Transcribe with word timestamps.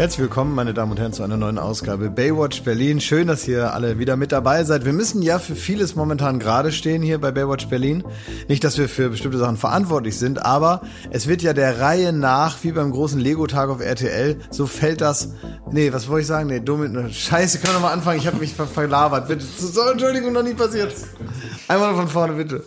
Herzlich 0.00 0.20
willkommen, 0.20 0.54
meine 0.54 0.72
Damen 0.72 0.92
und 0.92 0.98
Herren, 0.98 1.12
zu 1.12 1.22
einer 1.22 1.36
neuen 1.36 1.58
Ausgabe 1.58 2.08
Baywatch 2.08 2.62
Berlin. 2.62 3.02
Schön, 3.02 3.26
dass 3.26 3.46
ihr 3.46 3.74
alle 3.74 3.98
wieder 3.98 4.16
mit 4.16 4.32
dabei 4.32 4.64
seid. 4.64 4.86
Wir 4.86 4.94
müssen 4.94 5.20
ja 5.20 5.38
für 5.38 5.54
vieles 5.54 5.94
momentan 5.94 6.38
gerade 6.38 6.72
stehen 6.72 7.02
hier 7.02 7.20
bei 7.20 7.32
Baywatch 7.32 7.68
Berlin. 7.68 8.02
Nicht, 8.48 8.64
dass 8.64 8.78
wir 8.78 8.88
für 8.88 9.10
bestimmte 9.10 9.36
Sachen 9.36 9.58
verantwortlich 9.58 10.18
sind, 10.18 10.42
aber 10.42 10.80
es 11.10 11.26
wird 11.26 11.42
ja 11.42 11.52
der 11.52 11.80
Reihe 11.80 12.14
nach, 12.14 12.64
wie 12.64 12.72
beim 12.72 12.92
großen 12.92 13.20
Lego-Tag 13.20 13.68
auf 13.68 13.82
RTL, 13.82 14.38
so 14.48 14.66
fällt 14.66 15.02
das. 15.02 15.34
Nee, 15.70 15.92
was 15.92 16.08
wollte 16.08 16.22
ich 16.22 16.28
sagen? 16.28 16.48
Nee, 16.48 16.60
dumm. 16.60 17.10
Scheiße, 17.10 17.58
können 17.58 17.74
wir 17.74 17.80
nochmal 17.80 17.92
anfangen? 17.92 18.20
Ich 18.20 18.26
habe 18.26 18.38
mich 18.38 18.54
ver 18.54 18.66
verlabert. 18.66 19.28
Bitte. 19.28 19.44
So, 19.44 19.82
Entschuldigung, 19.82 20.32
noch 20.32 20.42
nie 20.42 20.54
passiert. 20.54 20.94
Einmal 21.68 21.94
von 21.94 22.08
vorne, 22.08 22.32
bitte. 22.32 22.64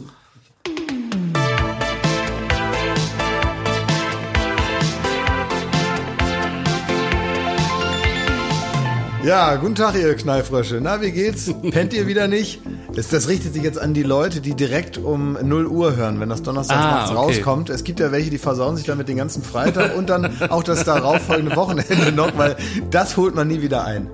Ja, 9.24 9.56
guten 9.56 9.76
Tag, 9.76 9.96
ihr 9.96 10.14
Knallfrösche. 10.16 10.80
Na, 10.82 11.02
wie 11.02 11.12
geht's? 11.12 11.50
Pennt 11.72 11.94
ihr 11.94 12.08
wieder 12.08 12.28
nicht? 12.28 12.62
Das, 12.94 13.08
das 13.08 13.30
richtet 13.30 13.54
sich 13.54 13.64
jetzt 13.64 13.80
an 13.80 13.94
die 13.94 14.04
Leute, 14.04 14.42
die 14.42 14.54
direkt 14.54 14.98
um 14.98 15.38
0 15.42 15.66
Uhr 15.68 15.96
hören, 15.96 16.20
wenn 16.20 16.28
das 16.28 16.44
Donnerstag 16.44 16.78
ah, 16.78 17.06
okay. 17.06 17.16
rauskommt. 17.16 17.70
Es 17.70 17.86
gibt 17.86 18.02
ja 18.02 18.12
welche, 18.12 18.30
die 18.30 18.38
versauen 18.38 18.76
sich 18.76 18.86
damit 18.86 19.08
den 19.08 19.16
ganzen 19.16 19.42
Freitag 19.42 19.96
und 19.96 20.10
dann 20.10 20.42
auch 20.50 20.62
das 20.62 20.84
darauffolgende 20.84 21.56
Wochenende 21.56 22.12
noch, 22.12 22.38
weil 22.38 22.58
das 22.92 23.16
holt 23.16 23.34
man 23.34 23.48
nie 23.48 23.62
wieder 23.62 23.86
ein. 23.86 24.10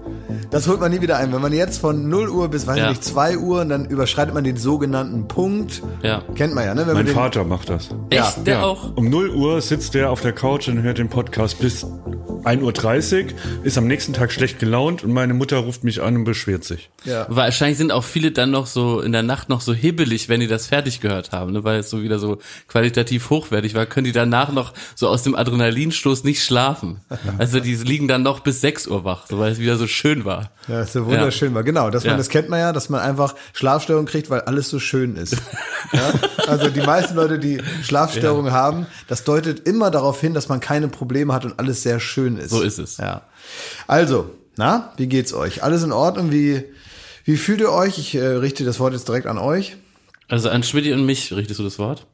Das 0.51 0.67
holt 0.67 0.79
man 0.79 0.91
nie 0.91 1.01
wieder 1.01 1.17
ein. 1.17 1.33
Wenn 1.33 1.41
man 1.41 1.53
jetzt 1.53 1.79
von 1.79 2.09
0 2.09 2.29
Uhr 2.29 2.47
bis, 2.49 2.67
weiß 2.67 2.77
ja. 2.77 2.89
nicht, 2.89 3.03
2 3.03 3.37
Uhr, 3.37 3.65
dann 3.65 3.85
überschreitet 3.85 4.33
man 4.33 4.43
den 4.43 4.57
sogenannten 4.57 5.27
Punkt. 5.27 5.81
Ja. 6.03 6.23
Kennt 6.35 6.53
man 6.55 6.65
ja, 6.65 6.73
ne? 6.73 6.87
Wenn 6.87 6.93
mein 6.93 7.07
Vater 7.07 7.43
macht 7.43 7.69
das. 7.69 7.89
Echt? 8.09 8.37
Ja. 8.37 8.43
Der 8.45 8.53
ja. 8.55 8.63
auch? 8.63 8.95
Um 8.95 9.09
0 9.09 9.29
Uhr 9.29 9.61
sitzt 9.61 9.93
der 9.93 10.11
auf 10.11 10.21
der 10.21 10.33
Couch 10.33 10.67
und 10.67 10.81
hört 10.81 10.97
den 10.97 11.09
Podcast 11.09 11.59
bis 11.59 11.85
1.30 12.43 13.25
Uhr, 13.25 13.31
ist 13.63 13.77
am 13.77 13.87
nächsten 13.87 14.13
Tag 14.13 14.31
schlecht 14.31 14.59
gelaunt 14.59 15.03
und 15.03 15.11
meine 15.11 15.33
Mutter 15.33 15.57
ruft 15.57 15.83
mich 15.83 16.01
an 16.01 16.15
und 16.15 16.23
beschwert 16.23 16.63
sich. 16.63 16.89
Ja. 17.03 17.25
Wahrscheinlich 17.29 17.77
sind 17.77 17.91
auch 17.91 18.03
viele 18.03 18.31
dann 18.31 18.51
noch 18.51 18.65
so 18.65 19.01
in 19.01 19.11
der 19.11 19.23
Nacht 19.23 19.49
noch 19.49 19.61
so 19.61 19.73
hibbelig, 19.73 20.29
wenn 20.29 20.39
die 20.39 20.47
das 20.47 20.67
fertig 20.67 21.01
gehört 21.01 21.31
haben, 21.31 21.51
ne? 21.51 21.63
weil 21.63 21.79
es 21.79 21.89
so 21.89 22.01
wieder 22.01 22.19
so 22.19 22.39
qualitativ 22.67 23.29
hochwertig 23.29 23.75
war, 23.75 23.85
können 23.85 24.05
die 24.05 24.11
danach 24.11 24.51
noch 24.51 24.73
so 24.95 25.07
aus 25.07 25.23
dem 25.23 25.35
Adrenalinstoß 25.35 26.23
nicht 26.23 26.43
schlafen. 26.43 27.01
Also 27.37 27.59
die 27.59 27.75
liegen 27.75 28.07
dann 28.07 28.23
noch 28.23 28.41
bis 28.41 28.59
6 28.61 28.87
Uhr 28.87 29.03
wach, 29.03 29.27
so 29.27 29.39
weil 29.39 29.51
es 29.51 29.59
wieder 29.59 29.77
so 29.77 29.87
schön 29.87 30.18
war. 30.25 30.51
Ja, 30.67 30.85
so 30.85 31.05
wunderschön 31.05 31.49
ja. 31.49 31.55
war. 31.55 31.63
Genau, 31.63 31.89
dass 31.89 32.03
man, 32.03 32.13
ja. 32.13 32.17
das 32.17 32.29
kennt 32.29 32.49
man 32.49 32.59
ja, 32.59 32.73
dass 32.73 32.89
man 32.89 33.01
einfach 33.01 33.35
Schlafstörungen 33.53 34.07
kriegt, 34.07 34.29
weil 34.29 34.41
alles 34.41 34.69
so 34.69 34.79
schön 34.79 35.15
ist. 35.15 35.37
ja? 35.93 36.13
Also 36.47 36.69
die 36.69 36.81
meisten 36.81 37.15
Leute, 37.15 37.39
die 37.39 37.61
Schlafstörungen 37.83 38.51
haben, 38.51 38.87
das 39.07 39.23
deutet 39.23 39.67
immer 39.67 39.91
darauf 39.91 40.19
hin, 40.21 40.33
dass 40.33 40.49
man 40.49 40.59
keine 40.59 40.87
Probleme 40.87 41.33
hat 41.33 41.45
und 41.45 41.59
alles 41.59 41.83
sehr 41.83 41.99
schön 41.99 42.37
ist. 42.37 42.51
So 42.51 42.61
ist 42.61 42.79
es. 42.79 42.97
Ja. 42.97 43.23
Also, 43.87 44.31
na, 44.57 44.93
wie 44.97 45.07
geht's 45.07 45.33
euch? 45.33 45.63
Alles 45.63 45.83
in 45.83 45.91
Ordnung? 45.91 46.31
Wie, 46.31 46.65
wie 47.23 47.37
fühlt 47.37 47.61
ihr 47.61 47.71
euch? 47.71 47.97
Ich 47.97 48.15
äh, 48.15 48.25
richte 48.25 48.65
das 48.65 48.79
Wort 48.79 48.93
jetzt 48.93 49.07
direkt 49.07 49.27
an 49.27 49.37
euch. 49.37 49.77
Also 50.27 50.49
an 50.49 50.63
Schmidt 50.63 50.91
und 50.93 51.05
mich 51.05 51.33
richtest 51.33 51.59
du 51.59 51.63
das 51.63 51.79
Wort? 51.79 52.05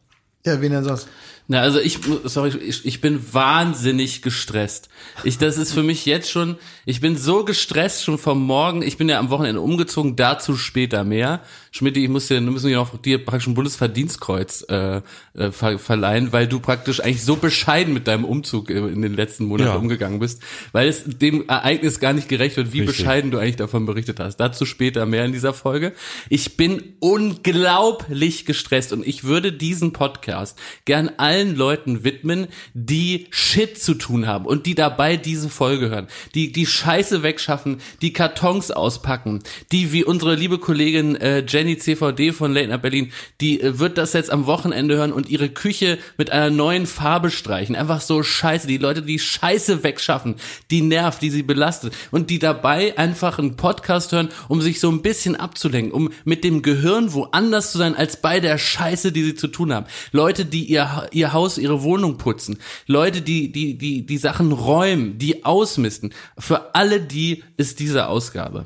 Ja, 0.45 0.61
wen 0.61 0.71
denn 0.71 0.83
sonst? 0.83 1.07
Na, 1.47 1.61
also 1.61 1.79
ich, 1.79 1.99
sorry, 2.23 2.57
ich, 2.57 2.85
ich 2.85 3.01
bin 3.01 3.33
wahnsinnig 3.33 4.23
gestresst. 4.23 4.89
Ich, 5.23 5.37
das 5.37 5.57
ist 5.57 5.73
für 5.73 5.83
mich 5.83 6.05
jetzt 6.07 6.31
schon, 6.31 6.57
ich 6.85 7.01
bin 7.01 7.15
so 7.15 7.45
gestresst 7.45 8.03
schon 8.03 8.17
vom 8.17 8.43
Morgen. 8.43 8.81
Ich 8.81 8.97
bin 8.97 9.07
ja 9.09 9.19
am 9.19 9.29
Wochenende 9.29 9.61
umgezogen, 9.61 10.15
dazu 10.15 10.57
später 10.57 11.03
mehr. 11.03 11.41
Schmidt, 11.77 11.97
ich 11.97 12.07
muss 12.07 12.27
dir, 12.27 12.39
müssen 12.39 12.69
wir 12.69 12.77
noch 12.77 12.97
dir 12.97 13.25
praktisch 13.25 13.47
ein 13.47 13.53
Bundesverdienstkreuz 13.53 14.65
äh, 14.69 15.01
äh, 15.33 15.51
ver 15.51 15.77
verleihen, 15.77 16.31
weil 16.31 16.47
du 16.47 16.61
praktisch 16.61 17.01
eigentlich 17.01 17.25
so 17.25 17.35
bescheiden 17.35 17.93
mit 17.93 18.07
deinem 18.07 18.23
Umzug 18.23 18.69
in 18.69 19.01
den 19.01 19.13
letzten 19.13 19.43
Monaten 19.43 19.71
ja. 19.71 19.75
umgegangen 19.75 20.19
bist, 20.19 20.41
weil 20.71 20.87
es 20.87 21.03
dem 21.05 21.49
Ereignis 21.49 21.99
gar 21.99 22.13
nicht 22.13 22.29
gerecht 22.29 22.55
wird, 22.55 22.71
wie 22.71 22.79
Richtig. 22.79 22.99
bescheiden 22.99 23.29
du 23.29 23.39
eigentlich 23.39 23.57
davon 23.57 23.85
berichtet 23.85 24.21
hast. 24.21 24.37
Dazu 24.37 24.65
später 24.65 25.05
mehr 25.05 25.25
in 25.25 25.33
dieser 25.33 25.53
Folge. 25.53 25.91
Ich 26.29 26.55
bin 26.55 26.81
unglaublich 27.01 28.45
gestresst 28.45 28.93
und 28.93 29.05
ich 29.05 29.25
würde 29.25 29.51
diesen 29.51 29.91
Podcast 29.91 30.57
gern 30.85 31.11
allen 31.17 31.57
Leuten 31.57 32.05
widmen, 32.05 32.47
die 32.73 33.27
Shit 33.31 33.77
zu 33.77 33.95
tun 33.95 34.27
haben 34.27 34.45
und 34.45 34.65
die 34.65 34.75
dabei 34.75 35.17
diese 35.17 35.49
Folge 35.49 35.89
hören, 35.89 36.07
die 36.35 36.53
die 36.53 36.67
Scheiße 36.67 37.21
wegschaffen, 37.21 37.81
die 38.01 38.13
Kartons 38.13 38.71
auspacken, 38.71 39.43
die 39.73 39.91
wie 39.91 40.05
unsere 40.05 40.35
liebe 40.35 40.57
Kollegin 40.57 41.17
äh, 41.17 41.43
Jenny 41.45 41.64
Jenny 41.65 41.79
CVD 41.79 42.31
von 42.31 42.53
Late 42.53 42.77
Berlin, 42.77 43.11
die 43.41 43.59
äh, 43.59 43.79
wird 43.79 43.97
das 43.97 44.13
jetzt 44.13 44.31
am 44.31 44.45
Wochenende 44.45 44.97
hören 44.97 45.11
und 45.11 45.29
ihre 45.29 45.49
Küche 45.49 45.97
mit 46.15 46.31
einer 46.31 46.51
neuen 46.51 46.85
Farbe 46.85 47.31
streichen. 47.31 47.75
Einfach 47.75 48.01
so 48.01 48.21
scheiße. 48.21 48.67
Die 48.67 48.77
Leute, 48.77 49.01
die 49.01 49.17
Scheiße 49.17 49.83
wegschaffen, 49.83 50.35
die 50.69 50.83
nervt, 50.83 51.23
die 51.23 51.31
sie 51.31 51.41
belastet 51.41 51.95
und 52.11 52.29
die 52.29 52.37
dabei 52.37 52.95
einfach 52.99 53.39
einen 53.39 53.55
Podcast 53.55 54.11
hören, 54.11 54.29
um 54.47 54.61
sich 54.61 54.79
so 54.79 54.91
ein 54.91 55.01
bisschen 55.01 55.35
abzulenken, 55.35 55.91
um 55.91 56.11
mit 56.23 56.43
dem 56.43 56.61
Gehirn 56.61 57.13
woanders 57.13 57.71
zu 57.71 57.79
sein 57.79 57.95
als 57.95 58.21
bei 58.21 58.39
der 58.39 58.59
Scheiße, 58.59 59.11
die 59.11 59.23
sie 59.23 59.35
zu 59.35 59.47
tun 59.47 59.73
haben. 59.73 59.87
Leute, 60.11 60.45
die 60.45 60.65
ihr, 60.65 61.07
ihr 61.11 61.33
Haus, 61.33 61.57
ihre 61.57 61.81
Wohnung 61.81 62.19
putzen. 62.19 62.59
Leute, 62.85 63.23
die, 63.23 63.51
die, 63.51 63.75
die, 63.75 64.05
die 64.05 64.17
Sachen 64.19 64.51
räumen, 64.51 65.17
die 65.17 65.45
ausmisten. 65.45 66.13
Für 66.37 66.75
alle 66.75 67.01
die 67.01 67.43
ist 67.57 67.79
diese 67.79 68.07
Ausgabe. 68.07 68.65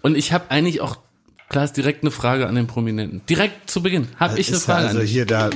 Und 0.00 0.16
ich 0.16 0.32
habe 0.32 0.50
eigentlich 0.50 0.80
auch 0.80 0.96
Klar 1.50 1.64
ist 1.64 1.76
direkt 1.76 2.04
eine 2.04 2.12
Frage 2.12 2.46
an 2.46 2.54
den 2.54 2.68
Prominenten. 2.68 3.22
Direkt 3.28 3.68
zu 3.68 3.82
Beginn 3.82 4.06
habe 4.20 4.38
ich 4.38 4.50
eine 4.50 4.60
Frage. 4.60 4.86
Also 4.86 5.00
hier 5.00 5.26
da. 5.26 5.50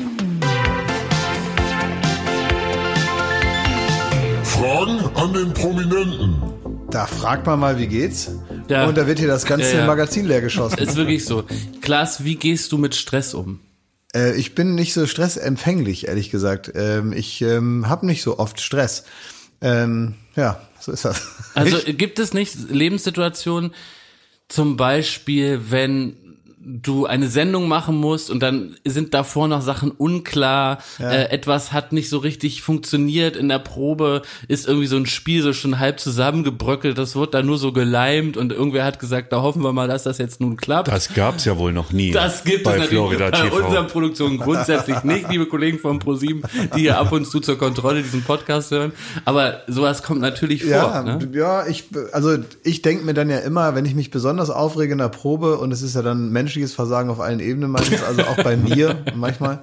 Fragen 4.42 4.98
an 5.14 5.32
den 5.32 5.54
Prominenten. 5.54 6.42
Da 6.90 7.06
fragt 7.06 7.46
man 7.46 7.60
mal, 7.60 7.78
wie 7.78 7.86
geht's? 7.86 8.32
Ja. 8.68 8.86
Und 8.86 8.98
da 8.98 9.06
wird 9.06 9.20
hier 9.20 9.28
das 9.28 9.44
ganze 9.44 9.72
ja, 9.72 9.80
ja. 9.82 9.86
Magazin 9.86 10.26
leer 10.26 10.40
geschossen. 10.40 10.80
Ist 10.80 10.96
wirklich 10.96 11.24
so. 11.24 11.44
Klaas, 11.80 12.24
wie 12.24 12.34
gehst 12.34 12.72
du 12.72 12.78
mit 12.78 12.96
Stress 12.96 13.32
um? 13.32 13.60
Äh, 14.12 14.34
ich 14.34 14.56
bin 14.56 14.74
nicht 14.74 14.94
so 14.94 15.06
stressempfänglich, 15.06 16.08
ehrlich 16.08 16.32
gesagt. 16.32 16.72
Ähm, 16.74 17.12
ich 17.12 17.40
ähm, 17.40 17.88
habe 17.88 18.04
nicht 18.04 18.22
so 18.22 18.40
oft 18.40 18.60
Stress. 18.60 19.04
Ähm, 19.60 20.14
ja, 20.34 20.60
so 20.80 20.90
ist 20.90 21.04
das. 21.04 21.22
Also 21.54 21.78
gibt 21.86 22.18
es 22.18 22.34
nicht 22.34 22.68
Lebenssituationen, 22.68 23.72
zum 24.54 24.76
Beispiel, 24.76 25.60
wenn 25.70 26.14
du 26.64 27.06
eine 27.06 27.28
Sendung 27.28 27.68
machen 27.68 27.96
musst 27.96 28.30
und 28.30 28.42
dann 28.42 28.76
sind 28.84 29.12
davor 29.12 29.48
noch 29.48 29.60
Sachen 29.60 29.90
unklar, 29.90 30.78
ja. 30.98 31.10
äh, 31.10 31.30
etwas 31.30 31.72
hat 31.72 31.92
nicht 31.92 32.08
so 32.08 32.18
richtig 32.18 32.62
funktioniert 32.62 33.36
in 33.36 33.48
der 33.48 33.58
Probe, 33.58 34.22
ist 34.48 34.66
irgendwie 34.66 34.86
so 34.86 34.96
ein 34.96 35.06
Spiel 35.06 35.42
so 35.42 35.52
schon 35.52 35.78
halb 35.78 36.00
zusammengebröckelt, 36.00 36.96
das 36.96 37.16
wird 37.16 37.34
da 37.34 37.42
nur 37.42 37.58
so 37.58 37.72
geleimt 37.72 38.36
und 38.36 38.52
irgendwer 38.52 38.84
hat 38.84 38.98
gesagt, 38.98 39.32
da 39.32 39.42
hoffen 39.42 39.62
wir 39.62 39.72
mal, 39.72 39.88
dass 39.88 40.04
das 40.04 40.18
jetzt 40.18 40.40
nun 40.40 40.56
klappt. 40.56 40.88
Das 40.88 41.12
gab's 41.12 41.44
ja 41.44 41.58
wohl 41.58 41.72
noch 41.72 41.92
nie. 41.92 42.12
Das 42.12 42.44
gibt 42.44 42.64
bei 42.64 42.72
es 42.72 42.78
natürlich 42.78 42.98
Florida 42.98 43.30
bei 43.30 43.42
TV. 43.42 43.56
unserer 43.56 43.84
Produktion 43.84 44.38
grundsätzlich 44.38 45.02
nicht, 45.04 45.30
liebe 45.30 45.46
Kollegen 45.46 45.78
von 45.78 45.98
ProSieben, 45.98 46.42
die 46.76 46.80
hier 46.80 46.98
ab 46.98 47.12
und 47.12 47.26
zu 47.26 47.40
zur 47.40 47.58
Kontrolle 47.58 48.02
diesen 48.02 48.22
Podcast 48.22 48.70
hören, 48.70 48.92
aber 49.24 49.62
sowas 49.66 50.02
kommt 50.02 50.20
natürlich 50.20 50.62
vor. 50.64 50.72
Ja, 50.72 51.02
ne? 51.02 51.28
ja 51.32 51.66
ich, 51.66 51.84
also 52.12 52.36
ich 52.62 52.80
denke 52.80 53.04
mir 53.04 53.14
dann 53.14 53.28
ja 53.28 53.38
immer, 53.38 53.74
wenn 53.74 53.84
ich 53.84 53.94
mich 53.94 54.10
besonders 54.10 54.48
aufrege 54.48 54.92
in 54.92 54.98
der 54.98 55.08
Probe 55.08 55.58
und 55.58 55.70
es 55.72 55.82
ist 55.82 55.94
ja 55.94 56.02
dann 56.02 56.30
Menschen 56.30 56.53
menschliches 56.54 56.74
Versagen 56.74 57.10
auf 57.10 57.20
allen 57.20 57.40
Ebenen 57.40 57.70
meistens, 57.70 58.02
also 58.04 58.22
auch 58.22 58.36
bei 58.36 58.56
mir 58.56 59.02
manchmal. 59.14 59.62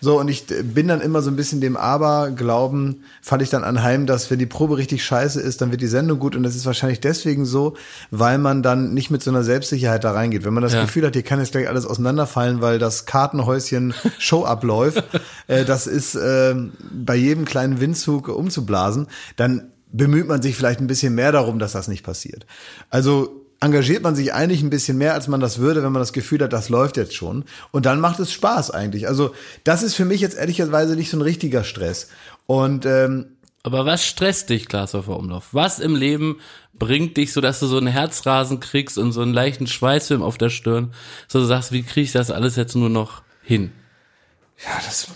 So, 0.00 0.18
und 0.18 0.28
ich 0.28 0.46
bin 0.46 0.88
dann 0.88 1.00
immer 1.00 1.22
so 1.22 1.30
ein 1.30 1.36
bisschen 1.36 1.60
dem 1.60 1.76
Aberglauben, 1.76 3.04
falle 3.20 3.44
ich 3.44 3.50
dann 3.50 3.62
anheim, 3.62 4.06
dass 4.06 4.30
wenn 4.30 4.40
die 4.40 4.46
Probe 4.46 4.76
richtig 4.76 5.04
scheiße 5.04 5.40
ist, 5.40 5.60
dann 5.60 5.70
wird 5.70 5.80
die 5.80 5.86
Sendung 5.86 6.18
gut 6.18 6.34
und 6.34 6.42
das 6.42 6.56
ist 6.56 6.66
wahrscheinlich 6.66 7.00
deswegen 7.00 7.44
so, 7.44 7.74
weil 8.10 8.38
man 8.38 8.64
dann 8.64 8.92
nicht 8.92 9.10
mit 9.10 9.22
so 9.22 9.30
einer 9.30 9.44
Selbstsicherheit 9.44 10.02
da 10.02 10.10
reingeht. 10.10 10.44
Wenn 10.44 10.54
man 10.54 10.64
das 10.64 10.72
ja. 10.72 10.82
Gefühl 10.82 11.06
hat, 11.06 11.14
hier 11.14 11.22
kann 11.22 11.38
jetzt 11.38 11.52
gleich 11.52 11.68
alles 11.68 11.86
auseinanderfallen, 11.86 12.60
weil 12.60 12.80
das 12.80 13.06
Kartenhäuschen 13.06 13.94
Show 14.18 14.44
abläuft, 14.44 15.04
äh, 15.46 15.64
das 15.64 15.86
ist 15.86 16.16
äh, 16.16 16.56
bei 16.92 17.14
jedem 17.14 17.44
kleinen 17.44 17.80
Windzug 17.80 18.28
umzublasen, 18.28 19.06
dann 19.36 19.70
bemüht 19.92 20.26
man 20.26 20.42
sich 20.42 20.56
vielleicht 20.56 20.80
ein 20.80 20.86
bisschen 20.86 21.14
mehr 21.14 21.30
darum, 21.30 21.58
dass 21.58 21.72
das 21.72 21.86
nicht 21.86 22.02
passiert. 22.02 22.46
Also 22.90 23.41
engagiert 23.62 24.02
man 24.02 24.16
sich 24.16 24.34
eigentlich 24.34 24.62
ein 24.62 24.70
bisschen 24.70 24.98
mehr, 24.98 25.14
als 25.14 25.28
man 25.28 25.40
das 25.40 25.58
würde, 25.58 25.82
wenn 25.82 25.92
man 25.92 26.02
das 26.02 26.12
Gefühl 26.12 26.42
hat, 26.42 26.52
das 26.52 26.68
läuft 26.68 26.96
jetzt 26.96 27.14
schon. 27.14 27.44
Und 27.70 27.86
dann 27.86 28.00
macht 28.00 28.18
es 28.18 28.32
Spaß 28.32 28.72
eigentlich. 28.72 29.06
Also 29.06 29.34
das 29.64 29.82
ist 29.82 29.94
für 29.94 30.04
mich 30.04 30.20
jetzt 30.20 30.36
ehrlicherweise 30.36 30.96
nicht 30.96 31.10
so 31.10 31.16
ein 31.16 31.22
richtiger 31.22 31.62
Stress. 31.62 32.08
Und 32.46 32.86
ähm, 32.86 33.26
aber 33.62 33.86
was 33.86 34.04
stresst 34.04 34.50
dich, 34.50 34.66
Klaas 34.66 34.96
auf 34.96 35.06
Umlauf? 35.06 35.50
Was 35.52 35.78
im 35.78 35.94
Leben 35.94 36.40
bringt 36.74 37.16
dich 37.16 37.32
so, 37.32 37.40
dass 37.40 37.60
du 37.60 37.66
so 37.66 37.76
einen 37.76 37.86
Herzrasen 37.86 38.58
kriegst 38.58 38.98
und 38.98 39.12
so 39.12 39.22
einen 39.22 39.32
leichten 39.32 39.68
Schweißfilm 39.68 40.22
auf 40.22 40.36
der 40.36 40.50
Stirn, 40.50 40.92
so 41.28 41.38
du 41.38 41.44
sagst, 41.44 41.70
wie 41.70 41.84
kriege 41.84 42.04
ich 42.04 42.12
das 42.12 42.32
alles 42.32 42.56
jetzt 42.56 42.74
nur 42.74 42.90
noch 42.90 43.22
hin? 43.44 43.70
Ja, 44.64 44.80
das 44.84 45.06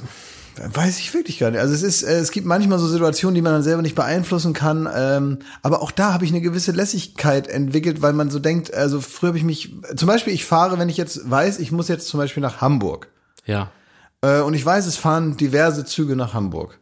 Weiß 0.59 0.99
ich 1.01 1.13
wirklich 1.13 1.39
gar 1.39 1.51
nicht. 1.51 1.61
Also 1.61 1.75
es 1.75 1.83
ist, 1.83 2.03
äh, 2.03 2.19
es 2.19 2.31
gibt 2.31 2.47
manchmal 2.47 2.79
so 2.79 2.87
Situationen, 2.87 3.35
die 3.35 3.43
man 3.43 3.53
dann 3.53 3.63
selber 3.63 3.83
nicht 3.83 3.95
beeinflussen 3.95 4.53
kann. 4.53 4.89
Ähm, 4.93 5.39
aber 5.63 5.83
auch 5.83 5.91
da 5.91 6.13
habe 6.13 6.25
ich 6.25 6.31
eine 6.31 6.41
gewisse 6.41 6.73
Lässigkeit 6.73 7.49
entwickelt, 7.49 8.01
weil 8.01 8.13
man 8.13 8.31
so 8.31 8.39
denkt, 8.39 8.73
also 8.73 9.01
früher 9.01 9.29
habe 9.29 9.39
ich 9.39 9.45
mich, 9.45 9.75
zum 9.97 10.07
Beispiel 10.07 10.33
ich 10.33 10.45
fahre, 10.45 10.79
wenn 10.79 10.89
ich 10.89 10.97
jetzt 10.97 11.31
weiß, 11.31 11.59
ich 11.59 11.73
muss 11.73 11.89
jetzt 11.89 12.09
zum 12.09 12.19
Beispiel 12.19 12.41
nach 12.41 12.61
Hamburg. 12.61 13.09
Ja. 13.45 13.71
Äh, 14.23 14.41
und 14.41 14.55
ich 14.55 14.65
weiß, 14.65 14.87
es 14.87 14.97
fahren 14.97 15.37
diverse 15.37 15.85
Züge 15.85 16.17
nach 16.17 16.33
Hamburg. 16.33 16.79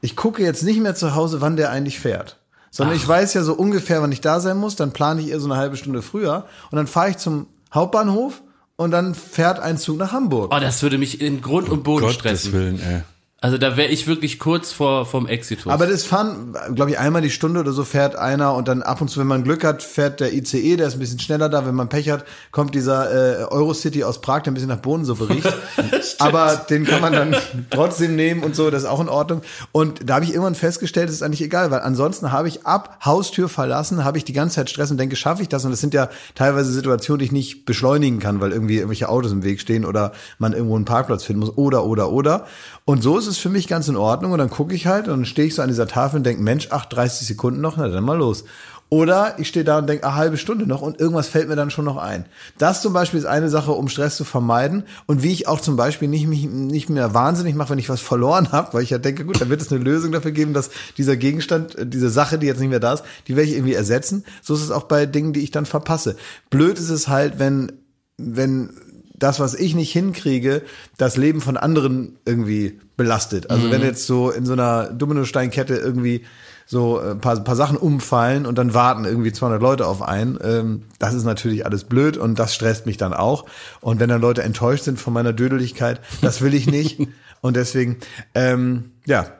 Ich 0.00 0.16
gucke 0.16 0.42
jetzt 0.42 0.62
nicht 0.62 0.80
mehr 0.80 0.94
zu 0.94 1.14
Hause, 1.14 1.40
wann 1.40 1.56
der 1.56 1.70
eigentlich 1.70 2.00
fährt 2.00 2.38
Sondern 2.70 2.96
ich 2.96 3.06
weiß 3.06 3.34
ja 3.34 3.42
so 3.42 3.54
ungefähr, 3.54 4.00
wann 4.00 4.12
ich 4.12 4.20
da 4.20 4.40
sein 4.40 4.56
muss, 4.56 4.76
dann 4.76 4.92
plane 4.92 5.20
ich 5.20 5.28
eher 5.28 5.40
so 5.40 5.50
eine 5.50 5.56
halbe 5.56 5.76
Stunde 5.76 6.00
früher 6.00 6.46
und 6.70 6.76
dann 6.76 6.86
fahre 6.86 7.10
ich 7.10 7.18
zum 7.18 7.48
Hauptbahnhof 7.74 8.40
und 8.80 8.92
dann 8.92 9.14
fährt 9.14 9.60
ein 9.60 9.76
Zug 9.76 9.98
nach 9.98 10.12
Hamburg. 10.12 10.54
Oh, 10.56 10.58
das 10.58 10.82
würde 10.82 10.96
mich 10.96 11.20
in 11.20 11.42
Grund 11.42 11.68
und 11.68 11.82
Boden 11.82 12.00
Gottes 12.00 12.16
stressen. 12.18 12.52
Willen, 12.54 12.80
ey. 12.80 13.02
Also 13.42 13.56
da 13.56 13.78
wäre 13.78 13.88
ich 13.88 14.06
wirklich 14.06 14.38
kurz 14.38 14.70
vor 14.70 15.06
vom 15.06 15.26
Exitus. 15.26 15.72
Aber 15.72 15.86
das 15.86 16.04
fahren, 16.04 16.54
glaube 16.74 16.90
ich, 16.90 16.98
einmal 16.98 17.22
die 17.22 17.30
Stunde 17.30 17.60
oder 17.60 17.72
so 17.72 17.84
fährt 17.84 18.14
einer 18.14 18.52
und 18.52 18.68
dann 18.68 18.82
ab 18.82 19.00
und 19.00 19.08
zu, 19.08 19.18
wenn 19.18 19.26
man 19.26 19.44
Glück 19.44 19.64
hat, 19.64 19.82
fährt 19.82 20.20
der 20.20 20.34
ICE, 20.34 20.76
der 20.76 20.88
ist 20.88 20.92
ein 20.92 20.98
bisschen 20.98 21.20
schneller 21.20 21.48
da. 21.48 21.64
Wenn 21.64 21.74
man 21.74 21.88
Pech 21.88 22.10
hat, 22.10 22.26
kommt 22.50 22.74
dieser 22.74 23.40
äh, 23.40 23.44
Eurocity 23.44 24.04
aus 24.04 24.20
Prag, 24.20 24.42
der 24.42 24.50
ein 24.50 24.54
bisschen 24.54 24.68
nach 24.68 24.76
Bohnensuppe 24.76 25.30
riecht. 25.30 25.56
Aber 26.18 26.54
den 26.68 26.84
kann 26.84 27.00
man 27.00 27.14
dann 27.14 27.34
trotzdem 27.70 28.14
nehmen 28.14 28.42
und 28.42 28.54
so, 28.54 28.68
das 28.68 28.82
ist 28.82 28.88
auch 28.90 29.00
in 29.00 29.08
Ordnung. 29.08 29.40
Und 29.72 30.00
da 30.04 30.16
habe 30.16 30.26
ich 30.26 30.32
irgendwann 30.32 30.54
festgestellt, 30.54 31.08
das 31.08 31.14
ist 31.14 31.22
eigentlich 31.22 31.40
egal, 31.40 31.70
weil 31.70 31.80
ansonsten 31.80 32.32
habe 32.32 32.46
ich 32.46 32.66
ab 32.66 32.98
Haustür 33.06 33.48
verlassen, 33.48 34.04
habe 34.04 34.18
ich 34.18 34.26
die 34.26 34.34
ganze 34.34 34.56
Zeit 34.56 34.68
Stress 34.68 34.90
und 34.90 34.98
denke, 34.98 35.16
schaffe 35.16 35.40
ich 35.40 35.48
das? 35.48 35.64
Und 35.64 35.70
das 35.70 35.80
sind 35.80 35.94
ja 35.94 36.10
teilweise 36.34 36.70
Situationen, 36.70 37.20
die 37.20 37.24
ich 37.24 37.32
nicht 37.32 37.64
beschleunigen 37.64 38.18
kann, 38.18 38.42
weil 38.42 38.52
irgendwie 38.52 38.76
irgendwelche 38.76 39.08
Autos 39.08 39.32
im 39.32 39.44
Weg 39.44 39.62
stehen 39.62 39.86
oder 39.86 40.12
man 40.38 40.52
irgendwo 40.52 40.76
einen 40.76 40.84
Parkplatz 40.84 41.24
finden 41.24 41.40
muss 41.40 41.56
oder, 41.56 41.86
oder, 41.86 42.12
oder. 42.12 42.44
Und 42.84 43.02
so 43.02 43.16
ist 43.16 43.28
es 43.28 43.29
für 43.38 43.48
mich 43.48 43.68
ganz 43.68 43.88
in 43.88 43.96
Ordnung. 43.96 44.32
Und 44.32 44.38
dann 44.38 44.50
gucke 44.50 44.74
ich 44.74 44.86
halt 44.86 45.06
und 45.08 45.10
dann 45.10 45.24
stehe 45.24 45.48
ich 45.48 45.54
so 45.54 45.62
an 45.62 45.68
dieser 45.68 45.86
Tafel 45.86 46.18
und 46.18 46.24
denke, 46.24 46.42
Mensch, 46.42 46.68
ach, 46.70 46.86
30 46.86 47.26
Sekunden 47.26 47.60
noch, 47.60 47.76
na 47.76 47.88
dann 47.88 48.04
mal 48.04 48.18
los. 48.18 48.44
Oder 48.92 49.38
ich 49.38 49.46
stehe 49.46 49.64
da 49.64 49.78
und 49.78 49.88
denke, 49.88 50.04
eine 50.04 50.16
halbe 50.16 50.36
Stunde 50.36 50.66
noch 50.66 50.82
und 50.82 50.98
irgendwas 50.98 51.28
fällt 51.28 51.48
mir 51.48 51.54
dann 51.54 51.70
schon 51.70 51.84
noch 51.84 51.96
ein. 51.96 52.26
Das 52.58 52.82
zum 52.82 52.92
Beispiel 52.92 53.20
ist 53.20 53.26
eine 53.26 53.48
Sache, 53.48 53.70
um 53.70 53.88
Stress 53.88 54.16
zu 54.16 54.24
vermeiden 54.24 54.82
und 55.06 55.22
wie 55.22 55.30
ich 55.30 55.46
auch 55.46 55.60
zum 55.60 55.76
Beispiel 55.76 56.08
nicht, 56.08 56.26
mich 56.26 56.48
nicht 56.48 56.90
mehr 56.90 57.14
wahnsinnig 57.14 57.54
mache, 57.54 57.70
wenn 57.70 57.78
ich 57.78 57.88
was 57.88 58.00
verloren 58.00 58.50
habe, 58.52 58.74
weil 58.74 58.82
ich 58.82 58.90
ja 58.90 58.98
denke, 58.98 59.24
gut, 59.24 59.40
dann 59.40 59.48
wird 59.48 59.62
es 59.62 59.70
eine 59.70 59.82
Lösung 59.82 60.10
dafür 60.10 60.32
geben, 60.32 60.54
dass 60.54 60.70
dieser 60.98 61.16
Gegenstand, 61.16 61.76
äh, 61.76 61.86
diese 61.86 62.10
Sache, 62.10 62.36
die 62.36 62.48
jetzt 62.48 62.58
nicht 62.58 62.68
mehr 62.68 62.80
da 62.80 62.94
ist, 62.94 63.04
die 63.28 63.36
werde 63.36 63.48
ich 63.48 63.56
irgendwie 63.56 63.74
ersetzen. 63.74 64.24
So 64.42 64.54
ist 64.54 64.62
es 64.62 64.72
auch 64.72 64.84
bei 64.84 65.06
Dingen, 65.06 65.32
die 65.32 65.40
ich 65.40 65.52
dann 65.52 65.66
verpasse. 65.66 66.16
Blöd 66.50 66.76
ist 66.76 66.90
es 66.90 67.06
halt, 67.06 67.38
wenn, 67.38 67.70
wenn 68.18 68.70
das, 69.20 69.38
was 69.38 69.54
ich 69.54 69.74
nicht 69.76 69.92
hinkriege, 69.92 70.62
das 70.98 71.16
Leben 71.16 71.40
von 71.40 71.56
anderen 71.56 72.18
irgendwie 72.24 72.80
belastet. 72.96 73.50
Also 73.50 73.70
wenn 73.70 73.82
jetzt 73.82 74.06
so 74.06 74.30
in 74.30 74.44
so 74.44 74.54
einer 74.54 74.90
Dominosteinkette 74.90 75.76
irgendwie 75.76 76.24
so 76.66 77.00
ein 77.00 77.20
paar, 77.20 77.38
paar 77.42 77.56
Sachen 77.56 77.76
umfallen 77.76 78.46
und 78.46 78.56
dann 78.56 78.74
warten 78.74 79.04
irgendwie 79.04 79.32
200 79.32 79.60
Leute 79.60 79.86
auf 79.86 80.02
einen, 80.02 80.38
ähm, 80.42 80.82
das 80.98 81.14
ist 81.14 81.24
natürlich 81.24 81.66
alles 81.66 81.84
blöd 81.84 82.16
und 82.16 82.38
das 82.38 82.54
stresst 82.54 82.86
mich 82.86 82.96
dann 82.96 83.12
auch. 83.12 83.46
Und 83.80 84.00
wenn 84.00 84.08
dann 84.08 84.20
Leute 84.20 84.42
enttäuscht 84.42 84.84
sind 84.84 85.00
von 85.00 85.12
meiner 85.12 85.32
Dödeligkeit, 85.32 86.00
das 86.22 86.42
will 86.42 86.54
ich 86.54 86.66
nicht. 86.66 87.00
und 87.40 87.56
deswegen, 87.56 87.98
ähm, 88.34 88.92
ja, 89.04 89.32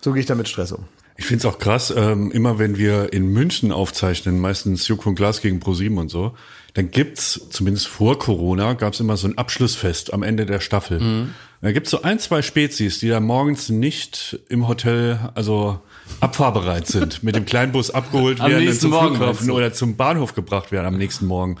so 0.00 0.12
gehe 0.12 0.20
ich 0.20 0.26
damit 0.26 0.48
Stress 0.48 0.72
um. 0.72 0.84
Ich 1.16 1.26
find's 1.26 1.46
auch 1.46 1.58
krass, 1.58 1.92
ähm, 1.96 2.30
immer 2.32 2.58
wenn 2.58 2.76
wir 2.76 3.12
in 3.12 3.28
München 3.28 3.72
aufzeichnen, 3.72 4.38
meistens 4.38 4.86
Joko 4.88 5.10
und 5.10 5.14
Glas 5.14 5.40
gegen 5.40 5.60
ProSieben 5.60 5.96
und 5.98 6.10
so, 6.10 6.34
dann 6.74 6.90
gibt's 6.90 7.40
zumindest 7.50 7.86
vor 7.86 8.18
Corona, 8.18 8.74
gab's 8.74 9.00
immer 9.00 9.16
so 9.16 9.28
ein 9.28 9.38
Abschlussfest 9.38 10.12
am 10.12 10.22
Ende 10.22 10.44
der 10.44 10.60
Staffel. 10.60 11.00
Mhm. 11.00 11.34
Da 11.60 11.72
gibt's 11.72 11.90
so 11.90 12.02
ein, 12.02 12.18
zwei 12.18 12.42
Spezies, 12.42 12.98
die 12.98 13.08
da 13.08 13.20
morgens 13.20 13.70
nicht 13.70 14.38
im 14.48 14.68
Hotel, 14.68 15.18
also 15.34 15.80
abfahrbereit 16.20 16.86
sind, 16.86 17.22
mit 17.22 17.36
dem 17.36 17.46
Kleinbus 17.46 17.90
abgeholt 17.90 18.40
Am 18.40 18.50
werden, 18.50 18.78
zum 18.78 18.90
Morgen, 18.90 19.16
Flughafen 19.16 19.50
oder 19.50 19.72
zum 19.72 19.96
Bahnhof 19.96 20.34
gebracht 20.34 20.72
werden 20.72 20.86
am 20.86 20.98
nächsten 20.98 21.26
Morgen. 21.26 21.56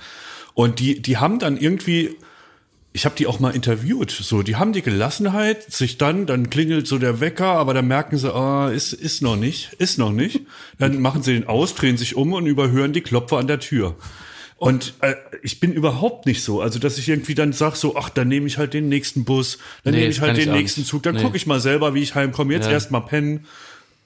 Und 0.52 0.78
die, 0.78 1.00
die 1.00 1.16
haben 1.16 1.38
dann 1.38 1.56
irgendwie 1.56 2.16
ich 2.96 3.04
habe 3.04 3.16
die 3.16 3.26
auch 3.26 3.40
mal 3.40 3.50
interviewt. 3.50 4.12
So, 4.12 4.42
die 4.42 4.54
haben 4.54 4.72
die 4.72 4.80
Gelassenheit, 4.80 5.64
sich 5.70 5.98
dann, 5.98 6.26
dann 6.26 6.48
klingelt 6.48 6.86
so 6.86 6.96
der 6.96 7.18
Wecker, 7.18 7.46
aber 7.46 7.74
dann 7.74 7.88
merken 7.88 8.16
sie, 8.18 8.32
ah, 8.32 8.70
ist, 8.70 8.92
ist 8.92 9.20
noch 9.20 9.34
nicht, 9.34 9.72
ist 9.78 9.98
noch 9.98 10.12
nicht. 10.12 10.42
Dann 10.78 11.02
machen 11.02 11.24
sie 11.24 11.32
den 11.32 11.48
aus, 11.48 11.74
drehen 11.74 11.96
sich 11.96 12.14
um 12.14 12.32
und 12.32 12.46
überhören 12.46 12.92
die 12.92 13.00
Klopfer 13.00 13.38
an 13.38 13.48
der 13.48 13.58
Tür. 13.58 13.96
Und 14.56 14.94
äh, 15.00 15.14
ich 15.42 15.60
bin 15.60 15.72
überhaupt 15.72 16.26
nicht 16.26 16.42
so, 16.42 16.60
also 16.60 16.78
dass 16.78 16.96
ich 16.96 17.08
irgendwie 17.08 17.34
dann 17.34 17.52
sag 17.52 17.74
so, 17.76 17.96
ach, 17.96 18.08
dann 18.08 18.28
nehme 18.28 18.46
ich 18.46 18.56
halt 18.56 18.72
den 18.72 18.88
nächsten 18.88 19.24
Bus, 19.24 19.58
dann 19.82 19.92
Nee, 19.94 20.00
nehme 20.00 20.12
ich 20.12 20.20
halt 20.20 20.36
den 20.36 20.52
nächsten 20.52 20.82
nicht. 20.82 20.90
Zug, 20.90 21.02
dann 21.02 21.16
Nee. 21.16 21.22
gucke 21.22 21.36
ich 21.36 21.46
mal 21.46 21.60
selber, 21.60 21.92
wie 21.94 22.02
ich 22.02 22.14
heimkomme. 22.14 22.54
Jetzt 22.54 22.66
Ja. 22.66 22.72
erst 22.72 22.90
mal 22.90 23.00
pennen. 23.00 23.46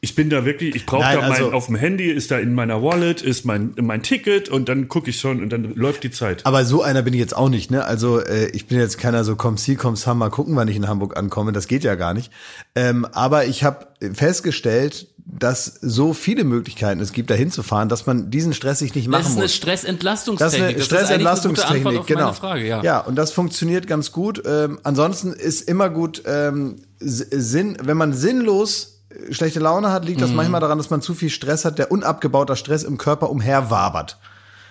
Ich 0.00 0.15
bin 0.15 0.31
da 0.31 0.45
wirklich, 0.45 0.77
ich 0.77 0.87
brauche 0.87 1.03
da 1.03 1.21
mein, 1.21 1.33
also- 1.33 1.53
auf 1.53 1.67
dem 1.67 1.75
Handy, 1.75 2.11
ist 2.11 2.31
da 2.31 2.39
in 2.39 2.55
meiner 2.55 2.83
Wallet, 2.83 3.21
ist 3.21 3.45
mein, 3.45 3.75
mein 3.81 4.03
Ticket 4.03 4.49
und 4.49 4.69
dann 4.69 4.89
gucke 4.89 5.11
ich 5.11 5.19
schon 5.19 5.43
und 5.43 5.50
dann 5.50 5.75
läuft 5.75 6.05
die 6.05 6.12
Zeit. 6.12 6.47
Aber 6.47 6.65
so 6.65 6.83
einer 6.83 7.03
bin 7.03 7.15
ich 7.15 7.21
jetzt 7.21 7.37
auch 7.37 7.49
nicht, 7.49 7.71
ne? 7.73 7.85
Also 7.85 8.21
äh, 8.21 8.49
ich 8.50 8.67
bin 8.67 8.79
jetzt 8.79 8.99
keiner 8.99 9.25
so 9.25 9.35
komm 9.35 9.56
sie, 9.56 9.75
komm 9.75 9.97
sam, 9.97 10.19
mal 10.19 10.31
gucken, 10.31 10.55
wann 10.55 10.69
ich 10.69 10.77
in 10.77 10.87
Hamburg 10.87 11.17
ankomme. 11.17 11.53
Das 11.53 11.67
geht 11.67 11.83
ja 11.83 11.97
gar 11.97 12.15
nicht. 12.15 12.31
Ähm, 12.77 13.06
aber 13.06 13.47
ich 13.47 13.65
habe 13.65 13.89
festgestellt, 14.15 15.09
dass 15.31 15.67
so 15.83 16.15
viele 16.15 16.45
Möglichkeiten 16.45 17.00
es 17.00 17.12
gibt, 17.12 17.31
da 17.31 17.35
hinzufahren, 17.35 17.89
dass 17.89 18.06
man 18.06 18.31
diesen 18.31 18.55
Stress 18.55 18.79
sich 18.79 18.95
nicht 18.95 19.09
machen 19.09 19.23
das 19.23 19.31
ist 19.31 19.37
eine 19.37 19.43
muss. 19.43 19.50
Das 19.50 19.56
Stressentlastungstechnik. 19.56 20.61
ist 20.61 20.75
eine 20.75 20.85
Stressentlastungstechnik, 20.85 21.87
eine 21.87 21.99
gute 21.99 21.99
Antwort 21.99 22.00
auf 22.00 22.06
genau. 22.06 22.21
meine 22.21 22.35
Frage, 22.37 22.67
ja. 22.67 22.83
ja, 22.83 23.00
und 23.00 23.17
das 23.17 23.33
funktioniert 23.33 23.87
ganz 23.87 24.12
gut. 24.12 24.43
Ähm, 24.47 24.79
ansonsten 24.85 25.33
ist 25.33 25.69
immer 25.69 25.91
gut 25.91 26.23
ähm, 26.25 26.77
Sinn, 26.99 27.77
wenn 27.83 27.97
man 27.97 28.15
sinnlos 28.15 28.98
schlechte 29.31 29.61
Laune 29.61 29.91
hat, 29.93 30.03
Mhm. 30.03 30.09
liegt 30.09 30.21
das 30.23 30.33
manchmal 30.33 30.61
daran, 30.61 30.79
dass 30.79 30.91
man 30.91 31.03
zu 31.03 31.15
viel 31.15 31.31
Stress 31.31 31.65
hat, 31.65 31.79
der 31.79 31.91
unabgebauter 31.91 32.57
Stress 32.57 32.83
im 32.83 32.99
Körper 32.99 33.31
umherwabert. 33.31 34.19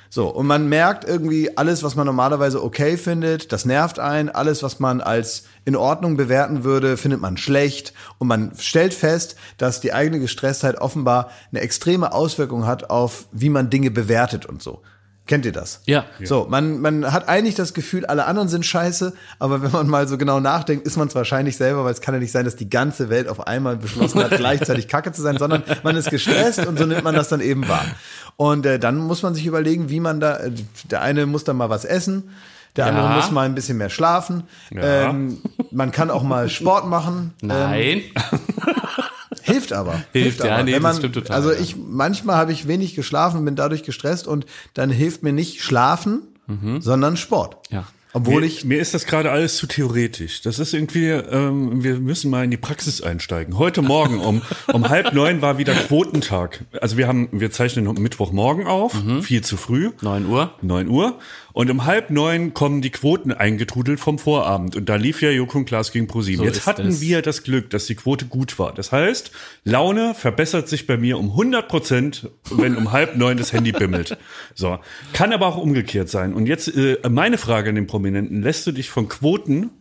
So, 0.10 0.30
und 0.30 0.48
man 0.48 0.70
merkt 0.70 1.04
irgendwie 1.04 1.58
alles, 1.58 1.84
was 1.84 1.96
man 1.96 2.06
normalerweise 2.06 2.64
okay 2.64 2.96
findet, 2.96 3.52
das 3.52 3.66
nervt 3.66 4.00
einen. 4.00 4.30
Alles, 4.30 4.64
was 4.64 4.80
man 4.80 5.02
als 5.02 5.44
in 5.66 5.76
Ordnung 5.76 6.16
bewerten 6.16 6.64
würde, 6.64 6.96
findet 6.96 7.20
man 7.20 7.36
schlecht. 7.36 7.94
Und 8.18 8.30
man 8.30 8.54
stellt 8.58 8.94
fest, 8.94 9.36
dass 9.58 9.82
die 9.82 9.92
eigene 9.92 10.20
Gestresstheit 10.20 10.80
offenbar 10.80 11.30
eine 11.52 11.60
extreme 11.60 12.14
Auswirkung 12.14 12.66
hat 12.66 12.90
auf, 12.90 13.26
wie 13.34 13.50
man 13.50 13.70
Dinge 13.70 13.92
bewertet 13.92 14.46
und 14.46 14.64
so. 14.64 14.82
Kennt 15.28 15.46
ihr 15.46 15.52
das? 15.52 15.82
Ja. 15.86 16.06
So, 16.24 16.48
man, 16.50 16.80
man 16.80 17.12
hat 17.12 17.28
eigentlich 17.28 17.56
das 17.56 17.74
Gefühl, 17.74 18.06
alle 18.06 18.26
anderen 18.26 18.48
sind 18.48 18.66
scheiße, 18.66 19.14
aber 19.40 19.62
wenn 19.62 19.72
man 19.72 19.88
mal 19.88 20.08
so 20.08 20.18
genau 20.18 20.40
nachdenkt, 20.40 20.88
ist 20.88 20.96
man 20.98 21.10
es 21.10 21.16
wahrscheinlich 21.16 21.58
selber, 21.58 21.84
weil 21.84 21.92
es 21.92 22.00
kann 22.02 22.14
ja 22.14 22.20
nicht 22.22 22.32
sein, 22.32 22.46
dass 22.46 22.56
die 22.56 22.70
ganze 22.70 23.10
Welt 23.10 23.28
auf 23.28 23.46
einmal 23.46 23.76
beschlossen 23.76 24.24
hat, 24.24 24.32
gleichzeitig 24.38 24.88
kacke 24.88 25.12
zu 25.12 25.22
sein, 25.22 25.38
sondern 25.38 25.64
man 25.84 25.96
ist 25.98 26.10
gestresst 26.10 26.66
und 26.66 26.80
so 26.80 26.86
nimmt 26.86 27.04
man 27.04 27.14
das 27.14 27.28
dann 27.28 27.42
eben 27.42 27.68
wahr. 27.68 27.86
Und 28.38 28.66
äh, 28.66 28.80
dann 28.80 28.98
muss 28.98 29.22
man 29.22 29.36
sich 29.36 29.46
überlegen, 29.46 29.90
wie 29.90 30.00
man 30.00 30.20
da, 30.22 30.38
äh, 30.38 30.52
der 30.90 31.02
eine 31.02 31.26
muss 31.26 31.44
dann 31.44 31.58
mal 31.58 31.70
was 31.70 31.84
essen, 31.84 32.30
der 32.78 32.86
Ja. 32.86 32.92
andere 32.92 33.10
muss 33.16 33.30
mal 33.32 33.46
ein 33.46 33.56
bisschen 33.56 33.78
mehr 33.78 33.90
schlafen. 33.90 34.44
Ja. 34.72 35.10
Ähm, 35.10 35.40
man 35.72 35.92
kann 35.92 36.10
auch 36.10 36.24
mal 36.24 36.48
Sport 36.48 36.88
machen. 36.88 37.34
Ähm, 37.42 37.48
Nein. 37.50 38.02
Hilft 39.48 39.74
aber. 39.74 40.04
Hilft, 40.14 40.44
ja, 40.44 40.56
aber. 40.56 40.64
nee, 40.64 40.74
Wenn 40.74 40.84
das 40.84 40.94
man, 40.94 40.96
stimmt 40.98 41.16
total, 41.16 41.36
Also 41.36 41.52
ja. 41.52 41.60
ich, 41.60 41.76
manchmal 41.76 42.36
habe 42.36 42.52
ich 42.52 42.68
wenig 42.68 42.96
geschlafen 42.96 43.40
und 43.40 43.46
bin 43.46 43.56
dadurch 43.56 43.84
gestresst 43.84 44.28
und 44.28 44.46
dann 44.74 44.90
hilft 44.92 45.24
mir 45.24 45.34
nicht 45.34 45.62
Schlafen, 45.62 46.24
sondern 46.80 47.18
Sport. 47.18 47.58
Ja. 47.72 47.88
Obwohl 48.14 48.42
mir, 48.42 48.48
ich, 48.48 48.64
mir 48.64 48.80
ist 48.80 48.94
das 48.94 49.06
gerade 49.06 49.32
alles 49.32 49.58
zu 49.58 49.68
theoretisch. 49.68 50.42
Das 50.42 50.60
ist 50.60 50.74
irgendwie, 50.74 51.10
ähm, 51.10 51.84
wir 51.84 52.00
müssen 52.00 52.32
mal 52.32 52.46
in 52.46 52.52
die 52.52 52.58
Praxis 52.58 53.02
einsteigen. 53.02 53.58
Heute 53.58 53.82
Morgen 53.82 54.20
um, 54.20 54.42
um 54.74 54.88
halb 54.90 55.14
neun 55.14 55.42
war 55.42 55.58
wieder 55.58 55.74
Quotentag. 55.74 56.64
Also 56.82 56.98
wir 56.98 57.08
haben, 57.08 57.28
wir 57.32 57.52
zeichnen 57.52 57.86
Mittwochmorgen 58.02 58.66
auf, 58.66 58.96
viel 59.22 59.44
zu 59.44 59.58
früh. 59.58 59.92
9 60.02 60.26
Uhr. 60.26 60.54
9 60.62 60.88
Uhr. 60.88 61.20
Und 61.58 61.72
um 61.72 61.86
halb 61.86 62.12
neun 62.12 62.54
kommen 62.54 62.84
die 62.84 62.92
Quoten 62.92 63.32
eingetrudelt 63.32 64.00
vom 64.00 64.20
Vorabend. 64.20 64.76
Und 64.76 64.90
da 64.90 64.96
lief 64.96 65.24
ja 65.24 65.32
Joko 65.32 65.58
und 65.58 65.66
Klaas 65.66 65.92
gegen 65.92 66.06
ProSieben. 66.06 66.38
So 66.38 66.46
Jetzt 66.46 66.68
hatten 66.68 66.90
es. 66.90 67.02
wir 67.02 67.24
das 67.24 67.42
Glück, 67.42 67.72
dass 67.72 67.88
die 67.88 67.96
Quote 67.96 68.26
gut 68.26 68.60
war. 68.60 68.76
Das 68.76 68.92
heißt, 68.92 69.32
Laune 69.64 70.14
verbessert 70.14 70.70
sich 70.70 70.86
bei 70.86 70.98
mir 70.98 71.18
um 71.18 71.32
100 71.32 71.68
Prozent, 71.68 72.30
wenn 72.52 72.76
um 72.76 72.92
halb 72.92 73.18
neun 73.18 73.38
das 73.38 73.54
Handy 73.54 73.72
bimmelt. 73.72 74.20
So. 74.54 74.78
Kann 75.14 75.34
aber 75.34 75.48
auch 75.48 75.58
umgekehrt 75.58 76.10
sein. 76.10 76.36
Und 76.36 76.46
jetzt 76.46 76.68
äh, 76.78 77.00
meine 77.10 77.40
Frage 77.40 77.70
an 77.70 77.76
den 77.76 77.88
Prominenten. 77.88 78.44
Lässt 78.44 78.68
du 78.68 78.72
dich 78.72 78.92
von 78.92 79.08
Quoten 79.08 79.72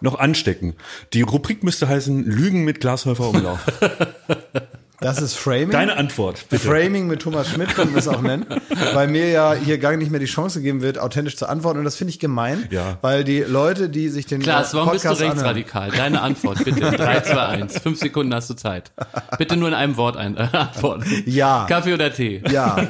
noch 0.00 0.18
anstecken? 0.18 0.76
Die 1.12 1.20
Rubrik 1.20 1.62
müsste 1.62 1.88
heißen 1.88 2.24
Lügen 2.24 2.64
mit 2.64 2.80
Glashäufer 2.80 3.28
Umlauf. 3.28 3.60
das 5.00 5.20
ist 5.22 5.34
Framing. 5.36 5.70
Deine 5.70 5.96
Antwort, 5.96 6.46
bitte. 6.48 6.66
Framing 6.66 7.06
mit 7.06 7.22
Thomas 7.22 7.48
Schmidt 7.50 7.74
können 7.74 7.92
wir 7.92 7.98
es 7.98 8.08
auch 8.08 8.20
nennen, 8.22 8.46
weil 8.94 9.06
mir 9.08 9.28
ja 9.30 9.52
hier 9.54 9.78
gar 9.78 9.96
nicht 9.96 10.10
mehr 10.10 10.20
die 10.20 10.26
Chance 10.26 10.58
gegeben 10.60 10.82
wird, 10.82 10.98
authentisch 10.98 11.36
zu 11.36 11.48
antworten 11.48 11.78
und 11.78 11.84
das 11.84 11.96
finde 11.96 12.12
ich 12.12 12.18
gemein, 12.18 12.66
Ja. 12.70 12.98
weil 13.00 13.24
die 13.24 13.40
Leute, 13.40 13.88
die 13.88 14.08
sich 14.08 14.26
den 14.26 14.40
äh, 14.42 14.46
warum 14.46 14.90
bist 14.92 15.04
du 15.04 15.08
Podcast 15.08 15.20
rechtsradikal? 15.20 15.90
Deine 15.90 16.20
Antwort, 16.20 16.64
bitte. 16.64 16.80
3, 16.80 17.20
2, 17.20 17.36
1. 17.46 17.78
Fünf 17.78 17.98
Sekunden 17.98 18.34
hast 18.34 18.50
du 18.50 18.54
Zeit. 18.54 18.90
Bitte 19.38 19.56
nur 19.56 19.68
in 19.68 19.74
einem 19.74 19.96
Wort 19.96 20.16
ein, 20.16 20.36
äh, 20.36 20.48
antworten. 20.52 21.04
Ja. 21.26 21.66
Kaffee 21.68 21.94
oder 21.94 22.12
Tee? 22.12 22.42
ja. 22.50 22.76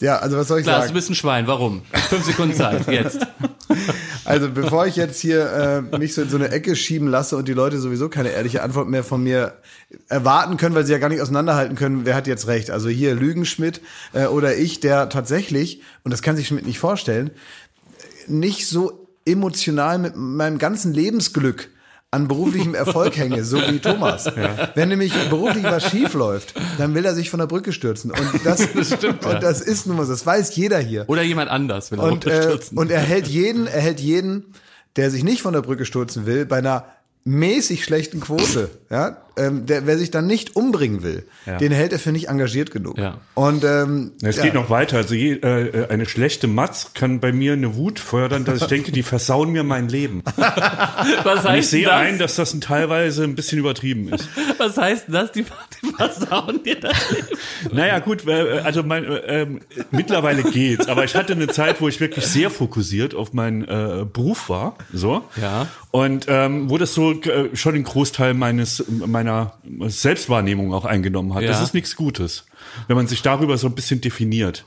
Ja, 0.00 0.16
also 0.18 0.36
was 0.36 0.48
soll 0.48 0.58
ich 0.58 0.66
du 0.66 0.72
sagen? 0.72 0.92
bist 0.94 1.10
ein 1.10 1.14
Schwein. 1.14 1.46
Warum? 1.46 1.82
Fünf 2.08 2.24
Sekunden 2.24 2.54
Zeit, 2.56 2.88
jetzt. 2.88 3.24
Also 4.24 4.50
bevor 4.50 4.86
ich 4.86 4.96
jetzt 4.96 5.20
hier 5.20 5.84
äh, 5.92 5.98
mich 5.98 6.14
so 6.14 6.22
in 6.22 6.28
so 6.28 6.36
eine 6.36 6.50
Ecke 6.50 6.76
schieben 6.76 7.08
lasse 7.08 7.36
und 7.36 7.48
die 7.48 7.54
Leute 7.54 7.78
sowieso 7.78 8.08
keine 8.08 8.30
ehrliche 8.30 8.62
Antwort 8.62 8.88
mehr 8.88 9.02
von 9.02 9.22
mir 9.22 9.54
erwarten 10.08 10.56
können, 10.56 10.74
weil 10.74 10.84
sie 10.84 10.92
ja 10.92 10.98
gar 10.98 11.08
nicht 11.08 11.20
auseinanderhalten 11.20 11.76
können, 11.76 12.04
wer 12.04 12.14
hat 12.14 12.26
jetzt 12.26 12.46
recht. 12.46 12.70
Also 12.70 12.88
hier 12.88 13.14
Lügen 13.14 13.44
Schmidt 13.44 13.80
äh, 14.12 14.26
oder 14.26 14.56
ich, 14.56 14.80
der 14.80 15.08
tatsächlich, 15.08 15.82
und 16.04 16.12
das 16.12 16.22
kann 16.22 16.36
sich 16.36 16.46
Schmidt 16.46 16.66
nicht 16.66 16.78
vorstellen, 16.78 17.30
nicht 18.28 18.68
so 18.68 19.08
emotional 19.24 19.98
mit 19.98 20.14
meinem 20.16 20.58
ganzen 20.58 20.92
Lebensglück 20.92 21.68
an 22.12 22.28
beruflichem 22.28 22.74
Erfolg 22.74 23.16
hänge, 23.16 23.42
so 23.42 23.56
wie 23.56 23.78
Thomas. 23.80 24.30
Wenn 24.74 24.90
nämlich 24.90 25.14
beruflich 25.30 25.64
was 25.64 25.90
schief 25.90 26.12
läuft, 26.12 26.54
dann 26.76 26.94
will 26.94 27.06
er 27.06 27.14
sich 27.14 27.30
von 27.30 27.40
der 27.40 27.46
Brücke 27.46 27.72
stürzen. 27.72 28.10
Und 28.10 28.30
das, 28.44 28.62
stimmt, 28.86 29.24
und 29.24 29.32
ja. 29.32 29.38
das 29.38 29.62
ist 29.62 29.86
nun 29.86 29.96
mal, 29.96 30.04
so. 30.04 30.12
das 30.12 30.24
weiß 30.24 30.54
jeder 30.54 30.78
hier. 30.78 31.04
Oder 31.08 31.22
jemand 31.22 31.50
anders 31.50 31.90
will 31.90 31.98
er 31.98 32.04
Und, 32.04 32.26
äh, 32.26 32.30
unterstützen. 32.30 32.78
und 32.78 32.90
er 32.90 33.00
hält 33.00 33.26
jeden, 33.26 33.66
er 33.66 33.80
hält 33.80 33.98
jeden, 33.98 34.52
der 34.96 35.10
sich 35.10 35.24
nicht 35.24 35.40
von 35.40 35.54
der 35.54 35.62
Brücke 35.62 35.86
stürzen 35.86 36.26
will, 36.26 36.44
bei 36.44 36.58
einer 36.58 36.84
mäßig 37.24 37.82
schlechten 37.82 38.20
Quote, 38.20 38.68
ja, 38.90 39.16
ähm, 39.36 39.66
der, 39.66 39.86
wer 39.86 39.98
sich 39.98 40.10
dann 40.10 40.26
nicht 40.26 40.56
umbringen 40.56 41.02
will, 41.02 41.26
Ja. 41.46 41.58
den 41.58 41.72
hält 41.72 41.92
er 41.92 41.98
für 41.98 42.12
nicht 42.12 42.28
engagiert 42.28 42.70
genug. 42.70 42.98
Ja. 42.98 43.18
Und 43.34 43.64
ähm, 43.64 44.12
Es 44.22 44.36
ja. 44.36 44.42
geht 44.44 44.54
noch 44.54 44.70
weiter. 44.70 44.98
Also 44.98 45.14
je, 45.14 45.32
äh, 45.34 45.86
eine 45.88 46.06
schlechte 46.06 46.46
Matz 46.46 46.92
kann 46.94 47.20
bei 47.20 47.32
mir 47.32 47.52
eine 47.54 47.74
Wut 47.76 47.98
fördern, 47.98 48.44
dass 48.44 48.62
ich 48.62 48.66
denke, 48.68 48.92
die 48.92 49.02
versauen 49.02 49.50
mir 49.52 49.62
mein 49.64 49.88
Leben. 49.88 50.22
was 50.36 51.40
Und 51.40 51.44
ich 51.44 51.44
heißt 51.50 51.70
sehe 51.70 51.84
das? 51.86 51.94
ein, 51.94 52.18
dass 52.18 52.36
das 52.36 52.58
teilweise 52.60 53.24
ein 53.24 53.34
bisschen 53.34 53.58
übertrieben 53.58 54.08
ist. 54.12 54.28
was 54.58 54.76
heißt 54.76 55.06
das? 55.08 55.32
Die, 55.32 55.44
die 55.82 55.92
versauen 55.96 56.62
dir 56.62 56.78
das 56.80 57.10
Leben. 57.10 57.26
Naja, 57.76 57.98
gut, 58.00 58.26
äh, 58.26 58.60
also 58.64 58.82
mein, 58.82 59.04
äh, 59.04 59.42
ähm, 59.42 59.60
mittlerweile 59.90 60.42
geht's, 60.42 60.88
aber 60.88 61.04
ich 61.04 61.14
hatte 61.14 61.32
eine 61.32 61.48
Zeit, 61.48 61.80
wo 61.80 61.88
ich 61.88 62.00
wirklich 62.00 62.26
sehr 62.26 62.50
fokussiert 62.50 63.14
auf 63.14 63.32
meinen 63.32 63.62
äh, 63.64 64.04
Beruf 64.10 64.48
war, 64.48 64.76
so. 64.92 65.22
Ja. 65.40 65.66
Und 65.90 66.26
ähm, 66.28 66.70
wo 66.70 66.78
das 66.78 66.94
so 66.94 67.12
äh, 67.12 67.54
schon 67.54 67.74
den 67.74 67.84
Großteil 67.84 68.32
meines 68.34 68.82
meiner 69.22 69.54
Selbstwahrnehmung 69.88 70.72
auch 70.74 70.84
eingenommen 70.84 71.34
hat. 71.34 71.42
Ja. 71.42 71.48
Das 71.48 71.62
ist 71.62 71.74
nichts 71.74 71.96
Gutes, 71.96 72.46
wenn 72.88 72.96
man 72.96 73.06
sich 73.06 73.22
darüber 73.22 73.56
so 73.58 73.66
ein 73.68 73.74
bisschen 73.74 74.00
definiert. 74.00 74.64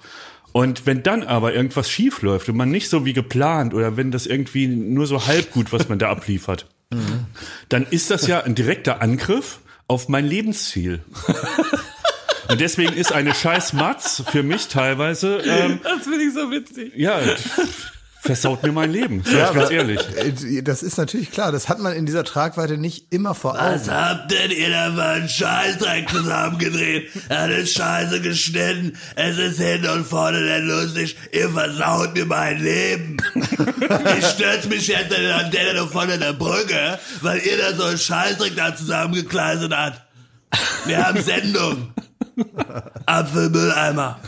Und 0.51 0.85
wenn 0.85 1.03
dann 1.03 1.24
aber 1.24 1.53
irgendwas 1.53 1.89
schief 1.89 2.21
läuft 2.21 2.47
und 2.47 2.55
man 2.55 2.71
nicht 2.71 2.89
so 2.89 3.05
wie 3.05 3.12
geplant 3.13 3.74
oder 3.74 3.97
wenn 3.97 4.12
das 4.12 4.25
irgendwie 4.25 4.67
nur 4.67 5.05
so 5.05 5.27
halb 5.27 5.51
gut, 5.51 5.74
was 5.74 5.89
man 5.89 6.00
da 6.00 6.09
abliefert, 6.09 6.67
dann 7.69 7.85
ist 7.89 8.09
das 8.12 8.27
ja 8.27 8.41
ein 8.41 8.55
direkter 8.55 9.01
Angriff 9.01 9.59
auf 9.88 10.07
mein 10.07 10.25
Lebensziel. 10.25 11.03
Und 12.47 12.62
deswegen 12.62 12.93
ist 12.93 13.12
eine 13.12 13.33
scheiß 13.33 13.74
Matz 13.74 14.21
für 14.27 14.43
mich 14.43 14.67
teilweise, 14.67 15.38
ähm, 15.39 15.79
Das 15.83 16.03
finde 16.03 16.24
ich 16.24 16.33
so 16.33 16.51
witzig. 16.51 16.93
ja, 16.95 17.19
versaut 18.25 18.63
mir 18.63 18.72
mein 18.72 18.91
Leben, 18.91 19.24
sag 19.25 19.50
ich 19.51 19.55
ganz 19.55 19.72
ehrlich. 19.72 20.00
Äh, 20.17 20.62
Das 20.62 20.84
ist 20.84 20.98
natürlich 20.98 21.32
klar, 21.32 21.51
das 21.51 21.70
hat 21.70 21.79
man 21.79 21.94
in 21.94 22.05
dieser 22.05 22.24
Tragweite 22.24 22.77
nicht 22.77 23.13
immer 23.13 23.34
vor 23.36 23.53
Augen. 23.60 23.89
habt 23.91 24.32
denn 24.32 24.51
ihr 24.51 24.70
da 24.70 24.91
für 24.94 25.03
einen 25.03 25.29
Scheißdreck 25.29 26.10
zusammengedreht? 26.10 27.10
Er 27.29 27.50
ist 27.50 27.74
scheiße 27.75 28.22
geschnitten, 28.22 28.98
es 29.15 29.38
ist 29.38 29.60
hinten 29.60 29.89
und 29.89 30.05
vorne 30.08 30.41
nicht 30.41 30.63
lustig, 30.63 31.15
ihr 31.32 31.50
versaut 31.50 32.13
mir 32.15 32.25
mein 32.25 32.60
Leben. 32.62 33.17
Ich 34.17 34.25
stürz 34.27 34.65
mich 34.67 34.88
jetzt 34.88 35.13
in 35.15 35.24
der 35.24 35.38
Antenne 35.38 35.88
von 35.88 36.08
der 36.08 36.34
Brücke, 36.34 37.00
weil 37.22 37.39
ihr 37.39 37.58
da 37.58 37.75
so 37.75 37.84
einen 37.84 37.98
Scheißdreck 37.98 38.55
da 38.55 38.75
zusammengekleidet 38.75 39.72
habt. 39.75 40.01
Wir 40.86 41.05
haben 41.05 41.22
Sendung. 41.22 41.94
Apfelmülleimer. 43.05 44.19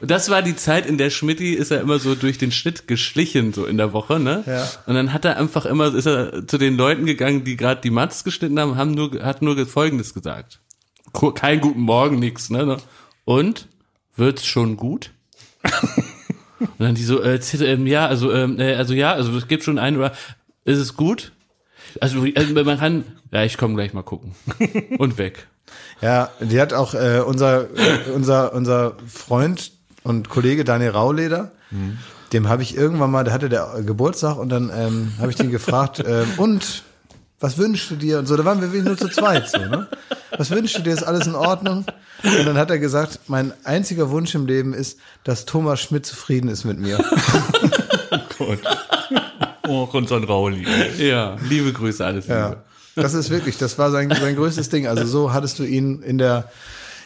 Und 0.00 0.10
das 0.10 0.30
war 0.30 0.42
die 0.42 0.56
Zeit, 0.56 0.86
in 0.86 0.98
der 0.98 1.10
Schmidti 1.10 1.52
ist 1.52 1.70
er 1.70 1.80
immer 1.80 1.98
so 1.98 2.14
durch 2.14 2.38
den 2.38 2.52
Schnitt 2.52 2.88
geschlichen, 2.88 3.52
so 3.52 3.66
in 3.66 3.76
der 3.76 3.92
Woche, 3.92 4.18
ne? 4.18 4.44
Ja. 4.46 4.68
Und 4.86 4.94
dann 4.94 5.12
hat 5.12 5.24
er 5.24 5.36
einfach 5.36 5.66
immer, 5.66 5.94
ist 5.94 6.06
er 6.06 6.46
zu 6.46 6.58
den 6.58 6.76
Leuten 6.76 7.06
gegangen, 7.06 7.44
die 7.44 7.56
gerade 7.56 7.80
die 7.80 7.90
Matz 7.90 8.24
geschnitten 8.24 8.58
haben, 8.58 8.76
haben 8.76 8.92
nur, 8.92 9.22
hat 9.22 9.42
nur 9.42 9.66
Folgendes 9.66 10.14
gesagt. 10.14 10.60
Kein 11.34 11.60
guten 11.60 11.80
Morgen, 11.80 12.18
nix, 12.18 12.50
ne? 12.50 12.78
Und? 13.24 13.68
Wird's 14.16 14.46
schon 14.46 14.76
gut? 14.76 15.12
Und 16.60 16.80
dann 16.80 16.94
die 16.96 17.04
so, 17.04 17.22
äh, 17.22 17.38
ähm, 17.60 17.86
ja, 17.86 18.06
also, 18.06 18.32
ähm, 18.32 18.58
äh, 18.58 18.74
also 18.74 18.94
ja, 18.94 19.12
also 19.12 19.36
es 19.36 19.46
gibt 19.46 19.62
schon 19.62 19.78
einen, 19.78 19.96
oder 19.96 20.12
ist 20.64 20.78
es 20.78 20.96
gut? 20.96 21.32
Also, 22.00 22.26
also 22.34 22.64
man 22.64 22.78
kann, 22.78 23.04
ja, 23.30 23.44
ich 23.44 23.56
komme 23.56 23.74
gleich 23.74 23.94
mal 23.94 24.02
gucken. 24.02 24.34
Und 24.98 25.18
weg. 25.18 25.46
Ja, 26.00 26.30
die 26.40 26.60
hat 26.60 26.72
auch 26.72 26.94
äh, 26.94 27.20
unser, 27.20 27.62
äh, 27.62 28.10
unser, 28.14 28.52
unser 28.52 28.94
Freund 29.06 29.72
und 30.02 30.28
Kollege 30.28 30.64
Daniel 30.64 30.90
Rauleder, 30.90 31.50
dem 32.32 32.48
habe 32.48 32.62
ich 32.62 32.76
irgendwann 32.76 33.10
mal, 33.10 33.24
der 33.24 33.34
hatte 33.34 33.48
der 33.48 33.82
Geburtstag 33.84 34.38
und 34.38 34.48
dann 34.48 34.70
ähm, 34.74 35.12
habe 35.18 35.30
ich 35.30 35.36
den 35.36 35.50
gefragt, 35.50 36.02
ähm, 36.06 36.26
und 36.36 36.82
was 37.40 37.56
wünschst 37.56 37.90
du 37.90 37.96
dir? 37.96 38.18
Und 38.18 38.26
so, 38.26 38.36
da 38.36 38.44
waren 38.44 38.60
wir 38.60 38.72
wirklich 38.72 38.84
nur 38.84 38.96
zu 38.96 39.08
zweit 39.08 39.48
so, 39.48 39.58
ne? 39.58 39.86
Was 40.36 40.50
wünschst 40.50 40.78
du 40.78 40.82
dir? 40.82 40.92
Ist 40.92 41.04
alles 41.04 41.26
in 41.26 41.34
Ordnung? 41.34 41.84
Und 42.22 42.46
dann 42.46 42.58
hat 42.58 42.70
er 42.70 42.78
gesagt, 42.78 43.20
mein 43.28 43.52
einziger 43.64 44.10
Wunsch 44.10 44.34
im 44.34 44.46
Leben 44.46 44.74
ist, 44.74 44.98
dass 45.24 45.44
Thomas 45.44 45.80
Schmidt 45.80 46.04
zufrieden 46.04 46.48
ist 46.48 46.64
mit 46.64 46.78
mir. 46.78 46.98
Gott. 48.38 48.58
Och, 49.66 49.94
unseren 49.94 50.24
Rauli. 50.24 50.66
Ja, 50.98 51.36
liebe 51.48 51.72
Grüße, 51.72 52.04
alles 52.04 52.26
Liebe. 52.26 52.38
Ja, 52.38 52.56
das 53.02 53.14
ist 53.14 53.30
wirklich, 53.30 53.58
das 53.58 53.78
war 53.78 53.90
sein, 53.90 54.10
sein 54.10 54.36
größtes 54.36 54.68
Ding. 54.68 54.86
Also 54.86 55.06
so 55.06 55.32
hattest 55.32 55.58
du 55.58 55.64
ihn 55.64 56.02
in 56.02 56.18
der, 56.18 56.50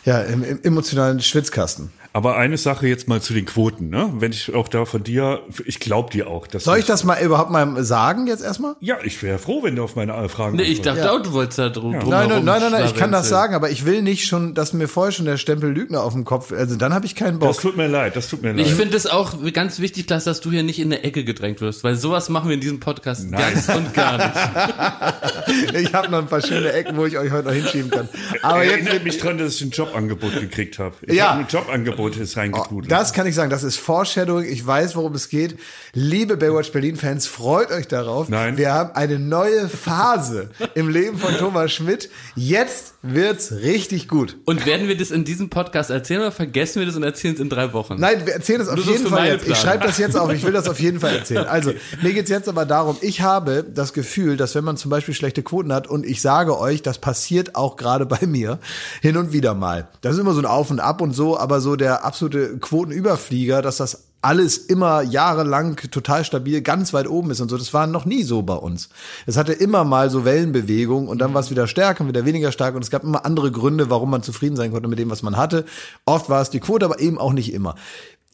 ja, 0.05 0.21
im, 0.21 0.45
im 0.45 0.63
emotionalen 0.63 1.21
Schwitzkasten. 1.21 1.91
Aber 2.15 2.37
eine 2.37 2.59
Sache 2.59 2.87
jetzt 2.87 3.09
mal 3.09 3.23
zu 3.23 3.33
den 3.33 3.47
Quoten, 3.47 3.89
ne? 3.89 4.11
Wenn 4.19 4.33
ich 4.33 4.55
auch 4.55 4.69
da 4.69 4.85
von 4.85 5.03
dir, 5.03 5.41
ich 5.65 5.81
glaube 5.81 6.11
dir 6.11 6.29
auch, 6.29 6.47
dass 6.47 6.65
Soll 6.65 6.79
ich 6.79 6.85
das 6.85 7.05
mal 7.05 7.19
überhaupt 7.23 7.51
mal 7.51 7.83
sagen 7.85 8.27
jetzt 8.27 8.43
erstmal? 8.43 8.75
Ja, 8.81 8.97
ich 9.03 9.23
wäre 9.23 9.39
froh, 9.39 9.63
wenn 9.63 9.77
du 9.77 9.83
auf 9.83 9.97
meine 9.97 10.29
Fragen 10.29 10.57
Nee, 10.57 10.65
ich 10.65 10.83
dachte 10.83 11.11
auch, 11.11 11.23
du 11.23 11.33
wolltest 11.33 11.59
da 11.59 11.71
drum, 11.71 11.99
drum 11.99 12.11
Nein, 12.11 12.29
nein, 12.29 12.45
nein, 12.45 12.61
nein, 12.61 12.73
nein, 12.73 12.85
ich 12.85 12.95
kann 12.95 13.13
das 13.13 13.29
sagen, 13.31 13.55
aber 13.55 13.71
ich 13.71 13.87
will 13.87 14.03
nicht 14.03 14.27
schon, 14.27 14.53
dass 14.55 14.75
mir 14.75 14.89
vorher 14.89 15.13
schon 15.13 15.25
der 15.25 15.39
Stempel 15.39 15.71
Lügner 15.73 16.03
auf 16.03 16.13
dem 16.13 16.25
Kopf, 16.25 16.53
also 16.53 16.77
dann 16.77 16.93
habe 16.93 17.07
ich 17.07 17.15
keinen 17.15 17.41
Das 17.41 17.57
Bock. 17.57 17.63
tut 17.63 17.77
mir 17.79 17.87
leid, 17.89 18.15
das 18.15 18.29
tut 18.29 18.43
mir 18.43 18.53
leid. 18.53 18.67
Ich 18.67 18.75
finde 18.75 18.97
es 18.97 19.07
auch 19.07 19.35
ganz 19.55 19.79
wichtig, 19.79 20.07
Klaas, 20.07 20.25
dass 20.25 20.43
du 20.43 20.51
hier 20.51 20.63
nicht 20.63 20.81
in 20.81 20.93
eine 20.93 21.03
Ecke 21.05 21.25
gedrängt 21.25 21.63
wirst, 21.63 21.83
weil 21.83 21.97
sowas 21.97 22.29
machen 22.29 22.49
wir 22.49 22.55
in 22.55 22.61
diesem 22.61 22.79
Podcast 22.81 23.31
Nein. 23.31 23.55
ganz 23.55 23.69
und 23.69 23.95
gar 23.95 24.19
nicht. 24.19 24.33
Ich 25.75 25.93
habe 25.95 26.11
noch 26.11 26.19
ein 26.19 26.27
paar 26.29 26.41
schöne 26.43 26.73
Ecken, 26.73 26.97
wo 26.97 27.05
ich 27.07 27.19
euch 27.19 27.31
heute 27.31 27.49
noch 27.49 27.55
hinschieben 27.55 27.91
kann. 27.91 28.09
Aber 28.43 28.65
jetzt 28.65 28.87
Erinnert 28.87 29.05
mich 29.05 29.19
dran, 29.19 29.39
dass 29.39 29.55
ich 29.57 29.63
ein 29.63 29.71
Jobangebot 29.71 30.39
gekriegt 30.41 30.79
habe. 30.79 30.95
Ich 31.03 31.15
Ja. 31.17 31.31
habe 31.31 31.41
ein 31.41 31.47
Jobangebot 31.49 32.02
ist 32.09 32.37
reingetrudelt. 32.37 32.91
Das 32.91 33.13
kann 33.13 33.27
ich 33.27 33.35
sagen, 33.35 33.51
das 33.51 33.63
ist 33.63 33.79
Foreshadowing. 33.79 34.51
Ich 34.51 34.67
weiß, 34.67 34.97
worum 34.97 35.15
es 35.15 35.29
geht. 35.29 35.59
Liebe 35.93 36.37
Baywatch 36.37 36.73
Berlin-Fans, 36.73 37.27
freut 37.27 37.71
euch 37.71 37.89
darauf. 37.89 38.29
Nein. 38.29 38.57
Wir 38.57 38.73
haben 38.73 38.95
eine 38.95 39.19
neue 39.19 39.69
Phase 39.69 40.51
im 40.75 40.89
Leben 40.89 41.19
von 41.19 41.37
Thomas 41.37 41.73
Schmidt. 41.73 42.11
Jetzt 42.35 42.95
wird's 43.03 43.53
richtig 43.53 44.09
gut. 44.09 44.37
Und 44.45 44.67
werden 44.67 44.89
wir 44.89 44.97
das 44.97 45.11
in 45.11 45.25
diesem 45.25 45.51
Podcast 45.51 45.91
erzählen 45.91 46.21
oder 46.21 46.33
vergessen 46.33 46.81
wir 46.81 46.87
das 46.87 46.97
und 46.97 47.03
erzählen 47.03 47.35
es 47.35 47.41
in 47.41 47.49
drei 47.49 47.73
Wochen? 47.73 47.97
Nein, 47.99 48.27
wir 48.27 48.33
erzählen 48.33 48.61
es 48.61 48.69
auf 48.69 48.79
jeden 48.79 49.07
Fall 49.07 49.29
jetzt. 49.29 49.49
Ich 49.49 49.57
schreibe 49.57 49.87
das 49.87 49.99
jetzt 49.99 50.17
auf. 50.17 50.33
Ich 50.33 50.43
will 50.45 50.53
das 50.53 50.69
auf 50.69 50.81
jeden 50.81 51.01
Fall 51.01 51.17
erzählen. 51.17 51.47
Also, 51.47 51.73
mir 52.03 52.13
geht's 52.13 52.31
jetzt 52.31 52.49
aber 52.49 52.65
darum, 52.65 52.97
ich 53.01 53.21
habe 53.21 53.65
das 53.65 53.93
Gefühl, 53.93 54.37
dass 54.37 54.55
wenn 54.55 54.65
man 54.65 54.77
zum 54.77 54.91
Beispiel 54.91 55.15
schlechte 55.15 55.43
Quoten 55.43 55.73
hat, 55.73 55.87
und 55.87 56.07
ich 56.07 56.21
sage 56.21 56.59
euch, 56.59 56.83
das 56.83 56.99
passiert 56.99 57.55
auch 57.55 57.77
gerade 57.77 58.07
bei 58.07 58.27
mir, 58.27 58.59
hin 59.01 59.17
und 59.17 59.33
wieder 59.33 59.55
mal. 59.55 59.89
Das 60.01 60.15
ist 60.15 60.21
immer 60.21 60.33
so 60.33 60.41
ein 60.41 60.47
Auf 60.47 60.71
und 60.71 60.81
Ab 60.81 61.01
und 61.01 61.13
so, 61.13 61.39
aber 61.39 61.61
so 61.61 61.77
der 61.77 61.92
absolute 61.97 62.59
Quotenüberflieger, 62.59 63.63
dass 63.63 63.77
das 63.79 64.05
alles 64.23 64.57
immer 64.57 65.03
jahrelang 65.03 65.77
total 65.91 66.25
stabil 66.25 66.63
ganz 66.63 66.93
weit 66.93 67.09
oben 67.09 67.33
ist 67.33 67.41
und 67.41 67.49
so. 67.49 67.59
Das 67.59 67.75
war 67.75 67.89
noch 67.89 68.05
nie 68.05 68.23
so 68.23 68.43
bei 68.43 68.55
uns. 68.55 68.89
Es 69.27 69.37
hatte 69.37 69.53
immer 69.53 69.85
mal 69.85 70.11
so 70.11 70.25
Wellenbewegungen 70.25 71.09
und 71.09 71.19
dann 71.19 71.35
war 71.35 71.41
es 71.41 71.51
wieder 71.51 71.67
stärker 71.67 72.03
und 72.03 72.09
wieder 72.09 72.25
weniger 72.25 72.53
stark 72.53 72.77
und 72.77 72.83
es 72.83 72.91
gab 72.91 73.03
immer 73.03 73.27
andere 73.27 73.51
Gründe, 73.51 73.91
warum 73.91 74.11
man 74.11 74.23
zufrieden 74.23 74.57
sein 74.57 74.71
konnte 74.71 74.89
mit 74.89 75.01
dem, 75.01 75.11
was 75.11 75.23
man 75.23 75.37
hatte. 75.37 75.65
Oft 76.05 76.31
war 76.31 76.41
es 76.41 76.51
die 76.51 76.61
Quote, 76.61 76.85
aber 76.85 77.01
eben 77.01 77.19
auch 77.19 77.33
nicht 77.33 77.53
immer. 77.53 77.75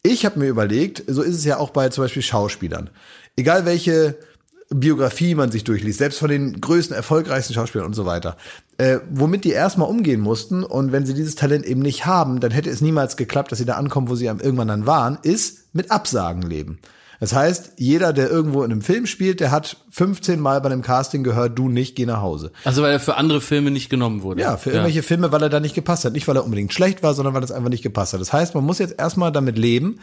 Ich 0.02 0.26
habe 0.26 0.38
mir 0.38 0.48
überlegt, 0.48 1.02
so 1.06 1.22
ist 1.22 1.34
es 1.34 1.44
ja 1.44 1.56
auch 1.56 1.70
bei 1.70 1.88
zum 1.88 2.04
Beispiel 2.04 2.22
Schauspielern. 2.22 2.90
Egal 3.36 3.64
welche 3.64 4.16
Biografie 4.70 5.34
man 5.34 5.50
sich 5.50 5.64
durchliest, 5.64 5.98
selbst 5.98 6.18
von 6.18 6.28
den 6.28 6.60
größten, 6.60 6.94
erfolgreichsten 6.94 7.54
Schauspielern 7.54 7.86
und 7.86 7.94
so 7.94 8.04
weiter, 8.04 8.36
äh, 8.78 9.00
womit 9.10 9.44
die 9.44 9.50
erstmal 9.50 9.88
umgehen 9.88 10.20
mussten 10.20 10.62
und 10.62 10.92
wenn 10.92 11.04
sie 11.04 11.14
dieses 11.14 11.34
Talent 11.34 11.66
eben 11.66 11.82
nicht 11.82 12.06
haben, 12.06 12.40
dann 12.40 12.52
hätte 12.52 12.70
es 12.70 12.80
niemals 12.80 13.16
geklappt, 13.16 13.50
dass 13.50 13.58
sie 13.58 13.64
da 13.64 13.74
ankommen, 13.74 14.08
wo 14.08 14.14
sie 14.14 14.26
irgendwann 14.26 14.68
dann 14.68 14.86
waren, 14.86 15.18
ist 15.22 15.74
mit 15.74 15.90
Absagen 15.90 16.42
leben. 16.42 16.78
Das 17.20 17.34
heißt, 17.34 17.72
jeder, 17.78 18.12
der 18.12 18.30
irgendwo 18.30 18.62
in 18.62 18.70
einem 18.70 18.80
Film 18.80 19.06
spielt, 19.06 19.40
der 19.40 19.50
hat 19.50 19.78
15 19.90 20.38
Mal 20.38 20.60
bei 20.60 20.70
einem 20.70 20.82
Casting 20.82 21.24
gehört, 21.24 21.58
du 21.58 21.68
nicht, 21.68 21.96
geh 21.96 22.06
nach 22.06 22.22
Hause. 22.22 22.52
Also 22.62 22.82
weil 22.82 22.92
er 22.92 23.00
für 23.00 23.16
andere 23.16 23.40
Filme 23.40 23.72
nicht 23.72 23.90
genommen 23.90 24.22
wurde. 24.22 24.40
Ja, 24.40 24.56
für 24.56 24.70
irgendwelche 24.70 25.02
Filme, 25.02 25.32
weil 25.32 25.42
er 25.42 25.48
da 25.48 25.58
nicht 25.58 25.74
gepasst 25.74 26.04
hat. 26.04 26.12
Nicht, 26.12 26.28
weil 26.28 26.36
er 26.36 26.44
unbedingt 26.44 26.72
schlecht 26.72 27.02
war, 27.02 27.14
sondern 27.14 27.34
weil 27.34 27.42
es 27.42 27.50
einfach 27.50 27.70
nicht 27.70 27.82
gepasst 27.82 28.12
hat. 28.12 28.20
Das 28.20 28.32
heißt, 28.32 28.54
man 28.54 28.64
muss 28.64 28.78
jetzt 28.78 28.94
erstmal 28.98 29.32
damit 29.32 29.58
leben, 29.58 29.98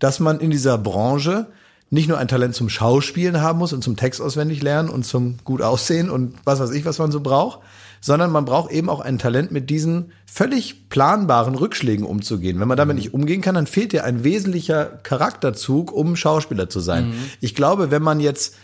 dass 0.00 0.18
man 0.18 0.40
in 0.40 0.50
dieser 0.50 0.76
Branche 0.76 1.46
nicht 1.90 2.08
nur 2.08 2.18
ein 2.18 2.28
Talent 2.28 2.54
zum 2.54 2.68
Schauspielen 2.68 3.40
haben 3.40 3.58
muss 3.58 3.72
und 3.72 3.82
zum 3.82 3.96
Text 3.96 4.20
auswendig 4.20 4.62
lernen 4.62 4.88
und 4.88 5.04
zum 5.04 5.36
gut 5.44 5.62
aussehen 5.62 6.10
und 6.10 6.34
was 6.44 6.58
weiß 6.58 6.72
ich, 6.72 6.84
was 6.84 6.98
man 6.98 7.12
so 7.12 7.20
braucht, 7.20 7.60
sondern 8.00 8.30
man 8.30 8.44
braucht 8.44 8.70
eben 8.72 8.88
auch 8.88 9.00
ein 9.00 9.18
Talent, 9.18 9.52
mit 9.52 9.70
diesen 9.70 10.12
völlig 10.26 10.88
planbaren 10.88 11.54
Rückschlägen 11.54 12.04
umzugehen. 12.04 12.60
Wenn 12.60 12.68
man 12.68 12.76
damit 12.76 12.96
nicht 12.96 13.14
umgehen 13.14 13.40
kann, 13.40 13.54
dann 13.54 13.66
fehlt 13.66 13.92
dir 13.92 14.04
ein 14.04 14.24
wesentlicher 14.24 14.84
Charakterzug, 14.84 15.92
um 15.92 16.16
Schauspieler 16.16 16.68
zu 16.68 16.80
sein. 16.80 17.14
Ich 17.40 17.54
glaube, 17.54 17.90
wenn 17.90 18.02
man 18.02 18.20
jetzt 18.20 18.56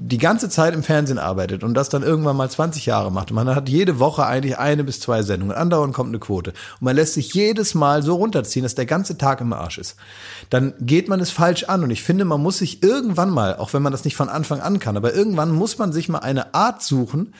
die 0.00 0.18
ganze 0.18 0.48
Zeit 0.48 0.74
im 0.74 0.84
Fernsehen 0.84 1.18
arbeitet 1.18 1.64
und 1.64 1.74
das 1.74 1.88
dann 1.88 2.04
irgendwann 2.04 2.36
mal 2.36 2.48
20 2.48 2.86
Jahre 2.86 3.10
macht 3.10 3.32
man 3.32 3.48
hat 3.48 3.68
jede 3.68 3.98
Woche 3.98 4.24
eigentlich 4.24 4.56
eine 4.56 4.84
bis 4.84 5.00
zwei 5.00 5.22
Sendungen, 5.22 5.56
andauernd 5.56 5.92
kommt 5.92 6.10
eine 6.10 6.20
Quote 6.20 6.50
und 6.50 6.82
man 6.82 6.94
lässt 6.94 7.14
sich 7.14 7.34
jedes 7.34 7.74
Mal 7.74 8.04
so 8.04 8.14
runterziehen, 8.14 8.62
dass 8.62 8.76
der 8.76 8.86
ganze 8.86 9.18
Tag 9.18 9.40
im 9.40 9.52
Arsch 9.52 9.78
ist, 9.78 9.96
dann 10.50 10.74
geht 10.78 11.08
man 11.08 11.18
es 11.18 11.30
falsch 11.30 11.64
an 11.64 11.82
und 11.82 11.90
ich 11.90 12.04
finde, 12.04 12.24
man 12.24 12.40
muss 12.40 12.58
sich 12.58 12.82
irgendwann 12.84 13.30
mal, 13.30 13.56
auch 13.56 13.72
wenn 13.72 13.82
man 13.82 13.90
das 13.90 14.04
nicht 14.04 14.14
von 14.14 14.28
Anfang 14.28 14.60
an 14.60 14.78
kann, 14.78 14.96
aber 14.96 15.14
irgendwann 15.14 15.50
muss 15.50 15.78
man 15.78 15.92
sich 15.92 16.08
mal 16.08 16.20
eine 16.20 16.54
Art 16.54 16.80
suchen, 16.80 17.34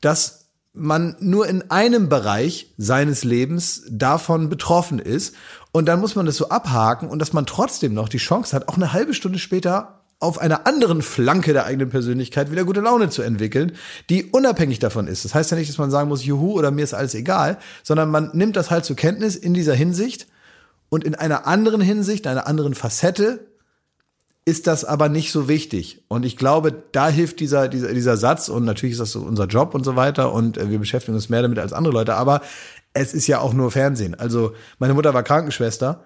dass 0.00 0.46
man 0.72 1.16
nur 1.20 1.46
in 1.48 1.70
einem 1.70 2.08
Bereich 2.08 2.74
seines 2.76 3.24
Lebens 3.24 3.82
davon 3.88 4.48
betroffen 4.48 4.98
ist. 5.00 5.34
Und 5.72 5.86
dann 5.86 6.00
muss 6.00 6.14
man 6.14 6.26
das 6.26 6.36
so 6.36 6.48
abhaken 6.48 7.08
und 7.08 7.18
dass 7.18 7.32
man 7.32 7.44
trotzdem 7.44 7.92
noch 7.92 8.08
die 8.08 8.18
Chance 8.18 8.54
hat, 8.54 8.68
auch 8.68 8.76
eine 8.76 8.92
halbe 8.92 9.12
Stunde 9.14 9.40
später 9.40 9.99
auf 10.20 10.38
einer 10.38 10.66
anderen 10.66 11.00
Flanke 11.00 11.54
der 11.54 11.64
eigenen 11.64 11.88
Persönlichkeit 11.88 12.50
wieder 12.52 12.64
gute 12.64 12.80
Laune 12.80 13.08
zu 13.08 13.22
entwickeln, 13.22 13.72
die 14.10 14.26
unabhängig 14.26 14.78
davon 14.78 15.08
ist. 15.08 15.24
Das 15.24 15.34
heißt 15.34 15.50
ja 15.50 15.56
nicht, 15.56 15.70
dass 15.70 15.78
man 15.78 15.90
sagen 15.90 16.10
muss, 16.10 16.24
juhu 16.24 16.52
oder 16.52 16.70
mir 16.70 16.84
ist 16.84 16.94
alles 16.94 17.14
egal, 17.14 17.58
sondern 17.82 18.10
man 18.10 18.30
nimmt 18.34 18.56
das 18.56 18.70
halt 18.70 18.84
zur 18.84 18.96
Kenntnis 18.96 19.34
in 19.34 19.54
dieser 19.54 19.74
Hinsicht 19.74 20.26
und 20.90 21.04
in 21.04 21.14
einer 21.14 21.46
anderen 21.46 21.80
Hinsicht, 21.80 22.26
einer 22.26 22.46
anderen 22.46 22.74
Facette 22.74 23.46
ist 24.44 24.66
das 24.66 24.84
aber 24.84 25.08
nicht 25.08 25.32
so 25.32 25.48
wichtig. 25.48 26.02
Und 26.08 26.24
ich 26.24 26.36
glaube, 26.36 26.74
da 26.92 27.08
hilft 27.08 27.40
dieser, 27.40 27.68
dieser, 27.68 27.92
dieser 27.94 28.16
Satz 28.16 28.48
und 28.48 28.64
natürlich 28.64 28.92
ist 28.92 29.00
das 29.00 29.12
so 29.12 29.20
unser 29.20 29.46
Job 29.46 29.74
und 29.74 29.84
so 29.84 29.96
weiter 29.96 30.32
und 30.32 30.58
äh, 30.58 30.70
wir 30.70 30.78
beschäftigen 30.78 31.14
uns 31.14 31.28
mehr 31.30 31.42
damit 31.42 31.58
als 31.58 31.72
andere 31.72 31.94
Leute, 31.94 32.14
aber 32.14 32.42
es 32.92 33.14
ist 33.14 33.26
ja 33.26 33.38
auch 33.38 33.54
nur 33.54 33.70
Fernsehen. 33.70 34.14
Also 34.16 34.52
meine 34.78 34.94
Mutter 34.94 35.14
war 35.14 35.22
Krankenschwester. 35.22 36.04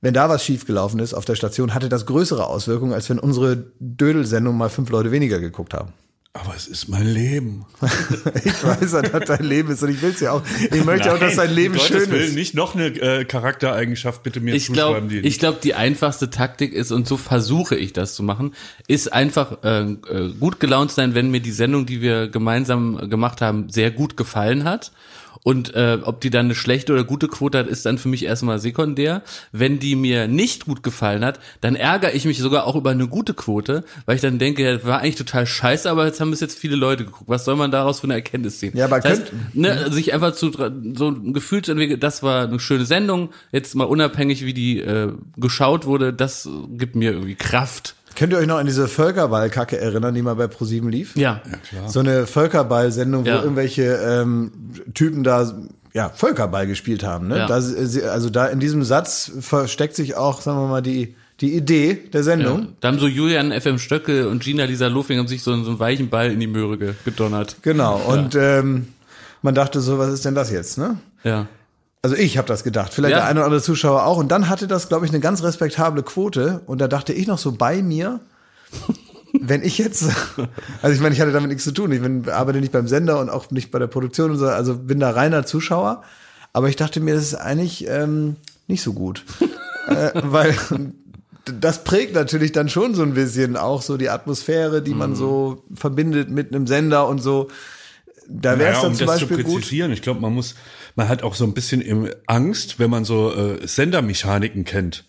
Wenn 0.00 0.14
da 0.14 0.28
was 0.28 0.44
schiefgelaufen 0.44 1.00
ist 1.00 1.14
auf 1.14 1.24
der 1.24 1.34
Station, 1.34 1.74
hatte 1.74 1.88
das 1.88 2.06
größere 2.06 2.46
Auswirkungen, 2.46 2.92
als 2.92 3.10
wenn 3.10 3.18
unsere 3.18 3.72
Dödelsendung 3.80 4.56
mal 4.56 4.68
fünf 4.70 4.90
Leute 4.90 5.10
weniger 5.10 5.40
geguckt 5.40 5.74
haben. 5.74 5.92
Aber 6.34 6.54
es 6.54 6.68
ist 6.68 6.88
mein 6.88 7.06
Leben. 7.06 7.64
ich 8.44 8.62
weiß, 8.64 8.92
dass 8.92 9.24
dein 9.26 9.42
Leben 9.42 9.72
ist 9.72 9.82
und 9.82 9.88
ich 9.88 10.00
will 10.02 10.10
es 10.10 10.20
ja 10.20 10.32
auch. 10.32 10.42
Ich 10.70 10.84
möchte 10.84 11.12
auch, 11.12 11.18
dass 11.18 11.34
dein 11.34 11.52
Leben 11.52 11.74
um 11.74 11.80
schön 11.80 11.96
Gottes 11.96 12.10
Willen, 12.12 12.28
ist. 12.28 12.34
nicht 12.34 12.54
noch 12.54 12.76
eine 12.76 12.86
äh, 12.88 13.24
Charaktereigenschaft 13.24 14.22
bitte 14.22 14.38
mir 14.38 14.54
Ich 14.54 14.66
zuschreiben. 14.66 15.08
glaube, 15.08 15.22
die 15.22 15.26
ich 15.26 15.38
glaube, 15.40 15.58
die 15.62 15.74
einfachste 15.74 16.30
Taktik 16.30 16.74
ist, 16.74 16.92
und 16.92 17.08
so 17.08 17.16
versuche 17.16 17.74
ich 17.74 17.92
das 17.92 18.14
zu 18.14 18.22
machen, 18.22 18.54
ist 18.86 19.12
einfach 19.12 19.64
äh, 19.64 19.80
äh, 19.80 20.32
gut 20.38 20.60
gelaunt 20.60 20.92
sein, 20.92 21.14
wenn 21.14 21.30
mir 21.32 21.40
die 21.40 21.50
Sendung, 21.50 21.86
die 21.86 22.02
wir 22.02 22.28
gemeinsam 22.28 23.10
gemacht 23.10 23.40
haben, 23.40 23.68
sehr 23.68 23.90
gut 23.90 24.16
gefallen 24.16 24.62
hat. 24.62 24.92
Und 25.42 25.74
äh, 25.74 25.98
ob 26.02 26.20
die 26.20 26.30
dann 26.30 26.46
eine 26.46 26.54
schlechte 26.54 26.92
oder 26.92 27.04
gute 27.04 27.28
Quote 27.28 27.58
hat, 27.58 27.66
ist 27.66 27.86
dann 27.86 27.98
für 27.98 28.08
mich 28.08 28.24
erstmal 28.24 28.58
sekundär. 28.58 29.22
Wenn 29.52 29.78
die 29.78 29.96
mir 29.96 30.28
nicht 30.28 30.66
gut 30.66 30.82
gefallen 30.82 31.24
hat, 31.24 31.40
dann 31.60 31.76
ärgere 31.76 32.14
ich 32.14 32.24
mich 32.24 32.38
sogar 32.38 32.66
auch 32.66 32.76
über 32.76 32.90
eine 32.90 33.08
gute 33.08 33.34
Quote, 33.34 33.84
weil 34.06 34.16
ich 34.16 34.22
dann 34.22 34.38
denke, 34.38 34.64
ja, 34.64 34.84
war 34.84 35.00
eigentlich 35.00 35.16
total 35.16 35.46
scheiße, 35.46 35.90
aber 35.90 36.06
jetzt 36.06 36.20
haben 36.20 36.32
es 36.32 36.40
jetzt 36.40 36.58
viele 36.58 36.76
Leute 36.76 37.04
geguckt. 37.04 37.28
Was 37.28 37.44
soll 37.44 37.56
man 37.56 37.70
daraus 37.70 38.00
für 38.00 38.04
eine 38.04 38.14
Erkenntnis 38.14 38.58
ziehen? 38.58 38.76
Ja, 38.76 38.86
aber 38.86 39.00
das 39.00 39.20
heißt, 39.20 39.32
ne, 39.54 39.90
sich 39.92 40.12
einfach 40.12 40.32
zu 40.32 40.50
so 40.52 41.08
ein 41.08 41.32
Gefühl 41.32 41.62
zu 41.62 41.72
entwickeln, 41.72 42.00
das 42.00 42.22
war 42.22 42.44
eine 42.44 42.60
schöne 42.60 42.84
Sendung, 42.84 43.30
jetzt 43.52 43.74
mal 43.74 43.84
unabhängig, 43.84 44.44
wie 44.44 44.54
die 44.54 44.80
äh, 44.80 45.12
geschaut 45.36 45.86
wurde, 45.86 46.12
das 46.12 46.48
gibt 46.70 46.96
mir 46.96 47.12
irgendwie 47.12 47.34
Kraft. 47.34 47.94
Könnt 48.18 48.32
ihr 48.32 48.38
euch 48.38 48.46
noch 48.46 48.58
an 48.58 48.66
diese 48.66 48.88
Völkerball-Kacke 48.88 49.78
erinnern, 49.78 50.14
die 50.14 50.22
mal 50.22 50.34
bei 50.34 50.48
ProSieben 50.48 50.90
lief? 50.90 51.14
Ja. 51.16 51.40
So 51.86 52.00
eine 52.00 52.26
Völkerball-Sendung, 52.26 53.24
wo 53.24 53.28
Ja. 53.28 53.42
irgendwelche 53.42 53.84
ähm, 53.84 54.50
Typen 54.94 55.22
da 55.22 55.52
ja, 55.94 56.08
Völkerball 56.10 56.66
gespielt 56.66 57.04
haben. 57.04 57.28
Ne? 57.28 57.38
Ja. 57.38 57.46
Da, 57.46 57.54
also 57.54 58.30
da 58.30 58.46
in 58.46 58.60
diesem 58.60 58.82
Satz 58.84 59.30
versteckt 59.40 59.94
sich 59.96 60.16
auch, 60.16 60.40
sagen 60.42 60.58
wir 60.58 60.66
mal, 60.68 60.82
die, 60.82 61.14
die 61.40 61.54
Idee 61.54 61.94
der 62.12 62.22
Sendung. 62.24 62.60
Ja. 62.60 62.66
Da 62.80 62.88
haben 62.88 62.98
so 62.98 63.06
Julian 63.06 63.52
FM 63.58 63.78
Stöckel 63.78 64.26
und 64.26 64.42
Gina 64.42 64.64
Lisa 64.64 64.88
Lofing 64.88 65.18
haben 65.18 65.28
sich 65.28 65.42
so, 65.42 65.54
so 65.62 65.70
einen 65.70 65.78
weichen 65.78 66.08
Ball 66.08 66.30
in 66.32 66.40
die 66.40 66.46
Möhre 66.48 66.76
ge- 66.76 66.94
gedonnert. 67.04 67.56
Genau. 67.62 67.96
Und 68.06 68.34
ähm, 68.34 68.88
man 69.42 69.54
dachte 69.54 69.80
so, 69.80 69.98
was 69.98 70.12
ist 70.12 70.24
denn 70.24 70.34
das 70.34 70.50
jetzt? 70.50 70.76
Ne? 70.78 70.98
Ja. 71.24 71.46
Also 72.02 72.14
ich 72.16 72.38
habe 72.38 72.46
das 72.48 72.62
gedacht, 72.64 72.94
vielleicht 72.94 73.12
Ja. 73.12 73.18
der 73.18 73.26
eine 73.28 73.40
oder 73.40 73.46
andere 73.46 73.62
Zuschauer 73.62 74.04
auch. 74.04 74.18
Und 74.18 74.28
dann 74.28 74.48
hatte 74.48 74.66
das, 74.68 74.88
glaube 74.88 75.04
ich, 75.06 75.12
eine 75.12 75.20
ganz 75.20 75.42
respektable 75.42 76.02
Quote. 76.02 76.60
Und 76.66 76.80
da 76.80 76.88
dachte 76.88 77.12
ich 77.12 77.26
noch 77.26 77.38
so 77.38 77.52
bei 77.52 77.82
mir, 77.82 78.20
wenn 79.40 79.62
ich 79.62 79.78
jetzt, 79.78 80.04
also 80.82 80.94
ich 80.94 81.00
meine, 81.00 81.14
ich 81.14 81.20
hatte 81.20 81.32
damit 81.32 81.48
nichts 81.48 81.64
zu 81.64 81.72
tun. 81.72 81.90
Ich 81.92 82.00
bin, 82.00 82.28
arbeite 82.28 82.60
nicht 82.60 82.72
beim 82.72 82.86
Sender 82.88 83.20
und 83.20 83.30
auch 83.30 83.50
nicht 83.50 83.70
bei 83.70 83.78
der 83.78 83.88
Produktion 83.88 84.30
und 84.30 84.38
so, 84.38 84.46
also 84.46 84.76
bin 84.76 85.00
da 85.00 85.10
reiner 85.10 85.44
Zuschauer. 85.44 86.02
Aber 86.52 86.68
ich 86.68 86.76
dachte 86.76 87.00
mir, 87.00 87.14
das 87.14 87.24
ist 87.24 87.34
eigentlich 87.34 87.86
ähm, 87.88 88.36
nicht 88.68 88.82
so 88.82 88.92
gut. 88.92 89.24
äh, 89.88 90.10
weil 90.22 90.54
das 91.60 91.82
prägt 91.84 92.14
natürlich 92.14 92.52
dann 92.52 92.68
schon 92.68 92.94
so 92.94 93.02
ein 93.02 93.14
bisschen 93.14 93.56
auch 93.56 93.82
so 93.82 93.96
die 93.96 94.10
Atmosphäre, 94.10 94.82
die 94.82 94.92
Mhm. 94.92 94.98
man 94.98 95.14
so 95.16 95.64
verbindet 95.74 96.30
mit 96.30 96.54
einem 96.54 96.66
Sender 96.66 97.08
und 97.08 97.20
so. 97.22 97.48
Da 98.28 98.58
wäre 98.58 98.70
es 98.70 98.76
Naja, 98.76 98.80
dann 98.82 98.90
um 98.92 98.96
zum 98.96 99.06
das 99.06 99.16
Beispiel 99.20 99.36
zu 99.38 99.42
gut. 99.44 99.54
präzisieren, 99.56 99.90
ich 99.92 100.02
glaube, 100.02 100.20
man 100.20 100.34
muss, 100.34 100.54
man 100.98 101.08
hat 101.08 101.22
auch 101.22 101.36
so 101.36 101.44
ein 101.44 101.54
bisschen 101.54 101.80
im 101.80 102.10
Angst, 102.26 102.80
wenn 102.80 102.90
man 102.90 103.04
so 103.04 103.32
äh, 103.32 103.64
Sendermechaniken 103.64 104.64
kennt, 104.64 105.04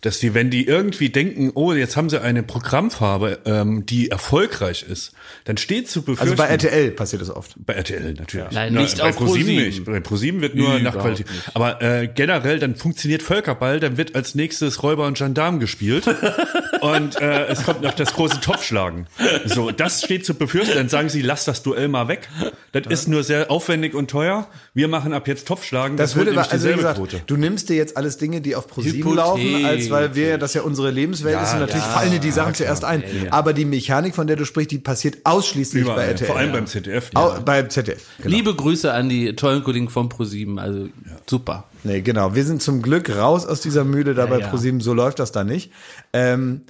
dass 0.00 0.20
die, 0.20 0.32
wenn 0.32 0.48
die 0.48 0.64
irgendwie 0.64 1.08
denken, 1.08 1.50
oh, 1.54 1.72
jetzt 1.72 1.96
haben 1.96 2.08
sie 2.08 2.22
eine 2.22 2.44
Programmfarbe, 2.44 3.40
ähm, 3.44 3.84
die 3.84 4.10
erfolgreich 4.10 4.84
ist, 4.88 5.12
dann 5.44 5.56
steht 5.56 5.90
zu 5.90 6.02
befürchten. 6.02 6.22
Also 6.22 6.36
bei 6.36 6.46
RTL 6.46 6.92
passiert 6.92 7.20
das 7.20 7.30
oft. 7.30 7.54
Bei 7.56 7.72
RTL 7.72 8.14
natürlich. 8.14 8.52
Nein, 8.52 8.74
nicht 8.74 8.98
bei 8.98 9.08
auf 9.08 9.16
ProSieben 9.16 9.46
ProSieben. 9.46 9.64
nicht. 9.66 9.84
Bei 9.84 9.98
ProSieben 9.98 10.40
wird 10.40 10.54
nur 10.54 10.74
nach 10.74 10.94
Überhaupt 10.94 11.00
Qualität. 11.00 11.30
nicht. 11.30 11.56
Aber 11.56 11.82
äh, 11.82 12.06
generell, 12.06 12.60
dann 12.60 12.76
funktioniert 12.76 13.22
Völkerball, 13.22 13.80
dann 13.80 13.96
wird 13.96 14.14
als 14.14 14.36
nächstes 14.36 14.84
Räuber 14.84 15.08
und 15.08 15.18
Gendarm 15.18 15.58
gespielt 15.58 16.06
und 16.84 17.20
äh, 17.20 17.46
es 17.46 17.64
kommt 17.64 17.80
noch 17.80 17.94
das 17.94 18.12
große 18.12 18.40
Topfschlagen. 18.40 19.06
So, 19.46 19.70
das 19.70 20.02
steht 20.02 20.26
zu 20.26 20.34
befürchten. 20.34 20.74
Dann 20.74 20.88
sagen 20.90 21.08
sie, 21.08 21.22
lass 21.22 21.46
das 21.46 21.62
Duell 21.62 21.88
mal 21.88 22.08
weg. 22.08 22.28
Das 22.72 22.86
ist 22.86 23.08
nur 23.08 23.22
sehr 23.22 23.50
aufwendig 23.50 23.94
und 23.94 24.10
teuer. 24.10 24.48
Wir 24.74 24.88
machen 24.88 25.14
ab 25.14 25.26
jetzt 25.26 25.48
Topfschlagen. 25.48 25.96
Das, 25.96 26.14
würde, 26.14 26.34
wird 26.34 26.36
nämlich 26.36 26.52
also 26.52 26.68
gesagt, 26.68 26.98
Quote. 26.98 27.22
du 27.26 27.36
nimmst 27.36 27.70
dir 27.70 27.76
jetzt 27.76 27.96
alles 27.96 28.18
Dinge, 28.18 28.42
die 28.42 28.54
auf 28.54 28.66
ProSieben 28.66 29.14
laufen, 29.14 29.64
als 29.64 29.88
weil 29.88 30.14
wir, 30.14 30.36
das 30.36 30.52
ja 30.52 30.62
unsere 30.62 30.90
Lebenswelt 30.90 31.40
ist 31.40 31.54
und 31.54 31.60
natürlich 31.60 31.84
fallen 31.84 32.10
dir 32.10 32.20
die 32.20 32.30
Sachen 32.30 32.54
zuerst 32.54 32.84
ein. 32.84 33.02
Aber 33.30 33.54
die 33.54 33.64
Mechanik, 33.64 34.14
von 34.14 34.26
der 34.26 34.36
du 34.36 34.44
sprichst, 34.44 34.70
die 34.70 34.78
passiert 34.78 35.18
ausschließlich 35.24 35.84
bei 35.84 35.92
Überall, 35.92 36.08
RTL. 36.08 36.26
vor 36.26 36.36
allem 36.36 36.52
beim 36.52 36.66
ZDF. 36.66 37.10
Au, 37.14 37.40
beim 37.40 37.70
ZDF. 37.70 38.04
Genau. 38.18 38.36
Liebe 38.36 38.54
Grüße 38.54 38.92
an 38.92 39.08
die 39.08 39.34
tollen 39.36 39.64
Kollegen 39.64 39.88
von 39.88 40.10
ProSieben, 40.10 40.58
also 40.58 40.88
super. 41.26 41.64
Nee, 41.84 42.00
genau. 42.00 42.34
Wir 42.34 42.44
sind 42.44 42.62
zum 42.62 42.80
Glück 42.80 43.14
raus 43.14 43.46
aus 43.46 43.60
dieser 43.60 43.84
Mühle 43.84 44.14
da 44.14 44.26
bei 44.26 44.40
ja. 44.40 44.48
ProSieben. 44.48 44.80
So 44.80 44.94
läuft 44.94 45.18
das 45.18 45.32
da 45.32 45.44
nicht. 45.44 45.70
Ähm, 46.14 46.62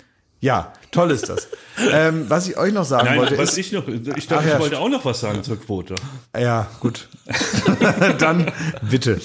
ja, 0.45 0.73
toll 0.91 1.11
ist 1.11 1.29
das. 1.29 1.49
ähm, 1.93 2.27
was 2.29 2.47
ich 2.49 2.57
euch 2.59 2.73
noch 2.73 2.85
sagen 2.85 3.07
Nein, 3.07 3.19
wollte, 3.19 3.39
was 3.39 3.53
ist, 3.53 3.59
ich 3.59 3.73
noch, 3.73 3.89
ich 3.89 4.01
Ach 4.11 4.27
dachte, 4.27 4.49
ja, 4.49 4.55
ich 4.57 4.61
wollte 4.61 4.79
auch 4.79 4.89
noch 4.91 5.05
was 5.05 5.21
sagen 5.21 5.43
zur 5.43 5.59
Quote. 5.59 5.95
ja, 6.39 6.69
gut. 6.81 7.09
Dann 8.19 8.53
bitte. 8.83 9.21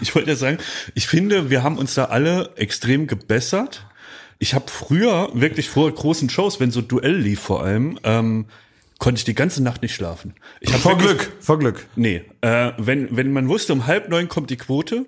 Ich 0.00 0.14
wollte 0.14 0.30
ja 0.30 0.36
sagen, 0.36 0.58
ich 0.94 1.06
finde, 1.06 1.50
wir 1.50 1.62
haben 1.62 1.78
uns 1.78 1.94
da 1.94 2.06
alle 2.06 2.50
extrem 2.56 3.06
gebessert. 3.06 3.86
Ich 4.38 4.54
habe 4.54 4.66
früher 4.70 5.28
wirklich 5.34 5.68
vor 5.68 5.92
großen 5.92 6.30
Shows, 6.30 6.60
wenn 6.60 6.70
so 6.70 6.80
Duell 6.80 7.16
lief 7.16 7.40
vor 7.40 7.62
allem, 7.64 7.98
ähm, 8.04 8.46
konnte 8.98 9.18
ich 9.18 9.24
die 9.24 9.34
ganze 9.34 9.62
Nacht 9.62 9.82
nicht 9.82 9.94
schlafen. 9.94 10.34
Ich 10.60 10.72
hab 10.72 10.80
Vor 10.80 10.92
wirklich- 11.00 11.18
Glück, 11.28 11.32
vor 11.40 11.58
Glück. 11.58 11.86
Nee, 11.96 12.22
äh, 12.40 12.72
wenn, 12.78 13.14
wenn 13.16 13.32
man 13.32 13.48
wusste, 13.48 13.72
um 13.72 13.86
halb 13.86 14.08
neun 14.08 14.28
kommt 14.28 14.50
die 14.50 14.56
Quote, 14.56 15.06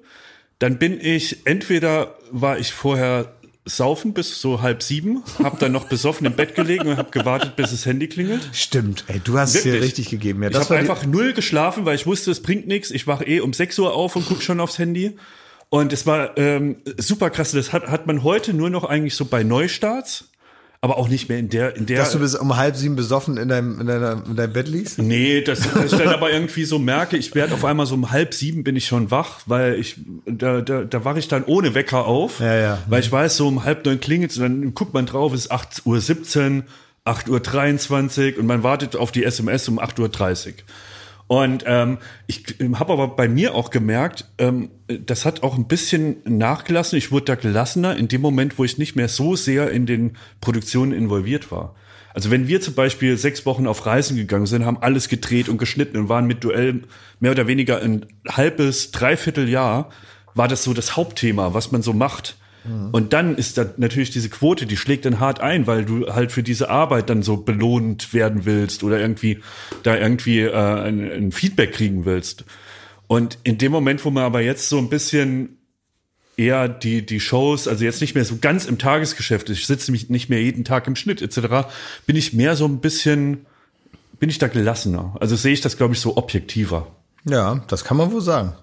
dann 0.58 0.78
bin 0.78 1.00
ich, 1.00 1.46
entweder 1.46 2.16
war 2.30 2.58
ich 2.58 2.72
vorher 2.72 3.32
saufen 3.70 4.12
bis 4.12 4.40
so 4.40 4.60
halb 4.62 4.82
sieben, 4.82 5.22
hab 5.42 5.58
dann 5.58 5.72
noch 5.72 5.84
besoffen 5.88 6.26
im 6.26 6.34
Bett 6.34 6.54
gelegen 6.54 6.88
und 6.88 6.96
hab 6.96 7.12
gewartet, 7.12 7.56
bis 7.56 7.70
das 7.70 7.86
Handy 7.86 8.08
klingelt. 8.08 8.48
Stimmt. 8.52 9.04
Ey, 9.08 9.20
du 9.22 9.38
hast 9.38 9.54
es 9.54 9.62
dir 9.62 9.72
Wirklich. 9.72 9.88
richtig 9.90 10.10
gegeben. 10.10 10.42
Ja, 10.42 10.50
Ich 10.50 10.56
habe 10.56 10.76
einfach 10.76 11.06
null 11.06 11.32
geschlafen, 11.32 11.84
weil 11.84 11.94
ich 11.94 12.06
wusste, 12.06 12.30
es 12.30 12.42
bringt 12.42 12.66
nichts. 12.66 12.90
Ich 12.90 13.06
wache 13.06 13.24
eh 13.24 13.40
um 13.40 13.52
6 13.52 13.78
Uhr 13.78 13.94
auf 13.94 14.16
und 14.16 14.26
guck 14.26 14.42
schon 14.42 14.60
aufs 14.60 14.78
Handy. 14.78 15.16
Und 15.68 15.92
es 15.92 16.04
war 16.06 16.36
ähm, 16.36 16.76
super 16.96 17.30
krass. 17.30 17.52
Das 17.52 17.72
hat, 17.72 17.86
hat 17.86 18.06
man 18.06 18.24
heute 18.24 18.52
nur 18.54 18.70
noch 18.70 18.84
eigentlich 18.84 19.14
so 19.14 19.24
bei 19.24 19.44
Neustarts, 19.44 20.29
aber 20.82 20.96
auch 20.96 21.08
nicht 21.08 21.28
mehr 21.28 21.38
in 21.38 21.50
der, 21.50 21.76
in 21.76 21.84
der. 21.84 21.98
dass 21.98 22.12
du 22.12 22.18
bis 22.18 22.34
um 22.34 22.56
halb 22.56 22.74
sieben 22.74 22.96
besoffen 22.96 23.36
in 23.36 23.48
deinem, 23.48 23.80
in 23.80 23.86
deinem, 23.86 24.22
in 24.24 24.36
deinem 24.36 24.52
Bett 24.52 24.66
liegst? 24.66 24.98
Nee, 24.98 25.42
das, 25.42 25.60
dass 25.60 25.92
ich 25.92 25.98
dann 25.98 26.08
aber 26.08 26.32
irgendwie 26.32 26.64
so 26.64 26.78
merke, 26.78 27.18
ich 27.18 27.34
werde 27.34 27.52
auf 27.52 27.64
einmal 27.66 27.84
so 27.84 27.94
um 27.94 28.10
halb 28.10 28.32
sieben 28.32 28.64
bin 28.64 28.76
ich 28.76 28.86
schon 28.86 29.10
wach, 29.10 29.40
weil 29.44 29.74
ich, 29.74 29.96
da, 30.24 30.62
da, 30.62 30.84
da 30.84 31.04
wache 31.04 31.18
ich 31.18 31.28
dann 31.28 31.44
ohne 31.44 31.74
Wecker 31.74 32.06
auf, 32.06 32.40
Ja, 32.40 32.54
ja. 32.54 32.78
weil 32.88 33.00
ich 33.00 33.12
weiß, 33.12 33.36
so 33.36 33.48
um 33.48 33.64
halb 33.64 33.84
neun 33.84 34.00
klingelt 34.00 34.34
und 34.38 34.42
dann 34.42 34.74
guckt 34.74 34.94
man 34.94 35.04
drauf, 35.04 35.34
es 35.34 35.42
ist 35.42 35.50
8 35.50 35.82
Uhr 35.84 36.00
17, 36.00 36.62
8 37.04 37.28
Uhr 37.28 37.40
23 37.40 38.38
und 38.38 38.46
man 38.46 38.62
wartet 38.62 38.96
auf 38.96 39.12
die 39.12 39.24
SMS 39.24 39.68
um 39.68 39.78
8 39.78 39.98
Uhr 39.98 40.08
30. 40.08 40.64
Und 41.30 41.62
ähm, 41.64 41.98
ich 42.26 42.56
habe 42.74 42.92
aber 42.92 43.06
bei 43.06 43.28
mir 43.28 43.54
auch 43.54 43.70
gemerkt, 43.70 44.24
ähm, 44.38 44.68
das 44.88 45.24
hat 45.24 45.44
auch 45.44 45.56
ein 45.56 45.68
bisschen 45.68 46.16
nachgelassen. 46.24 46.98
Ich 46.98 47.12
wurde 47.12 47.26
da 47.26 47.34
gelassener 47.36 47.96
in 47.96 48.08
dem 48.08 48.20
Moment, 48.20 48.58
wo 48.58 48.64
ich 48.64 48.78
nicht 48.78 48.96
mehr 48.96 49.06
so 49.06 49.36
sehr 49.36 49.70
in 49.70 49.86
den 49.86 50.16
Produktionen 50.40 50.90
involviert 50.90 51.52
war. 51.52 51.76
Also 52.14 52.32
wenn 52.32 52.48
wir 52.48 52.60
zum 52.60 52.74
Beispiel 52.74 53.16
sechs 53.16 53.46
Wochen 53.46 53.68
auf 53.68 53.86
Reisen 53.86 54.16
gegangen 54.16 54.46
sind, 54.46 54.64
haben 54.64 54.78
alles 54.82 55.08
gedreht 55.08 55.48
und 55.48 55.58
geschnitten 55.58 55.98
und 55.98 56.08
waren 56.08 56.26
mit 56.26 56.42
Duell 56.42 56.82
mehr 57.20 57.30
oder 57.30 57.46
weniger 57.46 57.80
ein 57.80 58.06
halbes, 58.28 58.90
dreiviertel 58.90 59.48
Jahr, 59.48 59.90
war 60.34 60.48
das 60.48 60.64
so 60.64 60.74
das 60.74 60.96
Hauptthema, 60.96 61.54
was 61.54 61.70
man 61.70 61.82
so 61.82 61.92
macht. 61.92 62.38
Und 62.92 63.12
dann 63.12 63.36
ist 63.36 63.56
da 63.56 63.66
natürlich 63.78 64.10
diese 64.10 64.28
Quote, 64.28 64.66
die 64.66 64.76
schlägt 64.76 65.06
dann 65.06 65.18
hart 65.18 65.40
ein, 65.40 65.66
weil 65.66 65.84
du 65.84 66.12
halt 66.12 66.30
für 66.30 66.42
diese 66.42 66.68
Arbeit 66.68 67.08
dann 67.08 67.22
so 67.22 67.38
belohnt 67.38 68.12
werden 68.12 68.44
willst 68.44 68.82
oder 68.82 69.00
irgendwie 69.00 69.40
da 69.82 69.96
irgendwie 69.96 70.40
äh, 70.40 70.52
ein, 70.52 71.00
ein 71.10 71.32
Feedback 71.32 71.72
kriegen 71.72 72.04
willst. 72.04 72.44
Und 73.06 73.38
in 73.44 73.56
dem 73.58 73.72
Moment, 73.72 74.04
wo 74.04 74.10
man 74.10 74.24
aber 74.24 74.42
jetzt 74.42 74.68
so 74.68 74.78
ein 74.78 74.90
bisschen 74.90 75.56
eher 76.36 76.68
die, 76.68 77.04
die 77.04 77.20
Shows, 77.20 77.66
also 77.66 77.84
jetzt 77.84 78.00
nicht 78.00 78.14
mehr 78.14 78.24
so 78.24 78.36
ganz 78.40 78.66
im 78.66 78.78
Tagesgeschäft, 78.78 79.50
ich 79.50 79.66
sitze 79.66 79.90
mich 79.90 80.10
nicht 80.10 80.28
mehr 80.28 80.42
jeden 80.42 80.64
Tag 80.64 80.86
im 80.86 80.96
Schnitt 80.96 81.22
etc., 81.22 81.68
bin 82.06 82.16
ich 82.16 82.32
mehr 82.32 82.56
so 82.56 82.66
ein 82.66 82.80
bisschen, 82.80 83.46
bin 84.18 84.28
ich 84.28 84.38
da 84.38 84.48
gelassener. 84.48 85.16
Also 85.18 85.34
sehe 85.34 85.52
ich 85.52 85.60
das, 85.60 85.76
glaube 85.76 85.94
ich, 85.94 86.00
so 86.00 86.16
objektiver. 86.16 86.86
Ja, 87.24 87.62
das 87.68 87.84
kann 87.84 87.96
man 87.96 88.12
wohl 88.12 88.22
sagen. 88.22 88.54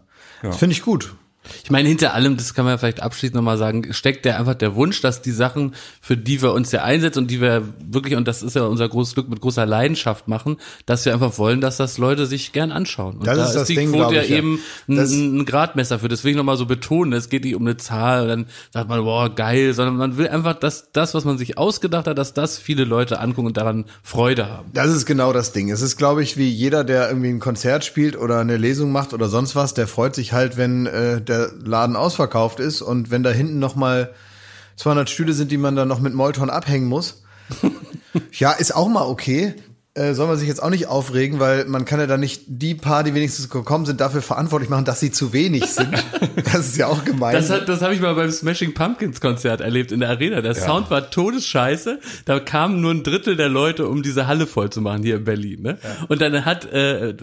Das 0.43 0.57
finde 0.57 0.73
ich 0.73 0.81
gut. 0.81 1.15
Ich 1.63 1.71
meine, 1.71 1.87
hinter 1.89 2.13
allem, 2.13 2.37
das 2.37 2.53
kann 2.53 2.65
man 2.65 2.73
ja 2.73 2.77
vielleicht 2.77 3.01
abschließend 3.01 3.35
nochmal 3.35 3.57
sagen, 3.57 3.93
steckt 3.93 4.25
ja 4.25 4.37
einfach 4.37 4.55
der 4.55 4.75
Wunsch, 4.75 5.01
dass 5.01 5.21
die 5.21 5.31
Sachen, 5.31 5.73
für 6.01 6.15
die 6.17 6.41
wir 6.41 6.53
uns 6.53 6.71
ja 6.71 6.83
einsetzen 6.83 7.19
und 7.19 7.31
die 7.31 7.41
wir 7.41 7.63
wirklich, 7.83 8.15
und 8.15 8.27
das 8.27 8.43
ist 8.43 8.55
ja 8.55 8.63
unser 8.63 8.87
großes 8.87 9.13
Glück, 9.15 9.29
mit 9.29 9.41
großer 9.41 9.65
Leidenschaft 9.65 10.27
machen, 10.27 10.57
dass 10.85 11.05
wir 11.05 11.13
einfach 11.13 11.37
wollen, 11.37 11.61
dass 11.61 11.77
das 11.77 11.97
Leute 11.97 12.25
sich 12.25 12.51
gern 12.53 12.71
anschauen. 12.71 13.17
Und 13.17 13.27
Das 13.27 13.37
da 13.37 13.45
ist 13.45 13.55
das 13.55 13.67
die 13.67 13.75
Ding, 13.75 13.91
Quote 13.91 14.15
ja 14.15 14.21
ich, 14.21 14.29
ja. 14.29 14.37
eben 14.37 14.59
ein, 14.87 14.95
Das- 14.95 15.11
ein 15.11 15.45
Gradmesser 15.45 15.99
für. 15.99 16.07
Deswegen 16.07 16.37
nochmal 16.37 16.57
so 16.57 16.65
betonen, 16.65 17.13
es 17.13 17.29
geht 17.29 17.43
nicht 17.43 17.55
um 17.55 17.63
eine 17.63 17.77
Zahl 17.77 18.27
dann 18.27 18.47
sagt 18.73 18.89
man, 18.89 19.03
boah, 19.03 19.33
geil, 19.33 19.73
sondern 19.73 19.95
man 19.97 20.17
will 20.17 20.27
einfach, 20.27 20.53
dass 20.53 20.91
das, 20.91 21.13
was 21.13 21.25
man 21.25 21.37
sich 21.37 21.57
ausgedacht 21.57 22.07
hat, 22.07 22.17
dass 22.17 22.33
das 22.33 22.57
viele 22.57 22.83
Leute 22.83 23.19
angucken 23.19 23.47
und 23.47 23.57
daran 23.57 23.85
Freude 24.03 24.49
haben. 24.49 24.69
Das 24.73 24.91
ist 24.91 25.05
genau 25.05 25.33
das 25.33 25.51
Ding. 25.53 25.69
Es 25.71 25.81
ist, 25.81 25.97
glaube 25.97 26.23
ich, 26.23 26.37
wie 26.37 26.47
jeder, 26.49 26.83
der 26.83 27.07
irgendwie 27.09 27.29
ein 27.29 27.39
Konzert 27.39 27.85
spielt 27.85 28.17
oder 28.17 28.39
eine 28.39 28.57
Lesung 28.57 28.91
macht 28.91 29.13
oder 29.13 29.29
sonst 29.29 29.55
was, 29.55 29.73
der 29.73 29.87
freut 29.87 30.15
sich 30.15 30.33
halt, 30.33 30.57
wenn 30.57 30.85
äh, 30.87 31.21
der 31.21 31.36
Laden 31.63 31.95
ausverkauft 31.95 32.59
ist 32.59 32.81
und 32.81 33.11
wenn 33.11 33.23
da 33.23 33.29
hinten 33.29 33.59
noch 33.59 33.75
mal 33.75 34.13
200 34.77 35.09
Stühle 35.09 35.33
sind, 35.33 35.51
die 35.51 35.57
man 35.57 35.75
dann 35.75 35.87
noch 35.87 35.99
mit 35.99 36.13
Molton 36.13 36.49
abhängen 36.49 36.87
muss. 36.87 37.23
ja, 38.31 38.51
ist 38.51 38.75
auch 38.75 38.87
mal 38.87 39.07
okay. 39.07 39.55
Äh, 39.97 40.13
soll 40.13 40.27
man 40.27 40.37
sich 40.37 40.47
jetzt 40.47 40.61
auch 40.61 40.69
nicht 40.69 40.87
aufregen, 40.87 41.39
weil 41.39 41.65
man 41.65 41.85
kann 41.85 41.99
ja 41.99 42.05
dann 42.07 42.19
nicht 42.19 42.43
die 42.45 42.75
paar, 42.75 43.03
die 43.03 43.13
wenigstens 43.15 43.49
gekommen 43.49 43.85
sind, 43.85 43.99
dafür 43.99 44.21
verantwortlich 44.21 44.69
machen, 44.69 44.85
dass 44.85 44.99
sie 44.99 45.11
zu 45.11 45.33
wenig 45.33 45.65
sind. 45.65 45.89
das 46.53 46.67
ist 46.67 46.77
ja 46.77 46.87
auch 46.87 47.03
gemein. 47.03 47.33
Das, 47.33 47.49
hat, 47.49 47.67
das 47.67 47.81
habe 47.81 47.93
ich 47.95 48.01
mal 48.01 48.13
beim 48.13 48.31
Smashing 48.31 48.73
Pumpkins 48.73 49.19
Konzert 49.21 49.59
erlebt 49.61 49.91
in 49.91 49.99
der 49.99 50.09
Arena. 50.09 50.41
Der 50.41 50.53
Sound 50.53 50.91
war 50.91 51.09
todesscheiße. 51.09 51.99
Da 52.25 52.39
kamen 52.39 52.79
nur 52.81 52.91
ein 52.91 53.03
Drittel 53.03 53.35
der 53.35 53.49
Leute, 53.49 53.87
um 53.87 54.03
diese 54.03 54.27
Halle 54.27 54.45
voll 54.45 54.69
zu 54.69 54.81
machen 54.81 55.01
hier 55.03 55.15
in 55.17 55.23
Berlin. 55.23 55.61
Ne? 55.63 55.77
Und 56.09 56.21
dann 56.21 56.45
hat, 56.45 56.71
äh, 56.71 57.15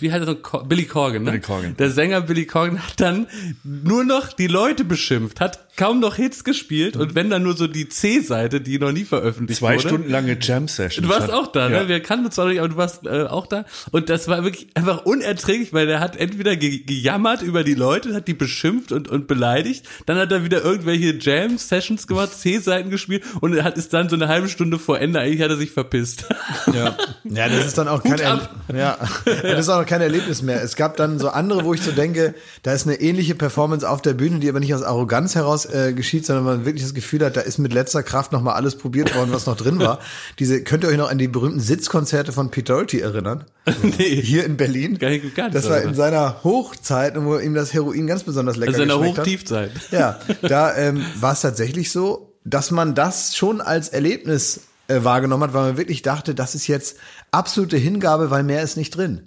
wie 0.00 0.10
heißt 0.10 0.26
Co- 0.42 0.64
Billy 0.64 0.84
Corgan, 0.86 1.24
ne? 1.24 1.32
Billy 1.32 1.42
Corgan. 1.42 1.76
Der 1.76 1.90
Sänger 1.90 2.22
Billy 2.22 2.46
Corgan 2.46 2.78
hat 2.78 3.00
dann 3.00 3.26
nur 3.62 4.04
noch 4.04 4.32
die 4.32 4.46
Leute 4.46 4.84
beschimpft, 4.84 5.40
hat 5.40 5.58
kaum 5.76 6.00
noch 6.00 6.16
Hits 6.16 6.44
gespielt 6.44 6.96
und 6.96 7.14
wenn 7.14 7.30
dann 7.30 7.42
nur 7.42 7.56
so 7.56 7.66
die 7.66 7.88
C-Seite, 7.88 8.60
die 8.60 8.78
noch 8.78 8.92
nie 8.92 9.04
veröffentlicht 9.04 9.60
Zwei 9.60 9.76
wurde. 9.76 9.88
Stunden 9.88 10.10
lange 10.10 10.36
Jam-Session. 10.40 11.04
Du 11.04 11.08
warst 11.10 11.30
auch 11.32 11.46
da, 11.50 11.70
Ja. 11.70 11.82
ne? 11.82 11.88
Wir 11.88 12.00
kannten 12.00 12.26
uns 12.26 12.34
zwar 12.34 12.48
nicht, 12.48 12.58
aber 12.58 12.68
du 12.68 12.76
warst 12.76 13.06
äh, 13.06 13.22
auch 13.24 13.46
da. 13.46 13.64
Und 13.90 14.08
das 14.10 14.28
war 14.28 14.44
wirklich 14.44 14.68
einfach 14.74 15.04
unerträglich, 15.06 15.72
weil 15.72 15.86
der 15.86 16.00
hat 16.00 16.16
entweder 16.16 16.56
ge 16.56 16.80
gejammert 16.84 17.42
über 17.42 17.64
die 17.64 17.74
Leute, 17.74 18.14
hat 18.14 18.28
die 18.28 18.34
beschimpft 18.34 18.92
und, 18.92 19.08
und 19.08 19.26
beleidigt, 19.26 19.86
dann 20.06 20.18
hat 20.18 20.30
er 20.32 20.44
wieder 20.44 20.62
irgendwelche 20.62 21.14
Jam-Sessions 21.18 22.06
gemacht, 22.06 22.32
C-Seiten 22.38 22.90
gespielt 22.90 23.22
und 23.40 23.62
hat 23.62 23.78
ist 23.78 23.92
dann 23.94 24.08
so 24.08 24.16
eine 24.16 24.28
halbe 24.28 24.48
Stunde 24.48 24.78
vor 24.78 24.98
Ende, 24.98 25.20
eigentlich 25.20 25.40
hat 25.42 25.50
er 25.50 25.56
sich 25.56 25.70
verpisst. 25.70 26.26
Ja. 26.72 26.96
ja, 27.24 27.48
das 27.48 27.66
ist 27.66 27.78
dann 27.78 27.88
auch 27.88 28.02
kein, 28.02 28.20
ab. 28.20 28.54
ja, 28.74 28.98
das 29.24 29.60
ist 29.60 29.68
auch 29.68 29.84
kein 29.86 30.00
Erlebnis 30.00 30.42
mehr. 30.42 30.62
Es 30.62 30.76
gab 30.76 30.96
dann 30.96 31.18
so 31.18 31.28
andere, 31.28 31.64
wo 31.64 31.74
ich 31.74 31.80
so 31.82 31.90
denke, 31.92 32.34
da 32.62 32.72
ist 32.72 32.86
eine 32.86 33.00
ähnliche 33.00 33.34
Performance 33.34 33.88
auf 33.88 34.02
der 34.02 34.14
Bühne, 34.14 34.38
die 34.38 34.48
aber 34.48 34.60
nicht 34.60 34.74
aus 34.74 34.82
Arroganz 34.82 35.34
heraus 35.34 35.61
äh, 35.66 35.92
geschieht, 35.92 36.24
sondern 36.26 36.44
man 36.44 36.64
wirklich 36.64 36.82
das 36.82 36.94
Gefühl 36.94 37.24
hat, 37.24 37.36
da 37.36 37.40
ist 37.40 37.58
mit 37.58 37.72
letzter 37.72 38.02
Kraft 38.02 38.32
noch 38.32 38.42
mal 38.42 38.54
alles 38.54 38.76
probiert 38.76 39.14
worden, 39.14 39.32
was 39.32 39.46
noch 39.46 39.56
drin 39.56 39.78
war. 39.78 39.98
Diese 40.38 40.62
könnt 40.62 40.84
ihr 40.84 40.90
euch 40.90 40.96
noch 40.96 41.10
an 41.10 41.18
die 41.18 41.28
berühmten 41.28 41.60
Sitzkonzerte 41.60 42.32
von 42.32 42.50
Pete 42.50 42.72
Doherty 42.72 43.00
erinnern? 43.00 43.44
nee. 43.82 44.20
Hier 44.22 44.44
in 44.44 44.56
Berlin. 44.56 44.98
Gar 44.98 45.10
nicht- 45.10 45.34
gar 45.34 45.44
nicht 45.44 45.54
das 45.56 45.68
war 45.68 45.80
in 45.82 45.94
seiner 45.94 46.42
Hochzeit, 46.44 47.14
wo 47.22 47.38
ihm 47.38 47.54
das 47.54 47.72
Heroin 47.72 48.06
ganz 48.06 48.22
besonders 48.24 48.56
lecker 48.56 48.72
Also 48.72 48.82
in 48.82 48.88
geschmeckt 48.88 49.18
hat. 49.18 49.24
Hochtiefzeit. 49.26 49.70
Ja, 49.90 50.18
da 50.42 50.76
ähm, 50.76 51.04
war 51.20 51.32
es 51.32 51.40
tatsächlich 51.42 51.90
so, 51.92 52.32
dass 52.44 52.70
man 52.70 52.94
das 52.94 53.36
schon 53.36 53.60
als 53.60 53.88
Erlebnis 53.88 54.62
äh, 54.88 55.04
wahrgenommen 55.04 55.44
hat, 55.44 55.54
weil 55.54 55.62
man 55.68 55.76
wirklich 55.76 56.02
dachte, 56.02 56.34
das 56.34 56.54
ist 56.54 56.66
jetzt 56.66 56.96
absolute 57.32 57.78
Hingabe, 57.78 58.30
weil 58.30 58.42
mehr 58.42 58.62
ist 58.62 58.76
nicht 58.76 58.94
drin. 58.96 59.22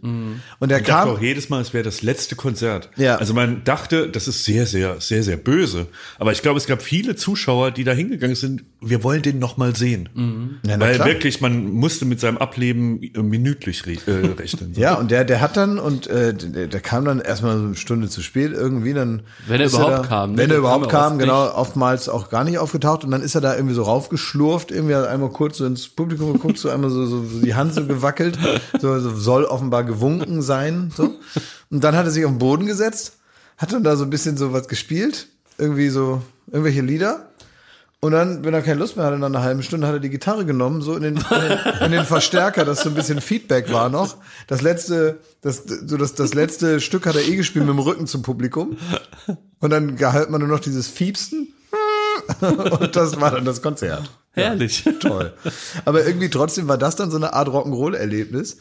Und 0.60 0.72
er 0.72 0.80
Ich 0.80 0.86
dachte 0.86 1.08
kam, 1.08 1.16
auch 1.18 1.22
jedes 1.22 1.50
Mal, 1.50 1.62
es 1.62 1.74
wäre 1.74 1.84
das 1.84 2.04
letzte 2.04 2.36
Konzert. 2.36 2.90
Ja. 2.98 3.16
Also 3.16 3.34
man 3.34 3.64
dachte, 3.64 4.08
das 4.10 4.28
ist 4.28 4.46
sehr, 4.46 4.68
sehr, 4.68 5.02
sehr, 5.02 5.24
sehr 5.24 5.38
böse. 5.38 5.88
Aber 6.20 6.32
ich 6.32 6.44
glaube, 6.44 6.58
es 6.58 6.68
gab 6.68 6.84
viele 6.84 7.16
Zuschauer, 7.16 7.72
die 7.72 7.84
da 7.84 7.94
hingegangen 7.94 8.36
sind, 8.36 8.64
wir 8.80 9.04
wollen 9.04 9.24
den 9.24 9.40
noch 9.40 9.58
mal 9.58 9.76
sehen. 9.76 10.60
Ja, 10.64 10.78
na 10.78 10.86
Weil 10.86 10.96
klar. 10.96 11.08
wirklich, 11.08 11.42
man 11.42 11.72
musste 11.72 12.06
mit 12.06 12.20
seinem 12.20 12.38
Ableben 12.38 13.02
äh, 13.02 13.24
minütlich 13.24 13.88
re 13.88 13.94
äh, 14.06 14.28
rechnen. 14.40 14.74
ja, 14.76 14.94
und 14.94 15.10
der, 15.10 15.26
der 15.26 15.42
hat 15.42 15.58
dann 15.58 15.80
und 15.80 16.06
äh, 16.06 16.36
der, 16.36 16.68
der 16.68 16.80
kam 16.82 17.06
dann 17.06 17.20
erstmal 17.20 17.58
so 17.58 17.64
eine 17.66 17.76
Stunde 17.76 18.08
zu 18.10 18.22
spät 18.22 18.52
irgendwie, 18.52 18.94
dann 18.94 19.24
Wenn 19.48 19.62
er 19.62 19.68
überhaupt 19.68 19.92
da, 19.92 20.08
kam, 20.08 20.32
ne? 20.34 20.38
wenn 20.38 20.52
er 20.52 20.58
überhaupt 20.58 20.90
kam 20.90 20.94
er 20.94 21.00
kam, 21.00 21.14
oft 21.14 21.20
genau, 21.22 21.46
nicht. 21.46 21.56
oftmals 21.56 22.10
auch 22.10 22.30
gar 22.30 22.44
nicht 22.44 22.60
aufgetaucht 22.60 23.04
und 23.04 23.10
dann 23.10 23.24
ist 23.24 23.34
er 23.34 23.42
da 23.42 23.56
irgendwie 23.56 23.74
so 23.74 23.82
raufgeschlurft, 23.82 24.70
irgendwie 24.70 24.94
hat 24.94 25.08
einmal 25.08 25.30
kurz 25.30 25.58
so 25.58 25.66
ins 25.66 25.88
Publikum 25.88 26.34
geguckt, 26.34 26.60
so 26.60 26.70
einmal 26.70 26.92
so, 26.92 27.08
so, 27.08 27.24
so 27.24 27.40
die 27.42 27.56
Hand 27.56 27.74
so 27.74 27.95
gewackelt, 27.96 28.38
so, 28.80 29.00
so 29.00 29.16
soll 29.16 29.46
offenbar 29.46 29.84
gewunken 29.84 30.42
sein, 30.42 30.92
so 30.96 31.16
und 31.70 31.84
dann 31.84 31.96
hat 31.96 32.06
er 32.06 32.12
sich 32.12 32.26
auf 32.26 32.32
den 32.32 32.40
Boden 32.40 32.66
gesetzt, 32.66 33.18
hat 33.58 33.74
dann 33.74 33.84
da 33.84 33.96
so 33.96 34.04
ein 34.04 34.10
bisschen 34.10 34.38
so 34.38 34.54
was 34.54 34.68
gespielt, 34.68 35.28
irgendwie 35.58 35.90
so 35.90 36.22
irgendwelche 36.52 36.82
Lieder 36.82 37.28
und 38.06 38.12
dann, 38.12 38.46
wenn 38.46 38.54
er 38.54 38.62
keine 38.62 38.80
Lust 38.80 38.98
mehr 38.98 39.06
hatte, 39.08 39.18
nach 39.18 39.26
einer 39.26 39.42
halben 39.42 39.64
Stunde 39.64 39.88
hat 39.88 39.96
er 39.96 40.00
die 40.00 40.12
Gitarre 40.12 40.46
genommen, 40.46 40.84
so 40.84 40.96
in 40.96 41.02
den, 41.02 41.16
den, 41.16 41.60
in 41.86 41.92
den 41.92 42.06
Verstärker, 42.06 42.64
dass 42.64 42.84
so 42.84 42.90
ein 42.90 42.94
bisschen 42.94 43.20
Feedback 43.20 43.74
war 43.74 43.90
noch. 43.90 44.18
Das 44.46 44.62
letzte, 44.62 45.18
das, 45.42 45.64
so 45.66 45.98
das, 45.98 46.14
das 46.14 46.36
letzte 46.36 46.82
Stück 46.82 47.08
hat 47.08 47.16
er 47.16 47.28
eh 47.28 47.36
gespielt 47.36 47.66
mit 47.66 47.74
dem 47.74 47.80
Rücken 47.80 48.06
zum 48.06 48.22
Publikum. 48.22 48.78
Und 49.60 49.70
dann 49.72 49.96
gehört 49.96 50.30
man 50.30 50.40
nur 50.40 50.48
noch 50.48 50.60
dieses 50.60 50.88
Fiepsen. 50.88 51.52
Und 52.80 52.96
das 52.96 53.20
war 53.20 53.32
dann 53.32 53.46
das 53.46 53.62
Konzert. 53.62 54.10
Herrlich. 54.32 54.84
Toll. 55.00 55.34
Aber 55.86 56.06
irgendwie 56.06 56.30
trotzdem 56.30 56.68
war 56.68 56.78
das 56.78 56.96
dann 56.96 57.10
so 57.10 57.18
eine 57.18 57.34
Art 57.34 57.48
Rock'n'Roll-Erlebnis. 57.48 58.58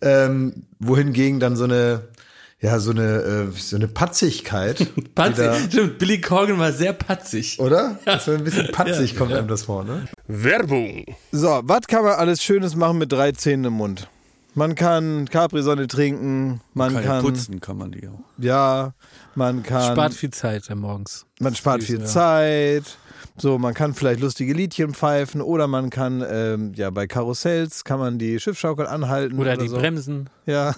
Ähm, 0.00 0.66
wohingegen 0.78 1.40
dann 1.40 1.56
so 1.56 1.64
eine, 1.64 2.08
ja, 2.60 2.78
so 2.78 2.90
eine, 2.90 3.48
äh, 3.48 3.58
so 3.58 3.76
eine 3.76 3.88
Patzigkeit. 3.88 4.86
Patzig. 5.14 5.50
Stimmt, 5.70 5.98
Billy 5.98 6.20
Corgan 6.20 6.58
war 6.58 6.72
sehr 6.72 6.92
patzig. 6.92 7.58
Oder? 7.58 7.98
Das 8.04 8.28
war 8.28 8.34
ein 8.34 8.44
bisschen 8.44 8.70
patzig, 8.70 9.16
kommt 9.16 9.32
einem 9.32 9.48
das 9.48 9.62
vor, 9.62 9.84
ne? 9.84 10.06
Werbung. 10.26 11.04
So, 11.32 11.60
was 11.64 11.86
kann 11.86 12.04
man 12.04 12.14
alles 12.14 12.42
Schönes 12.42 12.76
machen 12.76 12.98
mit 12.98 13.10
drei 13.10 13.32
Zähnen 13.32 13.64
im 13.64 13.74
Mund? 13.74 14.08
Man 14.54 14.76
kann 14.76 15.28
Capri-Sonne 15.28 15.88
trinken, 15.88 16.60
man 16.74 16.94
Kann 16.94 17.02
ja 17.02 17.08
kann, 17.08 17.24
putzen 17.24 17.60
kann 17.60 17.76
man 17.76 17.90
die 17.90 18.06
auch. 18.08 18.20
ja, 18.38 18.94
man 19.34 19.64
kann, 19.64 19.92
Spart 19.92 20.14
viel 20.14 20.30
Zeit 20.30 20.68
ja, 20.68 20.76
morgens. 20.76 21.26
man 21.40 21.54
spart 21.54 21.82
viel 21.82 22.04
Zeit. 22.04 22.84
So, 23.36 23.58
man 23.58 23.74
kann 23.74 23.94
vielleicht 23.94 24.20
lustige 24.20 24.52
Liedchen 24.52 24.94
pfeifen 24.94 25.40
oder 25.40 25.66
man 25.66 25.90
kann, 25.90 26.24
ähm, 26.28 26.72
ja, 26.76 26.90
bei 26.90 27.08
Karussells 27.08 27.82
kann 27.82 27.98
man 27.98 28.16
die 28.16 28.38
Schiffschaukel 28.38 28.86
anhalten. 28.86 29.38
Oder 29.40 29.56
die 29.56 29.66
so. 29.66 29.76
Bremsen. 29.76 30.30
Ja. 30.46 30.74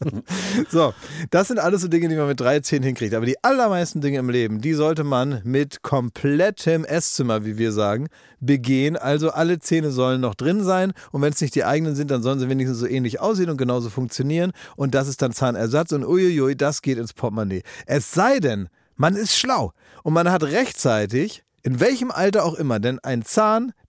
so, 0.70 0.94
das 1.30 1.48
sind 1.48 1.58
alles 1.58 1.82
so 1.82 1.88
Dinge, 1.88 2.08
die 2.08 2.16
man 2.16 2.26
mit 2.26 2.40
drei 2.40 2.60
Zähnen 2.60 2.84
hinkriegt. 2.84 3.14
Aber 3.14 3.26
die 3.26 3.42
allermeisten 3.42 4.00
Dinge 4.00 4.18
im 4.18 4.30
Leben, 4.30 4.60
die 4.60 4.74
sollte 4.74 5.04
man 5.04 5.40
mit 5.44 5.82
komplettem 5.82 6.84
Esszimmer, 6.84 7.44
wie 7.44 7.58
wir 7.58 7.72
sagen, 7.72 8.08
begehen. 8.40 8.96
Also 8.96 9.30
alle 9.30 9.58
Zähne 9.58 9.90
sollen 9.90 10.20
noch 10.20 10.34
drin 10.34 10.64
sein. 10.64 10.92
Und 11.12 11.22
wenn 11.22 11.32
es 11.32 11.40
nicht 11.40 11.54
die 11.54 11.64
eigenen 11.64 11.94
sind, 11.94 12.10
dann 12.10 12.22
sollen 12.22 12.38
sie 12.38 12.48
wenigstens 12.48 12.78
so 12.78 12.86
ähnlich 12.86 13.20
aussehen 13.20 13.50
und 13.50 13.56
genauso 13.56 13.90
funktionieren. 13.90 14.52
Und 14.76 14.94
das 14.94 15.08
ist 15.08 15.22
dann 15.22 15.32
Zahnersatz. 15.32 15.92
Und 15.92 16.04
uiuiui, 16.04 16.56
das 16.56 16.82
geht 16.82 16.98
ins 16.98 17.12
Portemonnaie. 17.12 17.62
Es 17.86 18.12
sei 18.12 18.40
denn, 18.40 18.68
man 18.96 19.14
ist 19.14 19.36
schlau. 19.36 19.72
Und 20.02 20.14
man 20.14 20.30
hat 20.30 20.42
rechtzeitig, 20.42 21.44
in 21.62 21.80
welchem 21.80 22.10
Alter 22.10 22.44
auch 22.44 22.54
immer, 22.54 22.80
denn 22.80 22.98
ein 23.00 23.24
Zahn, 23.24 23.72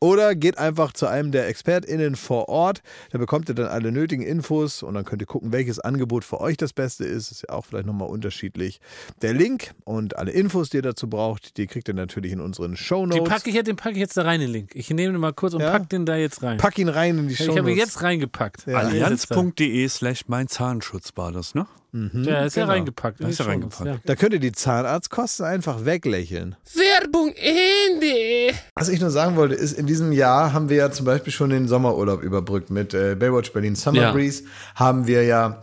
Oder 0.00 0.36
geht 0.36 0.58
einfach 0.58 0.92
zu 0.92 1.06
einem 1.08 1.32
der 1.32 1.48
ExpertInnen 1.48 2.14
vor 2.14 2.48
Ort. 2.48 2.82
Da 3.10 3.18
bekommt 3.18 3.48
ihr 3.48 3.54
dann 3.56 3.66
alle 3.66 3.90
nötigen 3.90 4.22
Infos 4.22 4.84
und 4.84 4.94
dann 4.94 5.04
könnt 5.04 5.22
ihr 5.22 5.26
gucken, 5.26 5.50
welches 5.52 5.80
Angebot 5.80 6.24
für 6.24 6.40
euch 6.40 6.56
das 6.56 6.72
Beste 6.72 7.04
ist. 7.04 7.32
Ist 7.32 7.44
ja 7.48 7.54
auch 7.54 7.64
vielleicht 7.64 7.86
nochmal 7.86 8.08
unterschiedlich. 8.08 8.80
Der 9.22 9.34
Link 9.34 9.72
und 9.84 10.16
alle 10.16 10.30
Infos, 10.30 10.70
die 10.70 10.76
ihr 10.76 10.82
dazu 10.82 11.08
braucht, 11.10 11.56
die 11.56 11.66
kriegt 11.66 11.88
ihr 11.88 11.94
natürlich 11.94 12.30
in 12.30 12.40
unseren 12.40 12.72
Den 12.72 12.76
Shownotes. 12.76 13.28
packe 13.28 13.48
ich, 13.50 13.56
jetzt- 13.56 13.66
den 13.66 13.74
packe 13.74 13.92
ich 13.94 13.98
jetzt 13.98 14.16
da 14.16 14.22
rein, 14.22 14.38
den 14.40 14.50
Link. 14.50 14.70
Ich 14.74 14.88
nehme 14.90 15.12
den 15.14 15.20
mal 15.20 15.32
kurz 15.32 15.54
und 15.54 15.60
Ja? 15.62 15.72
pack 15.72 15.88
den 15.88 16.06
da 16.06 16.16
jetzt 16.16 16.44
rein. 16.44 16.58
Pack 16.58 16.78
ihn 16.78 16.88
rein 16.88 17.18
in 17.18 17.26
die 17.26 17.34
ich 17.34 17.48
habe 17.48 17.70
ihn 17.72 17.76
jetzt 17.76 18.00
reingepackt. 18.00 18.66
Ja. 18.68 18.78
Allianz.de 18.78 19.88
slash 19.88 20.28
mein 20.28 20.46
Zahnschutz 20.46 21.10
war 21.16 21.32
das, 21.32 21.54
ne? 21.56 21.66
Ja, 21.92 22.44
ist 22.44 22.56
ja 22.56 22.62
genau. 22.64 22.72
reingepackt. 22.74 23.20
Da 23.20 23.28
ist 23.28 23.40
in 23.40 23.46
er 23.46 23.46
die 23.46 23.52
Shownotes, 23.60 23.80
reingepackt. 23.80 24.08
Da 24.08 24.14
könnt 24.16 24.34
ihr 24.34 24.40
die 24.40 24.52
Zahnarztkosten 24.52 25.46
einfach 25.46 25.84
weglächeln. 25.86 26.54
Werbung 26.74 27.32
Ende. 27.34 28.54
Was 28.74 28.88
ich 28.90 29.00
nur 29.00 29.10
sagen 29.10 29.36
wollte, 29.36 29.54
ist, 29.54 29.72
in 29.72 29.86
diesem 29.86 30.12
Jahr 30.12 30.52
haben 30.52 30.68
wir 30.68 30.76
ja 30.76 30.90
zum 30.90 31.06
Beispiel 31.06 31.32
schon 31.32 31.50
den 31.50 31.66
Sommerurlaub 31.66 32.22
überbrückt 32.22 32.70
mit 32.70 32.92
äh, 32.92 33.14
Baywatch 33.14 33.52
Berlin 33.52 33.74
Summer 33.74 34.00
Ja. 34.02 34.12
Breeze. 34.12 34.44
Haben 34.74 35.06
wir 35.06 35.24
ja 35.24 35.62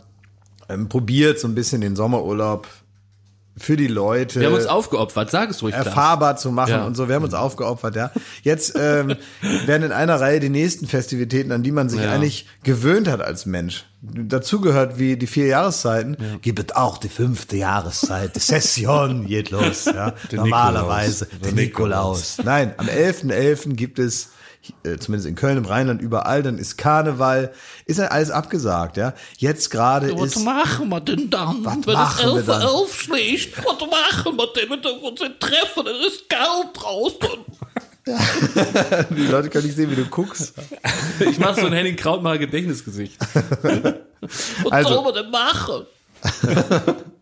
ähm, 0.67 0.89
probiert, 0.89 1.39
so 1.39 1.47
ein 1.47 1.53
bisschen 1.55 1.81
den 1.81 1.95
Sommerurlaub 1.95 2.67
für 3.57 3.77
die 3.77 3.87
Leute 3.87 4.39
Wir 4.41 4.47
haben 4.47 4.55
uns 4.55 4.65
aufgeopfert, 4.65 5.31
sag 5.31 5.49
es 5.49 5.61
ruhig. 5.63 5.73
Erfahrbar 5.73 6.35
zu 6.35 6.51
machen 6.51 6.71
Ja. 6.71 6.85
und 6.85 6.95
so. 6.95 7.07
Wir 7.07 7.15
haben 7.15 7.23
uns 7.23 7.33
aufgeopfert, 7.33 7.95
ja. 7.95 8.11
Jetzt 8.43 8.73
ähm, 8.77 9.15
werden 9.65 9.83
in 9.83 9.91
einer 9.93 10.19
Reihe 10.19 10.39
die 10.39 10.49
nächsten 10.49 10.87
Festivitäten, 10.87 11.51
an 11.53 11.63
die 11.63 11.71
man 11.71 11.87
sich 11.89 12.01
Ja. 12.01 12.11
eigentlich 12.11 12.47
gewöhnt 12.63 13.07
hat 13.07 13.21
als 13.21 13.45
Mensch. 13.45 13.85
Dazu 14.01 14.61
gehört 14.61 14.99
wie 14.99 15.15
die 15.17 15.25
vier 15.27 15.47
Jahreszeiten. 15.47 16.17
Gibt 16.41 16.59
es 16.59 16.75
auch 16.75 16.97
die 16.97 17.09
fünfte 17.09 17.55
Jahreszeit. 17.57 18.35
Die 18.35 18.39
Session 18.39 19.25
geht 19.27 19.51
los, 19.51 19.85
ja. 19.85 20.13
Normalerweise. 20.31 21.25
Nikolaus. 21.25 21.41
Der 21.43 21.51
Nikolaus. 21.53 22.37
Nein, 22.43 22.73
am 22.77 22.87
11.11. 22.87 23.73
gibt 23.75 23.99
es 23.99 24.29
äh, 24.83 24.97
zumindest 24.97 25.27
in 25.27 25.35
Köln, 25.35 25.57
im 25.57 25.65
Rheinland, 25.65 26.01
überall, 26.01 26.43
dann 26.43 26.57
ist 26.57 26.77
Karneval, 26.77 27.51
ist 27.85 27.99
ja 27.99 28.07
alles 28.07 28.31
abgesagt, 28.31 28.97
ja. 28.97 29.13
Jetzt 29.37 29.69
gerade 29.71 30.11
ist, 30.11 30.39
machen 30.43 30.89
wir 30.89 31.01
denn 31.01 31.29
dann? 31.29 31.63
Was 31.65 31.77
wenn 31.85 31.93
machen 31.93 32.33
wir 32.33 32.39
es 32.39 32.45
dann? 32.45 32.61
aufschlägt, 32.63 33.57
was 33.57 33.65
machen 33.79 34.37
wir 34.37 34.47
denn, 34.55 34.69
wenn 34.69 34.83
wir 34.83 35.03
uns 35.03 35.19
treffen? 35.39 35.87
Es 35.87 36.13
ist 36.13 36.29
kalt 36.29 36.67
draußen. 36.73 37.19
die 39.15 39.27
Leute 39.27 39.49
können 39.49 39.65
nicht 39.65 39.75
sehen, 39.75 39.89
wie 39.89 39.95
du 39.95 40.05
guckst. 40.05 40.53
Ich 41.19 41.39
mache 41.39 41.61
so 41.61 41.65
ein 41.67 41.73
Henning 41.73 41.95
Krautmacher 41.95 42.37
Gedächtnisgesicht. 42.37 43.17
Was 44.63 44.71
Also- 44.71 44.89
soll 44.93 45.03
man 45.03 45.13
denn 45.13 45.31
machen? 45.31 45.85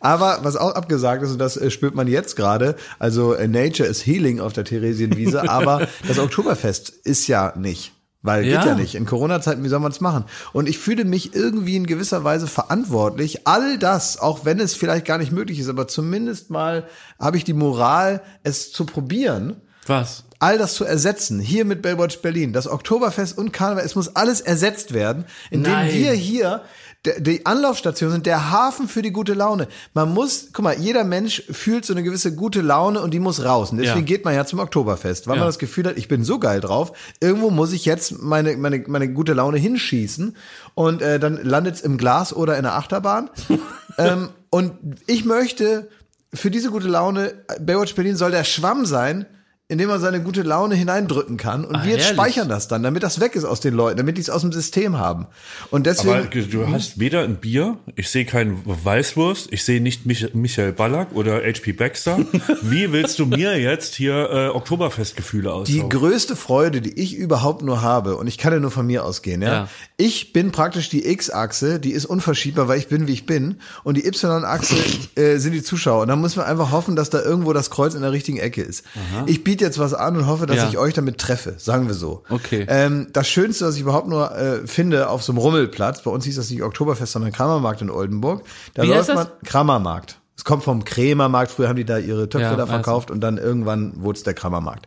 Aber 0.00 0.40
was 0.42 0.56
auch 0.56 0.74
abgesagt 0.74 1.22
ist, 1.22 1.30
und 1.32 1.38
das 1.38 1.56
äh, 1.56 1.70
spürt 1.70 1.94
man 1.94 2.06
jetzt 2.06 2.36
gerade, 2.36 2.76
also 2.98 3.34
äh, 3.34 3.48
Nature 3.48 3.88
is 3.88 4.06
Healing 4.06 4.40
auf 4.40 4.52
der 4.52 4.64
Theresienwiese, 4.64 5.48
aber 5.50 5.88
das 6.06 6.18
Oktoberfest 6.18 6.90
ist 6.90 7.26
ja 7.26 7.52
nicht. 7.56 7.92
Weil 8.22 8.44
Ja. 8.44 8.58
geht 8.58 8.66
ja 8.66 8.74
nicht. 8.74 8.94
In 8.96 9.06
Corona-Zeiten, 9.06 9.62
wie 9.62 9.68
soll 9.68 9.78
man 9.78 9.92
es 9.92 10.00
machen? 10.00 10.24
Und 10.52 10.68
ich 10.68 10.78
fühle 10.78 11.04
mich 11.04 11.34
irgendwie 11.34 11.76
in 11.76 11.86
gewisser 11.86 12.24
Weise 12.24 12.48
verantwortlich. 12.48 13.46
All 13.46 13.78
das, 13.78 14.18
auch 14.18 14.44
wenn 14.44 14.58
es 14.58 14.74
vielleicht 14.74 15.06
gar 15.06 15.18
nicht 15.18 15.30
möglich 15.30 15.60
ist, 15.60 15.68
aber 15.68 15.86
zumindest 15.86 16.50
mal 16.50 16.88
habe 17.20 17.36
ich 17.36 17.44
die 17.44 17.52
Moral, 17.52 18.20
es 18.42 18.72
zu 18.72 18.86
probieren 18.86 19.56
Was? 19.86 20.24
all 20.40 20.58
das 20.58 20.74
zu 20.74 20.84
ersetzen. 20.84 21.38
Hier 21.40 21.64
mit 21.64 21.80
Baywatch 21.80 22.18
Berlin, 22.20 22.52
das 22.52 22.66
Oktoberfest 22.68 23.38
und 23.38 23.52
Karneval, 23.52 23.84
es 23.84 23.94
muss 23.94 24.14
alles 24.16 24.40
ersetzt 24.40 24.94
werden, 24.94 25.24
indem 25.50 25.72
Nein. 25.72 25.94
wir 25.94 26.12
hier 26.12 26.62
die 27.06 27.46
Anlaufstation 27.46 28.10
sind, 28.10 28.26
der 28.26 28.50
Hafen 28.50 28.88
für 28.88 29.02
die 29.02 29.12
gute 29.12 29.32
Laune. 29.32 29.68
Man 29.94 30.12
muss, 30.12 30.48
guck 30.52 30.64
mal, 30.64 30.76
jeder 30.78 31.04
Mensch 31.04 31.44
fühlt 31.50 31.84
so 31.86 31.94
eine 31.94 32.02
gewisse 32.02 32.34
gute 32.34 32.60
Laune 32.60 33.00
und 33.00 33.14
die 33.14 33.20
muss 33.20 33.44
raus. 33.44 33.70
Und 33.70 33.78
deswegen 33.78 34.00
Ja. 34.00 34.04
geht 34.04 34.24
man 34.24 34.34
ja 34.34 34.44
zum 34.44 34.58
Oktoberfest, 34.58 35.28
weil 35.28 35.36
Ja. 35.36 35.40
man 35.42 35.48
das 35.48 35.60
Gefühl 35.60 35.86
hat, 35.86 35.96
ich 35.96 36.08
bin 36.08 36.24
so 36.24 36.38
geil 36.40 36.60
drauf, 36.60 36.92
irgendwo 37.20 37.50
muss 37.50 37.72
ich 37.72 37.84
jetzt 37.84 38.20
meine, 38.20 38.56
meine, 38.56 38.82
meine 38.88 39.08
gute 39.12 39.32
Laune 39.32 39.58
hinschießen 39.58 40.36
und 40.74 41.00
äh, 41.00 41.20
dann 41.20 41.38
landet's 41.42 41.80
im 41.82 41.98
Glas 41.98 42.32
oder 42.34 42.56
in 42.56 42.64
der 42.64 42.74
Achterbahn. 42.74 43.30
ähm, 43.98 44.30
und 44.50 44.72
ich 45.06 45.24
möchte 45.24 45.88
für 46.34 46.50
diese 46.50 46.70
gute 46.70 46.88
Laune, 46.88 47.32
Baywatch 47.60 47.94
Berlin 47.94 48.16
soll 48.16 48.32
der 48.32 48.44
Schwamm 48.44 48.84
sein, 48.86 49.24
in 49.70 49.76
dem 49.76 49.88
man 49.88 50.00
seine 50.00 50.22
gute 50.22 50.40
Laune 50.42 50.74
hineindrücken 50.74 51.36
kann. 51.36 51.64
Und 51.66 51.76
Ah, 51.76 51.84
wir 51.84 52.00
speichern 52.00 52.48
das 52.48 52.68
dann, 52.68 52.82
damit 52.82 53.02
das 53.02 53.20
weg 53.20 53.36
ist 53.36 53.44
aus 53.44 53.60
den 53.60 53.74
Leuten, 53.74 53.98
damit 53.98 54.16
die 54.16 54.22
es 54.22 54.30
aus 54.30 54.40
dem 54.40 54.50
System 54.50 54.98
haben. 54.98 55.26
Und 55.70 55.84
deswegen. 55.86 56.14
Aber 56.14 56.24
du 56.26 56.68
hast 56.70 56.98
weder 56.98 57.22
ein 57.22 57.36
Bier, 57.36 57.76
ich 57.94 58.08
sehe 58.08 58.24
keinen 58.24 58.62
Weißwurst, 58.64 59.48
ich 59.52 59.64
sehe 59.64 59.82
nicht 59.82 60.06
Mich 60.06 60.32
Michael 60.32 60.72
Ballack 60.72 61.08
oder 61.14 61.42
HP 61.42 61.72
Baxter. 61.72 62.18
Wie 62.62 62.92
willst 62.92 63.18
du 63.18 63.26
mir 63.26 63.60
jetzt 63.60 63.94
hier 63.94 64.30
äh, 64.30 64.48
Oktoberfestgefühle 64.48 65.42
die 65.42 65.48
aussaugen? 65.82 65.88
größte 65.90 66.34
Freude, 66.36 66.80
die 66.80 66.98
ich 66.98 67.14
überhaupt 67.14 67.60
nur 67.62 67.82
habe, 67.82 68.16
und 68.16 68.26
ich 68.26 68.38
kann 68.38 68.54
ja 68.54 68.60
nur 68.60 68.70
von 68.70 68.86
mir 68.86 69.04
ausgehen, 69.04 69.42
ja. 69.42 69.48
Ja. 69.52 69.68
Ich 69.98 70.32
bin 70.32 70.50
praktisch 70.52 70.88
die 70.88 71.06
X-Achse, 71.10 71.78
die 71.80 71.90
ist 71.90 72.06
unverschiebbar, 72.06 72.68
weil 72.68 72.78
ich 72.78 72.88
bin, 72.88 73.06
wie 73.06 73.12
ich 73.12 73.26
bin. 73.26 73.56
Und 73.84 73.96
die 73.96 74.06
Y-Achse 74.06 74.76
äh, 75.16 75.36
sind 75.38 75.52
die 75.52 75.62
Zuschauer. 75.62 76.02
Und 76.02 76.08
da 76.08 76.16
muss 76.16 76.36
man 76.36 76.46
einfach 76.46 76.70
hoffen, 76.70 76.96
dass 76.96 77.10
da 77.10 77.20
irgendwo 77.20 77.52
das 77.52 77.68
Kreuz 77.68 77.94
in 77.94 78.00
der 78.02 78.12
richtigen 78.12 78.38
Ecke 78.38 78.62
ist. 78.62 78.84
Ich 79.26 79.42
biete 79.44 79.57
jetzt 79.60 79.78
was 79.78 79.94
an 79.94 80.16
und 80.16 80.26
hoffe, 80.26 80.46
dass 80.46 80.56
Ja. 80.56 80.68
ich 80.68 80.78
euch 80.78 80.94
damit 80.94 81.18
treffe, 81.18 81.54
sagen 81.58 81.86
wir 81.88 81.94
so. 81.94 82.22
Okay. 82.28 82.66
Ähm, 82.68 83.08
das 83.12 83.28
Schönste, 83.28 83.66
was 83.66 83.74
ich 83.76 83.80
überhaupt 83.82 84.08
nur 84.08 84.30
äh, 84.36 84.66
finde, 84.66 85.08
auf 85.10 85.22
so 85.22 85.32
einem 85.32 85.38
Rummelplatz, 85.38 86.02
bei 86.02 86.10
uns 86.10 86.24
hieß 86.24 86.36
das 86.36 86.50
nicht 86.50 86.62
Oktoberfest, 86.62 87.12
sondern 87.12 87.32
Kramermarkt 87.32 87.82
in 87.82 87.90
Oldenburg. 87.90 88.42
Da 88.74 88.82
Wie 88.82 88.88
läuft 88.88 89.08
man 89.08 89.16
das? 89.18 89.28
Kramermarkt. 89.44 90.18
Es 90.36 90.44
kommt 90.44 90.62
vom 90.62 90.84
Krämermarkt, 90.84 91.50
früher 91.50 91.68
haben 91.68 91.76
die 91.76 91.84
da 91.84 91.98
ihre 91.98 92.28
Töpfe 92.28 92.44
Ja, 92.44 92.56
da 92.56 92.66
verkauft 92.66 93.10
und 93.10 93.20
dann 93.20 93.38
irgendwann 93.38 93.92
wurde 94.02 94.18
es 94.18 94.22
der 94.22 94.34
Kramermarkt. 94.34 94.86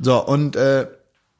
So, 0.00 0.24
und 0.24 0.56
äh, 0.56 0.86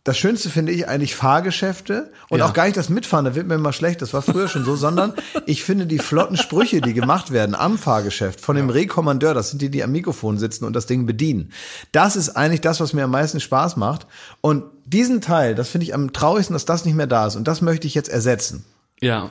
das 0.09 0.17
Schönste 0.19 0.49
finde 0.51 0.73
ich 0.73 0.89
eigentlich 0.89 1.15
Fahrgeschäfte 1.15 2.11
und 2.31 2.39
Ja. 2.39 2.47
auch 2.47 2.53
gar 2.55 2.65
nicht 2.65 2.77
das 2.77 2.89
Mitfahren, 2.89 3.25
da 3.25 3.35
wird 3.35 3.47
mir 3.47 3.55
immer 3.57 3.73
schlecht, 3.73 4.01
das 4.03 4.13
war 4.15 4.23
früher 4.23 4.49
schon 4.49 4.65
so, 4.65 4.75
sondern 4.75 5.13
ich 5.47 5.63
finde 5.63 5.87
die 5.87 5.99
flotten 5.99 6.37
Sprüche, 6.37 6.81
die 6.81 6.95
gemacht 6.95 7.31
werden 7.31 7.55
am 7.55 7.79
Fahrgeschäft 7.79 8.41
von 8.41 8.57
dem 8.57 8.71
Rekommandeur, 8.71 9.35
das 9.35 9.51
sind 9.51 9.61
die, 9.63 9.71
die 9.71 9.85
am 9.85 9.93
Mikrofon 9.93 10.39
sitzen 10.39 10.65
und 10.65 10.73
das 10.75 10.87
Ding 10.87 11.07
bedienen. 11.07 11.53
Das 11.93 12.17
ist 12.17 12.31
eigentlich 12.31 12.61
das, 12.63 12.81
was 12.81 12.93
mir 12.93 13.05
am 13.05 13.11
meisten 13.11 13.39
Spaß 13.41 13.77
macht. 13.77 14.07
Und 14.41 14.65
diesen 14.87 15.21
Teil, 15.21 15.55
das 15.55 15.69
finde 15.69 15.85
ich 15.87 15.95
am 15.95 16.13
traurigsten, 16.13 16.55
dass 16.55 16.65
das 16.65 16.85
nicht 16.85 16.95
mehr 16.95 17.07
da 17.07 17.27
ist 17.27 17.37
und 17.37 17.47
das 17.47 17.61
möchte 17.61 17.87
ich 17.87 17.95
jetzt 17.95 18.09
ersetzen. 18.09 18.65
Ja. 19.01 19.31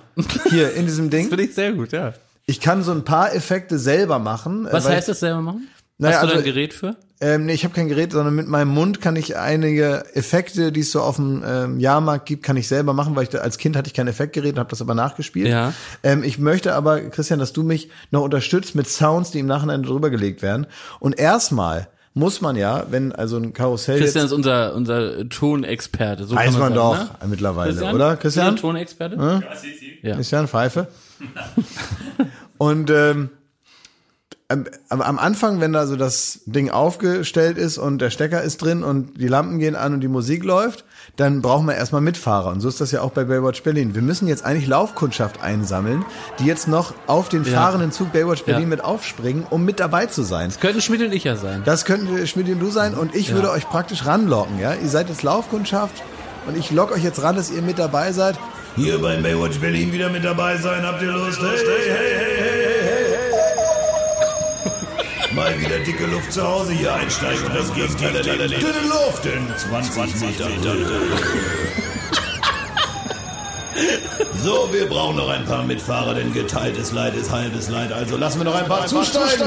Hier 0.50 0.74
in 0.76 0.86
diesem 0.86 1.10
Ding. 1.10 1.28
Finde 1.30 1.44
ich 1.44 1.56
sehr 1.56 1.74
gut, 1.74 1.92
ja. 1.92 2.13
Ich 2.46 2.60
kann 2.62 2.84
so 2.84 2.92
ein 2.92 3.04
paar 3.04 3.34
Effekte 3.36 3.80
selber 3.80 4.20
machen. 4.20 4.66
äh, 4.68 4.72
Was 4.74 4.88
heißt 4.88 5.10
das 5.10 5.20
selber 5.20 5.42
machen? 5.42 5.68
Naja, 5.98 6.16
Hast 6.18 6.24
du 6.24 6.28
da 6.28 6.34
also- 6.34 6.44
ein 6.44 6.54
Gerät 6.54 6.74
für? 6.74 6.96
Ähm, 7.19 7.47
nee, 7.47 7.53
ich 7.53 7.63
habe 7.63 7.73
kein 7.73 7.88
Gerät, 7.88 8.12
sondern 8.12 8.36
mit 8.36 8.47
meinem 8.47 8.67
Mund 8.67 9.01
kann 9.01 9.15
ich 9.15 9.38
einige 9.38 10.06
Effekte, 10.13 10.71
die 10.71 10.82
es 10.82 10.91
so 10.91 11.01
auf 11.01 11.15
dem 11.15 11.43
ähm, 11.45 11.80
Jahrmarkt 11.80 12.27
gibt, 12.27 12.43
kann 12.43 12.58
ich 12.58 12.67
selber 12.67 12.93
machen, 12.93 13.15
weil 13.15 13.23
ich 13.23 13.30
da, 13.30 13.39
als 13.39 13.58
Kind 13.58 13.75
hatte 13.75 13.88
ich 13.88 13.95
kein 13.95 14.08
Effektgerät 14.08 14.53
und 14.53 14.60
habe 14.60 14.69
das 14.69 14.82
aber 14.82 14.93
nachgespielt. 14.93 15.47
Ja. 15.47 15.73
Ähm, 16.03 16.23
ich 16.23 16.38
möchte 16.38 16.75
aber, 16.75 17.01
Christian, 17.01 17.39
dass 17.39 17.53
du 17.53 17.63
mich 17.63 17.89
noch 18.12 18.21
unterstützt 18.21 18.75
mit 18.75 18.88
Sounds, 18.88 19.32
die 19.32 19.39
im 19.39 19.47
Nachhinein 19.47 19.82
drüber 19.82 20.12
gelegt 20.12 20.43
werden. 20.43 20.67
Und 20.99 21.17
erstmal 21.17 21.88
muss 22.13 22.41
man 22.41 22.56
ja, 22.56 22.86
wenn 22.91 23.12
also 23.12 23.38
ein 23.38 23.53
Karussell 23.53 23.99
Christian 23.99 24.25
jetzt, 24.25 24.32
ist 24.32 24.38
unser, 24.38 24.75
unser 24.75 25.27
Tonexperte. 25.27 26.25
So 26.25 26.36
weiß 26.36 26.51
kann 26.51 26.60
man 26.60 26.73
doch 26.75 26.97
sagen, 26.97 27.10
ne? 27.21 27.27
mittlerweile, 27.30 27.71
Christian? 27.71 27.95
oder? 27.95 28.17
Christian? 28.17 28.47
ein 28.47 28.56
Tonexperte? 28.58 29.43
Christian 30.03 30.47
Pfeife. 30.47 30.88
und 32.60 32.91
ähm, 32.91 33.30
am, 34.50 34.66
am- 34.90 35.02
am 35.02 35.20
Anfang, 35.20 35.60
wenn 35.60 35.74
da 35.74 35.86
so 35.88 35.96
das 35.98 36.40
Ding 36.46 36.70
aufgestellt 36.70 37.58
ist 37.58 37.78
und 37.78 38.00
der 38.00 38.10
Stecker 38.12 38.42
ist 38.42 38.62
drin 38.62 38.82
und 38.84 39.20
die 39.20 39.28
Lampen 39.28 39.60
gehen 39.60 39.76
an 39.76 39.94
und 39.94 40.00
die 40.00 40.08
Musik 40.08 40.44
läuft, 40.46 40.86
dann 41.18 41.42
brauchen 41.42 41.66
wir 41.68 41.76
erstmal 41.76 42.00
Mitfahrer. 42.02 42.52
Und 42.52 42.62
so 42.62 42.70
ist 42.70 42.80
das 42.80 42.92
ja 42.92 43.02
auch 43.02 43.12
bei 43.12 43.26
Baywatch 43.26 43.64
Berlin. 43.64 43.94
Wir 43.94 44.02
müssen 44.02 44.28
jetzt 44.28 44.46
eigentlich 44.46 44.68
Laufkundschaft 44.68 45.42
einsammeln, 45.42 46.06
die 46.40 46.46
jetzt 46.46 46.68
noch 46.70 46.94
auf 47.08 47.28
den 47.28 47.44
fahrenden 47.44 47.92
Zug 47.92 48.14
Baywatch 48.14 48.44
Berlin 48.44 48.64
Ja. 48.64 48.70
mit 48.70 48.84
aufspringen, 48.84 49.46
um 49.50 49.66
mit 49.66 49.80
dabei 49.82 50.06
zu 50.06 50.24
sein. 50.24 50.52
Könnten 50.62 50.80
Schmidt 50.82 51.02
und 51.02 51.12
ich 51.12 51.26
ja 51.26 51.36
sein. 51.36 51.64
Das 51.66 51.84
könnten 51.84 52.26
Schmidt 52.28 52.48
und 52.48 52.60
du 52.60 52.70
sein 52.70 52.94
und 52.94 53.16
ich 53.16 53.34
würde 53.34 53.52
euch 53.52 53.68
praktisch 53.68 54.06
ranlocken, 54.06 54.60
ja? 54.60 54.74
Ihr 54.76 54.88
seid 54.90 55.10
jetzt 55.10 55.24
Laufkundschaft 55.24 56.04
und 56.48 56.58
ich 56.58 56.72
lock 56.72 56.92
euch 56.94 57.04
jetzt 57.04 57.22
ran, 57.22 57.36
dass 57.36 57.52
ihr 57.52 57.62
mit 57.62 57.80
dabei 57.80 58.14
seid. 58.14 58.38
Hier 58.78 59.02
beim 59.02 59.24
Baywatch 59.24 59.60
Berlin 59.60 59.92
wieder 59.92 60.10
mit 60.10 60.24
dabei 60.24 60.56
sein. 60.58 60.84
Habt 60.86 61.02
ihr 61.02 61.12
Lust? 61.12 61.42
Hey, 61.42 61.48
hey, 61.50 61.66
hey, 61.66 61.98
hey, 61.98 62.82
hey. 62.84 62.87
Mal 65.38 65.60
wieder 65.60 65.78
dicke 65.78 66.08
Luft 66.08 66.34
zu 66.34 66.41
Hause 66.41 66.73
hier 66.73 66.91
einsteigen 66.91 67.45
und 67.45 67.56
das 67.56 67.71
Gegenteil 67.71 68.15
erleben. 68.15 68.60
Dünne 68.60 68.88
Luft 68.89 69.23
in 69.23 69.47
20 69.56 70.19
Meter. 70.19 70.47
So, 74.43 74.69
wir 74.71 74.88
brauchen 74.88 75.17
noch 75.17 75.30
ein 75.30 75.45
paar 75.45 75.63
Mitfahrer, 75.63 76.15
denn 76.15 76.34
geteiltes 76.34 76.91
Leid 76.91 77.15
ist 77.15 77.30
halbes 77.30 77.69
Leid. 77.69 77.91
Also 77.91 78.17
lassen 78.17 78.39
wir 78.39 78.45
noch 78.45 78.56
ein 78.56 78.65
paar 78.65 78.88
zusteigen. 78.88 79.43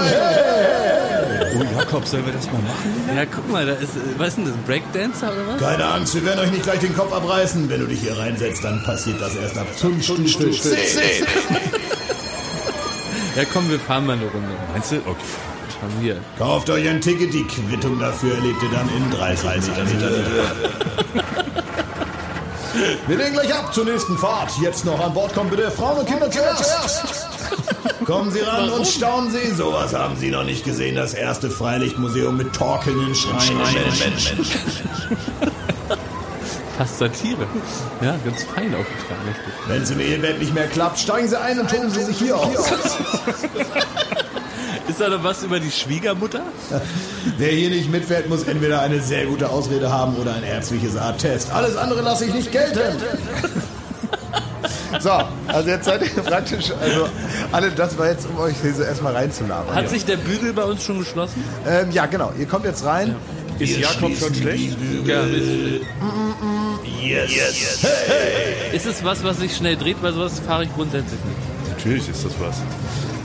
Oh, 1.58 1.64
Jakob, 1.76 2.06
sollen 2.06 2.26
wir 2.26 2.34
das 2.34 2.46
mal 2.46 2.62
machen? 2.62 3.10
Ja, 3.16 3.24
guck 3.24 3.50
mal, 3.50 3.66
da 3.66 3.72
ist, 3.72 3.96
äh, 3.96 4.18
was 4.18 4.28
ist 4.28 4.36
denn 4.36 4.44
das, 4.44 4.54
ein 4.54 4.62
Breakdancer 4.66 5.32
oder 5.32 5.48
was? 5.48 5.60
Keine 5.60 5.84
Angst, 5.84 6.14
wir 6.14 6.24
werden 6.24 6.38
euch 6.40 6.52
nicht 6.52 6.62
gleich 6.62 6.78
den 6.78 6.94
Kopf 6.94 7.12
abreißen. 7.12 7.68
Wenn 7.68 7.80
du 7.80 7.86
dich 7.86 8.00
hier 8.00 8.16
reinsetzt, 8.16 8.62
dann 8.62 8.84
passiert 8.84 9.20
das 9.20 9.34
erst 9.34 9.58
ab 9.58 9.66
Zündstufe 9.76 10.50
10. 10.52 10.70
Ja, 13.36 13.44
komm, 13.52 13.70
wir 13.70 13.78
fahren 13.78 14.06
mal 14.06 14.14
eine 14.14 14.26
Runde. 14.26 14.48
Meinst 14.72 14.90
du? 14.92 14.96
Okay. 14.96 15.49
Hier. 16.00 16.16
Kauft 16.38 16.70
euch 16.70 16.88
ein 16.88 17.00
Ticket, 17.00 17.32
die 17.32 17.44
Quittung 17.44 17.98
dafür 17.98 18.34
erlebt 18.34 18.62
ihr 18.62 18.70
dann 18.70 18.88
in 18.88 19.10
30 19.10 19.44
Metern. 19.44 19.88
Wir 23.06 23.16
legen 23.16 23.32
gleich 23.32 23.54
ab 23.54 23.74
zur 23.74 23.84
nächsten 23.84 24.16
Fahrt. 24.16 24.52
Jetzt 24.60 24.84
noch 24.84 25.04
an 25.04 25.12
Bord 25.12 25.34
kommen 25.34 25.50
bitte 25.50 25.70
Frauen 25.70 25.98
und 25.98 26.06
Kinder 26.06 26.30
zuerst. 26.30 27.28
Kommen 28.04 28.30
Sie 28.30 28.40
ran 28.40 28.70
und 28.70 28.86
staunen 28.86 29.30
Sie. 29.30 29.50
Sowas 29.52 29.94
haben 29.94 30.16
Sie 30.16 30.30
noch 30.30 30.44
nicht 30.44 30.64
gesehen. 30.64 30.96
Das 30.96 31.14
erste 31.14 31.50
Freilichtmuseum 31.50 32.36
mit 32.36 32.54
torkelnden 32.54 33.14
Schreinen. 33.14 33.60
Fast 36.78 36.98
Satire. 36.98 37.46
Ja, 38.00 38.16
ganz 38.24 38.44
fein 38.44 38.74
aufgetragen. 38.74 39.34
Wenn 39.66 39.82
es 39.82 39.90
im 39.90 40.00
Ehebett 40.00 40.38
nicht 40.38 40.54
mehr 40.54 40.68
klappt, 40.68 40.98
steigen 40.98 41.28
Sie 41.28 41.38
ein 41.38 41.58
und 41.58 41.68
toben 41.68 41.90
Sie 41.90 42.04
sich 42.04 42.18
hier 42.18 42.36
aus. 42.36 42.48
Ist 44.90 45.00
da 45.00 45.08
noch 45.08 45.22
was 45.22 45.44
über 45.44 45.60
die 45.60 45.70
Schwiegermutter? 45.70 46.42
Wer 47.38 47.52
hier 47.52 47.70
nicht 47.70 47.90
mitfährt, 47.92 48.28
muss 48.28 48.42
entweder 48.42 48.80
eine 48.82 49.00
sehr 49.00 49.26
gute 49.26 49.48
Ausrede 49.48 49.92
haben 49.92 50.16
oder 50.16 50.34
ein 50.34 50.42
ärztliches 50.42 50.96
Attest. 50.96 51.52
Alles 51.52 51.76
andere 51.76 52.02
lasse 52.02 52.24
ich 52.24 52.34
nicht 52.34 52.50
gelten. 52.50 52.80
So, 54.98 55.10
also 55.46 55.70
jetzt 55.70 55.84
seid 55.86 56.02
ihr 56.02 56.22
praktisch, 56.22 56.72
also 56.78 57.08
alle, 57.52 57.70
das 57.70 57.96
war 57.96 58.08
jetzt, 58.08 58.26
um 58.26 58.36
euch 58.38 58.56
hier 58.60 58.74
so 58.74 58.82
erstmal 58.82 59.14
reinzulabern. 59.14 59.74
Hat 59.74 59.88
sich 59.88 60.04
der 60.04 60.16
Bügel 60.16 60.52
bei 60.52 60.64
uns 60.64 60.82
schon 60.84 60.98
geschlossen? 60.98 61.42
Ähm, 61.66 61.92
ja, 61.92 62.06
genau, 62.06 62.32
ihr 62.38 62.44
kommt 62.46 62.64
jetzt 62.66 62.84
rein. 62.84 63.14
Ist 63.60 63.78
Jakob 63.78 64.14
schon 64.18 64.34
schlecht? 64.34 64.76
Ja, 65.06 65.22
ist, 65.22 65.82
Yes. 67.00 67.30
yes. 67.30 67.86
ist 68.72 68.86
es 68.86 69.04
was, 69.04 69.22
was 69.22 69.38
sich 69.38 69.56
schnell 69.56 69.76
dreht? 69.76 70.02
Weil 70.02 70.12
sowas 70.12 70.40
fahre 70.44 70.64
ich 70.64 70.74
grundsätzlich 70.74 71.20
nicht. 71.24 71.70
Natürlich 71.70 72.08
ist 72.08 72.24
das 72.24 72.32
was. 72.40 72.56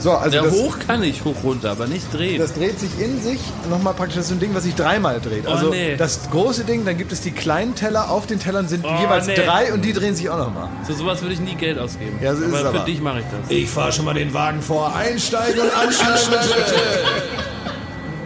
So, 0.06 0.12
also 0.12 0.30
Der 0.30 0.42
das, 0.42 0.52
hoch 0.52 0.78
kann 0.86 1.02
ich, 1.02 1.24
hoch 1.24 1.34
runter, 1.42 1.72
aber 1.72 1.88
nicht 1.88 2.14
drehen. 2.14 2.38
das 2.38 2.54
dreht 2.54 2.78
sich 2.78 2.90
in 3.00 3.20
sich 3.20 3.40
nochmal 3.68 3.92
praktisch, 3.92 4.14
das 4.14 4.26
ist 4.26 4.28
so 4.28 4.36
ein 4.36 4.38
Ding, 4.38 4.54
was 4.54 4.62
sich 4.62 4.76
dreimal 4.76 5.20
dreht. 5.20 5.48
Also 5.48 5.70
nee. 5.70 5.96
das 5.96 6.30
große 6.30 6.62
Ding, 6.62 6.84
dann 6.84 6.96
gibt 6.96 7.10
es 7.10 7.22
die 7.22 7.32
kleinen 7.32 7.74
Teller, 7.74 8.08
auf 8.08 8.24
den 8.24 8.38
Tellern 8.38 8.68
sind 8.68 8.84
Oh, 8.84 9.00
jeweils 9.00 9.26
nee. 9.26 9.34
drei 9.34 9.72
und 9.72 9.84
die 9.84 9.92
drehen 9.92 10.14
sich 10.14 10.30
auch 10.30 10.38
nochmal. 10.38 10.68
so 10.86 10.94
sowas 10.94 11.22
würde 11.22 11.34
ich 11.34 11.40
nie 11.40 11.56
Geld 11.56 11.76
ausgeben. 11.80 12.20
Ja, 12.22 12.36
so 12.36 12.42
ist 12.44 12.50
aber 12.50 12.56
es 12.56 12.62
für 12.62 12.68
aber. 12.68 12.84
dich 12.84 13.00
mache 13.00 13.18
ich 13.18 13.24
das. 13.24 13.50
Ich 13.50 13.68
fahre 13.68 13.90
schon 13.90 14.04
mal 14.04 14.14
den 14.14 14.32
Wagen 14.32 14.62
vor. 14.62 14.94
Einsteigen 14.94 15.60
und 15.60 15.76
anschnallen 15.76 16.20
bitte. 16.30 16.54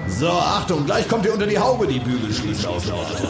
So, 0.06 0.28
Achtung, 0.28 0.84
gleich 0.84 1.08
kommt 1.08 1.24
ihr 1.24 1.32
unter 1.32 1.46
die 1.46 1.58
Haube. 1.58 1.86
Die 1.86 1.98
Bügel 2.00 2.30
schließen 2.30 2.66
automatisch. 2.66 3.20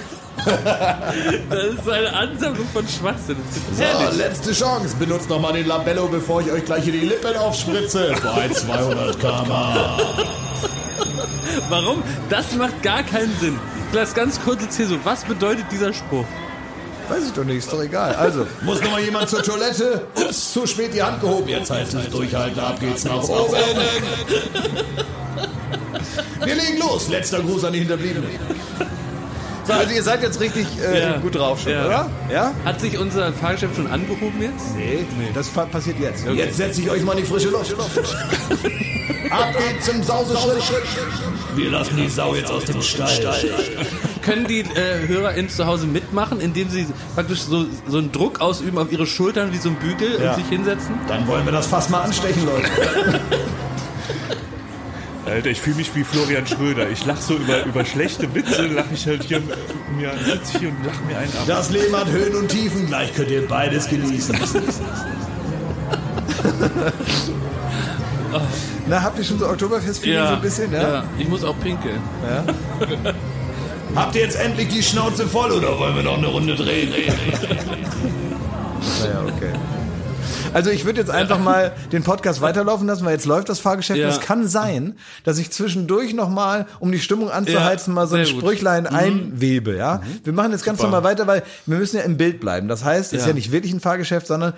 Das 1.50 1.64
ist 1.64 1.88
eine 1.88 2.12
Ansammlung 2.12 2.66
von 2.72 2.86
Schwachsinn. 2.88 3.36
So, 3.76 4.16
letzte 4.16 4.52
Chance. 4.52 4.96
Benutzt 4.98 5.28
noch 5.28 5.40
mal 5.40 5.52
den 5.52 5.66
Labello, 5.66 6.06
bevor 6.08 6.40
ich 6.40 6.50
euch 6.50 6.64
gleich 6.64 6.84
hier 6.84 6.92
die 6.92 7.00
Lippen 7.00 7.36
aufspritze. 7.36 8.14
Bei 8.22 8.48
200 8.48 9.18
km 9.18 9.50
Warum? 11.68 12.02
Das 12.28 12.52
macht 12.54 12.82
gar 12.82 13.02
keinen 13.02 13.34
Sinn. 13.40 13.58
Das 13.92 14.14
ganz 14.14 14.40
kurze 14.42 14.68
Cäsur. 14.68 14.98
Was 15.04 15.24
bedeutet 15.24 15.66
dieser 15.70 15.92
Spruch? 15.92 16.24
Weiß 17.08 17.26
ich 17.26 17.32
doch 17.32 17.44
nicht, 17.44 17.58
ist 17.58 17.72
doch 17.72 17.82
egal. 17.82 18.14
Also, 18.14 18.46
Muss 18.62 18.80
noch 18.80 18.90
mal 18.90 19.00
jemand 19.00 19.28
zur 19.28 19.42
Toilette? 19.42 20.06
Ups, 20.14 20.52
zu 20.52 20.66
spät 20.66 20.94
die 20.94 21.02
Hand 21.02 21.20
gehoben. 21.20 21.48
Jetzt 21.48 21.70
heißt 21.70 21.94
es 21.94 22.08
durchhalten, 22.08 22.58
ab 22.60 22.80
geht's 22.80 23.04
nach 23.04 23.22
oben. 23.22 23.54
Wir 26.44 26.54
legen 26.54 26.78
los. 26.78 27.08
Letzter 27.08 27.40
Gruß 27.40 27.64
an 27.64 27.72
die 27.72 27.80
Hinterbliebenen. 27.80 28.30
So, 29.64 29.72
also 29.72 29.92
ihr 29.94 30.02
seid 30.02 30.22
jetzt 30.22 30.40
richtig 30.40 30.66
äh, 30.80 31.00
Ja. 31.00 31.16
gut 31.18 31.34
drauf 31.34 31.60
schon, 31.60 31.72
Ja. 31.72 31.86
oder? 31.86 32.10
Ja? 32.32 32.52
Hat 32.64 32.80
sich 32.80 32.98
unser 32.98 33.32
Fahrgeschäft 33.32 33.76
schon 33.76 33.86
angehoben 33.86 34.40
jetzt? 34.40 34.76
Nee, 34.76 35.04
das 35.34 35.48
pa- 35.48 35.64
passiert 35.66 35.98
jetzt. 36.00 36.24
Jetzt 36.34 36.56
setze 36.56 36.80
ich 36.82 36.90
euch 36.90 37.02
mal 37.02 37.12
in 37.12 37.18
die 37.18 37.24
frische 37.24 37.48
Luft. 37.48 37.74
Ab 39.30 39.48
geht's 39.58 39.88
im 39.88 40.02
Sauseschritt. 40.02 40.62
Wir 41.56 41.70
lassen 41.70 41.96
die 41.96 42.08
Sau 42.08 42.34
jetzt 42.34 42.50
aus 42.50 42.64
dem 42.64 42.80
Stall. 42.82 43.08
Können 44.22 44.46
die 44.46 44.60
äh, 44.60 45.06
HörerInnen 45.06 45.50
zu 45.50 45.66
Hause 45.66 45.86
mitmachen, 45.86 46.40
indem 46.40 46.68
sie 46.70 46.86
praktisch 47.14 47.40
so, 47.40 47.66
so 47.88 47.98
einen 47.98 48.10
Druck 48.12 48.40
ausüben 48.40 48.78
auf 48.78 48.90
ihre 48.92 49.06
Schultern 49.06 49.52
wie 49.52 49.58
so 49.58 49.68
ein 49.70 49.76
Bügel 49.76 50.18
Ja. 50.22 50.30
und 50.30 50.36
sich 50.36 50.46
hinsetzen? 50.48 50.94
Dann 51.08 51.26
wollen 51.26 51.44
wir 51.44 51.52
das 51.52 51.66
Fass 51.66 51.88
mal 51.90 52.00
anstechen, 52.02 52.44
Leute. 52.46 52.68
Alter, 55.26 55.50
ich 55.50 55.60
fühle 55.60 55.76
mich 55.76 55.94
wie 55.94 56.04
Florian 56.04 56.46
Schröder. 56.46 56.88
Ich 56.90 57.06
lache 57.06 57.22
so 57.22 57.34
über, 57.34 57.64
über 57.64 57.84
schlechte 57.84 58.32
Witze, 58.34 58.66
lache 58.66 58.92
ich 58.92 59.06
halt 59.06 59.22
hier, 59.24 59.40
mir, 59.96 60.12
sitze 60.24 60.58
hier 60.58 60.68
und 60.68 60.84
lache 60.84 61.02
mir 61.04 61.18
einen 61.18 61.32
ab. 61.32 61.44
Das 61.46 61.70
Leben 61.70 61.96
hat 61.96 62.08
Höhen 62.08 62.34
und 62.34 62.48
Tiefen. 62.48 62.86
Gleich 62.86 63.14
könnt 63.14 63.30
ihr 63.30 63.46
beides 63.48 63.88
genießen. 63.88 64.36
Na, 68.86 69.02
habt 69.02 69.18
ihr 69.18 69.24
schon 69.24 69.38
so 69.38 69.48
Oktoberfest-Feeling 69.48 70.26
so 70.26 70.34
ein 70.34 70.40
bisschen, 70.42 70.72
ja? 70.72 71.04
Ich 71.18 71.28
muss 71.28 71.42
auch 71.42 71.58
pinkeln. 71.60 72.00
Habt 73.94 74.14
ihr 74.16 74.22
jetzt 74.22 74.38
endlich 74.38 74.68
die 74.68 74.82
Schnauze 74.82 75.26
voll 75.26 75.52
oder 75.52 75.78
wollen 75.78 75.96
wir 75.96 76.02
noch 76.02 76.18
eine 76.18 76.26
Runde 76.26 76.54
drehen? 76.54 76.92
Naja, 79.00 79.22
okay. 79.22 79.50
Also 80.54 80.70
ich 80.70 80.84
würde 80.86 81.00
jetzt 81.00 81.10
einfach 81.10 81.38
mal 81.38 81.72
den 81.92 82.02
Podcast 82.02 82.40
weiterlaufen 82.40 82.86
lassen, 82.86 83.04
weil 83.04 83.12
jetzt 83.12 83.26
läuft 83.26 83.48
das 83.48 83.58
Fahrgeschäft. 83.58 83.98
Ja. 84.00 84.06
Und 84.06 84.12
es 84.14 84.20
kann 84.20 84.46
sein, 84.48 84.96
dass 85.24 85.38
ich 85.38 85.50
zwischendurch 85.50 86.14
noch 86.14 86.28
mal, 86.30 86.66
um 86.80 86.90
die 86.92 87.00
Stimmung 87.00 87.30
anzuheizen, 87.30 87.92
Ja, 87.92 87.94
mal 87.94 88.06
so 88.06 88.16
ein. 88.16 88.24
Sprüchlein 88.24 88.86
einwebe. 88.86 89.76
Ja, 89.76 90.00
wir 90.22 90.32
machen 90.32 90.52
jetzt 90.52 90.64
ganz 90.64 90.80
normal 90.80 91.04
weiter, 91.04 91.26
weil 91.26 91.42
wir 91.66 91.78
müssen 91.78 91.96
ja 91.96 92.02
im 92.02 92.16
Bild 92.16 92.40
bleiben. 92.40 92.68
Das 92.68 92.84
heißt, 92.84 93.12
es 93.12 93.18
ist 93.18 93.24
Ja. 93.24 93.28
ja 93.28 93.34
nicht 93.34 93.52
wirklich 93.52 93.72
ein 93.72 93.80
Fahrgeschäft, 93.80 94.26
sondern 94.26 94.54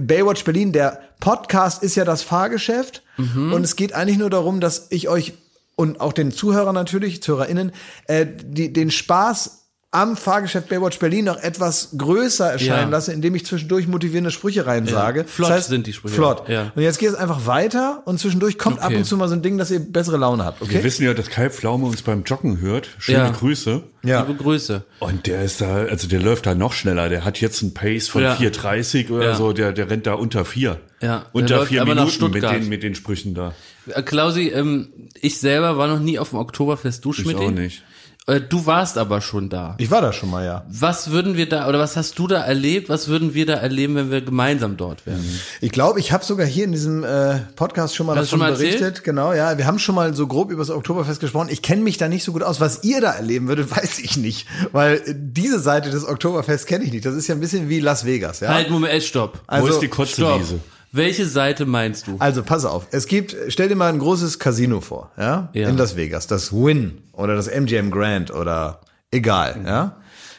Baywatch 0.00 0.44
Berlin, 0.44 0.72
der 0.72 0.98
Podcast 1.20 1.82
ist 1.82 1.94
ja 1.94 2.04
das 2.06 2.22
Fahrgeschäft 2.22 3.02
Mhm. 3.18 3.52
und 3.52 3.62
es 3.64 3.76
geht 3.76 3.92
eigentlich 3.92 4.16
nur 4.18 4.30
darum, 4.30 4.60
dass 4.60 4.86
ich 4.90 5.08
euch 5.08 5.34
und 5.76 6.00
auch 6.00 6.12
den 6.12 6.32
Zuhörern 6.32 6.74
natürlich, 6.74 7.22
ZuhörerInnen, 7.22 7.72
äh, 8.06 8.26
die, 8.26 8.72
den 8.72 8.90
Spaß 8.90 9.57
am 9.90 10.18
Fahrgeschäft 10.18 10.68
Baywatch 10.68 10.98
Berlin 10.98 11.24
noch 11.24 11.38
etwas 11.38 11.90
größer 11.96 12.52
erscheinen 12.52 12.90
Ja. 12.90 12.96
lasse, 12.96 13.10
indem 13.12 13.34
ich 13.34 13.46
zwischendurch 13.46 13.86
motivierende 13.88 14.30
Sprüche 14.30 14.66
rein 14.66 14.86
sage. 14.86 15.24
Flott 15.24 15.62
sind 15.64 15.86
die 15.86 15.94
Sprüche. 15.94 16.14
Flott. 16.16 16.46
Ja. 16.46 16.72
Und 16.74 16.82
jetzt 16.82 16.98
geht 16.98 17.08
es 17.08 17.14
einfach 17.14 17.46
weiter 17.46 18.02
und 18.04 18.20
zwischendurch 18.20 18.58
kommt 18.58 18.80
ab 18.80 18.86
Okay. 18.88 18.96
und 18.98 19.04
zu 19.04 19.16
mal 19.16 19.28
so 19.28 19.34
ein 19.34 19.40
Ding, 19.40 19.56
dass 19.56 19.70
ihr 19.70 19.78
bessere 19.80 20.18
Laune 20.18 20.44
habt, 20.44 20.60
Wir 20.60 20.66
okay? 20.68 20.84
wissen 20.84 21.04
ja, 21.04 21.14
dass 21.14 21.30
Kai 21.30 21.48
Pflaume 21.48 21.86
uns 21.86 22.02
beim 22.02 22.22
Joggen 22.24 22.60
hört. 22.60 22.90
Schöne 22.98 23.18
Ja. 23.18 23.30
Grüße. 23.30 23.82
Ja. 24.02 24.20
Liebe 24.26 24.34
Grüße. 24.42 24.84
Und 25.00 25.26
der 25.26 25.42
ist 25.42 25.62
da, 25.62 25.76
also 25.84 26.06
der 26.06 26.20
läuft 26.20 26.44
da 26.44 26.54
noch 26.54 26.74
schneller. 26.74 27.08
Der 27.08 27.24
hat 27.24 27.40
jetzt 27.40 27.62
einen 27.62 27.72
Pace 27.72 28.08
von 28.08 28.22
Ja. 28.22 28.34
4,30 28.34 29.10
oder 29.10 29.30
Ja. 29.30 29.36
so. 29.36 29.54
Der, 29.54 29.72
der 29.72 29.88
rennt 29.90 30.06
da 30.06 30.14
unter 30.14 30.44
vier. 30.44 30.80
Ja. 31.00 31.18
Der 31.18 31.26
Unter 31.32 31.64
vier 31.66 31.84
Minuten 31.86 32.30
mit 32.30 32.42
den, 32.42 32.68
mit 32.68 32.82
den 32.82 32.94
Sprüchen 32.94 33.32
da. 33.34 33.54
Äh, 33.86 34.02
Klausi, 34.02 34.48
ähm, 34.48 34.88
ich 35.20 35.40
selber 35.40 35.78
war 35.78 35.88
noch 35.88 36.00
nie 36.00 36.18
auf 36.18 36.30
dem 36.30 36.38
Oktoberfest. 36.40 37.04
Du, 37.04 37.12
Schmidt? 37.14 37.36
auch 37.36 37.50
nicht. 37.50 37.82
Äh, 38.28 38.42
du 38.42 38.66
warst 38.66 38.98
aber 38.98 39.22
schon 39.22 39.48
da. 39.48 39.74
Ich 39.78 39.90
war 39.90 40.02
da 40.02 40.12
schon 40.12 40.30
mal, 40.30 40.44
ja. 40.44 40.64
Was 40.68 41.10
würden 41.10 41.36
wir 41.36 41.48
da, 41.48 41.66
oder 41.66 41.78
was 41.78 41.96
hast 41.96 42.18
du 42.18 42.26
da 42.26 42.42
erlebt? 42.42 42.90
Was 42.90 43.08
würden 43.08 43.32
wir 43.32 43.46
da 43.46 43.54
erleben, 43.54 43.94
wenn 43.94 44.10
wir 44.10 44.20
gemeinsam 44.20 44.76
dort 44.76 45.06
wären? 45.06 45.24
Ich 45.62 45.72
glaube, 45.72 45.98
ich 45.98 46.12
habe 46.12 46.24
sogar 46.24 46.46
hier 46.46 46.64
in 46.64 46.72
diesem 46.72 47.04
äh, 47.04 47.38
Podcast 47.56 47.96
schon 47.96 48.06
mal 48.06 48.16
Hast 48.16 48.26
davon 48.26 48.28
schon 48.28 48.38
mal 48.40 48.50
erzählt? 48.50 48.78
berichtet. 48.80 49.04
Genau, 49.04 49.32
ja. 49.32 49.56
Wir 49.56 49.66
haben 49.66 49.78
schon 49.78 49.94
mal 49.94 50.14
so 50.14 50.26
grob 50.26 50.50
über 50.50 50.60
das 50.60 50.70
Oktoberfest 50.70 51.20
gesprochen. 51.20 51.48
Ich 51.50 51.62
kenne 51.62 51.82
mich 51.82 51.96
da 51.96 52.08
nicht 52.08 52.22
so 52.22 52.32
gut 52.32 52.42
aus. 52.42 52.60
Was 52.60 52.84
ihr 52.84 53.00
da 53.00 53.12
erleben 53.12 53.48
würdet, 53.48 53.70
weiß 53.76 53.98
ich 54.00 54.18
nicht. 54.18 54.46
Weil 54.72 55.02
diese 55.06 55.58
Seite 55.58 55.88
des 55.88 56.06
Oktoberfests 56.06 56.66
kenne 56.66 56.84
ich 56.84 56.92
nicht. 56.92 57.06
Das 57.06 57.14
ist 57.14 57.28
ja 57.28 57.34
ein 57.34 57.40
bisschen 57.40 57.70
wie 57.70 57.80
Las 57.80 58.04
Vegas, 58.04 58.40
ja. 58.40 58.52
Halt, 58.52 58.68
Moment, 58.68 59.02
stopp. 59.02 59.40
Also, 59.46 59.68
Wo 59.68 59.70
ist 59.72 59.80
die 59.80 59.88
Stopp. 59.88 60.42
Welche 60.90 61.26
Seite 61.26 61.66
meinst 61.66 62.06
du? 62.06 62.16
Also 62.18 62.42
pass 62.42 62.64
auf, 62.64 62.86
es 62.92 63.06
gibt, 63.06 63.36
stell 63.48 63.68
dir 63.68 63.76
mal 63.76 63.92
ein 63.92 63.98
großes 63.98 64.38
Casino 64.38 64.80
vor, 64.80 65.10
ja, 65.18 65.50
Ja. 65.52 65.68
in 65.68 65.76
Las 65.76 65.96
Vegas, 65.96 66.26
das 66.26 66.52
Win 66.52 67.02
oder 67.12 67.34
das 67.36 67.46
MGM 67.48 67.90
Grand 67.90 68.30
oder 68.32 68.80
egal, 69.10 69.60
ja, 69.66 69.96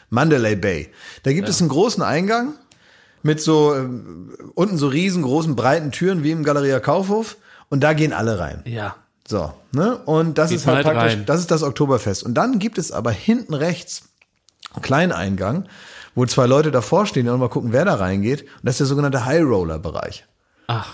Mandalay 0.09 0.55
Bay. 0.55 0.89
Da 1.23 1.33
gibt 1.33 1.47
es 1.49 1.59
einen 1.61 1.69
großen 1.69 2.01
Eingang 2.01 2.53
mit 3.21 3.41
so 3.41 3.75
ähm, 3.75 4.31
unten 4.55 4.77
so 4.77 4.87
riesengroßen 4.87 5.55
breiten 5.55 5.91
Türen 5.91 6.23
wie 6.23 6.31
im 6.31 6.43
Galeria 6.43 6.79
Kaufhof 6.79 7.37
und 7.69 7.81
da 7.83 7.93
gehen 7.93 8.13
alle 8.13 8.39
rein. 8.39 8.63
Ja. 8.65 8.95
So, 9.27 9.53
ne? 9.71 9.97
Und 10.05 10.39
das 10.39 10.49
Geht 10.49 10.59
ist 10.59 10.65
halt 10.65 10.83
praktisch, 10.83 11.13
rein. 11.13 11.25
das 11.27 11.39
ist 11.41 11.51
das 11.51 11.61
Oktoberfest. 11.61 12.23
Und 12.23 12.33
dann 12.33 12.57
gibt 12.57 12.79
es 12.79 12.91
aber 12.91 13.11
hinten 13.11 13.53
rechts 13.53 14.05
einen 14.73 14.81
kleinen 14.81 15.11
Eingang, 15.11 15.65
wo 16.15 16.25
zwei 16.25 16.47
Leute 16.47 16.71
davor 16.71 17.05
stehen 17.05 17.29
und 17.29 17.39
mal 17.39 17.49
gucken, 17.49 17.71
wer 17.71 17.85
da 17.85 17.93
reingeht. 17.95 18.41
Und 18.41 18.49
das 18.63 18.75
ist 18.75 18.79
der 18.79 18.87
sogenannte 18.87 19.25
High 19.25 19.43
Roller 19.43 19.77
Bereich. 19.77 20.25
Ach. 20.69 20.87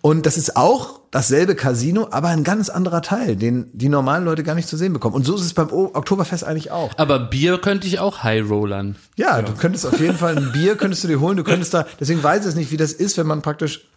Und 0.00 0.24
das 0.24 0.36
ist 0.36 0.56
auch 0.56 1.00
dasselbe 1.10 1.56
Casino, 1.56 2.08
aber 2.12 2.28
ein 2.28 2.44
ganz 2.44 2.68
anderer 2.68 3.02
Teil, 3.02 3.34
den 3.34 3.68
die 3.72 3.88
normalen 3.88 4.24
Leute 4.24 4.44
gar 4.44 4.54
nicht 4.54 4.68
zu 4.68 4.76
sehen 4.76 4.92
bekommen. 4.92 5.16
Und 5.16 5.24
so 5.26 5.34
ist 5.34 5.40
es 5.42 5.54
beim 5.54 5.72
O- 5.72 5.90
Oktoberfest 5.94 6.44
eigentlich 6.44 6.70
auch. 6.70 6.92
Aber 6.96 7.18
Bier 7.18 7.58
könnte 7.58 7.86
ich 7.88 7.98
auch 7.98 8.22
High 8.22 8.48
Rollern. 8.48 8.94
Ja, 9.16 9.42
du 9.42 9.52
könntest 9.54 9.84
auf 9.86 9.98
jeden 9.98 10.16
Fall 10.16 10.36
ein 10.36 10.52
Bier 10.52 10.76
könntest 10.76 11.02
du 11.02 11.08
dir 11.08 11.18
holen. 11.20 11.36
Du 11.36 11.42
könntest 11.42 11.74
da, 11.74 11.86
deswegen 11.98 12.22
weiß 12.22 12.42
ich 12.42 12.50
es 12.50 12.54
nicht, 12.54 12.70
wie 12.70 12.76
das 12.76 12.92
ist, 12.92 13.18
wenn 13.18 13.26
man 13.26 13.42
praktisch 13.42 13.88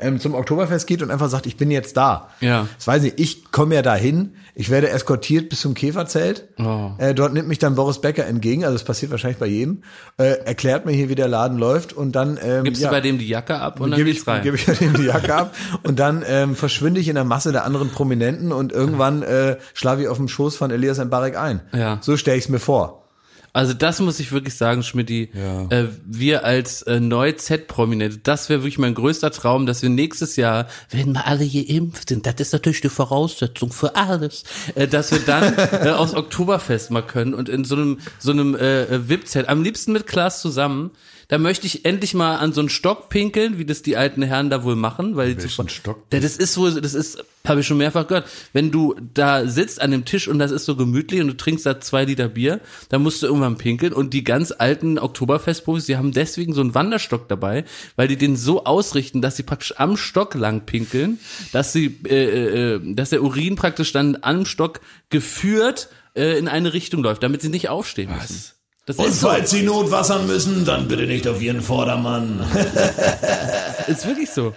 ähm, 0.00 0.20
zum 0.20 0.34
Oktoberfest 0.34 0.86
geht 0.86 1.02
und 1.02 1.10
einfach 1.10 1.28
sagt, 1.28 1.46
ich 1.46 1.56
bin 1.56 1.70
jetzt 1.70 1.96
da. 1.96 2.28
Ja. 2.40 2.66
Das 2.76 2.86
weiß 2.86 3.04
ich. 3.04 3.18
Ich 3.18 3.50
komme 3.50 3.74
ja 3.74 3.82
dahin. 3.82 4.34
Ich 4.54 4.70
werde 4.70 4.90
eskortiert 4.90 5.48
bis 5.48 5.60
zum 5.60 5.74
Käferzelt. 5.74 6.48
Oh. 6.58 6.90
Äh, 6.98 7.14
dort 7.14 7.32
nimmt 7.32 7.48
mich 7.48 7.58
dann 7.58 7.74
Boris 7.76 8.00
Becker 8.00 8.26
entgegen. 8.26 8.64
Also 8.64 8.74
das 8.74 8.84
passiert 8.84 9.12
wahrscheinlich 9.12 9.38
bei 9.38 9.46
jedem. 9.46 9.82
Äh, 10.16 10.44
erklärt 10.44 10.84
mir 10.84 10.92
hier, 10.92 11.08
wie 11.08 11.14
der 11.14 11.28
Laden 11.28 11.58
läuft 11.58 11.92
und 11.92 12.12
dann 12.12 12.38
ähm, 12.42 12.64
Gibst 12.64 12.82
ja, 12.82 12.88
du 12.88 12.94
bei 12.94 13.00
dem 13.00 13.18
die 13.18 13.28
Jacke 13.28 13.58
ab 13.60 13.80
und 13.80 13.90
dann 13.90 13.98
gebe 13.98 14.10
ich, 14.10 14.24
gebe 14.24 14.56
ich 14.56 14.80
ihm 14.80 14.94
die 14.94 15.04
Jacke 15.04 15.34
ab 15.34 15.54
und 15.84 15.98
dann 15.98 16.24
ähm, 16.26 16.56
verschwinde 16.56 17.00
ich 17.00 17.08
in 17.08 17.14
der 17.14 17.24
Masse 17.24 17.52
der 17.52 17.64
anderen 17.64 17.90
Prominenten 17.90 18.52
und 18.52 18.72
irgendwann 18.72 19.22
äh, 19.22 19.58
schlafe 19.74 20.02
ich 20.02 20.08
auf 20.08 20.16
dem 20.16 20.28
Schoß 20.28 20.56
von 20.56 20.70
Elias 20.70 20.98
Mbarek 20.98 21.36
ein. 21.36 21.60
Ja. 21.72 21.98
So 22.00 22.16
stelle 22.16 22.36
ich 22.36 22.44
es 22.44 22.48
mir 22.48 22.58
vor. 22.58 23.07
Also 23.52 23.74
das 23.74 24.00
muss 24.00 24.20
ich 24.20 24.32
wirklich 24.32 24.54
sagen, 24.54 24.82
Schmidti. 24.82 25.30
Äh, 25.70 25.84
wir 26.04 26.44
als 26.44 26.82
äh, 26.82 27.00
Neu-Z-Prominente, 27.00 28.18
das 28.18 28.48
wäre 28.48 28.60
wirklich 28.60 28.78
mein 28.78 28.94
größter 28.94 29.30
Traum, 29.30 29.66
dass 29.66 29.82
wir 29.82 29.88
nächstes 29.88 30.36
Jahr, 30.36 30.68
wenn 30.90 31.12
wir 31.12 31.26
alle 31.26 31.46
geimpft 31.48 32.10
sind, 32.10 32.26
das 32.26 32.34
ist 32.38 32.52
natürlich 32.52 32.80
die 32.80 32.88
Voraussetzung 32.88 33.72
für 33.72 33.96
alles, 33.96 34.44
äh, 34.74 34.86
dass 34.86 35.10
wir 35.12 35.20
dann 35.20 35.54
äh, 35.86 35.90
aufs 35.90 36.14
Oktoberfest 36.14 36.90
mal 36.90 37.02
können 37.02 37.34
und 37.34 37.48
in 37.48 37.64
so 37.64 37.74
einem 37.74 37.98
so 38.18 38.32
einem 38.32 38.54
äh, 38.54 39.08
VIP-Zelt, 39.08 39.48
am 39.48 39.62
liebsten 39.62 39.92
mit 39.92 40.06
Klaas 40.06 40.40
zusammen. 40.40 40.90
Da 41.30 41.36
möchte 41.36 41.66
ich 41.66 41.84
endlich 41.84 42.14
mal 42.14 42.36
an 42.36 42.54
so 42.54 42.60
einen 42.60 42.70
Stock 42.70 43.10
pinkeln, 43.10 43.58
wie 43.58 43.66
das 43.66 43.82
die 43.82 43.98
alten 43.98 44.22
Herren 44.22 44.48
da 44.48 44.64
wohl 44.64 44.76
machen, 44.76 45.14
weil 45.14 45.34
die 45.34 45.42
Welchen 45.42 45.68
Stock? 45.68 46.02
Das 46.08 46.38
ist 46.38 46.56
wohl, 46.56 46.80
das 46.80 46.94
ist, 46.94 47.22
habe 47.46 47.60
ich 47.60 47.66
schon 47.66 47.76
mehrfach 47.76 48.06
gehört. 48.06 48.26
Wenn 48.54 48.70
du 48.70 48.96
da 49.12 49.46
sitzt 49.46 49.82
an 49.82 49.90
dem 49.90 50.06
Tisch 50.06 50.26
und 50.26 50.38
das 50.38 50.50
ist 50.50 50.64
so 50.64 50.74
gemütlich 50.74 51.20
und 51.20 51.26
du 51.26 51.36
trinkst 51.36 51.66
da 51.66 51.80
zwei 51.80 52.06
Liter 52.06 52.28
Bier, 52.28 52.62
dann 52.88 53.02
musst 53.02 53.22
du 53.22 53.26
irgendwann 53.26 53.58
pinkeln 53.58 53.92
und 53.92 54.14
die 54.14 54.24
ganz 54.24 54.54
alten 54.56 54.98
Oktoberfestprofis, 54.98 55.84
die 55.84 55.98
haben 55.98 56.12
deswegen 56.12 56.54
so 56.54 56.62
einen 56.62 56.74
Wanderstock 56.74 57.28
dabei, 57.28 57.66
weil 57.96 58.08
die 58.08 58.16
den 58.16 58.34
so 58.34 58.64
ausrichten, 58.64 59.20
dass 59.20 59.36
sie 59.36 59.42
praktisch 59.42 59.74
am 59.76 59.98
Stock 59.98 60.34
lang 60.34 60.64
pinkeln, 60.64 61.18
dass 61.52 61.74
sie, 61.74 61.94
äh, 62.08 62.76
äh, 62.76 62.94
dass 62.94 63.10
der 63.10 63.22
Urin 63.22 63.54
praktisch 63.54 63.92
dann 63.92 64.16
am 64.22 64.46
Stock 64.46 64.80
geführt 65.10 65.90
äh, 66.14 66.38
in 66.38 66.48
eine 66.48 66.72
Richtung 66.72 67.02
läuft, 67.02 67.22
damit 67.22 67.42
sie 67.42 67.50
nicht 67.50 67.68
aufstehen 67.68 68.08
müssen. 68.18 68.57
Das 68.88 68.96
Und 68.96 69.06
ist 69.06 69.20
so. 69.20 69.28
falls 69.28 69.50
Sie 69.50 69.62
notwassern 69.62 70.26
müssen, 70.26 70.64
dann 70.64 70.88
bitte 70.88 71.06
nicht 71.06 71.28
auf 71.28 71.42
Ihren 71.42 71.60
Vordermann. 71.60 72.40
Ist 73.86 74.06
wirklich 74.06 74.30
so. 74.30 74.54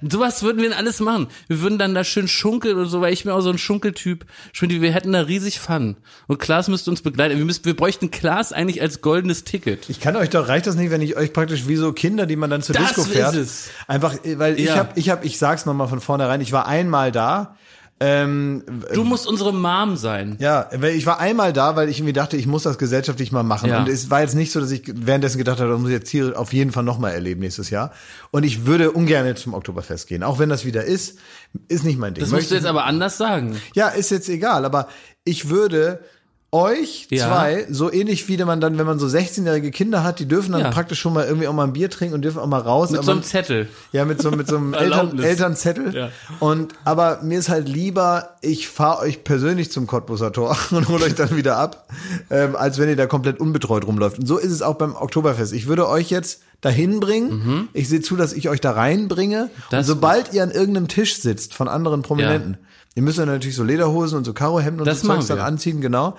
Und 0.00 0.12
Sowas 0.12 0.42
würden 0.42 0.60
wir 0.62 0.68
denn 0.70 0.76
alles 0.78 1.00
machen. 1.00 1.28
Wir 1.48 1.60
würden 1.60 1.78
dann 1.78 1.94
da 1.94 2.02
schön 2.02 2.26
schunkeln 2.26 2.76
oder 2.76 2.86
so, 2.86 3.00
weil 3.00 3.12
ich 3.12 3.24
bin 3.24 3.32
auch 3.32 3.40
so 3.42 3.50
ein 3.50 3.58
Schunkeltyp. 3.58 4.24
Schmidti, 4.52 4.80
wir 4.82 4.92
hätten 4.92 5.12
da 5.12 5.20
riesig 5.20 5.60
Fun. 5.60 5.96
Und 6.26 6.38
Klaas 6.38 6.68
müsste 6.68 6.90
uns 6.90 7.02
begleiten. 7.02 7.36
Wir, 7.38 7.44
müssten, 7.44 7.64
wir 7.66 7.76
bräuchten 7.76 8.10
Klaas 8.10 8.52
eigentlich 8.54 8.80
als 8.82 9.00
goldenes 9.02 9.44
Ticket. 9.44 9.88
Ich 9.90 10.00
kann 10.00 10.16
euch 10.16 10.30
doch, 10.30 10.48
reicht 10.48 10.66
das 10.66 10.74
nicht, 10.76 10.90
wenn 10.90 11.02
ich 11.02 11.16
euch 11.16 11.32
praktisch 11.34 11.68
wie 11.68 11.76
so 11.76 11.92
Kinder, 11.92 12.24
die 12.26 12.36
man 12.36 12.48
dann 12.50 12.62
zur 12.62 12.74
Das 12.74 12.86
Disco 12.88 13.02
ist 13.02 13.10
fährt. 13.12 13.34
es. 13.34 13.68
Einfach, 13.86 14.14
äh, 14.24 14.38
weil 14.38 14.58
ich 14.58 14.66
Ja. 14.66 14.76
hab, 14.76 14.96
ich 14.96 15.10
hab, 15.10 15.24
ich 15.26 15.38
sag's 15.38 15.64
nochmal 15.66 15.88
von 15.88 16.00
vornherein, 16.00 16.40
ich 16.40 16.52
war 16.52 16.66
einmal 16.66 17.12
da. 17.12 17.56
Ähm, 18.00 18.64
Du 18.92 19.04
musst 19.04 19.26
unsere 19.26 19.54
Mom 19.54 19.96
sein. 19.96 20.36
ja, 20.40 20.68
weil 20.74 20.94
ich 20.94 21.06
war 21.06 21.20
einmal 21.20 21.52
da, 21.52 21.76
weil 21.76 21.88
ich 21.88 21.98
irgendwie 21.98 22.12
dachte, 22.12 22.36
ich 22.36 22.46
muss 22.46 22.64
das 22.64 22.76
gesellschaftlich 22.76 23.30
mal 23.30 23.44
machen. 23.44 23.70
Ja. 23.70 23.78
Und 23.78 23.88
es 23.88 24.10
war 24.10 24.20
jetzt 24.20 24.34
nicht 24.34 24.50
so, 24.52 24.60
dass 24.60 24.70
ich 24.72 24.82
währenddessen 24.86 25.38
gedacht 25.38 25.60
habe, 25.60 25.70
das 25.70 25.78
muss 25.78 25.88
ich 25.90 25.94
jetzt 25.94 26.10
hier 26.10 26.38
auf 26.38 26.52
jeden 26.52 26.72
Fall 26.72 26.82
nochmal 26.82 27.12
erleben 27.12 27.40
nächstes 27.40 27.70
Jahr. 27.70 27.92
Und 28.32 28.42
ich 28.42 28.66
würde 28.66 28.90
ungern 28.90 29.34
zum 29.36 29.54
Oktoberfest 29.54 30.08
gehen. 30.08 30.22
Auch 30.24 30.38
wenn 30.38 30.48
das 30.48 30.64
wieder 30.64 30.84
ist, 30.84 31.18
ist 31.68 31.84
nicht 31.84 31.98
mein 31.98 32.14
Ding. 32.14 32.22
Das 32.22 32.30
musst 32.30 32.42
Möchte 32.42 32.54
du 32.54 32.60
jetzt 32.60 32.66
aber 32.66 32.84
anders 32.84 33.16
sagen. 33.16 33.60
Ja, 33.74 33.88
ist 33.88 34.10
jetzt 34.10 34.28
egal, 34.28 34.64
aber 34.64 34.88
ich 35.24 35.48
würde 35.48 36.00
euch 36.54 37.08
Ja. 37.10 37.26
zwei, 37.26 37.66
so 37.68 37.92
ähnlich 37.92 38.28
wie 38.28 38.36
man 38.44 38.60
dann, 38.60 38.78
wenn 38.78 38.86
man 38.86 38.98
so 38.98 39.06
16-jährige 39.06 39.72
Kinder 39.72 40.04
hat, 40.04 40.20
die 40.20 40.26
dürfen 40.26 40.52
dann 40.52 40.60
Ja. 40.62 40.70
praktisch 40.70 41.00
schon 41.00 41.12
mal 41.12 41.26
irgendwie 41.26 41.48
auch 41.48 41.52
mal 41.52 41.64
ein 41.64 41.72
Bier 41.72 41.90
trinken 41.90 42.14
und 42.14 42.22
dürfen 42.22 42.38
auch 42.38 42.46
mal 42.46 42.60
raus. 42.60 42.90
Mit 42.90 42.98
aber 42.98 43.04
so 43.06 43.12
einem 43.12 43.22
Zettel. 43.24 43.68
ja, 43.92 44.04
mit 44.04 44.22
so, 44.22 44.30
mit 44.30 44.46
so 44.46 44.56
einem 44.56 44.72
Eltern. 44.74 45.18
Elternzettel. 45.18 45.94
Ja. 45.94 46.08
Und, 46.38 46.72
aber 46.84 47.20
mir 47.22 47.38
ist 47.40 47.48
halt 47.48 47.68
lieber, 47.68 48.36
ich 48.40 48.68
fahre 48.68 49.00
euch 49.02 49.24
persönlich 49.24 49.72
zum 49.72 49.86
Cottbusser 49.88 50.32
Tor 50.32 50.56
und 50.70 50.88
hole 50.88 51.04
euch 51.04 51.14
dann 51.16 51.36
wieder 51.36 51.56
ab, 51.56 51.88
ähm, 52.30 52.54
als 52.56 52.78
wenn 52.78 52.88
ihr 52.88 52.96
da 52.96 53.06
komplett 53.06 53.40
unbetreut 53.40 53.84
rumläuft. 53.86 54.20
Und 54.20 54.26
so 54.26 54.38
ist 54.38 54.52
es 54.52 54.62
auch 54.62 54.76
beim 54.76 54.94
Oktoberfest. 54.94 55.52
Ich 55.52 55.66
würde 55.66 55.88
euch 55.88 56.10
jetzt 56.10 56.40
dahin 56.60 57.00
bringen. 57.00 57.68
Ich 57.74 57.88
sehe 57.90 58.00
zu, 58.00 58.16
dass 58.16 58.32
ich 58.32 58.48
euch 58.48 58.60
da 58.60 58.70
reinbringe. 58.70 59.50
Mhm. 59.54 59.62
Das 59.70 59.80
und 59.80 59.84
sobald 59.96 60.32
ihr 60.32 60.42
an 60.42 60.50
irgendeinem 60.50 60.88
Tisch 60.88 61.16
sitzt 61.20 61.52
von 61.52 61.68
anderen 61.68 62.00
Prominenten, 62.02 62.56
ihr 62.94 63.02
müsst 63.02 63.18
dann 63.18 63.28
natürlich 63.28 63.56
so 63.56 63.64
Lederhosen 63.64 64.18
und 64.18 64.24
so 64.24 64.32
Karohemden 64.32 64.80
und 64.80 64.86
Das 64.86 65.00
so 65.00 65.08
Zeugs 65.08 65.26
dann 65.26 65.38
anziehen, 65.40 65.80
genau. 65.80 66.16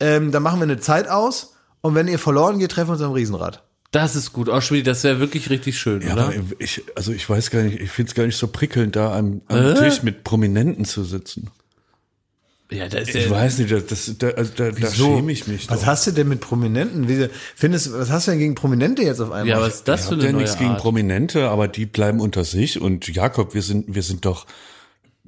Ähm, 0.00 0.32
dann 0.32 0.42
machen 0.42 0.58
wir 0.60 0.64
eine 0.64 0.78
Zeit 0.78 1.08
aus. 1.08 1.54
Und 1.80 1.94
wenn 1.94 2.08
ihr 2.08 2.18
verloren 2.18 2.58
geht, 2.58 2.72
treffen 2.72 2.88
wir 2.88 2.92
uns 2.94 3.02
am 3.02 3.12
Riesenrad. 3.12 3.62
Das 3.92 4.16
ist 4.16 4.32
gut. 4.32 4.48
Oh, 4.48 4.58
das 4.82 5.04
wäre 5.04 5.20
wirklich 5.20 5.48
richtig 5.50 5.78
schön, 5.78 6.02
Ja, 6.02 6.14
oder? 6.14 6.32
ich, 6.58 6.82
also 6.96 7.12
ich 7.12 7.28
weiß 7.30 7.50
gar 7.50 7.62
nicht, 7.62 7.80
ich 7.80 7.90
finde 7.90 8.10
es 8.10 8.14
gar 8.14 8.26
nicht 8.26 8.36
so 8.36 8.48
prickelnd, 8.48 8.96
da 8.96 9.16
am, 9.16 9.40
am 9.48 9.74
Tisch 9.76 10.02
mit 10.02 10.24
Prominenten 10.24 10.84
zu 10.84 11.04
sitzen. 11.04 11.50
Ja, 12.70 12.88
da 12.88 12.98
ist 12.98 13.14
Ich 13.14 13.30
weiß 13.30 13.58
nicht, 13.58 13.70
das, 13.70 13.86
das, 13.86 14.18
da, 14.18 14.30
also 14.30 14.50
da, 14.56 14.72
da 14.72 14.90
schäme 14.92 15.30
ich 15.30 15.46
mich 15.46 15.70
Was 15.70 15.80
doch. 15.80 15.86
hast 15.86 16.06
du 16.08 16.10
denn 16.10 16.26
mit 16.26 16.40
Prominenten? 16.40 17.08
Wie, 17.08 17.28
findest, 17.54 17.92
was 17.92 18.10
hast 18.10 18.26
du 18.26 18.32
denn 18.32 18.40
gegen 18.40 18.54
Prominente 18.56 19.02
jetzt 19.02 19.20
auf 19.20 19.30
einmal? 19.30 19.46
ja, 19.46 19.60
was 19.60 19.76
ist 19.76 19.88
das 19.88 20.00
Ich 20.00 20.06
für 20.06 20.12
habe 20.12 20.22
eine 20.22 20.26
ja 20.26 20.32
neue 20.32 20.42
nichts 20.42 20.58
gegen? 20.58 20.76
Prominente, 20.76 21.48
aber 21.48 21.68
die 21.68 21.86
bleiben 21.86 22.18
unter 22.20 22.42
sich 22.44 22.80
und 22.80 23.06
Jakob, 23.08 23.54
wir 23.54 23.62
sind, 23.62 23.94
wir 23.94 24.02
sind 24.02 24.24
doch, 24.24 24.46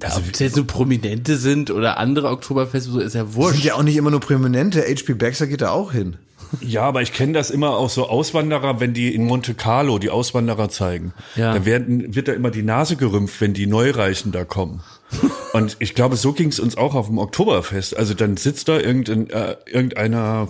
Also, 0.01 0.19
Ob 0.19 0.33
es 0.33 0.39
jetzt 0.39 0.55
so 0.55 0.63
Prominente 0.63 1.37
sind 1.37 1.71
oder 1.71 1.97
andere 1.97 2.29
Oktoberfeste, 2.29 2.89
so 2.89 2.99
ist 2.99 3.15
ja 3.15 3.25
sind 3.25 3.35
wurscht. 3.35 3.63
ja 3.63 3.75
auch 3.75 3.83
nicht 3.83 3.97
immer 3.97 4.11
nur 4.11 4.21
Prominente. 4.21 4.81
HP 4.81 5.13
Baxter 5.13 5.47
geht 5.47 5.61
da 5.61 5.71
auch 5.71 5.91
hin. 5.91 6.17
Ja, 6.61 6.83
aber 6.83 7.01
ich 7.01 7.13
kenne 7.13 7.33
das 7.33 7.51
immer 7.51 7.71
auch 7.71 7.89
so 7.89 8.07
Auswanderer, 8.07 8.79
wenn 8.79 8.93
die 8.93 9.13
in 9.13 9.23
Monte 9.23 9.53
Carlo 9.53 9.99
die 9.99 10.09
Auswanderer 10.09 10.69
zeigen. 10.69 11.13
Ja. 11.35 11.53
Da 11.53 11.65
werden, 11.65 12.15
wird 12.15 12.27
da 12.27 12.33
immer 12.33 12.49
die 12.49 12.63
Nase 12.63 12.95
gerümpft, 12.95 13.39
wenn 13.41 13.53
die 13.53 13.67
Neureichen 13.67 14.31
da 14.31 14.45
kommen. 14.45 14.81
Und 15.53 15.77
ich 15.79 15.95
glaube, 15.95 16.15
so 16.15 16.33
ging 16.33 16.49
es 16.49 16.59
uns 16.59 16.77
auch 16.77 16.95
auf 16.95 17.07
dem 17.07 17.17
Oktoberfest. 17.17 17.95
Also 17.97 18.13
dann 18.13 18.37
sitzt 18.37 18.67
da 18.67 18.79
irgendein, 18.79 19.29
äh, 19.29 19.57
irgendeiner, 19.65 20.47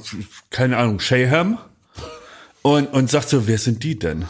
keine 0.51 0.77
Ahnung, 0.77 0.99
Shayham 0.99 1.57
und, 2.61 2.91
und 2.93 3.09
sagt 3.09 3.29
so, 3.29 3.47
wer 3.47 3.57
sind 3.57 3.83
die 3.83 3.97
denn? 3.97 4.25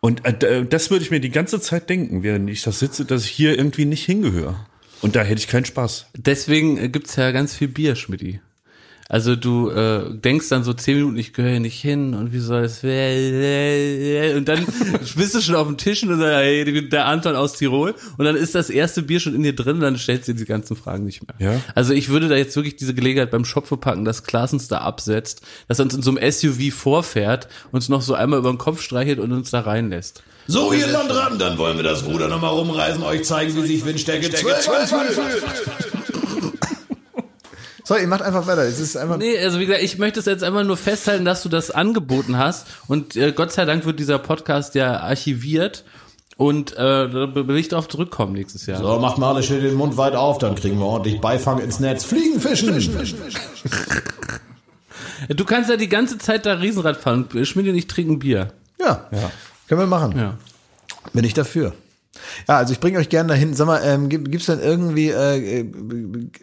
Und 0.00 0.24
äh, 0.24 0.64
das 0.64 0.90
würde 0.90 1.04
ich 1.04 1.10
mir 1.10 1.20
die 1.20 1.30
ganze 1.30 1.60
Zeit 1.60 1.88
denken, 1.88 2.22
während 2.22 2.48
ich 2.50 2.62
das 2.62 2.78
sitze, 2.78 3.04
dass 3.04 3.24
ich 3.24 3.30
hier 3.30 3.56
irgendwie 3.56 3.84
nicht 3.84 4.04
hingehöre. 4.04 4.66
Und 5.02 5.16
da 5.16 5.22
hätte 5.22 5.40
ich 5.40 5.48
keinen 5.48 5.64
Spaß. 5.64 6.06
Deswegen 6.16 6.78
äh, 6.78 6.88
gibt's 6.88 7.16
ja 7.16 7.30
ganz 7.30 7.54
viel 7.54 7.68
Bier, 7.68 7.96
Schmidti. 7.96 8.40
Also 9.08 9.36
du 9.36 9.70
äh, 9.70 10.14
denkst 10.18 10.48
dann 10.48 10.64
so 10.64 10.72
zehn 10.72 10.96
Minuten, 10.96 11.16
ich 11.16 11.32
gehöre 11.32 11.52
hier 11.52 11.60
nicht 11.60 11.80
hin 11.80 12.14
und 12.14 12.32
wie 12.32 12.40
soll 12.40 12.64
es 12.64 12.82
werden? 12.82 14.38
Und 14.38 14.48
dann 14.48 14.66
bist 15.16 15.34
du 15.34 15.40
schon 15.40 15.54
auf 15.54 15.68
dem 15.68 15.76
Tisch 15.76 16.02
und 16.02 16.08
dann, 16.08 16.20
hey, 16.20 16.88
der 16.88 17.06
Anton 17.06 17.36
aus 17.36 17.52
Tirol 17.52 17.94
und 18.18 18.24
dann 18.24 18.34
ist 18.34 18.56
das 18.56 18.68
erste 18.68 19.02
Bier 19.02 19.20
schon 19.20 19.34
in 19.34 19.44
dir 19.44 19.54
drin 19.54 19.76
und 19.76 19.82
dann 19.82 19.96
stellst 19.96 20.26
du 20.26 20.32
dir 20.32 20.38
die 20.40 20.44
ganzen 20.44 20.74
Fragen 20.74 21.04
nicht 21.04 21.22
mehr. 21.26 21.52
Ja. 21.52 21.60
Also 21.74 21.92
ich 21.92 22.08
würde 22.08 22.28
da 22.28 22.34
jetzt 22.34 22.56
wirklich 22.56 22.76
diese 22.76 22.94
Gelegenheit 22.94 23.30
beim 23.30 23.44
Schopfe 23.44 23.76
packen, 23.76 24.04
dass 24.04 24.24
Klaasens 24.24 24.66
da 24.66 24.78
absetzt, 24.78 25.42
dass 25.68 25.78
er 25.78 25.84
uns 25.84 25.94
in 25.94 26.02
so 26.02 26.10
einem 26.10 26.32
SUV 26.32 26.74
vorfährt, 26.74 27.46
uns 27.70 27.88
noch 27.88 28.02
so 28.02 28.14
einmal 28.14 28.40
über 28.40 28.50
den 28.50 28.58
Kopf 28.58 28.82
streichelt 28.82 29.20
und 29.20 29.30
uns 29.30 29.50
da 29.50 29.60
reinlässt. 29.60 30.24
So, 30.48 30.72
ihr 30.72 30.86
Landratten, 30.86 31.38
dann 31.38 31.58
wollen 31.58 31.76
wir 31.76 31.84
das 31.84 32.04
Ruder 32.04 32.28
nochmal 32.28 32.50
rumreißen, 32.50 33.02
euch 33.02 33.24
zeigen, 33.24 33.56
wie 33.56 33.66
sich 33.66 33.84
Windstärke 33.84 34.30
12 34.30 34.68
anfühlt. 34.68 36.05
So, 37.88 37.96
ihr 37.96 38.08
macht 38.08 38.22
einfach 38.22 38.48
weiter. 38.48 38.62
Es 38.62 38.80
ist 38.80 38.96
einfach. 38.96 39.16
Nee, 39.16 39.38
also 39.38 39.60
wie 39.60 39.66
gesagt, 39.66 39.84
ich 39.84 39.96
möchte 39.96 40.18
es 40.18 40.26
jetzt 40.26 40.42
einfach 40.42 40.64
nur 40.64 40.76
festhalten, 40.76 41.24
dass 41.24 41.44
du 41.44 41.48
das 41.48 41.70
angeboten 41.70 42.36
hast. 42.36 42.66
Und 42.88 43.14
äh, 43.14 43.30
Gott 43.30 43.52
sei 43.52 43.64
Dank 43.64 43.86
wird 43.86 44.00
dieser 44.00 44.18
Podcast 44.18 44.74
ja 44.74 44.98
archiviert. 44.98 45.84
Und 46.36 46.72
äh, 46.72 46.76
da 46.76 47.32
will 47.32 47.56
ich 47.56 47.68
darauf 47.68 47.86
zurückkommen 47.86 48.32
nächstes 48.32 48.66
Jahr. 48.66 48.80
So, 48.80 48.98
macht 48.98 49.18
mal 49.18 49.30
alle 49.30 49.44
schön 49.44 49.62
den 49.62 49.74
Mund 49.74 49.96
weit 49.96 50.16
auf, 50.16 50.38
dann 50.38 50.56
kriegen 50.56 50.80
wir 50.80 50.84
ordentlich 50.84 51.20
Beifang 51.20 51.60
ins 51.60 51.78
Netz. 51.78 52.02
Fliegen, 52.04 52.40
fischen. 52.40 52.68
Du 55.28 55.44
kannst 55.44 55.70
ja 55.70 55.76
die 55.76 55.88
ganze 55.88 56.18
Zeit 56.18 56.44
da 56.44 56.54
Riesenrad 56.54 56.96
fahren. 56.96 57.28
Schmidt 57.44 57.68
und 57.68 57.76
ich 57.76 57.86
trinken 57.86 58.18
Bier. 58.18 58.52
Ja. 58.80 59.08
Können 59.68 59.80
wir 59.80 59.86
machen. 59.86 60.18
Ja. 60.18 60.34
Bin 61.12 61.24
ich 61.24 61.34
dafür. 61.34 61.72
Ja, 62.48 62.56
also 62.58 62.72
ich 62.72 62.80
bringe 62.80 62.98
euch 62.98 63.08
gerne 63.08 63.28
dahin. 63.28 63.54
Sag 63.54 63.66
mal, 63.66 63.80
ähm, 63.84 64.08
gibt 64.08 64.34
es 64.34 64.46
denn 64.46 64.60
irgendwie, 64.60 65.10
äh, 65.10 65.64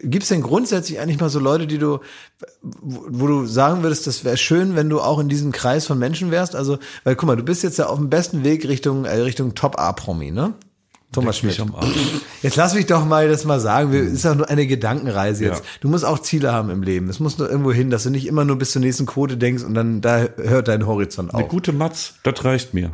gibt 0.02 0.22
es 0.22 0.28
denn 0.28 0.42
grundsätzlich 0.42 1.00
eigentlich 1.00 1.20
mal 1.20 1.28
so 1.30 1.40
Leute, 1.40 1.66
die 1.66 1.78
du, 1.78 2.00
wo, 2.62 3.06
wo 3.08 3.26
du 3.26 3.46
sagen 3.46 3.82
würdest, 3.82 4.06
das 4.06 4.24
wäre 4.24 4.36
schön, 4.36 4.76
wenn 4.76 4.88
du 4.88 5.00
auch 5.00 5.18
in 5.18 5.28
diesem 5.28 5.52
Kreis 5.52 5.86
von 5.86 5.98
Menschen 5.98 6.30
wärst? 6.30 6.56
Also, 6.56 6.78
weil 7.04 7.16
guck 7.16 7.26
mal, 7.26 7.36
du 7.36 7.42
bist 7.44 7.62
jetzt 7.62 7.78
ja 7.78 7.86
auf 7.86 7.98
dem 7.98 8.10
besten 8.10 8.44
Weg 8.44 8.66
Richtung 8.68 9.04
äh, 9.04 9.16
Richtung 9.16 9.54
Top 9.54 9.78
A-Promi, 9.78 10.30
ne? 10.30 10.54
Thomas 11.14 11.38
Schmidt. 11.38 11.62
Jetzt 12.42 12.56
lass 12.56 12.74
mich 12.74 12.86
doch 12.86 13.04
mal 13.04 13.28
das 13.28 13.44
mal 13.44 13.60
sagen. 13.60 13.92
Wir, 13.92 14.02
ist 14.02 14.24
ja 14.24 14.34
nur 14.34 14.48
eine 14.48 14.66
Gedankenreise 14.66 15.44
jetzt. 15.44 15.60
Ja. 15.60 15.70
Du 15.80 15.88
musst 15.88 16.04
auch 16.04 16.18
Ziele 16.18 16.52
haben 16.52 16.70
im 16.70 16.82
Leben. 16.82 17.08
Es 17.08 17.20
muss 17.20 17.38
nur 17.38 17.48
irgendwo 17.48 17.72
hin, 17.72 17.90
dass 17.90 18.02
du 18.02 18.10
nicht 18.10 18.26
immer 18.26 18.44
nur 18.44 18.56
bis 18.56 18.72
zur 18.72 18.82
nächsten 18.82 19.06
Quote 19.06 19.36
denkst 19.36 19.62
und 19.62 19.74
dann 19.74 20.00
da 20.00 20.26
hört 20.36 20.68
dein 20.68 20.86
Horizont 20.86 21.32
Eine 21.32 21.44
auf. 21.44 21.50
gute 21.50 21.72
Matz, 21.72 22.14
das 22.24 22.44
reicht 22.44 22.74
mir. 22.74 22.92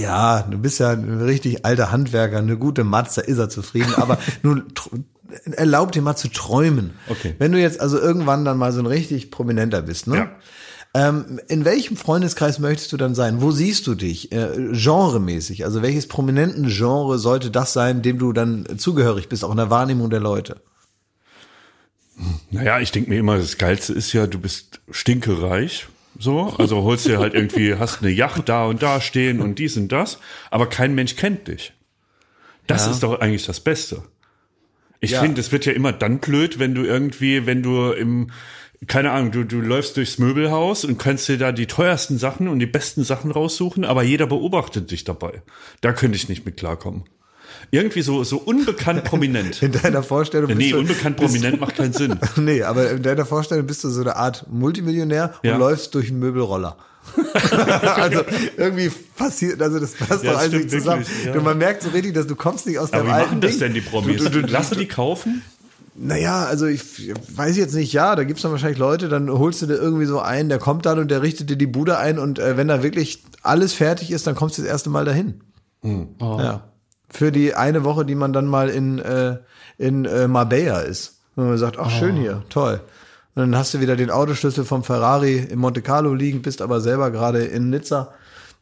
Ja, 0.00 0.42
du 0.42 0.58
bist 0.58 0.80
ja 0.80 0.90
ein 0.90 1.20
richtig 1.20 1.64
alter 1.64 1.92
Handwerker, 1.92 2.38
eine 2.38 2.56
gute 2.56 2.84
Matz, 2.84 3.14
da 3.14 3.22
ist 3.22 3.38
er 3.38 3.48
zufrieden. 3.48 3.94
Aber 3.96 4.18
nun 4.42 4.64
erlaub 5.52 5.92
dir 5.92 6.02
mal 6.02 6.16
zu 6.16 6.28
träumen. 6.28 6.92
Okay. 7.08 7.34
Wenn 7.38 7.52
du 7.52 7.60
jetzt 7.60 7.80
also 7.80 7.98
irgendwann 7.98 8.44
dann 8.44 8.58
mal 8.58 8.72
so 8.72 8.80
ein 8.80 8.86
richtig 8.86 9.30
Prominenter 9.30 9.82
bist, 9.82 10.06
ne? 10.06 10.16
Ja. 10.16 10.30
Ähm, 10.92 11.40
in 11.46 11.64
welchem 11.64 11.96
Freundeskreis 11.96 12.58
möchtest 12.58 12.92
du 12.92 12.96
dann 12.96 13.14
sein? 13.14 13.40
Wo 13.40 13.52
siehst 13.52 13.86
du 13.86 13.94
dich? 13.94 14.32
Äh, 14.32 14.72
genremäßig. 14.72 15.64
Also 15.64 15.82
welches 15.82 16.08
prominenten 16.08 16.66
Genre 16.66 17.16
sollte 17.18 17.52
das 17.52 17.72
sein, 17.72 18.02
dem 18.02 18.18
du 18.18 18.32
dann 18.32 18.66
zugehörig 18.76 19.28
bist, 19.28 19.44
auch 19.44 19.52
in 19.52 19.56
der 19.56 19.70
Wahrnehmung 19.70 20.10
der 20.10 20.18
Leute? 20.18 20.62
Naja, 22.50 22.80
ich 22.80 22.90
denke 22.90 23.10
mir 23.10 23.20
immer, 23.20 23.38
das 23.38 23.56
Geilste 23.56 23.92
ist 23.92 24.12
ja, 24.12 24.26
du 24.26 24.40
bist 24.40 24.80
stinkereich. 24.90 25.86
So, 26.22 26.54
also 26.58 26.82
holst 26.82 27.06
dir 27.06 27.18
halt 27.18 27.32
irgendwie, 27.32 27.74
hast 27.76 28.02
eine 28.02 28.10
Yacht 28.10 28.48
da 28.50 28.66
und 28.66 28.82
da 28.82 29.00
stehen 29.00 29.40
und 29.40 29.58
dies 29.58 29.76
und 29.78 29.88
das, 29.90 30.18
aber 30.50 30.68
kein 30.68 30.94
Mensch 30.94 31.16
kennt 31.16 31.48
dich. 31.48 31.72
Das 32.66 32.84
Ja. 32.84 32.92
ist 32.92 33.02
doch 33.02 33.18
eigentlich 33.20 33.46
das 33.46 33.60
Beste. 33.60 34.02
Ich 35.00 35.12
Ja. 35.12 35.22
finde, 35.22 35.40
es 35.40 35.50
wird 35.50 35.64
ja 35.64 35.72
immer 35.72 35.92
dann 35.92 36.18
blöd, 36.18 36.58
wenn 36.58 36.74
du 36.74 36.82
irgendwie, 36.84 37.46
wenn 37.46 37.62
du 37.62 37.92
im, 37.92 38.30
keine 38.86 39.12
Ahnung, 39.12 39.32
du, 39.32 39.44
du 39.44 39.60
läufst 39.62 39.96
durchs 39.96 40.18
Möbelhaus 40.18 40.84
und 40.84 40.98
kannst 40.98 41.26
dir 41.28 41.38
da 41.38 41.52
die 41.52 41.66
teuersten 41.66 42.18
Sachen 42.18 42.48
und 42.48 42.58
die 42.58 42.66
besten 42.66 43.02
Sachen 43.02 43.30
raussuchen, 43.30 43.86
aber 43.86 44.02
jeder 44.02 44.26
beobachtet 44.26 44.90
dich 44.90 45.04
dabei. 45.04 45.42
Da 45.80 45.94
könnte 45.94 46.16
ich 46.16 46.28
nicht 46.28 46.44
mit 46.44 46.58
klarkommen. 46.58 47.04
Irgendwie 47.70 48.02
so, 48.02 48.24
so 48.24 48.38
unbekannt 48.38 49.04
prominent. 49.04 49.62
In 49.62 49.72
deiner 49.72 50.02
Vorstellung 50.02 50.48
bist 50.48 50.58
nee, 50.58 50.70
du, 50.70 50.78
unbekannt 50.78 51.16
prominent 51.16 51.60
macht 51.60 51.76
keinen 51.76 51.92
Sinn. 51.92 52.18
Nee, 52.36 52.62
aber 52.62 52.90
in 52.90 53.02
deiner 53.02 53.26
Vorstellung 53.26 53.66
bist 53.66 53.84
du 53.84 53.88
so 53.90 54.00
eine 54.00 54.16
Art 54.16 54.46
Multimillionär 54.50 55.34
und 55.42 55.48
Ja. 55.48 55.56
läufst 55.56 55.94
durch 55.94 56.08
einen 56.10 56.18
Möbelroller. 56.18 56.76
also 57.96 58.20
irgendwie 58.56 58.90
passiert, 59.16 59.60
also 59.62 59.78
das 59.78 59.92
passt 59.94 60.22
Ja, 60.22 60.32
doch 60.32 60.38
alles 60.40 60.52
nicht 60.52 60.70
zusammen. 60.70 61.06
wirklich, 61.06 61.34
ja. 61.34 61.40
Man 61.40 61.58
merkt 61.58 61.82
so 61.82 61.88
richtig, 61.90 62.14
dass 62.14 62.26
du 62.26 62.36
kommst 62.36 62.66
nicht 62.66 62.78
aus 62.78 62.92
Aber 62.92 63.02
deinem 63.02 63.08
wie 63.08 63.12
alten 63.12 63.26
machen 63.28 63.40
das 63.40 63.50
Ding. 63.52 63.60
denn 63.60 63.74
die 63.74 63.80
Promis? 63.80 64.22
Du, 64.22 64.30
du, 64.30 64.42
du, 64.42 64.48
Lass 64.52 64.70
du 64.70 64.76
die 64.76 64.86
kaufen? 64.86 65.42
Naja, 65.96 66.44
also 66.44 66.66
ich 66.66 66.82
weiß 67.36 67.56
jetzt 67.56 67.74
nicht, 67.74 67.92
ja, 67.92 68.16
da 68.16 68.24
gibt's 68.24 68.42
dann 68.42 68.52
wahrscheinlich 68.52 68.78
Leute, 68.78 69.08
dann 69.08 69.28
holst 69.30 69.60
du 69.62 69.66
dir 69.66 69.74
irgendwie 69.74 70.06
so 70.06 70.20
einen, 70.20 70.48
der 70.48 70.58
kommt 70.58 70.86
dann 70.86 70.98
und 70.98 71.10
der 71.10 71.20
richtet 71.22 71.50
dir 71.50 71.56
die 71.56 71.66
Bude 71.66 71.98
ein 71.98 72.18
und 72.18 72.38
äh, 72.38 72.56
wenn 72.56 72.68
da 72.68 72.82
wirklich 72.82 73.22
alles 73.42 73.72
fertig 73.74 74.10
ist, 74.10 74.26
dann 74.26 74.34
kommst 74.34 74.56
du 74.58 74.62
das 74.62 74.70
erste 74.70 74.88
Mal 74.88 75.04
dahin. 75.04 75.40
Ja. 76.20 76.69
Für 77.10 77.32
die 77.32 77.54
eine 77.54 77.84
Woche, 77.84 78.04
die 78.04 78.14
man 78.14 78.32
dann 78.32 78.46
mal 78.46 78.68
in, 78.70 78.98
äh, 78.98 79.38
in 79.78 80.04
äh, 80.04 80.28
Marbella 80.28 80.80
ist. 80.80 81.18
Und 81.36 81.48
man 81.48 81.58
sagt, 81.58 81.78
ach 81.78 81.90
schön 81.90 82.16
hier, 82.16 82.42
toll. 82.48 82.80
Und 83.34 83.42
dann 83.42 83.56
hast 83.56 83.74
du 83.74 83.80
wieder 83.80 83.96
den 83.96 84.10
Autoschlüssel 84.10 84.64
vom 84.64 84.84
Ferrari 84.84 85.36
in 85.38 85.58
Monte 85.58 85.82
Carlo 85.82 86.14
liegen, 86.14 86.42
bist 86.42 86.62
aber 86.62 86.80
selber 86.80 87.10
gerade 87.10 87.44
in 87.44 87.70
Nizza. 87.70 88.12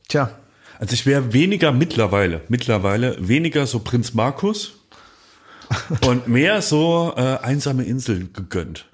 Tja, 0.09 0.31
Also 0.79 0.95
ich 0.95 1.07
wäre 1.07 1.33
weniger 1.33 1.73
mittlerweile, 1.73 2.43
mittlerweile 2.49 3.17
weniger 3.19 3.67
so 3.67 3.81
Prinz 3.81 4.15
Markus 4.15 4.75
und 6.07 6.29
mehr 6.29 6.63
so 6.63 7.13
äh, 7.17 7.39
einsame 7.43 7.85
Insel 7.85 8.29
gegönnt. 8.33 8.87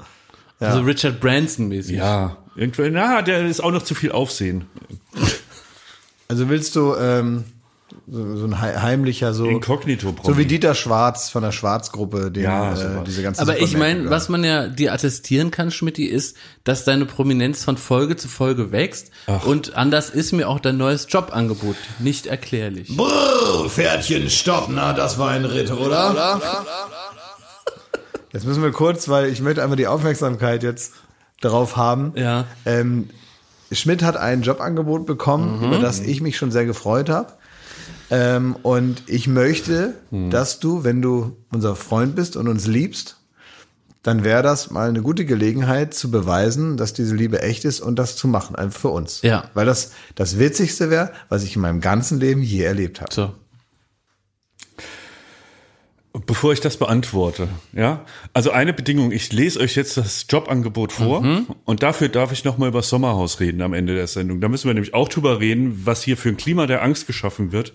Also 0.61 0.81
Richard 0.81 1.21
Branson 1.21 1.69
mäßig. 1.69 1.97
Ja, 1.97 2.39
irgendwie, 2.57 2.91
na, 2.91 3.23
der 3.23 3.47
ist 3.47 3.63
auch 3.63 3.73
noch 3.73 3.83
zu 3.83 3.95
viel 3.95 4.13
Aufsehen. 4.13 4.65
also 6.29 6.49
willst 6.49 6.75
du 6.77 6.95
ähm, 6.95 7.45
so, 8.07 8.37
so 8.37 8.45
ein 8.47 8.61
hei- 8.61 8.77
heimlicher, 8.77 9.33
so, 9.33 9.47
Inkognito 9.47 10.15
so 10.23 10.37
wie 10.37 10.45
Dieter 10.45 10.75
Schwarz 10.75 11.31
von 11.31 11.43
der 11.43 11.53
Schwarzgruppe, 11.53 12.31
den, 12.31 12.45
Ja, 12.45 12.75
äh, 12.75 13.05
diese 13.07 13.23
ganzen 13.23 13.41
Aber 13.41 13.59
ich 13.61 13.77
meine, 13.77 14.11
was 14.11 14.29
man 14.29 14.45
ja 14.45 14.69
dir 14.69 14.93
attestieren 14.93 15.51
kann, 15.51 15.71
Schmidti, 15.71 16.05
ist, 16.05 16.37
dass 16.65 16.85
deine 16.85 17.07
Prominenz 17.07 17.65
von 17.65 17.77
Folge 17.77 18.17
zu 18.17 18.29
Folge 18.29 18.73
wächst. 18.73 19.11
Und 19.47 19.75
anders 19.75 20.11
ist 20.11 20.33
mir 20.33 20.49
auch 20.49 20.61
dein 20.61 20.77
neues 20.77 21.07
Jobangebot 21.09 21.77
nicht 21.99 22.27
erklärlich. 22.27 22.95
Brrr, 22.97 23.69
Pferdchen, 23.69 24.29
stopp, 24.29 24.69
na, 24.71 24.93
das 24.93 25.19
war 25.19 25.31
ein 25.31 25.45
Ritt, 25.45 25.71
oder? 25.71 26.41
Jetzt 28.33 28.47
müssen 28.47 28.63
wir 28.63 28.73
kurz, 28.73 29.09
weil 29.09 29.27
ich 29.29 29.41
möchte 29.41 29.63
einmal 29.63 29.77
die 29.77 29.87
Aufmerksamkeit 29.87 30.63
jetzt 30.63 30.93
darauf 31.41 31.77
haben. 31.77 32.13
Ja. 32.17 32.45
Ähm, 32.67 33.09
Schmidt 33.71 34.03
hat 34.03 34.17
ein 34.17 34.43
Jobangebot 34.43 35.07
bekommen, 35.07 35.63
über 35.65 35.79
das 35.79 36.01
ich 36.01 36.21
mich 36.21 36.37
schon 36.37 36.51
sehr 36.51 36.65
gefreut 36.67 37.09
habe. 37.09 37.33
Ähm, 38.11 38.57
und 38.63 39.03
ich 39.07 39.29
möchte, 39.29 39.95
dass 40.31 40.61
du, 40.61 40.85
wenn 40.85 41.03
du 41.03 41.37
unser 41.53 41.75
Freund 41.77 42.15
bist 42.15 42.37
und 42.37 42.49
uns 42.49 42.67
liebst, 42.67 43.17
dann 44.03 44.23
wäre 44.23 44.43
das 44.43 44.71
mal 44.71 44.89
eine 44.89 45.01
gute 45.01 45.25
Gelegenheit 45.25 45.95
zu 45.95 46.11
beweisen, 46.11 46.77
dass 46.77 46.93
diese 46.93 47.15
Liebe 47.15 47.41
echt 47.41 47.65
ist 47.65 47.81
und 47.81 47.99
das 47.99 48.17
zu 48.17 48.29
machen, 48.29 48.55
einfach 48.55 48.79
für 48.79 48.89
uns. 48.91 49.23
Ja. 49.23 49.45
Weil 49.55 49.65
das 49.65 49.93
das 50.15 50.39
Witzigste 50.39 50.91
wäre, 50.91 51.11
was 51.31 51.43
ich 51.43 51.57
in 51.57 51.63
meinem 51.63 51.81
ganzen 51.81 52.21
Leben 52.21 52.43
je 52.43 52.63
erlebt 52.63 53.01
habe. 53.01 53.15
So. 53.15 53.33
Bevor 56.27 56.53
ich 56.53 56.61
das 56.61 56.77
beantworte, 56.77 57.49
ja, 57.73 58.05
also 58.33 58.53
eine 58.53 58.73
Bedingung, 58.73 59.11
ich 59.11 59.33
lese 59.33 59.59
euch 59.59 59.75
jetzt 59.75 59.97
das 59.97 60.27
Jobangebot 60.29 60.93
vor 60.93 61.27
und 61.65 61.83
dafür 61.83 62.09
darf 62.09 62.31
ich 62.31 62.45
nochmal 62.45 62.69
über 62.69 62.79
das 62.79 62.89
Sommerhaus 62.89 63.41
reden 63.41 63.61
am 63.62 63.73
Ende 63.75 63.97
der 63.97 64.07
Sendung. 64.07 64.41
Da 64.41 64.49
müssen 64.49 64.69
wir 64.69 64.75
nämlich 64.75 64.95
auch 64.95 65.09
drüber 65.09 65.41
reden, 65.41 65.83
was 65.85 66.05
hier 66.05 66.17
für 66.17 66.29
ein 66.29 66.37
Klima 66.37 66.67
der 66.69 66.83
Angst 66.85 67.09
geschaffen 67.09 67.51
wird, 67.51 67.73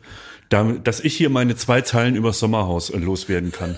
dass 0.50 1.02
ich 1.02 1.18
hier 1.18 1.30
meine 1.30 1.58
zwei 1.58 1.82
Zeilen 1.82 2.16
über 2.16 2.30
das 2.30 2.40
Sommerhaus 2.40 2.90
äh, 2.90 2.98
loswerden 2.98 3.52
kann. 3.52 3.78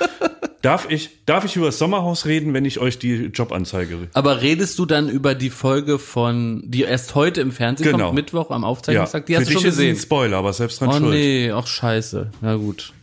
darf 0.62 0.90
ich, 0.90 1.24
darf 1.26 1.44
ich 1.44 1.56
über 1.56 1.66
das 1.66 1.78
Sommerhaus 1.78 2.24
reden, 2.24 2.54
wenn 2.54 2.64
ich 2.64 2.78
euch 2.78 2.98
die 2.98 3.26
Jobanzeige 3.26 4.08
Aber 4.14 4.40
redest 4.40 4.78
du 4.78 4.86
dann 4.86 5.10
über 5.10 5.34
die 5.34 5.50
Folge 5.50 5.98
von, 5.98 6.62
die 6.66 6.82
erst 6.82 7.14
heute 7.14 7.42
im 7.42 7.52
Fernsehen 7.52 7.92
Genau. 7.92 8.06
kommt, 8.06 8.14
Mittwoch 8.14 8.50
am 8.50 8.62
Ja, 8.62 8.68
Aufzeichnungstag? 8.68 9.26
Die 9.26 9.34
für 9.34 9.40
hast 9.40 9.48
du 9.50 9.52
dich 9.52 9.60
schon 9.60 9.68
ist 9.68 9.74
es 9.74 9.80
ein 9.80 9.88
gesehen. 9.90 10.02
Spoiler, 10.02 10.38
aber 10.38 10.52
selbst 10.54 10.80
dran 10.80 10.88
Oh 10.88 10.92
schuld. 10.98 11.10
nee, 11.14 11.50
ach 11.52 11.66
scheiße. 11.66 12.30
Na 12.40 12.56
gut. 12.56 12.94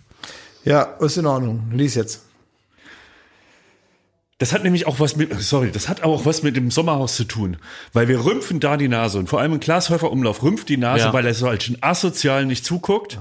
Ja, 0.67 0.81
ist 0.99 1.17
in 1.17 1.25
Ordnung. 1.25 1.69
Lies 1.73 1.95
jetzt. 1.95 2.23
Das 4.39 4.53
hat 4.53 4.63
nämlich 4.63 4.85
auch 4.85 4.99
was 4.99 5.15
mit, 5.15 5.33
sorry, 5.41 5.71
das 5.71 5.89
hat 5.89 6.03
auch 6.03 6.25
was 6.25 6.43
mit 6.43 6.55
dem 6.55 6.69
Sommerhaus 6.69 7.15
zu 7.15 7.23
tun. 7.23 7.57
Weil 7.93 8.07
wir 8.07 8.23
rümpfen 8.23 8.59
da 8.59 8.77
die 8.77 8.87
Nase 8.87 9.17
und 9.17 9.29
vor 9.29 9.39
allem 9.41 9.53
in 9.53 9.59
Glashäufer 9.59 10.11
Umlauf 10.11 10.43
rümpft 10.43 10.69
die 10.69 10.77
Nase, 10.77 11.05
Ja. 11.05 11.13
weil 11.13 11.25
er 11.25 11.33
so 11.33 11.47
als 11.47 11.71
asozial 11.81 12.45
nicht 12.45 12.63
zuguckt, 12.63 13.17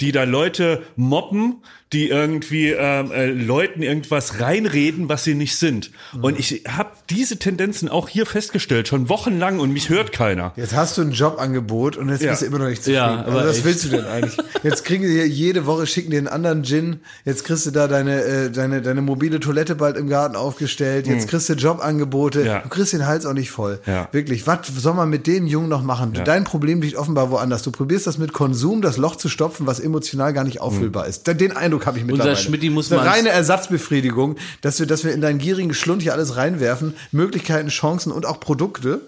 die 0.00 0.12
da 0.12 0.24
Leute 0.24 0.82
mobben, 0.96 1.62
die 1.92 2.08
irgendwie 2.08 2.70
ähm, 2.70 3.12
äh, 3.12 3.26
Leuten 3.26 3.80
irgendwas 3.82 4.40
reinreden, 4.40 5.08
was 5.08 5.22
sie 5.22 5.34
nicht 5.34 5.56
sind. 5.56 5.92
Und 6.20 6.40
ich 6.40 6.64
habe 6.66 6.90
diese 7.08 7.38
Tendenzen 7.38 7.88
auch 7.88 8.08
hier 8.08 8.26
festgestellt, 8.26 8.88
schon 8.88 9.08
wochenlang 9.08 9.60
und 9.60 9.72
mich 9.72 9.90
hört 9.90 10.10
keiner. 10.10 10.52
Jetzt 10.56 10.74
hast 10.74 10.98
du 10.98 11.02
ein 11.02 11.12
Jobangebot 11.12 11.96
und 11.96 12.08
jetzt 12.08 12.22
Ja. 12.24 12.30
bist 12.30 12.42
du 12.42 12.46
immer 12.46 12.58
noch 12.58 12.66
nicht 12.68 12.82
zufrieden. 12.82 12.96
Ja, 12.96 13.24
aber 13.24 13.36
also 13.38 13.48
was 13.50 13.56
echt. 13.58 13.64
willst 13.66 13.84
du 13.84 13.88
denn 13.90 14.06
eigentlich? 14.06 14.36
Jetzt 14.64 14.84
kriegen 14.84 15.04
die 15.04 15.20
jede 15.22 15.66
Woche 15.66 15.86
schicken 15.86 16.10
dir 16.10 16.18
einen 16.18 16.26
anderen 16.26 16.64
Gin. 16.64 17.00
Jetzt 17.24 17.44
kriegst 17.44 17.64
du 17.66 17.70
da 17.70 17.86
deine 17.86 18.22
äh, 18.22 18.50
deine 18.50 18.82
deine 18.82 19.00
mobile 19.00 19.38
Toilette 19.38 19.76
bald 19.76 19.96
im 19.96 20.08
Garten 20.08 20.34
aufgestellt. 20.34 21.06
Jetzt 21.06 21.28
kriegst 21.28 21.48
du 21.48 21.52
Jobangebote. 21.52 22.44
Ja. 22.44 22.58
Du 22.60 22.70
kriegst 22.70 22.92
den 22.92 23.06
Hals 23.06 23.24
auch 23.24 23.34
nicht 23.34 23.52
voll. 23.52 23.78
Ja. 23.86 24.08
Wirklich. 24.10 24.48
Was 24.48 24.66
soll 24.76 24.94
man 24.94 25.10
mit 25.10 25.28
den 25.28 25.46
Jungen 25.46 25.68
noch 25.68 25.82
machen? 25.84 26.12
Dein 26.24 26.42
Problem 26.42 26.80
liegt 26.82 26.96
offenbar 26.96 27.30
woanders. 27.30 27.62
Du 27.62 27.70
probierst 27.70 28.06
das 28.08 28.18
mit 28.18 28.32
Konsum, 28.32 28.82
das 28.82 28.96
Loch 28.96 29.14
zu 29.14 29.28
stopfen, 29.28 29.66
was 29.68 29.78
emotional 29.84 30.32
gar 30.32 30.42
nicht 30.44 30.60
auffüllbar 30.60 31.06
ist. 31.06 31.26
Den 31.26 31.56
Eindruck 31.56 31.86
habe 31.86 31.98
ich 31.98 32.04
mittlerweile. 32.04 32.36
Schmidti 32.36 32.70
muss 32.70 32.90
man's- 32.90 33.04
reine 33.06 33.28
Ersatzbefriedigung, 33.28 34.36
dass 34.62 34.78
wir, 34.80 34.86
dass 34.86 35.04
wir 35.04 35.12
in 35.12 35.20
deinen 35.20 35.38
gierigen 35.38 35.74
Schlund 35.74 36.02
hier 36.02 36.12
alles 36.12 36.36
reinwerfen, 36.36 36.94
Möglichkeiten, 37.12 37.68
Chancen 37.68 38.10
und 38.12 38.26
auch 38.26 38.40
Produkte. 38.40 39.00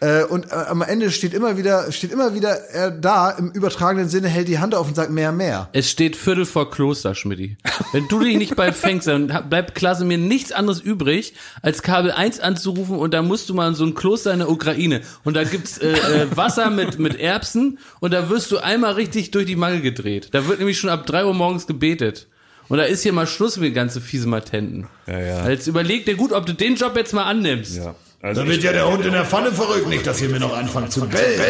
Äh, 0.00 0.24
und 0.24 0.50
äh, 0.50 0.54
am 0.54 0.82
Ende 0.82 1.10
steht 1.10 1.32
immer 1.34 1.56
wieder, 1.56 1.90
steht 1.92 2.12
immer 2.12 2.34
wieder 2.34 2.50
er 2.70 2.90
da 2.90 3.30
im 3.30 3.50
übertragenen 3.52 4.08
Sinne, 4.08 4.28
hält 4.28 4.48
die 4.48 4.58
Hand 4.58 4.74
auf 4.74 4.88
und 4.88 4.96
sagt 4.96 5.10
mehr, 5.10 5.32
mehr. 5.32 5.68
Es 5.72 5.90
steht 5.90 6.16
Viertel 6.16 6.44
vor 6.46 6.70
Kloster, 6.70 7.14
Schmidti. 7.14 7.56
Wenn 7.92 8.08
du 8.08 8.20
dich 8.20 8.36
nicht 8.36 8.56
bald 8.56 8.74
fängst, 8.74 9.06
dann 9.06 9.28
bleibt 9.48 9.74
Klasse 9.74 10.04
mir 10.04 10.18
nichts 10.18 10.52
anderes 10.52 10.80
übrig, 10.80 11.34
als 11.62 11.82
Kabel 11.82 12.10
1 12.10 12.40
anzurufen 12.40 12.98
und 12.98 13.14
da 13.14 13.22
musst 13.22 13.48
du 13.48 13.54
mal 13.54 13.68
in 13.68 13.74
so 13.74 13.84
ein 13.84 13.94
Kloster 13.94 14.32
in 14.32 14.40
der 14.40 14.50
Ukraine 14.50 15.00
und 15.22 15.34
da 15.36 15.44
gibt's 15.44 15.78
äh, 15.78 15.92
äh, 15.92 16.36
Wasser 16.36 16.70
mit, 16.70 16.98
mit 16.98 17.18
Erbsen 17.18 17.78
und 18.00 18.12
da 18.12 18.28
wirst 18.28 18.50
du 18.50 18.58
einmal 18.58 18.94
richtig 18.94 19.30
durch 19.30 19.46
die 19.46 19.56
Mangel 19.56 19.80
gedreht. 19.80 20.28
Da 20.32 20.48
wird 20.48 20.58
nämlich 20.58 20.78
schon 20.78 20.90
ab 20.90 21.06
drei 21.06 21.24
Uhr 21.24 21.34
morgens 21.34 21.66
gebetet. 21.66 22.28
Und 22.68 22.78
da 22.78 22.84
ist 22.84 23.02
hier 23.02 23.12
mal 23.12 23.26
Schluss 23.26 23.58
mit 23.58 23.68
den 23.68 23.74
ganzen 23.74 24.00
fiesen 24.00 24.30
Matenten. 24.30 24.86
Ja, 25.06 25.20
ja. 25.20 25.48
Jetzt 25.48 25.66
überleg 25.66 26.06
dir 26.06 26.14
gut, 26.14 26.32
ob 26.32 26.46
du 26.46 26.54
den 26.54 26.76
Job 26.76 26.96
jetzt 26.96 27.12
mal 27.12 27.24
annimmst. 27.24 27.76
Ja. 27.76 27.94
Also 28.24 28.40
Da 28.40 28.48
wird 28.48 28.62
ja 28.62 28.72
der 28.72 28.90
Hund 28.90 29.04
in 29.04 29.12
der 29.12 29.26
Pfanne 29.26 29.52
verrückt, 29.52 29.86
nicht, 29.86 30.06
dass 30.06 30.22
ihr 30.22 30.30
mir 30.30 30.40
noch 30.40 30.56
anfangt 30.56 30.90
zu 30.90 31.06
bellen. 31.06 31.40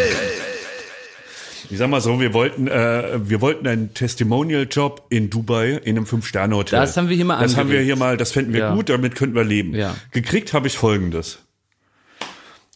Ich 1.71 1.79
sag 1.79 1.89
mal 1.89 2.01
so, 2.01 2.19
wir 2.21 2.35
wollten, 2.35 2.67
äh, 2.67 3.21
wir 3.29 3.41
wollten 3.41 3.69
einen 3.69 3.95
Testimonial-Job 3.95 5.07
in 5.09 5.31
Dubai 5.31 5.81
in 5.85 5.97
einem 5.97 6.05
Fünf-Sterne-Hotel. 6.05 6.81
Das 6.81 6.97
haben 6.97 7.09
wir 7.09 7.15
hier 7.15 7.25
mal 7.27 7.41
Das 7.41 7.53
haben 7.53 7.69
wir 7.69 7.79
angeregt. 7.79 7.85
hier 7.87 7.97
mal, 7.97 8.17
das 8.17 8.33
fänden 8.33 8.53
wir 8.53 8.61
Ja. 8.61 8.75
gut, 8.75 8.89
damit 8.89 9.15
könnten 9.15 9.37
wir 9.37 9.45
leben. 9.45 9.73
Ja. 9.77 9.95
Gekriegt 10.11 10.53
habe 10.53 10.67
ich 10.67 10.77
folgendes. 10.77 11.39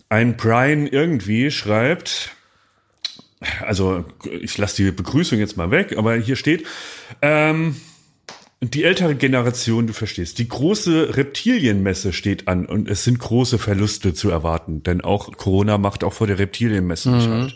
Ein 0.09 0.37
Brian 0.37 0.87
irgendwie 0.87 1.51
schreibt, 1.51 2.31
also 3.61 4.05
ich 4.23 4.57
lasse 4.59 4.77
die 4.77 4.93
Begrüßung 4.93 5.41
jetzt 5.41 5.57
mal 5.57 5.73
weg, 5.73 5.97
aber 5.99 6.15
hier 6.15 6.37
steht, 6.37 6.65
ähm, 7.21 7.75
die 8.61 8.85
ältere 8.85 9.15
Generation, 9.15 9.87
du 9.87 9.93
verstehst, 9.93 10.39
die 10.39 10.49
große 10.49 11.17
Reptilienmesse 11.17 12.13
steht 12.13 12.49
an 12.49 12.67
und 12.67 12.89
es 12.89 13.05
sind 13.05 13.19
große 13.19 13.59
Verluste 13.59 14.15
zu 14.15 14.31
erwarten, 14.31 14.83
denn 14.83 15.01
auch 15.01 15.37
Corona 15.37 15.79
macht 15.79 16.03
auch 16.03 16.13
vor 16.13 16.27
der 16.27 16.39
Reptilienmesse 16.39 17.11
nicht 17.11 17.29
halt. 17.29 17.55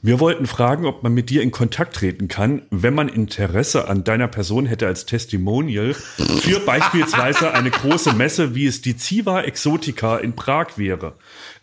Wir 0.00 0.20
wollten 0.20 0.46
fragen, 0.46 0.84
ob 0.84 1.02
man 1.02 1.14
mit 1.14 1.30
dir 1.30 1.40
in 1.40 1.50
Kontakt 1.50 1.96
treten 1.96 2.28
kann, 2.28 2.62
wenn 2.70 2.92
man 2.92 3.08
Interesse 3.08 3.88
an 3.88 4.04
deiner 4.04 4.28
Person 4.28 4.66
hätte 4.66 4.86
als 4.86 5.06
Testimonial 5.06 5.94
für 5.94 6.60
beispielsweise 6.66 7.54
eine 7.54 7.70
große 7.70 8.12
Messe, 8.12 8.54
wie 8.54 8.66
es 8.66 8.82
die 8.82 8.98
Ziva 8.98 9.40
Exotica 9.40 10.18
in 10.18 10.36
Prag 10.36 10.76
wäre. 10.76 11.14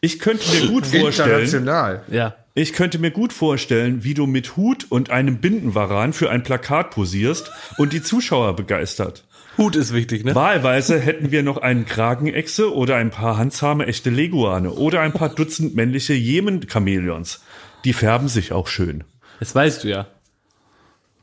Ich 0.02 0.18
könnte 0.18 0.44
mir 0.50 0.70
gut 0.70 0.88
vorstellen, 0.88 1.46
International. 1.46 2.04
Ja. 2.10 2.36
Ich 2.54 2.74
könnte 2.74 3.00
mir 3.00 3.12
gut 3.12 3.34
vorstellen, 3.34 4.04
wie 4.04 4.14
du 4.14 4.28
mit 4.28 4.58
Hut 4.58 4.86
und 4.90 5.10
einem 5.10 5.38
Bindenwaran 5.38 6.14
für 6.14 6.30
ein 6.30 6.44
Plakat 6.44 6.92
posierst 6.92 7.52
und 7.78 7.94
die 7.94 8.02
Zuschauer 8.02 8.56
begeistert. 8.56 9.26
Hut 9.58 9.76
ist 9.76 9.94
wichtig, 9.94 10.24
ne? 10.24 10.34
Wahlweise 10.34 11.00
hätten 11.00 11.32
wir 11.32 11.44
noch 11.44 11.58
einen 11.58 11.86
Kragenechse 11.86 12.74
oder 12.74 12.96
ein 12.96 13.12
paar 13.12 13.38
handzahme 13.38 13.86
echte 13.86 14.10
Leguane 14.10 14.72
oder 14.72 15.02
ein 15.02 15.14
paar 15.14 15.30
Dutzend 15.30 15.76
männliche 15.76 16.14
Jemen-Chamäleons. 16.14 17.42
Die 17.84 17.94
färben 17.94 18.28
sich 18.28 18.54
auch 18.54 18.68
schön. 18.68 19.04
Das 19.40 19.54
weißt 19.54 19.84
du 19.84 19.90
ja. 19.90 20.08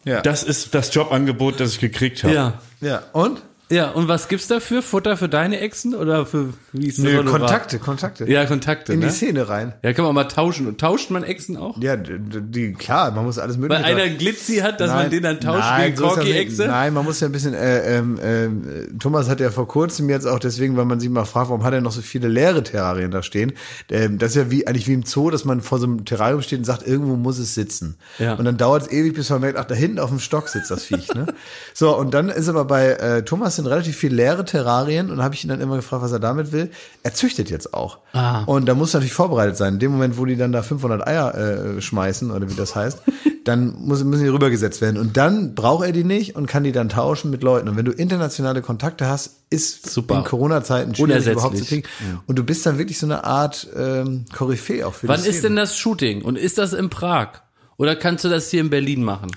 Ja. 0.04 0.20
Das 0.22 0.42
ist 0.42 0.74
das 0.74 0.94
Jobangebot, 0.94 1.60
das 1.60 1.72
ich 1.72 1.80
gekriegt 1.80 2.24
habe. 2.24 2.34
Ja. 2.34 2.62
ja. 2.80 3.02
Und? 3.12 3.42
Ja, 3.70 3.90
und 3.90 4.08
was 4.08 4.28
gibt's 4.28 4.46
dafür? 4.46 4.82
Futter 4.82 5.18
für 5.18 5.28
deine 5.28 5.60
Exen 5.60 5.94
oder 5.94 6.24
für 6.24 6.54
wie 6.72 6.86
ist 6.88 6.98
das 6.98 7.04
Nö? 7.04 7.22
Kontakte, 7.24 7.78
Kontakte. 7.78 8.30
Ja, 8.30 8.46
Kontakte, 8.46 8.94
In 8.94 9.00
die 9.00 9.06
ne? 9.06 9.12
Szene 9.12 9.48
rein. 9.48 9.74
Ja, 9.82 9.92
kann 9.92 10.06
man 10.06 10.14
mal 10.14 10.24
tauschen. 10.24 10.66
Und 10.66 10.80
tauscht 10.80 11.10
man 11.10 11.22
Exen 11.22 11.58
auch? 11.58 11.76
Ja, 11.82 11.96
die, 11.96 12.72
klar, 12.72 13.10
man 13.10 13.26
muss 13.26 13.38
alles 13.38 13.56
Weil 13.56 13.68
mögliche. 13.68 13.84
einer 13.84 14.02
einen 14.02 14.16
Glitzi 14.16 14.56
hat, 14.56 14.80
dass 14.80 14.90
man 14.90 15.10
den 15.10 15.22
dann 15.22 15.40
tauscht 15.40 15.60
nein, 15.60 15.94
gegen 15.94 16.02
nicht. 16.02 16.14
Corky-Exe? 16.14 16.66
Nein, 16.66 16.94
man 16.94 17.04
muss 17.04 17.20
ja 17.20 17.28
ein 17.28 17.32
bisschen, 17.32 17.52
äh, 17.52 17.98
ähm, 17.98 18.18
ähm, 18.22 18.98
Thomas 18.98 19.28
hat 19.28 19.40
ja 19.40 19.50
vor 19.50 19.68
kurzem 19.68 20.08
jetzt 20.08 20.26
auch 20.26 20.38
deswegen, 20.38 20.76
weil 20.78 20.86
man 20.86 20.98
sich 20.98 21.10
mal 21.10 21.26
fragt, 21.26 21.50
warum 21.50 21.62
hat 21.62 21.74
er 21.74 21.82
noch 21.82 21.92
so 21.92 22.00
viele 22.00 22.28
leere 22.28 22.62
Terrarien 22.62 23.10
da 23.10 23.22
stehen? 23.22 23.52
Ähm, 23.90 24.16
das 24.18 24.30
ist 24.30 24.36
ja 24.36 24.50
wie, 24.50 24.66
eigentlich 24.66 24.88
wie 24.88 24.94
im 24.94 25.04
Zoo, 25.04 25.30
dass 25.30 25.44
man 25.44 25.60
vor 25.60 25.78
so 25.78 25.84
einem 25.84 26.06
Terrarium 26.06 26.40
steht 26.40 26.60
und 26.60 26.64
sagt, 26.64 26.86
irgendwo 26.86 27.16
muss 27.16 27.38
es 27.38 27.54
sitzen. 27.54 27.96
Ja. 28.18 28.34
Und 28.34 28.46
dann 28.46 28.56
dauert 28.56 28.84
es 28.84 28.92
ewig, 28.92 29.12
bis 29.12 29.28
man 29.28 29.42
merkt, 29.42 29.58
ach, 29.58 29.66
da 29.66 29.74
hinten 29.74 29.98
auf 29.98 30.08
dem 30.08 30.20
Stock 30.20 30.48
sitzt 30.48 30.70
das 30.70 30.84
Viech, 30.84 31.12
ne? 31.14 31.26
So, 31.74 31.96
und 31.96 32.14
dann 32.14 32.28
ist 32.28 32.48
aber 32.48 32.64
bei 32.64 32.90
äh, 32.92 33.22
Thomas 33.24 33.57
sind 33.58 33.66
relativ 33.66 33.96
viele 33.96 34.16
leere 34.16 34.44
Terrarien 34.44 35.10
und 35.10 35.22
habe 35.22 35.34
ich 35.34 35.44
ihn 35.44 35.50
dann 35.50 35.60
immer 35.60 35.76
gefragt, 35.76 36.02
was 36.02 36.12
er 36.12 36.18
damit 36.18 36.52
will. 36.52 36.70
Er 37.02 37.12
züchtet 37.12 37.50
jetzt 37.50 37.74
auch. 37.74 37.98
Ah. 38.12 38.44
Und 38.44 38.66
da 38.66 38.74
muss 38.74 38.94
natürlich 38.94 39.12
vorbereitet 39.12 39.56
sein. 39.56 39.74
In 39.74 39.78
dem 39.80 39.92
Moment, 39.92 40.16
wo 40.16 40.24
die 40.24 40.36
dann 40.36 40.52
da 40.52 40.62
500 40.62 41.06
Eier 41.06 41.34
äh, 41.34 41.82
schmeißen 41.82 42.30
oder 42.30 42.50
wie 42.50 42.54
das 42.54 42.74
heißt, 42.74 43.02
dann 43.44 43.74
muss, 43.80 44.02
müssen 44.04 44.24
die 44.24 44.28
rübergesetzt 44.28 44.80
werden. 44.80 44.96
Und 44.96 45.16
dann 45.16 45.54
braucht 45.54 45.84
er 45.84 45.92
die 45.92 46.04
nicht 46.04 46.36
und 46.36 46.46
kann 46.46 46.64
die 46.64 46.72
dann 46.72 46.88
tauschen 46.88 47.30
mit 47.30 47.42
Leuten. 47.42 47.68
Und 47.68 47.76
wenn 47.76 47.84
du 47.84 47.92
internationale 47.92 48.62
Kontakte 48.62 49.06
hast, 49.08 49.42
ist 49.50 49.90
Super. 49.90 50.16
in 50.16 50.24
Corona-Zeiten 50.24 50.94
schwierig 50.94 51.26
überhaupt 51.26 51.58
zu 51.58 51.64
kriegen. 51.64 51.86
Und 52.26 52.38
du 52.38 52.44
bist 52.44 52.64
dann 52.66 52.78
wirklich 52.78 52.98
so 52.98 53.06
eine 53.06 53.24
Art 53.24 53.68
ähm, 53.76 54.24
Koryphäe 54.34 54.86
auch 54.86 54.94
für 54.94 55.08
Wann 55.08 55.24
ist 55.24 55.44
denn 55.44 55.56
das 55.56 55.76
Shooting? 55.76 56.22
Und 56.22 56.36
ist 56.36 56.58
das 56.58 56.72
in 56.72 56.90
Prag? 56.90 57.40
Oder 57.78 57.94
kannst 57.94 58.24
du 58.24 58.28
das 58.28 58.50
hier 58.50 58.60
in 58.60 58.70
Berlin 58.70 59.04
machen? 59.04 59.30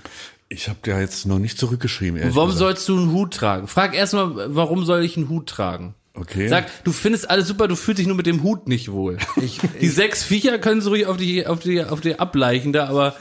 Ich 0.52 0.68
habe 0.68 0.78
da 0.82 1.00
jetzt 1.00 1.24
noch 1.26 1.38
nicht 1.38 1.58
zurückgeschrieben. 1.58 2.18
ehrlich 2.20 2.34
Warum 2.34 2.50
gesagt. 2.50 2.78
sollst 2.78 2.88
du 2.88 2.98
einen 2.98 3.12
Hut 3.12 3.32
tragen? 3.32 3.66
Frag 3.68 3.94
erstmal, 3.94 4.54
warum 4.54 4.84
soll 4.84 5.02
ich 5.02 5.16
einen 5.16 5.28
Hut 5.30 5.48
tragen? 5.48 5.94
Okay. 6.14 6.46
Sag, 6.48 6.84
du 6.84 6.92
findest 6.92 7.30
alles 7.30 7.48
super, 7.48 7.68
du 7.68 7.74
fühlst 7.74 7.98
dich 7.98 8.06
nur 8.06 8.16
mit 8.16 8.26
dem 8.26 8.42
Hut 8.42 8.68
nicht 8.68 8.92
wohl. 8.92 9.16
die 9.80 9.88
sechs 9.88 10.22
Viecher 10.22 10.58
können 10.58 10.82
so 10.82 10.90
ruhig 10.90 11.06
auf 11.06 11.16
die, 11.16 11.46
auf 11.46 11.60
die, 11.60 11.82
auf 11.82 12.02
die 12.02 12.18
ableichen 12.18 12.74
da, 12.74 12.86
aber 12.86 13.16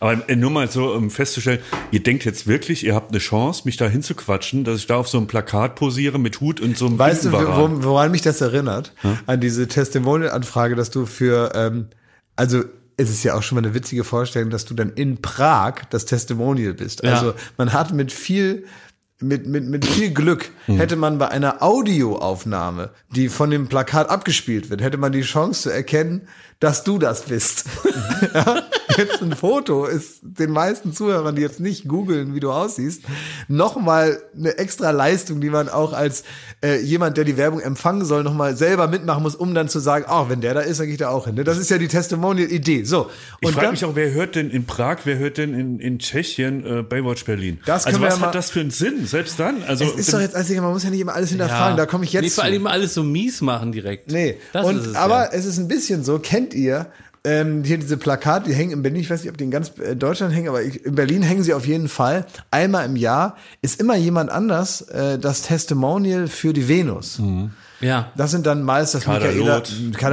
Aber 0.00 0.28
äh, 0.28 0.34
nur 0.34 0.50
mal 0.50 0.68
so, 0.68 0.92
um 0.92 1.10
festzustellen, 1.10 1.60
ihr 1.92 2.02
denkt 2.02 2.24
jetzt 2.24 2.48
wirklich, 2.48 2.84
ihr 2.84 2.96
habt 2.96 3.10
eine 3.12 3.20
Chance, 3.20 3.62
mich 3.64 3.76
da 3.76 3.86
hinzuquatschen, 3.86 4.64
dass 4.64 4.80
ich 4.80 4.86
da 4.88 4.96
auf 4.96 5.08
so 5.08 5.18
einem 5.18 5.28
Plakat 5.28 5.76
posiere 5.76 6.18
mit 6.18 6.40
Hut 6.40 6.60
und 6.60 6.76
so 6.76 6.86
einem 6.86 6.98
Weißt 6.98 7.26
du, 7.26 7.32
woran 7.32 8.10
mich 8.10 8.22
das 8.22 8.40
erinnert? 8.40 8.92
An 9.26 9.40
diese 9.40 9.68
Testimonial-Anfrage, 9.68 10.74
dass 10.74 10.90
du 10.90 11.06
für, 11.06 11.52
ähm, 11.54 11.86
also 12.34 12.64
es 13.00 13.10
ist 13.10 13.22
ja 13.24 13.34
auch 13.34 13.42
schon 13.42 13.56
mal 13.56 13.64
eine 13.64 13.74
witzige 13.74 14.04
Vorstellung, 14.04 14.50
dass 14.50 14.64
du 14.64 14.74
dann 14.74 14.90
in 14.90 15.22
Prag 15.22 15.82
das 15.90 16.04
Testimonial 16.04 16.74
bist. 16.74 17.02
Ja. 17.02 17.14
Also 17.14 17.34
man 17.56 17.72
hat 17.72 17.92
mit 17.92 18.12
viel 18.12 18.64
mit, 19.22 19.46
mit, 19.46 19.68
mit 19.68 19.84
viel 19.84 20.12
Glück 20.14 20.50
Hm. 20.66 20.76
hätte 20.76 20.96
man 20.96 21.18
bei 21.18 21.28
einer 21.28 21.62
Audioaufnahme, 21.62 22.90
die 23.14 23.28
von 23.28 23.50
dem 23.50 23.68
Plakat 23.68 24.08
abgespielt 24.08 24.70
wird, 24.70 24.80
hätte 24.80 24.96
man 24.96 25.12
die 25.12 25.20
Chance 25.22 25.62
zu 25.62 25.70
erkennen, 25.70 26.22
dass 26.60 26.84
du 26.84 26.98
das 26.98 27.22
bist. 27.22 27.64
ja? 28.34 28.62
Jetzt 28.96 29.22
ein 29.22 29.34
Foto 29.34 29.86
ist 29.86 30.18
den 30.22 30.50
meisten 30.50 30.92
Zuhörern, 30.92 31.34
die 31.36 31.42
jetzt 31.42 31.60
nicht 31.60 31.88
googeln, 31.88 32.34
wie 32.34 32.40
du 32.40 32.50
aussiehst, 32.50 33.02
nochmal 33.48 34.20
eine 34.36 34.58
extra 34.58 34.90
Leistung, 34.90 35.40
die 35.40 35.48
man 35.48 35.68
auch 35.68 35.92
als 35.92 36.24
äh, 36.62 36.80
jemand, 36.80 37.16
der 37.16 37.24
die 37.24 37.36
Werbung 37.36 37.60
empfangen 37.60 38.04
soll, 38.04 38.24
nochmal 38.24 38.56
selber 38.56 38.88
mitmachen 38.88 39.22
muss, 39.22 39.36
um 39.36 39.54
dann 39.54 39.68
zu 39.68 39.78
sagen, 39.78 40.04
ach, 40.08 40.28
wenn 40.28 40.40
der 40.40 40.54
da 40.54 40.60
ist, 40.60 40.80
dann 40.80 40.86
gehe 40.86 40.94
ich 40.94 40.98
da 40.98 41.08
auch 41.08 41.26
hin. 41.26 41.36
ne? 41.36 41.44
Das 41.44 41.56
ist 41.56 41.70
ja 41.70 41.78
die 41.78 41.88
Testimonial-Idee. 41.88 42.84
So. 42.84 43.10
Ich 43.40 43.46
Und 43.48 43.54
frage 43.54 43.66
dann, 43.68 43.74
mich 43.74 43.84
auch, 43.84 43.94
wer 43.94 44.12
hört 44.12 44.34
denn 44.34 44.50
in 44.50 44.66
Prag, 44.66 44.98
wer 45.04 45.18
hört 45.18 45.38
denn 45.38 45.54
in, 45.54 45.78
in 45.78 45.98
Tschechien 45.98 46.66
äh, 46.66 46.82
Baywatch 46.82 47.24
Berlin? 47.24 47.58
Das 47.64 47.86
also 47.86 47.96
können 47.96 48.02
wir 48.02 48.08
was 48.08 48.14
ja 48.14 48.20
mal- 48.20 48.26
hat 48.26 48.34
das 48.34 48.50
für 48.50 48.60
einen 48.60 48.70
Sinn? 48.70 49.06
Selbst 49.06 49.38
dann? 49.40 49.62
Also 49.62 49.84
es 49.84 49.94
ist 49.94 50.12
doch 50.12 50.20
jetzt, 50.20 50.34
also 50.34 50.52
man 50.54 50.72
muss 50.72 50.82
ja 50.82 50.90
nicht 50.90 51.00
immer 51.00 51.14
alles 51.14 51.30
hinterfragen, 51.30 51.76
da 51.76 51.86
komme 51.86 52.04
ich 52.04 52.12
jetzt 52.12 52.24
nee, 52.24 52.30
vor 52.30 52.44
allem 52.44 52.66
alles 52.66 52.94
so 52.94 53.02
mies 53.02 53.40
machen 53.40 53.72
direkt. 53.72 54.10
Nee, 54.10 54.36
das 54.52 54.66
und, 54.66 54.76
ist 54.78 54.86
es, 54.88 54.94
aber 54.96 55.24
ja. 55.24 55.30
es 55.32 55.46
ist 55.46 55.58
ein 55.58 55.68
bisschen 55.68 56.04
so, 56.04 56.18
kennt 56.18 56.49
ihr, 56.54 56.86
ähm, 57.22 57.64
hier 57.64 57.76
diese 57.78 57.98
Plakate, 57.98 58.48
die 58.48 58.54
hängen 58.54 58.72
in 58.72 58.82
Berlin, 58.82 59.00
ich 59.00 59.10
weiß 59.10 59.22
nicht, 59.22 59.30
ob 59.30 59.36
die 59.36 59.44
in 59.44 59.50
ganz 59.50 59.72
äh, 59.78 59.94
Deutschland 59.94 60.34
hängen, 60.34 60.48
aber 60.48 60.62
ich, 60.62 60.84
in 60.86 60.94
Berlin 60.94 61.22
hängen 61.22 61.42
sie 61.42 61.52
auf 61.52 61.66
jeden 61.66 61.88
Fall. 61.88 62.24
Einmal 62.50 62.86
im 62.86 62.96
Jahr 62.96 63.36
ist 63.60 63.78
immer 63.80 63.96
jemand 63.96 64.30
anders 64.30 64.82
äh, 64.82 65.18
das 65.18 65.42
Testimonial 65.42 66.28
für 66.28 66.52
die 66.52 66.66
Venus. 66.66 67.20
ja. 67.80 68.10
Das 68.16 68.30
sind 68.30 68.46
dann 68.46 68.62
meist 68.62 68.94
das 68.94 69.06
Michaela, 69.06 69.58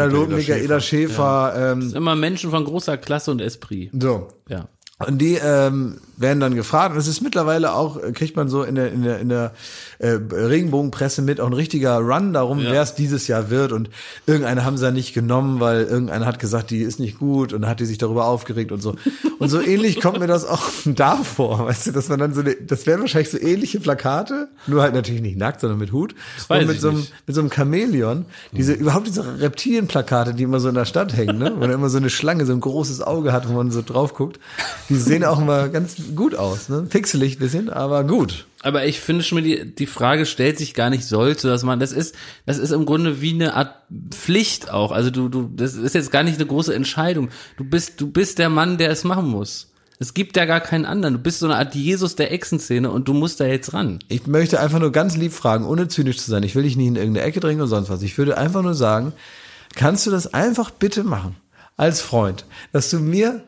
Loth, 0.06 0.30
Michaela 0.30 0.82
Schäfer, 0.82 1.74
ähm, 1.74 1.94
Immer 1.96 2.16
Menschen 2.16 2.50
von 2.52 2.66
großer 2.66 2.98
Klasse 2.98 3.32
und 3.32 3.42
Esprit. 3.42 3.90
so. 3.98 4.28
Ja. 4.50 4.68
Und 5.06 5.20
die 5.20 5.36
ähm, 5.36 6.02
werden 6.18 6.39
dann 6.39 6.55
gefragt. 6.55 6.93
Und 6.93 6.99
es 6.99 7.07
ist 7.07 7.22
mittlerweile 7.22 7.74
auch, 7.74 8.01
äh, 8.01 8.11
kriegt 8.11 8.36
man 8.36 8.49
so 8.49 8.63
in 8.63 8.76
der, 8.76 8.91
in 8.91 9.03
der, 9.03 9.20
in 9.20 9.30
der 9.30 9.53
äh, 9.99 10.09
Regenbogenpresse 10.09 11.22
mit, 11.22 11.39
auch 11.39 11.47
ein 11.47 11.53
richtiger 11.53 11.97
Run 11.99 12.34
darum, 12.34 12.59
wer 12.61 12.82
es 12.82 12.95
dieses 12.95 13.28
Jahr 13.28 13.49
wird. 13.49 13.72
Und 13.72 13.89
irgendeine 14.26 14.65
haben 14.65 14.78
sie 14.78 14.86
ja 14.86 14.91
nicht 14.91 15.13
genommen, 15.13 15.59
weil 15.59 15.84
irgendeiner 15.84 16.26
hat 16.26 16.39
gesagt, 16.39 16.72
die 16.72 16.82
ist 16.82 16.99
nicht 16.99 17.20
gut 17.20 17.53
und 17.53 17.61
dann 17.61 17.70
hat 17.70 17.80
die 17.80 17.86
sich 17.86 17.99
darüber 17.99 18.26
aufgeregt 18.26 18.72
und 18.72 18.82
so. 18.82 18.95
Und 19.38 19.49
so 19.49 19.61
ähnlich 19.61 20.01
kommt 20.01 20.20
mir 20.20 20.28
das 20.28 20.45
auch 20.45 20.63
da 20.86 21.18
vor, 21.18 21.65
weißt 21.65 21.88
du, 21.88 21.91
dass 21.91 22.09
man 22.09 22.20
dann 22.20 22.34
so, 22.34 22.41
eine, 22.41 22.55
das 22.55 22.88
wären 22.88 23.01
wahrscheinlich 23.01 23.30
so 23.30 23.38
ähnliche 23.39 23.80
Plakate, 23.80 24.49
nur 24.65 24.82
halt 24.82 24.95
natürlich 24.95 25.22
nicht 25.22 25.38
nackt, 25.38 25.61
sondern 25.61 25.78
mit 25.78 25.91
Hut. 25.91 26.15
weiß 26.47 26.61
und 26.61 26.68
mit 26.68 26.82
so, 26.82 26.89
einem, 26.89 26.99
nicht. 26.99 27.13
mit 27.28 27.36
so 27.36 27.41
einem 27.41 27.51
Chamäleon, 27.51 28.26
diese, 28.51 28.74
überhaupt 28.74 29.07
diese 29.07 29.39
Reptilienplakate, 29.39 30.34
die 30.34 30.43
immer 30.43 30.59
so 30.59 30.70
in 30.70 30.76
der 30.76 30.86
Stadt 30.86 31.15
hängen, 31.15 31.38
ne? 31.38 31.53
wo 31.55 31.68
da 31.68 31.74
immer 31.74 31.89
so 31.89 31.97
eine 31.97 32.09
Schlange, 32.09 32.45
so 32.45 32.53
ein 32.53 32.59
großes 32.59 33.01
Auge 33.01 33.34
hat, 33.34 33.47
wo 33.47 33.53
man 33.53 33.70
so 33.70 33.84
drauf 33.84 34.15
guckt. 34.15 34.39
Die 34.89 34.95
sehen 34.95 35.24
auch 35.24 35.39
immer 35.39 35.70
ganz 35.70 35.95
gut 36.16 36.36
aus, 36.36 36.70
ne? 36.70 36.84
Pixelig 36.89 37.36
ein 37.36 37.39
bisschen, 37.39 37.70
aber 37.70 38.03
gut. 38.03 38.45
Aber 38.62 38.86
ich 38.86 38.99
finde 38.99 39.24
schon, 39.24 39.43
die, 39.43 39.74
die 39.76 39.86
Frage 39.86 40.26
stellt 40.26 40.58
sich 40.58 40.74
gar 40.74 40.89
nicht 40.89 41.05
sollte, 41.05 41.47
dass 41.47 41.64
man, 41.64 41.80
das 41.80 41.91
ist, 41.91 42.16
das 42.45 42.58
ist 42.58 42.72
im 42.72 42.86
Grunde 42.86 43.22
wie 43.22 43.34
eine 43.34 43.53
Art 43.53 43.76
Pflicht 44.12 44.70
auch. 44.70 44.91
Also 44.91 45.10
du, 45.10 45.30
du, 45.30 45.49
das 45.55 45.76
ist 45.76 45.95
jetzt 45.95 46.12
gar 46.12 46.24
nicht 46.24 46.36
eine 46.36 46.47
große 46.47 46.74
Entscheidung. 46.74 47.30
Du 47.58 47.64
bist, 47.64 48.01
du 48.01 48.08
bist 48.08 48.39
der 48.39 48.49
Mann, 48.49 48.78
der 48.78 48.89
es 48.89 49.03
machen 49.03 49.28
muss. 49.28 49.72
Es 49.99 50.14
gibt 50.14 50.38
ja 50.38 50.45
gar 50.45 50.62
keinen 50.62 50.86
anderen. 50.86 51.16
Du 51.16 51.20
bist 51.20 51.39
so 51.39 51.47
eine 51.47 51.55
Art 51.55 51.74
Jesus 51.74 52.16
der 52.16 52.32
Echsenszene 52.32 52.91
und 52.91 53.08
du 53.08 53.14
musst 53.14 53.39
da 53.39 53.45
jetzt 53.45 53.74
ran. 53.74 53.99
Ich 54.10 54.28
möchte 54.28 54.60
einfach 54.60 54.80
nur 54.80 54.91
ganz 54.91 55.18
lieb 55.18 55.34
fragen, 55.34 55.66
ohne 55.66 55.88
zynisch 55.88 56.18
zu 56.18 56.30
sein. 56.30 56.43
Ich 56.43 56.55
will 56.55 56.64
dich 56.64 56.78
nicht 56.78 56.88
in 56.88 56.95
irgendeine 56.95 57.26
Ecke 57.26 57.39
drängen 57.39 57.62
und 57.62 57.68
sonst 57.68 57.89
was. 57.89 58.03
Ich 58.03 58.18
würde 58.18 58.38
einfach 58.38 58.62
nur 58.62 58.76
sagen, 58.76 59.14
kannst 59.76 60.05
du 60.05 60.12
das 60.12 60.34
einfach 60.34 60.70
bitte 60.70 61.03
machen? 61.03 61.36
Als 61.78 62.01
Freund, 62.01 62.45
dass 62.74 62.89
du 62.89 62.99
mir 62.99 63.43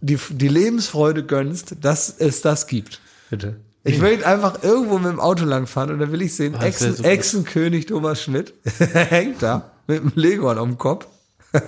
die, 0.00 0.18
die 0.30 0.48
Lebensfreude 0.48 1.24
gönnst, 1.24 1.76
dass 1.80 2.14
es 2.18 2.40
das 2.42 2.66
gibt. 2.66 3.00
Bitte. 3.30 3.56
Ich 3.84 4.00
will 4.00 4.22
einfach 4.24 4.62
irgendwo 4.62 4.98
mit 4.98 5.10
dem 5.12 5.20
Auto 5.20 5.44
langfahren 5.44 5.90
und 5.90 5.98
dann 6.00 6.12
will 6.12 6.20
ich 6.22 6.34
sehen, 6.34 6.52
wär 6.54 6.62
Echsen. 6.62 7.02
Echsenkönig 7.02 7.86
Thomas 7.86 8.22
Schmidt 8.22 8.52
hängt 8.92 9.42
da 9.42 9.70
mit 9.86 10.02
dem 10.02 10.12
Lego 10.14 10.50
am 10.50 10.76
Kopf. 10.76 11.06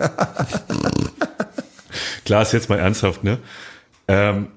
Klar, 2.25 2.43
ist 2.43 2.53
jetzt 2.53 2.69
mal 2.69 2.79
ernsthaft, 2.79 3.25
ne? 3.25 3.39
Ähm, 4.09 4.49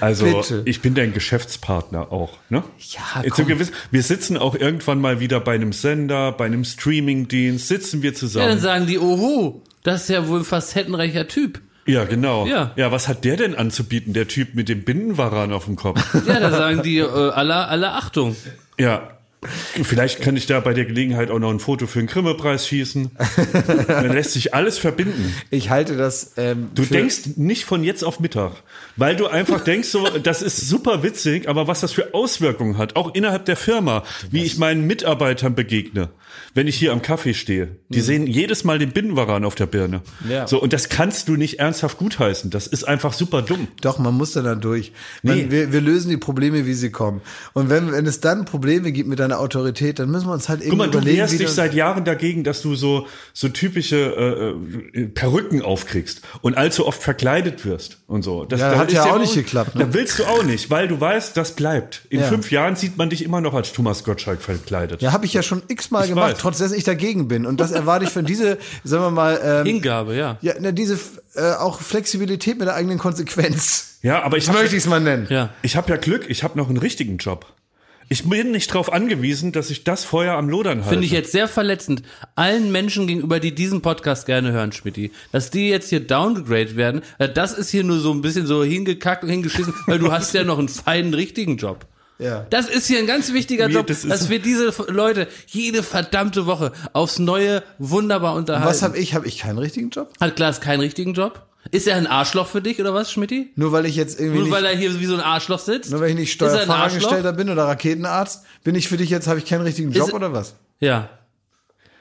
also 0.00 0.24
Bitte. 0.26 0.62
ich 0.64 0.80
bin 0.80 0.94
dein 0.94 1.12
Geschäftspartner 1.12 2.12
auch, 2.12 2.38
ne? 2.50 2.62
Ja, 2.78 3.22
komm. 3.30 3.46
gewiss, 3.48 3.72
wir 3.90 4.02
sitzen 4.02 4.36
auch 4.36 4.54
irgendwann 4.54 5.00
mal 5.00 5.18
wieder 5.20 5.40
bei 5.40 5.54
einem 5.54 5.72
Sender, 5.72 6.30
bei 6.32 6.46
einem 6.46 6.64
Streamingdienst, 6.64 7.66
sitzen 7.68 8.02
wir 8.02 8.10
Ja, 8.10 8.12
dann 8.12 8.18
zusammen. 8.18 8.58
sagen 8.60 8.86
die, 8.86 8.98
oho, 8.98 9.62
das 9.82 10.02
ist 10.02 10.08
ja 10.10 10.28
wohl 10.28 10.40
ein 10.40 10.44
facettenreicher 10.44 11.26
Typ. 11.26 11.60
Ja, 11.86 12.04
genau. 12.04 12.46
Ja. 12.46 12.70
ja, 12.76 12.92
was 12.92 13.08
hat 13.08 13.24
der 13.24 13.36
denn 13.36 13.54
anzubieten, 13.56 14.12
der 14.12 14.28
Typ 14.28 14.54
mit 14.54 14.68
dem 14.68 14.84
Binnenwaran 14.84 15.52
auf 15.52 15.64
dem 15.64 15.76
Kopf? 15.76 16.00
Ja, 16.26 16.38
da 16.40 16.50
sagen 16.50 16.82
die 16.82 16.98
äh, 16.98 17.06
alle, 17.06 17.66
alle 17.68 17.92
Achtung. 17.92 18.36
ja. 18.78 19.08
Vielleicht 19.82 20.20
kann 20.20 20.36
ich 20.36 20.46
da 20.46 20.60
bei 20.60 20.72
der 20.72 20.84
Gelegenheit 20.84 21.28
auch 21.28 21.40
noch 21.40 21.50
ein 21.50 21.58
Foto 21.58 21.88
für 21.88 21.98
den 21.98 22.06
Grimme-Preis 22.06 22.68
schießen. 22.68 23.10
Dann 23.88 24.12
lässt 24.12 24.34
sich 24.34 24.54
alles 24.54 24.78
verbinden. 24.78 25.34
Ich 25.50 25.68
halte 25.68 25.96
das. 25.96 26.34
Ähm, 26.36 26.70
Du 26.76 26.84
für, 26.84 26.94
denkst 26.94 27.30
nicht 27.34 27.64
von 27.64 27.82
jetzt 27.82 28.04
auf 28.04 28.20
Mittag, 28.20 28.52
weil 28.96 29.16
du 29.16 29.26
einfach 29.26 29.60
denkst, 29.64 29.88
so, 29.88 30.06
das 30.22 30.42
ist 30.42 30.68
super 30.68 31.02
witzig, 31.02 31.48
aber 31.48 31.66
was 31.66 31.80
das 31.80 31.90
für 31.90 32.14
Auswirkungen 32.14 32.78
hat, 32.78 32.94
auch 32.94 33.16
innerhalb 33.16 33.44
der 33.46 33.56
Firma, 33.56 34.04
wie 34.30 34.44
ich 34.44 34.58
meinen 34.58 34.86
Mitarbeitern 34.86 35.56
begegne, 35.56 36.10
wenn 36.54 36.66
ich 36.66 36.76
hier 36.76 36.92
am 36.92 37.02
Kaffee 37.02 37.34
stehe. 37.34 37.76
Die 37.88 38.00
sehen 38.00 38.26
jedes 38.26 38.64
Mal 38.64 38.78
den 38.78 38.92
Binnenwaran 38.92 39.44
auf 39.44 39.54
der 39.54 39.66
Birne. 39.66 40.02
Ja. 40.28 40.46
So, 40.46 40.60
und 40.60 40.72
das 40.72 40.88
kannst 40.88 41.28
du 41.28 41.36
nicht 41.36 41.58
ernsthaft 41.60 41.98
gutheißen. 41.98 42.50
Das 42.50 42.66
ist 42.66 42.84
einfach 42.84 43.12
super 43.12 43.42
dumm. 43.42 43.68
Doch, 43.80 43.98
man 43.98 44.14
muss 44.14 44.32
da 44.32 44.42
dann 44.42 44.60
durch. 44.60 44.92
Man, 45.22 45.36
Nee. 45.36 45.46
wir, 45.50 45.72
wir 45.72 45.80
lösen 45.80 46.10
die 46.10 46.16
Probleme, 46.16 46.66
wie 46.66 46.74
sie 46.74 46.90
kommen. 46.90 47.20
Und 47.54 47.70
wenn, 47.70 47.90
wenn 47.92 48.06
es 48.06 48.20
dann 48.20 48.44
Probleme 48.44 48.92
gibt 48.92 49.08
mit 49.08 49.18
deiner 49.18 49.40
Autorität, 49.40 49.98
dann 49.98 50.10
müssen 50.10 50.26
wir 50.26 50.32
uns 50.34 50.48
halt 50.48 50.60
Guck 50.60 50.68
irgendwie 50.72 50.86
mal, 50.86 50.90
du 50.90 51.04
wehrst 51.06 51.32
dich 51.34 51.42
das- 51.42 51.54
seit 51.54 51.74
Jahren 51.74 52.04
dagegen, 52.04 52.44
dass 52.44 52.62
du 52.62 52.74
so, 52.74 53.06
so 53.32 53.48
typische 53.48 53.96
äh, 54.94 54.98
äh, 55.00 55.06
Perücken 55.08 55.62
aufkriegst 55.62 56.22
und 56.42 56.56
allzu 56.56 56.86
oft 56.86 57.02
verkleidet 57.02 57.64
wirst 57.64 57.98
und 58.06 58.22
so. 58.22 58.44
Das, 58.44 58.60
Ja, 58.60 58.72
da 58.72 58.78
hat 58.78 58.88
ist 58.88 58.94
ja 58.94 59.04
auch 59.14 59.18
nicht 59.18 59.34
geklappt, 59.34 59.74
ne? 59.74 59.86
Da 59.86 59.94
willst 59.94 60.18
du 60.18 60.24
auch 60.24 60.42
nicht, 60.44 60.70
weil 60.70 60.88
du 60.88 61.00
weißt, 61.00 61.36
das 61.36 61.52
bleibt. 61.56 62.02
In 62.10 62.20
Ja. 62.20 62.26
fünf 62.26 62.50
Jahren 62.50 62.76
sieht 62.76 62.96
man 62.96 63.10
dich 63.10 63.24
immer 63.24 63.40
noch 63.40 63.54
als 63.54 63.72
Thomas 63.72 64.04
Gottschalk 64.04 64.42
verkleidet. 64.42 65.02
Ja, 65.02 65.12
habe 65.12 65.26
ich 65.26 65.32
ja 65.34 65.42
schon 65.42 65.62
x-mal 65.68 66.06
gemacht, 66.08 66.34
weiß. 66.34 66.41
Trotz 66.42 66.58
dessen 66.58 66.76
ich 66.76 66.84
dagegen 66.84 67.28
bin. 67.28 67.46
Und 67.46 67.60
das 67.60 67.70
erwarte 67.72 68.04
ich 68.04 68.10
von 68.10 68.24
diese, 68.26 68.58
sagen 68.84 69.04
wir 69.04 69.10
mal, 69.10 69.40
ähm, 69.42 69.66
Hingabe, 69.66 70.14
ja. 70.14 70.36
ja, 70.42 70.54
na, 70.60 70.72
diese 70.72 70.98
äh, 71.34 71.52
auch 71.54 71.80
Flexibilität 71.80 72.58
mit 72.58 72.68
der 72.68 72.74
eigenen 72.74 72.98
Konsequenz. 72.98 73.98
Ja, 74.02 74.22
aber 74.22 74.36
ich 74.36 74.48
hab- 74.48 74.56
möchte 74.56 74.76
ich 74.76 74.82
es 74.82 74.88
mal 74.88 75.00
nennen. 75.00 75.26
Ja. 75.30 75.50
Ich 75.62 75.76
habe 75.76 75.88
ja 75.90 75.96
Glück, 75.96 76.26
ich 76.28 76.42
habe 76.42 76.58
noch 76.58 76.68
einen 76.68 76.78
richtigen 76.78 77.16
Job. 77.18 77.46
Ich 78.08 78.28
bin 78.28 78.50
nicht 78.50 78.70
darauf 78.70 78.92
angewiesen, 78.92 79.52
dass 79.52 79.70
ich 79.70 79.84
das 79.84 80.04
Feuer 80.04 80.34
am 80.34 80.48
Lodern 80.50 80.80
halte. 80.80 80.90
Finde 80.90 81.06
ich 81.06 81.12
jetzt 81.12 81.32
sehr 81.32 81.48
verletzend. 81.48 82.02
Allen 82.34 82.70
Menschen 82.70 83.06
gegenüber, 83.06 83.40
die 83.40 83.54
diesen 83.54 83.80
Podcast 83.80 84.26
gerne 84.26 84.52
hören, 84.52 84.72
Schmidti, 84.72 85.12
dass 85.30 85.50
die 85.50 85.70
jetzt 85.70 85.88
hier 85.88 86.00
downgegradet 86.00 86.76
werden, 86.76 87.00
äh, 87.18 87.28
das 87.30 87.54
ist 87.54 87.70
hier 87.70 87.84
nur 87.84 88.00
so 88.00 88.12
ein 88.12 88.20
bisschen 88.20 88.46
so 88.46 88.62
hingekackt 88.64 89.22
und 89.22 89.30
hingeschissen, 89.30 89.72
weil 89.86 89.98
du 89.98 90.12
hast 90.12 90.34
ja 90.34 90.44
noch 90.44 90.58
einen 90.58 90.68
feinen, 90.68 91.14
richtigen 91.14 91.56
Job. 91.56 91.86
Ja. 92.22 92.46
Das 92.50 92.68
ist 92.68 92.86
hier 92.86 92.98
ein 92.98 93.06
ganz 93.06 93.32
wichtiger 93.32 93.68
Job, 93.68 93.86
das 93.86 94.02
dass 94.02 94.28
wir 94.28 94.40
diese 94.40 94.72
Leute 94.88 95.26
jede 95.46 95.82
verdammte 95.82 96.46
Woche 96.46 96.72
aufs 96.92 97.18
Neue 97.18 97.62
wunderbar 97.78 98.34
unterhalten. 98.34 98.68
Was 98.68 98.82
habe 98.82 98.96
ich? 98.98 99.14
Habe 99.14 99.26
ich 99.26 99.38
keinen 99.38 99.58
richtigen 99.58 99.90
Job? 99.90 100.12
Hat 100.20 100.36
Klaas 100.36 100.60
keinen 100.60 100.80
richtigen 100.80 101.14
Job? 101.14 101.46
Ist 101.70 101.86
er 101.86 101.96
ein 101.96 102.06
Arschloch 102.06 102.48
für 102.48 102.60
dich 102.60 102.80
oder 102.80 102.92
was, 102.92 103.12
Schmidti? 103.12 103.50
Nur 103.54 103.72
weil 103.72 103.86
ich 103.86 103.94
jetzt 103.94 104.18
irgendwie 104.18 104.40
Nur 104.40 104.50
weil 104.50 104.64
er 104.64 104.76
hier 104.76 104.98
wie 104.98 105.06
so 105.06 105.14
ein 105.14 105.20
Arschloch 105.20 105.60
sitzt? 105.60 105.90
nur 105.90 106.00
weil 106.00 106.10
ich 106.10 106.16
nicht 106.16 106.40
er? 106.40 106.48
Steuerfahrangestellter 106.48 107.32
bin 107.32 107.50
oder 107.50 107.64
Raketenarzt, 107.64 108.44
bin 108.64 108.74
ich 108.74 108.88
für 108.88 108.96
dich 108.96 109.10
jetzt, 109.10 109.28
habe 109.28 109.38
ich 109.38 109.46
keinen 109.46 109.62
richtigen 109.62 109.92
Job 109.92 110.08
Ist- 110.08 110.14
oder 110.14 110.32
was? 110.32 110.54
Ja. 110.80 111.08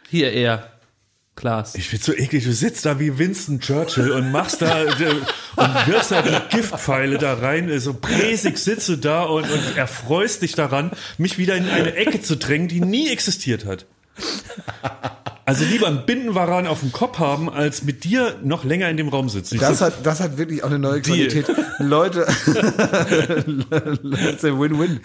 Hier 0.09 0.32
er. 0.32 0.70
Klaas. 1.36 1.75
Ich 1.75 1.88
find's 1.88 2.05
so 2.05 2.13
eklig, 2.13 2.43
du 2.43 2.51
sitzt 2.51 2.86
da 2.86 2.99
wie 2.99 3.17
Winston 3.17 3.59
Churchill 3.59 4.11
und 4.11 4.32
machst 4.32 4.61
da 4.61 4.82
und 5.55 5.88
wirfst 5.88 6.11
da 6.11 6.21
die 6.21 6.55
Giftpfeile 6.55 7.17
da 7.17 7.36
rein, 7.36 7.79
so 7.79 7.93
präsig 7.93 8.57
sitzt 8.57 8.89
du 8.89 8.97
da 8.97 9.23
und, 9.23 9.49
und 9.49 9.77
erfreust 9.77 10.41
dich 10.41 10.55
daran, 10.55 10.91
mich 11.17 11.38
wieder 11.38 11.55
in 11.55 11.69
eine 11.69 11.95
Ecke 11.95 12.21
zu 12.21 12.36
drängen, 12.36 12.67
die 12.67 12.82
nie 12.82 13.09
existiert 13.09 13.65
hat. 13.65 13.86
Also 15.43 15.66
lieber 15.66 15.88
einen 15.88 16.05
Bindenwaran 16.05 16.68
auf 16.68 16.82
dem 16.82 16.91
Kopf 16.91 17.18
haben, 17.18 17.49
als 17.49 17.84
mit 17.84 18.03
dir 18.03 18.36
noch 18.43 18.64
länger 18.64 18.88
in 18.89 18.95
dem 18.95 19.09
Raum 19.09 19.28
sitzen. 19.28 19.57
Das 19.59 19.80
so- 19.80 19.86
hat, 19.86 20.05
das 20.05 20.20
hat 20.22 20.38
wirklich 20.38 20.64
auch 20.64 20.68
eine 20.70 20.78
neue 20.80 21.01
Deal. 21.01 21.28
Qualität. 21.28 21.55
Leute, 21.80 22.26
das 22.45 24.36
ist 24.36 24.43
ja 24.43 24.57
Win-Win. 24.59 25.01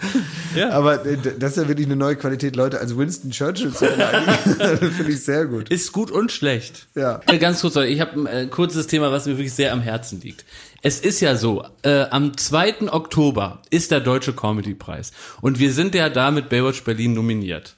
Ja. 0.55 0.69
Aber 0.69 1.05
äh, 1.05 1.17
das 1.39 1.51
ist 1.51 1.57
ja 1.63 1.67
wirklich 1.67 1.87
eine 1.87 1.95
neue 1.95 2.15
Qualität, 2.15 2.55
Leute 2.55 2.79
als 2.79 2.95
Winston 2.95 3.31
Churchill 3.31 3.73
zu 3.73 3.85
beleidigen. 3.87 4.37
das 4.59 4.79
finde 4.79 5.11
ich 5.11 5.23
sehr 5.23 5.45
gut. 5.47 5.69
Ist 5.69 5.91
gut 5.91 6.11
und 6.11 6.31
schlecht. 6.31 6.87
Ja. 6.95 7.19
Äh, 7.27 7.39
Ganz 7.39 7.61
kurz, 7.61 7.75
ich 7.75 7.99
habe 7.99 8.17
ein 8.21 8.27
äh, 8.27 8.47
kurzes 8.47 8.87
Thema, 8.87 9.11
was 9.11 9.25
mir 9.25 9.33
wirklich 9.37 9.53
sehr 9.53 9.73
am 9.73 9.81
Herzen 9.81 10.21
liegt. 10.21 10.45
Es 10.83 10.99
ist 10.99 11.19
ja 11.19 11.35
so, 11.35 11.65
äh, 11.81 12.03
am 12.11 12.37
2. 12.37 12.91
Oktober 12.91 13.63
ist 13.71 13.89
der 13.91 13.99
Deutsche 13.99 14.33
Comedy-Preis. 14.33 15.11
Und 15.41 15.57
wir 15.59 15.73
sind 15.73 15.95
ja 15.95 16.09
da 16.09 16.29
mit 16.29 16.49
Baywatch 16.49 16.83
Berlin 16.83 17.13
nominiert. 17.13 17.75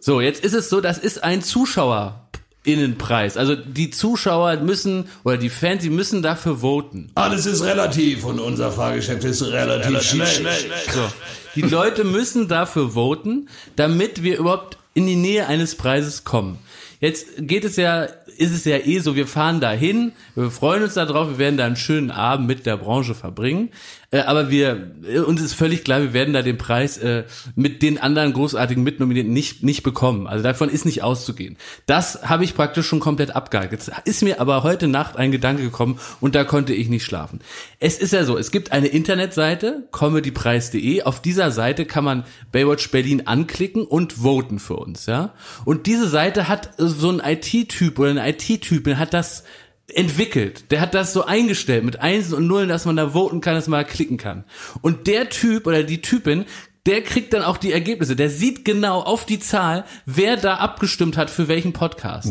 So, 0.00 0.20
jetzt 0.20 0.42
ist 0.42 0.54
es 0.54 0.70
so, 0.70 0.80
das 0.80 0.98
ist 0.98 1.22
ein 1.22 1.42
ZuschauerInnenpreis. 1.42 3.36
Also 3.36 3.54
die 3.54 3.90
Zuschauer 3.90 4.56
müssen, 4.56 5.08
oder 5.24 5.36
die 5.36 5.50
Fans, 5.50 5.82
die 5.82 5.90
müssen 5.90 6.22
dafür 6.22 6.58
voten. 6.58 7.10
Alles 7.14 7.44
ist 7.46 7.62
relativ 7.62 8.24
und 8.24 8.40
unser 8.40 8.72
Fahrgeschäft 8.72 9.24
ist 9.24 9.42
relativ, 9.42 10.02
schnell. 10.02 10.56
So. 10.92 11.06
Die 11.54 11.62
Leute 11.62 12.04
müssen 12.04 12.48
dafür 12.48 12.90
voten, 12.90 13.48
damit 13.76 14.22
wir 14.22 14.38
überhaupt 14.38 14.78
in 14.94 15.06
die 15.06 15.16
Nähe 15.16 15.46
eines 15.46 15.74
Preises 15.74 16.24
kommen. 16.24 16.58
Jetzt 17.00 17.26
geht 17.38 17.64
es 17.64 17.76
ja, 17.76 18.08
ist 18.36 18.52
es 18.52 18.64
ja 18.64 18.78
eh 18.78 18.98
so, 18.98 19.16
wir 19.16 19.26
fahren 19.26 19.60
da 19.60 19.70
hin, 19.70 20.12
wir 20.34 20.50
freuen 20.50 20.82
uns 20.82 20.94
darauf, 20.94 21.28
wir 21.28 21.38
werden 21.38 21.56
da 21.56 21.66
einen 21.66 21.76
schönen 21.76 22.10
Abend 22.10 22.46
mit 22.46 22.66
der 22.66 22.76
Branche 22.76 23.14
verbringen. 23.14 23.70
Äh, 24.12 24.20
aber 24.20 24.50
wir, 24.50 24.92
äh, 25.08 25.20
uns 25.20 25.40
ist 25.40 25.54
völlig 25.54 25.84
klar, 25.84 26.00
wir 26.00 26.12
werden 26.12 26.34
da 26.34 26.42
den 26.42 26.58
Preis 26.58 26.98
äh, 26.98 27.24
mit 27.54 27.82
den 27.82 27.98
anderen 27.98 28.32
großartigen 28.32 28.82
Mitnominierten 28.82 29.32
nicht, 29.32 29.62
nicht 29.62 29.82
bekommen. 29.82 30.26
Also 30.26 30.42
davon 30.42 30.68
ist 30.68 30.84
nicht 30.84 31.02
auszugehen. 31.02 31.56
Das 31.86 32.28
habe 32.28 32.44
ich 32.44 32.54
praktisch 32.54 32.86
schon 32.86 33.00
komplett 33.00 33.36
abgehakt. 33.36 33.72
Ist 34.04 34.22
mir 34.22 34.40
aber 34.40 34.64
heute 34.64 34.88
Nacht 34.88 35.16
ein 35.16 35.30
Gedanke 35.30 35.62
gekommen 35.62 36.00
und 36.20 36.34
da 36.34 36.44
konnte 36.44 36.74
ich 36.74 36.88
nicht 36.88 37.04
schlafen. 37.04 37.40
Es 37.78 37.98
ist 37.98 38.12
ja 38.12 38.24
so, 38.24 38.36
es 38.36 38.50
gibt 38.50 38.72
eine 38.72 38.88
Internetseite, 38.88 39.86
comedypreis.de. 39.92 41.02
Auf 41.02 41.22
dieser 41.22 41.52
Seite 41.52 41.86
kann 41.86 42.04
man 42.04 42.24
Baywatch 42.50 42.90
Berlin 42.90 43.26
anklicken 43.26 43.84
und 43.84 44.14
voten 44.14 44.58
für 44.58 44.76
uns, 44.76 45.06
ja. 45.06 45.34
Und 45.64 45.86
diese 45.86 46.08
Seite 46.08 46.48
hat 46.48 46.70
so 46.78 47.10
ein 47.10 47.20
IT-Typ 47.24 47.98
oder 47.98 48.10
eine 48.10 48.19
IT-Typin 48.28 48.98
hat 48.98 49.14
das 49.14 49.44
entwickelt. 49.88 50.70
Der 50.70 50.80
hat 50.80 50.94
das 50.94 51.12
so 51.12 51.24
eingestellt 51.24 51.84
mit 51.84 52.00
Einsen 52.00 52.34
und 52.34 52.46
Nullen, 52.46 52.68
dass 52.68 52.84
man 52.84 52.96
da 52.96 53.10
voten 53.10 53.40
kann, 53.40 53.54
dass 53.54 53.68
man 53.68 53.80
da 53.80 53.84
klicken 53.84 54.16
kann. 54.16 54.44
Und 54.82 55.06
der 55.06 55.28
Typ 55.30 55.66
oder 55.66 55.82
die 55.82 56.00
Typin, 56.00 56.44
der 56.86 57.02
kriegt 57.02 57.32
dann 57.34 57.42
auch 57.42 57.56
die 57.56 57.72
Ergebnisse. 57.72 58.16
Der 58.16 58.30
sieht 58.30 58.64
genau 58.64 59.00
auf 59.00 59.26
die 59.26 59.38
Zahl, 59.38 59.84
wer 60.06 60.36
da 60.36 60.56
abgestimmt 60.56 61.16
hat 61.16 61.30
für 61.30 61.48
welchen 61.48 61.72
Podcast. 61.72 62.28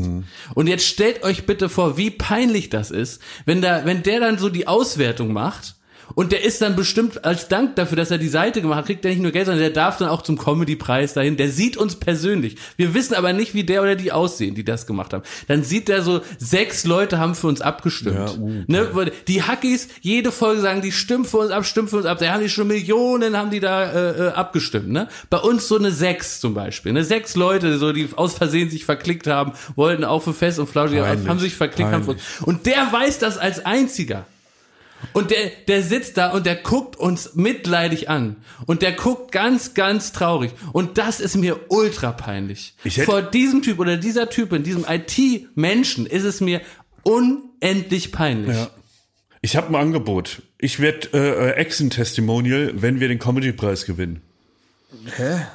Und 0.56 0.68
jetzt 0.68 0.88
stellt 0.88 1.24
euch 1.24 1.46
bitte 1.46 1.70
vor, 1.70 1.98
wie 1.98 2.10
peinlich 2.10 2.70
das 2.70 2.92
ist, 2.92 3.22
wenn 3.46 3.62
da, 3.62 3.86
wenn 3.86 4.04
der 4.04 4.20
dann 4.20 4.38
so 4.38 4.50
die 4.50 4.68
Auswertung 4.68 5.34
macht 5.34 5.76
und 6.16 6.32
der 6.32 6.44
ist 6.44 6.62
dann 6.62 6.76
bestimmt 6.76 7.24
als 7.26 7.48
Dank 7.48 7.76
dafür, 7.76 7.98
dass 7.98 8.12
er 8.12 8.18
die 8.18 8.28
Seite 8.28 8.62
gemacht 8.62 8.80
hat, 8.80 8.86
kriegt 8.86 9.06
er 9.06 9.12
nicht 9.12 9.22
nur 9.22 9.32
Geld, 9.32 9.46
sondern 9.46 9.62
der 9.62 9.70
darf 9.72 9.98
dann 9.98 10.10
auch 10.10 10.22
zum 10.22 10.38
Comedy-Preis 10.38 11.14
dahin. 11.14 11.38
Der 11.38 11.50
sieht 11.50 11.78
uns 11.78 11.96
persönlich. 11.96 12.56
Wir 12.78 12.94
wissen 12.94 13.14
aber 13.14 13.34
nicht, 13.34 13.54
wie 13.54 13.64
der 13.64 13.82
oder 13.82 13.96
die 13.96 14.12
aussehen, 14.12 14.56
die 14.56 14.64
das 14.64 14.88
gemacht 14.88 15.14
haben. 15.14 15.24
Dann 15.48 15.64
sieht 15.64 15.88
der 15.88 16.02
so, 16.02 16.22
sechs 16.38 16.86
Leute 16.86 17.20
haben 17.20 17.36
für 17.36 17.48
uns 17.48 17.62
abgestimmt. 17.62 18.16
ne? 18.68 18.90
weil 18.94 19.12
Die 19.28 19.44
Hackies, 19.44 19.90
jede 20.02 20.32
Folge 20.32 20.62
sagen, 20.62 20.82
die 20.82 20.92
stimmen 20.92 21.26
für 21.26 21.38
uns 21.38 21.52
ab, 21.52 21.66
stimmen 21.66 21.88
für 21.88 21.98
uns 21.98 22.06
ab. 22.06 22.18
Da 22.20 22.32
haben 22.34 22.42
die 22.44 22.50
schon 22.50 22.68
Millionen, 22.68 23.38
haben 23.38 23.52
die 23.52 23.60
da 23.60 23.92
äh, 23.92 24.28
äh, 24.28 24.32
abgestimmt. 24.32 24.90
Ne? 24.90 25.08
Bei 25.30 25.38
uns 25.38 25.68
so 25.68 25.78
eine 25.78 25.92
sechs 25.92 26.40
zum 26.40 26.54
Beispiel. 26.54 26.94
Ne? 26.94 27.04
Sechs 27.04 27.36
Leute, 27.36 27.78
so 27.78 27.94
die 27.94 28.10
aus 28.16 28.36
Versehen 28.36 28.70
sich 28.70 28.86
verklickt 28.86 29.28
haben, 29.28 29.54
wollten 29.76 30.04
auch 30.04 30.24
für 30.24 30.34
Fest 30.34 30.60
und 30.60 30.68
Flauschig, 30.68 31.00
haben 31.00 31.40
sich 31.40 31.56
verklickt. 31.56 31.92
Haben 31.92 32.04
für 32.04 32.12
uns. 32.12 32.22
Und 32.42 32.66
der 32.66 32.92
weiß 32.92 33.20
das 33.20 33.38
als 33.38 33.66
einziger. 33.66 34.26
Und 35.14 35.32
der, 35.32 35.52
der 35.68 35.82
sitzt 35.82 36.18
da 36.18 36.32
und 36.32 36.46
der 36.46 36.56
guckt 36.56 36.96
uns 36.96 37.36
mitleidig 37.36 38.10
an. 38.10 38.36
Und 38.66 38.82
der 38.82 38.92
guckt 38.92 39.32
ganz, 39.32 39.74
ganz 39.74 40.12
traurig. 40.12 40.52
Und 40.74 40.98
das 40.98 41.20
ist 41.20 41.36
mir 41.38 41.60
ultra 41.70 42.12
peinlich. 42.12 42.76
Ich 42.84 42.98
hätte- 42.98 43.06
Vor 43.06 43.22
diesem 43.22 43.62
Typ 43.62 43.80
oder 43.80 43.98
dieser 43.98 44.30
Typin, 44.30 44.64
diesem 44.64 44.86
IT-Menschen, 44.88 46.06
ist 46.06 46.24
es 46.26 46.42
mir 46.42 46.62
unendlich 47.04 48.12
peinlich. 48.12 48.56
Ja. 48.58 48.70
Ich 49.42 49.56
habe 49.56 49.70
ein 49.70 49.76
Angebot. 49.76 50.42
Ich 50.58 50.80
werde 50.80 51.10
äh, 51.14 51.52
Exen-Testimonial, 51.60 52.74
wenn 52.76 53.00
wir 53.00 53.08
den 53.08 53.20
Comedy-Preis 53.20 53.86
gewinnen. 53.86 54.22
Da- 55.18 55.50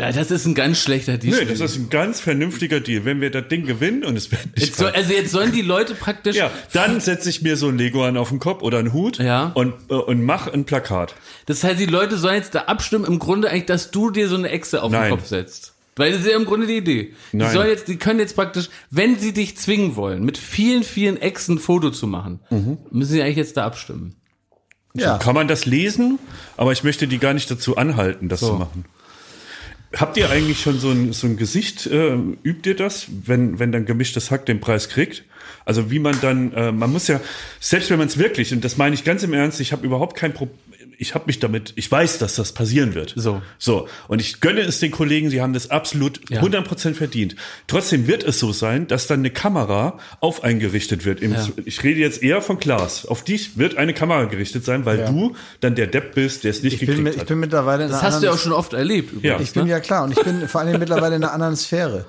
Das 0.00 0.30
ist 0.30 0.46
ein 0.46 0.54
ganz 0.54 0.80
schlechter 0.80 1.18
Deal. 1.18 1.36
Nee, 1.38 1.44
das 1.46 1.60
ist 1.60 1.76
ein 1.76 1.90
ganz 1.90 2.20
vernünftiger 2.20 2.80
Deal. 2.80 3.04
Wenn 3.04 3.20
wir 3.20 3.30
das 3.30 3.48
Ding 3.48 3.66
gewinnen 3.66 4.04
und 4.04 4.16
es 4.16 4.30
wird 4.30 4.46
nicht 4.56 4.66
jetzt 4.68 4.76
soll, 4.78 4.90
also 4.90 5.12
jetzt 5.12 5.30
sollen 5.32 5.52
die 5.52 5.62
Leute 5.62 5.94
praktisch 5.94 6.36
Ja, 6.36 6.50
dann 6.72 7.00
setze 7.00 7.28
ich 7.30 7.42
mir 7.42 7.56
so 7.56 7.68
ein 7.68 7.78
Leguan 7.78 8.16
auf 8.16 8.28
den 8.30 8.38
Kopf 8.38 8.62
oder 8.62 8.78
einen 8.78 8.92
Hut 8.92 9.18
Ja. 9.18 9.52
und, 9.54 9.74
äh, 9.90 9.94
und 9.94 10.22
mach 10.24 10.46
ein 10.52 10.64
Plakat. 10.64 11.14
Das 11.46 11.62
heißt, 11.64 11.78
die 11.80 11.86
Leute 11.86 12.16
sollen 12.16 12.36
jetzt 12.36 12.54
da 12.54 12.60
abstimmen, 12.62 13.04
im 13.04 13.18
Grunde 13.18 13.48
eigentlich, 13.50 13.66
dass 13.66 13.90
du 13.90 14.10
dir 14.10 14.28
so 14.28 14.36
eine 14.36 14.48
Echse 14.50 14.82
auf 14.82 14.90
Nein. 14.92 15.10
den 15.10 15.18
Kopf 15.18 15.26
setzt. 15.28 15.74
Weil 15.96 16.12
das 16.12 16.20
ist 16.20 16.28
ja 16.28 16.36
im 16.36 16.44
Grunde 16.46 16.66
die 16.66 16.76
Idee. 16.78 17.14
Die 17.32 17.36
Nein. 17.36 17.52
sollen 17.52 17.68
jetzt, 17.68 17.88
die 17.88 17.96
können 17.96 18.20
jetzt 18.20 18.34
praktisch, 18.36 18.70
wenn 18.90 19.18
sie 19.18 19.32
dich 19.32 19.56
zwingen 19.58 19.96
wollen, 19.96 20.24
mit 20.24 20.38
vielen, 20.38 20.82
vielen 20.84 21.16
Echsen 21.20 21.56
ein 21.56 21.58
Foto 21.58 21.90
zu 21.90 22.06
machen, 22.06 22.40
Mhm. 22.50 22.78
müssen 22.90 23.10
sie 23.12 23.22
eigentlich 23.22 23.36
jetzt 23.36 23.56
da 23.56 23.66
abstimmen. 23.66 24.14
Ja. 24.94 25.18
Kann 25.18 25.34
man 25.34 25.46
das 25.46 25.66
lesen, 25.66 26.18
aber 26.56 26.72
ich 26.72 26.84
möchte 26.84 27.06
die 27.06 27.18
gar 27.18 27.34
nicht 27.34 27.50
dazu 27.50 27.76
anhalten, 27.76 28.28
das 28.28 28.40
So. 28.40 28.48
zu 28.48 28.52
machen. 28.54 28.84
Habt 29.96 30.16
ihr 30.16 30.30
eigentlich 30.30 30.60
schon 30.60 30.78
so 30.78 30.90
ein, 30.90 31.12
so 31.12 31.26
ein 31.26 31.36
Gesicht, 31.36 31.86
äh, 31.86 32.14
übt 32.44 32.68
ihr 32.68 32.76
das, 32.76 33.06
wenn, 33.26 33.58
wenn 33.58 33.72
dann 33.72 33.86
gemischtes 33.86 34.30
Hack 34.30 34.46
den 34.46 34.60
Preis 34.60 34.88
kriegt? 34.88 35.24
Also 35.64 35.90
wie 35.90 35.98
man 35.98 36.16
dann, 36.20 36.52
äh, 36.52 36.72
man 36.72 36.92
muss 36.92 37.08
ja, 37.08 37.20
selbst 37.58 37.90
wenn 37.90 37.98
man 37.98 38.06
es 38.06 38.16
wirklich, 38.16 38.52
und 38.52 38.64
das 38.64 38.76
meine 38.76 38.94
ich 38.94 39.04
ganz 39.04 39.24
im 39.24 39.32
Ernst, 39.32 39.60
ich 39.60 39.72
habe 39.72 39.84
überhaupt 39.84 40.16
kein 40.16 40.32
Problem, 40.32 40.58
ich 41.00 41.14
habe 41.14 41.24
mich 41.26 41.38
damit, 41.40 41.72
ich 41.76 41.90
weiß, 41.90 42.18
dass 42.18 42.34
das 42.36 42.52
passieren 42.52 42.94
wird. 42.94 43.14
So. 43.16 43.40
So. 43.58 43.88
Und 44.08 44.20
ich 44.20 44.40
gönne 44.40 44.60
es 44.60 44.78
den 44.80 44.90
Kollegen, 44.90 45.30
sie 45.30 45.40
haben 45.40 45.52
das 45.52 45.70
absolut 45.70 46.20
Ja. 46.30 46.42
100% 46.42 46.94
verdient. 46.94 47.36
Trotzdem 47.66 48.06
wird 48.06 48.22
es 48.22 48.38
so 48.38 48.52
sein, 48.52 48.86
dass 48.86 49.06
dann 49.06 49.20
eine 49.20 49.30
Kamera 49.30 49.98
auf 50.20 50.44
eingerichtet 50.44 51.04
wird. 51.04 51.20
Im, 51.20 51.32
Ja. 51.32 51.48
Ich 51.64 51.82
rede 51.82 52.00
jetzt 52.00 52.22
eher 52.22 52.42
von 52.42 52.58
Klaas. 52.58 53.06
Auf 53.06 53.24
dich 53.24 53.56
wird 53.58 53.76
eine 53.76 53.94
Kamera 53.94 54.24
gerichtet 54.24 54.64
sein, 54.64 54.84
weil 54.84 55.06
du 55.06 55.34
dann 55.60 55.74
der 55.74 55.86
Depp 55.86 56.14
bist, 56.14 56.44
der 56.44 56.50
es 56.50 56.62
nicht 56.62 56.74
Ich 56.74 56.80
bin, 56.80 56.88
gekriegt 56.96 57.14
ich 57.14 57.20
hat. 57.20 57.28
bin 57.28 57.40
mittlerweile 57.40 57.84
in 57.84 57.90
Das 57.90 58.00
einer 58.00 58.12
hast 58.12 58.20
du 58.22 58.26
ja 58.26 58.32
auch 58.32 58.38
schon 58.38 58.52
oft 58.52 58.72
erlebt. 58.74 59.12
Übrigens, 59.12 59.40
Ich 59.42 59.52
bin 59.52 59.64
ne? 59.64 59.70
ja 59.70 59.80
klar 59.80 60.04
und 60.04 60.12
ich 60.16 60.22
bin 60.22 60.46
vor 60.48 60.60
allem 60.60 60.78
mittlerweile 60.78 61.16
in 61.16 61.24
einer 61.24 61.32
anderen 61.32 61.56
Sphäre. 61.56 62.04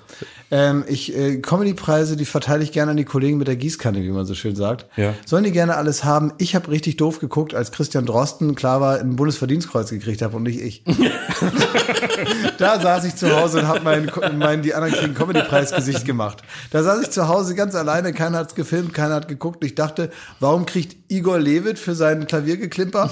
Ähm, 0.54 0.84
ich 0.90 1.16
äh, 1.16 1.38
Comedy-Preise, 1.38 2.18
die 2.18 2.26
verteile 2.26 2.62
ich 2.64 2.74
gerne 2.74 2.92
an 2.92 2.98
die 2.98 3.06
Kollegen 3.06 3.38
mit 3.38 3.48
der 3.48 3.56
Gießkanne, 3.56 4.04
wie 4.04 4.10
man 4.10 4.26
so 4.26 4.36
schön 4.36 4.56
sagt. 4.58 4.86
Ja. 4.98 5.14
Sollen 5.26 5.46
die 5.46 5.52
gerne 5.54 5.78
alles 5.78 6.04
haben? 6.04 6.34
Ich 6.40 6.56
habe 6.56 6.70
richtig 6.70 6.98
doof 6.98 7.20
geguckt, 7.20 7.54
als 7.56 7.72
Christian 7.72 8.06
Drosten 8.06 8.54
klar 8.54 8.81
war, 8.82 9.00
ein 9.00 9.16
Bundesverdienstkreuz 9.16 9.92
gekriegt 9.92 10.22
habe 10.22 10.36
und 10.36 10.44
nicht 10.44 10.60
ich. 10.60 10.84
da 12.58 12.80
saß 12.80 13.06
ich 13.06 13.16
zu 13.16 13.36
Hause 13.36 13.60
und 13.60 13.68
habe 13.68 13.82
mein, 13.84 14.12
mein 14.38 14.62
die 14.62 14.74
anderen 14.74 14.94
kriegen 14.94 15.14
Comedy-Preis-Gesicht 15.14 16.06
gemacht. 16.06 16.42
Da 16.72 16.84
saß 16.84 17.02
ich 17.02 17.10
zu 17.12 17.28
Hause 17.28 17.56
ganz 17.56 17.76
alleine, 17.76 18.14
keiner 18.14 18.40
hat's 18.40 18.56
gefilmt, 18.56 18.94
keiner 18.94 19.16
hat 19.16 19.28
geguckt. 19.28 19.64
Ich 19.64 19.76
dachte, 19.76 20.12
warum 20.40 20.66
kriegt 20.66 20.96
Igor 21.10 21.40
Levit 21.40 21.78
für 21.80 21.96
seinen 21.96 22.26
Klaviergeklimper, 22.28 23.12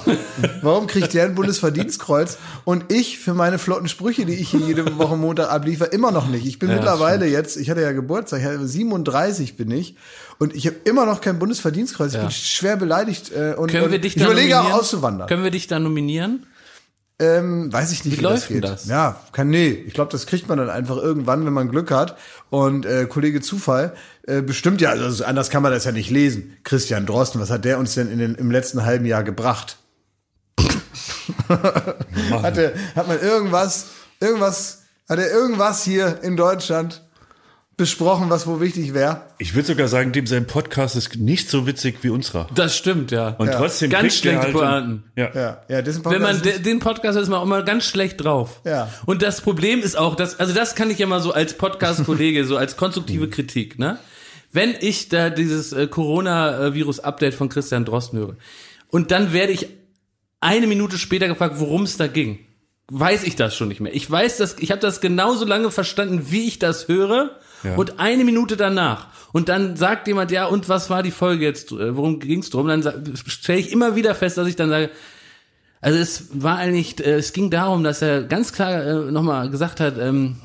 warum 0.62 0.86
kriegt 0.86 1.12
der 1.14 1.24
ein 1.24 1.34
Bundesverdienstkreuz 1.34 2.38
und 2.64 2.92
ich 2.92 3.18
für 3.18 3.34
meine 3.34 3.58
flotten 3.58 3.88
Sprüche, 3.88 4.24
die 4.26 4.34
ich 4.34 4.50
hier 4.50 4.60
jede 4.60 4.98
Woche 4.98 5.16
Montag 5.16 5.50
abliefer, 5.50 5.92
immer 5.92 6.10
noch 6.10 6.26
nicht. 6.28 6.46
Ich 6.46 6.58
bin 6.58 6.70
mittlerweile 6.70 7.26
jetzt, 7.26 7.56
ich 7.56 7.68
hatte 7.70 7.82
ja 7.82 7.92
Geburtstag, 7.92 8.40
ich 8.40 8.46
hatte 8.46 8.66
37 8.66 9.56
bin 9.56 9.70
ich 9.70 9.96
und 10.38 10.54
ich 10.54 10.66
habe 10.66 10.76
immer 10.84 11.04
noch 11.06 11.20
kein 11.20 11.38
Bundesverdienstkreuz. 11.38 12.12
Ich 12.12 12.16
Ja. 12.16 12.22
bin 12.22 12.30
schwer 12.30 12.76
beleidigt 12.76 13.30
äh, 13.32 13.54
und, 13.54 13.70
Können 13.70 13.90
wir 13.90 13.96
und 13.96 14.04
dich 14.04 14.16
ich 14.16 14.22
da 14.22 14.26
überlege 14.30 14.60
auch 14.60 14.72
auszuwandern. 14.72 15.28
Können 15.28 15.44
wir 15.44 15.50
dich 15.50 15.66
da 15.66 15.78
nominieren? 15.78 16.46
Ähm, 17.20 17.70
weiß 17.70 17.92
ich 17.92 18.06
nicht, 18.06 18.14
Wie 18.14 18.20
wie, 18.20 18.24
läuft 18.24 18.44
das 18.44 18.48
geht. 18.48 18.64
das? 18.64 18.86
Ja, 18.86 19.20
kann 19.32 19.50
nee. 19.50 19.68
Ich 19.68 19.92
glaube, 19.92 20.10
das 20.10 20.26
kriegt 20.26 20.48
man 20.48 20.56
dann 20.56 20.70
einfach 20.70 20.96
irgendwann, 20.96 21.44
wenn 21.44 21.52
man 21.52 21.68
Glück 21.68 21.90
hat. 21.90 22.16
Und 22.48 22.86
äh, 22.86 23.04
Kollege 23.04 23.42
Zufall 23.42 23.94
äh, 24.26 24.40
bestimmt 24.40 24.80
ja, 24.80 24.90
also 24.90 25.24
anders 25.24 25.50
kann 25.50 25.62
man 25.62 25.70
das 25.70 25.84
ja 25.84 25.92
nicht 25.92 26.08
lesen. 26.08 26.56
Christian 26.64 27.04
Drosten, 27.04 27.38
was 27.38 27.50
hat 27.50 27.66
der 27.66 27.78
uns 27.78 27.94
denn 27.94 28.10
in 28.10 28.18
den, 28.18 28.34
im 28.36 28.50
letzten 28.50 28.86
halben 28.86 29.04
Jahr 29.04 29.22
gebracht? 29.22 29.76
hat, 31.48 32.56
er, 32.56 32.72
hat 32.96 33.06
man 33.06 33.20
irgendwas, 33.20 33.86
irgendwas, 34.18 34.84
hat 35.06 35.18
er 35.18 35.30
irgendwas 35.30 35.84
hier 35.84 36.22
in 36.22 36.38
Deutschland 36.38 37.02
besprochen, 37.80 38.30
was 38.30 38.46
wo 38.46 38.60
wichtig 38.60 38.94
wäre? 38.94 39.22
Ich 39.38 39.54
würde 39.54 39.66
sogar 39.68 39.88
sagen, 39.88 40.12
dem 40.12 40.26
sein 40.26 40.46
Podcast 40.46 40.94
ist 40.94 41.16
nicht 41.16 41.50
so 41.50 41.66
witzig 41.66 41.96
wie 42.02 42.10
unserer. 42.10 42.46
Das 42.54 42.76
stimmt, 42.76 43.10
ja. 43.10 43.30
Und 43.38 43.50
trotzdem 43.50 43.90
Ganz 43.90 44.16
schlechte 44.18 44.42
halt 44.42 44.52
Pointen. 44.52 45.04
Ja. 45.16 45.30
Ja, 45.34 45.62
ja, 45.68 45.84
Wenn 45.86 45.94
man 45.94 46.02
Podcast 46.02 46.44
de, 46.44 46.52
ist- 46.52 46.66
den 46.66 46.78
Podcast 46.78 47.18
ist 47.18 47.28
man 47.28 47.40
auch 47.40 47.44
immer 47.44 47.62
ganz 47.62 47.84
schlecht 47.84 48.22
drauf. 48.22 48.60
Ja. 48.64 48.88
Und 49.06 49.22
das 49.22 49.40
Problem 49.40 49.80
ist 49.80 49.96
auch, 49.98 50.14
dass, 50.14 50.38
also 50.38 50.52
das 50.54 50.74
kann 50.76 50.90
ich 50.90 50.98
ja 50.98 51.06
mal 51.06 51.20
so 51.20 51.32
als 51.32 51.54
Podcast-Kollege, 51.54 52.44
so 52.44 52.56
als 52.56 52.76
konstruktive 52.76 53.28
Kritik, 53.28 53.78
ne? 53.78 53.98
Wenn 54.52 54.74
ich 54.80 55.08
da 55.08 55.30
dieses 55.30 55.72
äh, 55.72 55.86
Corona-Virus-Update 55.86 57.34
von 57.34 57.48
Christian 57.48 57.84
Drosten 57.84 58.18
höre 58.18 58.36
und 58.88 59.10
dann 59.10 59.32
werde 59.32 59.52
ich 59.52 59.68
eine 60.40 60.66
Minute 60.66 60.98
später 60.98 61.28
gefragt, 61.28 61.56
worum 61.58 61.82
es 61.84 61.96
da 61.96 62.06
ging, 62.06 62.40
weiß 62.88 63.22
ich 63.24 63.36
das 63.36 63.54
schon 63.54 63.68
nicht 63.68 63.80
mehr. 63.80 63.94
Ich 63.94 64.10
weiß 64.10 64.38
das, 64.38 64.56
ich 64.58 64.70
habe 64.72 64.80
das 64.80 65.00
genauso 65.00 65.44
lange 65.44 65.70
verstanden, 65.70 66.26
wie 66.30 66.46
ich 66.48 66.58
das 66.58 66.88
höre 66.88 67.38
Ja. 67.62 67.74
und 67.76 67.98
eine 68.00 68.24
Minute 68.24 68.56
danach. 68.56 69.08
Und 69.32 69.48
dann 69.48 69.76
sagt 69.76 70.08
jemand, 70.08 70.30
ja, 70.30 70.46
und 70.46 70.68
was 70.68 70.90
war 70.90 71.02
die 71.02 71.10
Folge 71.10 71.44
jetzt? 71.44 71.72
Äh, 71.72 71.96
Worum 71.96 72.18
ging's 72.20 72.50
drum? 72.50 72.66
Dann 72.68 72.82
stelle 73.26 73.58
ich 73.60 73.70
immer 73.72 73.94
wieder 73.96 74.14
fest, 74.14 74.38
dass 74.38 74.48
ich 74.48 74.56
dann 74.56 74.70
sage, 74.70 74.90
also 75.80 75.98
es 75.98 76.28
war 76.32 76.56
eigentlich, 76.58 76.98
äh, 77.04 77.12
es 77.14 77.32
ging 77.32 77.50
darum, 77.50 77.84
dass 77.84 78.02
er 78.02 78.22
ganz 78.24 78.52
klar 78.52 78.84
äh, 78.84 78.94
nochmal 79.10 79.48
gesagt 79.50 79.80
hat, 79.80 79.98
ähm, 79.98 80.36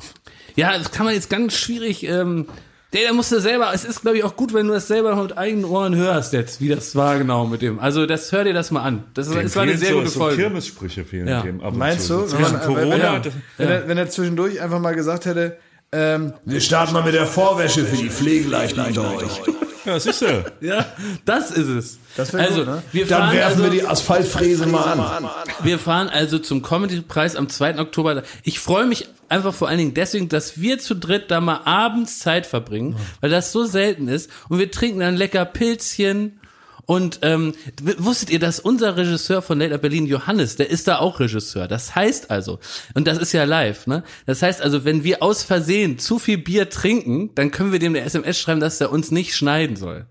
ja, 0.55 0.77
das 0.77 0.91
kann 0.91 1.05
man 1.05 1.13
jetzt 1.15 1.29
ganz 1.29 1.53
schwierig, 1.57 2.03
ähm, 2.07 2.45
der, 2.93 3.01
der 3.01 3.13
musste 3.13 3.41
selber, 3.41 3.71
es 3.73 3.83
ist 3.83 4.01
glaube 4.03 4.17
ich 4.17 4.23
auch 4.23 4.37
gut, 4.37 4.53
wenn 4.53 4.67
du 4.67 4.73
das 4.73 4.87
selber 4.87 5.13
mit 5.21 5.37
eigenen 5.37 5.65
Ohren 5.65 5.95
hörst 5.95 6.31
jetzt, 6.31 6.61
wie 6.61 6.69
das 6.69 6.95
war 6.95 7.17
genau 7.17 7.45
mit 7.45 7.61
dem. 7.61 7.79
Also 7.79 8.05
das 8.05 8.31
hör 8.31 8.45
dir 8.45 8.53
das 8.53 8.71
mal 8.71 8.83
an. 8.83 9.03
Das, 9.15 9.27
Dem 9.29 9.41
das 9.43 9.55
war 9.57 9.63
eine 9.63 9.77
sehr 9.77 9.89
so, 9.89 9.95
gute 9.97 10.09
so 10.09 10.19
Folge. 10.21 10.37
Kirmessprüche 10.43 11.03
fehlen 11.03 11.27
Ja. 11.27 11.41
dem 11.41 11.59
ab 11.61 11.73
und 11.73 11.79
Meinst 11.79 12.07
zu. 12.07 12.19
du? 12.19 12.27
So 12.27 12.37
Wenn 12.37 12.43
man- 12.43 12.61
Corona, 12.61 12.81
wenn, 12.91 13.01
er, 13.01 13.19
das- 13.19 13.33
wenn, 13.57 13.67
er, 13.67 13.87
wenn 13.89 13.97
er 13.97 14.09
zwischendurch 14.09 14.61
einfach 14.61 14.79
mal 14.79 14.95
gesagt 14.95 15.25
hätte, 15.25 15.57
ähm, 15.95 16.33
Wir 16.43 16.59
starten 16.59 16.93
mal 16.93 17.03
mit 17.03 17.13
der 17.13 17.25
Vorwäsche 17.25 17.85
für 17.85 17.95
die 17.95 18.09
Pflegeleichten 18.09 18.85
unter 18.85 19.15
euch. 19.15 19.41
ja, 19.85 19.99
siehst 19.99 20.21
du. 20.21 20.43
Ja, 20.61 20.85
das 21.23 21.51
ist 21.51 21.67
es. 21.67 21.99
Das 22.17 22.35
also, 22.35 22.59
gut, 22.59 22.67
ne? 22.67 22.83
wir 22.91 23.07
Dann 23.07 23.21
fahren 23.23 23.35
werfen 23.35 23.61
also, 23.61 23.63
wir 23.63 23.69
die 23.69 23.87
Asphaltfräse 23.87 24.65
mal 24.67 24.83
an. 24.83 25.29
Wir 25.63 25.79
fahren 25.79 26.09
also 26.09 26.39
zum 26.39 26.61
Comedy-Preis 26.61 27.35
am 27.35 27.49
2. 27.49 27.79
Oktober. 27.79 28.23
Ich 28.43 28.59
freue 28.59 28.85
mich 28.85 29.07
einfach 29.29 29.53
vor 29.53 29.67
allen 29.69 29.77
Dingen 29.77 29.93
deswegen, 29.93 30.29
dass 30.29 30.59
wir 30.59 30.79
zu 30.79 30.95
dritt 30.95 31.31
da 31.31 31.39
mal 31.41 31.61
abends 31.65 32.19
Zeit 32.19 32.45
verbringen, 32.45 32.97
weil 33.21 33.29
das 33.29 33.51
so 33.51 33.65
selten 33.65 34.07
ist. 34.07 34.29
Und 34.49 34.59
wir 34.59 34.71
trinken 34.71 34.99
dann 34.99 35.15
lecker 35.15 35.45
Pilzchen. 35.45 36.39
Und 36.85 37.19
ähm, 37.23 37.53
wusstet 37.97 38.29
ihr, 38.29 38.39
dass 38.39 38.59
unser 38.59 38.95
Regisseur 38.95 39.41
von 39.41 39.59
Late 39.59 39.73
Up 39.73 39.81
Berlin, 39.81 40.05
Johannes, 40.05 40.55
der 40.55 40.69
ist 40.69 40.87
da 40.87 40.99
auch 40.99 41.19
Regisseur. 41.19 41.67
Das 41.67 41.95
heißt 41.95 42.29
also, 42.29 42.59
und 42.93 43.07
das 43.07 43.17
ist 43.17 43.31
ja 43.31 43.43
live, 43.43 43.87
ne? 43.87 44.03
Das 44.25 44.41
heißt 44.41 44.61
also, 44.61 44.85
wenn 44.85 45.03
wir 45.03 45.23
aus 45.23 45.43
Versehen 45.43 45.97
zu 45.97 46.19
viel 46.19 46.37
Bier 46.37 46.69
trinken, 46.69 47.31
dann 47.35 47.51
können 47.51 47.71
wir 47.71 47.79
dem 47.79 47.95
eine 47.95 48.05
SMS 48.05 48.39
schreiben, 48.39 48.59
dass 48.59 48.79
er 48.81 48.91
uns 48.91 49.11
nicht 49.11 49.35
schneiden 49.35 49.75
soll. 49.75 50.05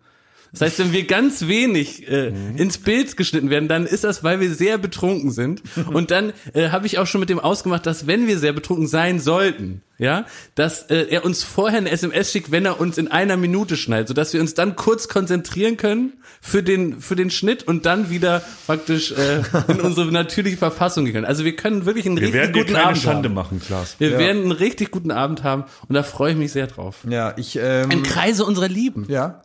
Das 0.54 0.62
heißt, 0.62 0.78
wenn 0.78 0.92
wir 0.92 1.04
ganz 1.04 1.46
wenig 1.46 2.08
äh, 2.08 2.32
ins 2.56 2.78
Bild 2.78 3.16
geschnitten 3.16 3.50
werden, 3.50 3.68
dann 3.68 3.86
ist 3.86 4.04
das, 4.04 4.22
weil 4.24 4.40
wir 4.40 4.54
sehr 4.54 4.78
betrunken 4.78 5.30
sind. 5.30 5.62
Und 5.92 6.10
dann 6.10 6.32
äh, 6.54 6.70
habe 6.70 6.86
ich 6.86 6.98
auch 6.98 7.06
schon 7.06 7.20
mit 7.20 7.28
dem 7.28 7.40
ausgemacht, 7.40 7.84
dass 7.86 8.06
wenn 8.06 8.26
wir 8.26 8.38
sehr 8.38 8.52
betrunken 8.52 8.86
sein 8.86 9.18
sollten, 9.20 9.82
ja, 9.98 10.26
dass 10.54 10.84
äh, 10.90 11.06
er 11.10 11.24
uns 11.24 11.42
vorher 11.44 11.78
eine 11.78 11.90
SMS 11.90 12.32
schickt, 12.32 12.50
wenn 12.50 12.64
er 12.64 12.80
uns 12.80 12.98
in 12.98 13.08
einer 13.08 13.36
Minute 13.36 13.76
schneidet, 13.76 14.08
sodass 14.08 14.32
wir 14.32 14.40
uns 14.40 14.54
dann 14.54 14.74
kurz 14.74 15.08
konzentrieren 15.08 15.76
können 15.76 16.14
für 16.40 16.62
den 16.64 17.00
für 17.00 17.14
den 17.14 17.30
Schnitt 17.30 17.62
und 17.62 17.86
dann 17.86 18.10
wieder 18.10 18.42
praktisch 18.66 19.12
äh, 19.12 19.42
in 19.68 19.80
unsere 19.82 20.10
natürliche 20.10 20.56
Verfassung 20.56 21.04
gehen 21.04 21.14
können. 21.14 21.26
Also 21.26 21.44
wir 21.44 21.54
können 21.54 21.86
wirklich 21.86 22.06
einen 22.06 22.16
Wir 22.16 22.24
richtig 22.24 22.40
werden 22.40 22.52
guten 22.54 22.76
Abend 22.76 22.98
Schande 22.98 23.28
haben. 23.28 23.34
machen, 23.34 23.60
Klaas. 23.64 23.96
Wir 23.98 24.18
werden 24.18 24.42
einen 24.42 24.52
richtig 24.52 24.90
guten 24.90 25.10
Abend 25.12 25.42
haben 25.44 25.64
und 25.88 25.94
da 25.94 26.02
freue 26.02 26.32
ich 26.32 26.38
mich 26.38 26.52
sehr 26.52 26.66
drauf. 26.66 26.96
ja, 27.08 27.32
ich, 27.36 27.56
ähm, 27.60 27.90
Im 27.90 28.02
Kreise 28.02 28.44
unserer 28.44 28.68
Lieben. 28.68 29.06
ja, 29.08 29.42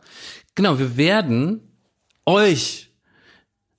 Genau, 0.54 0.78
wir 0.78 0.96
werden 0.96 1.60
euch, 2.26 2.90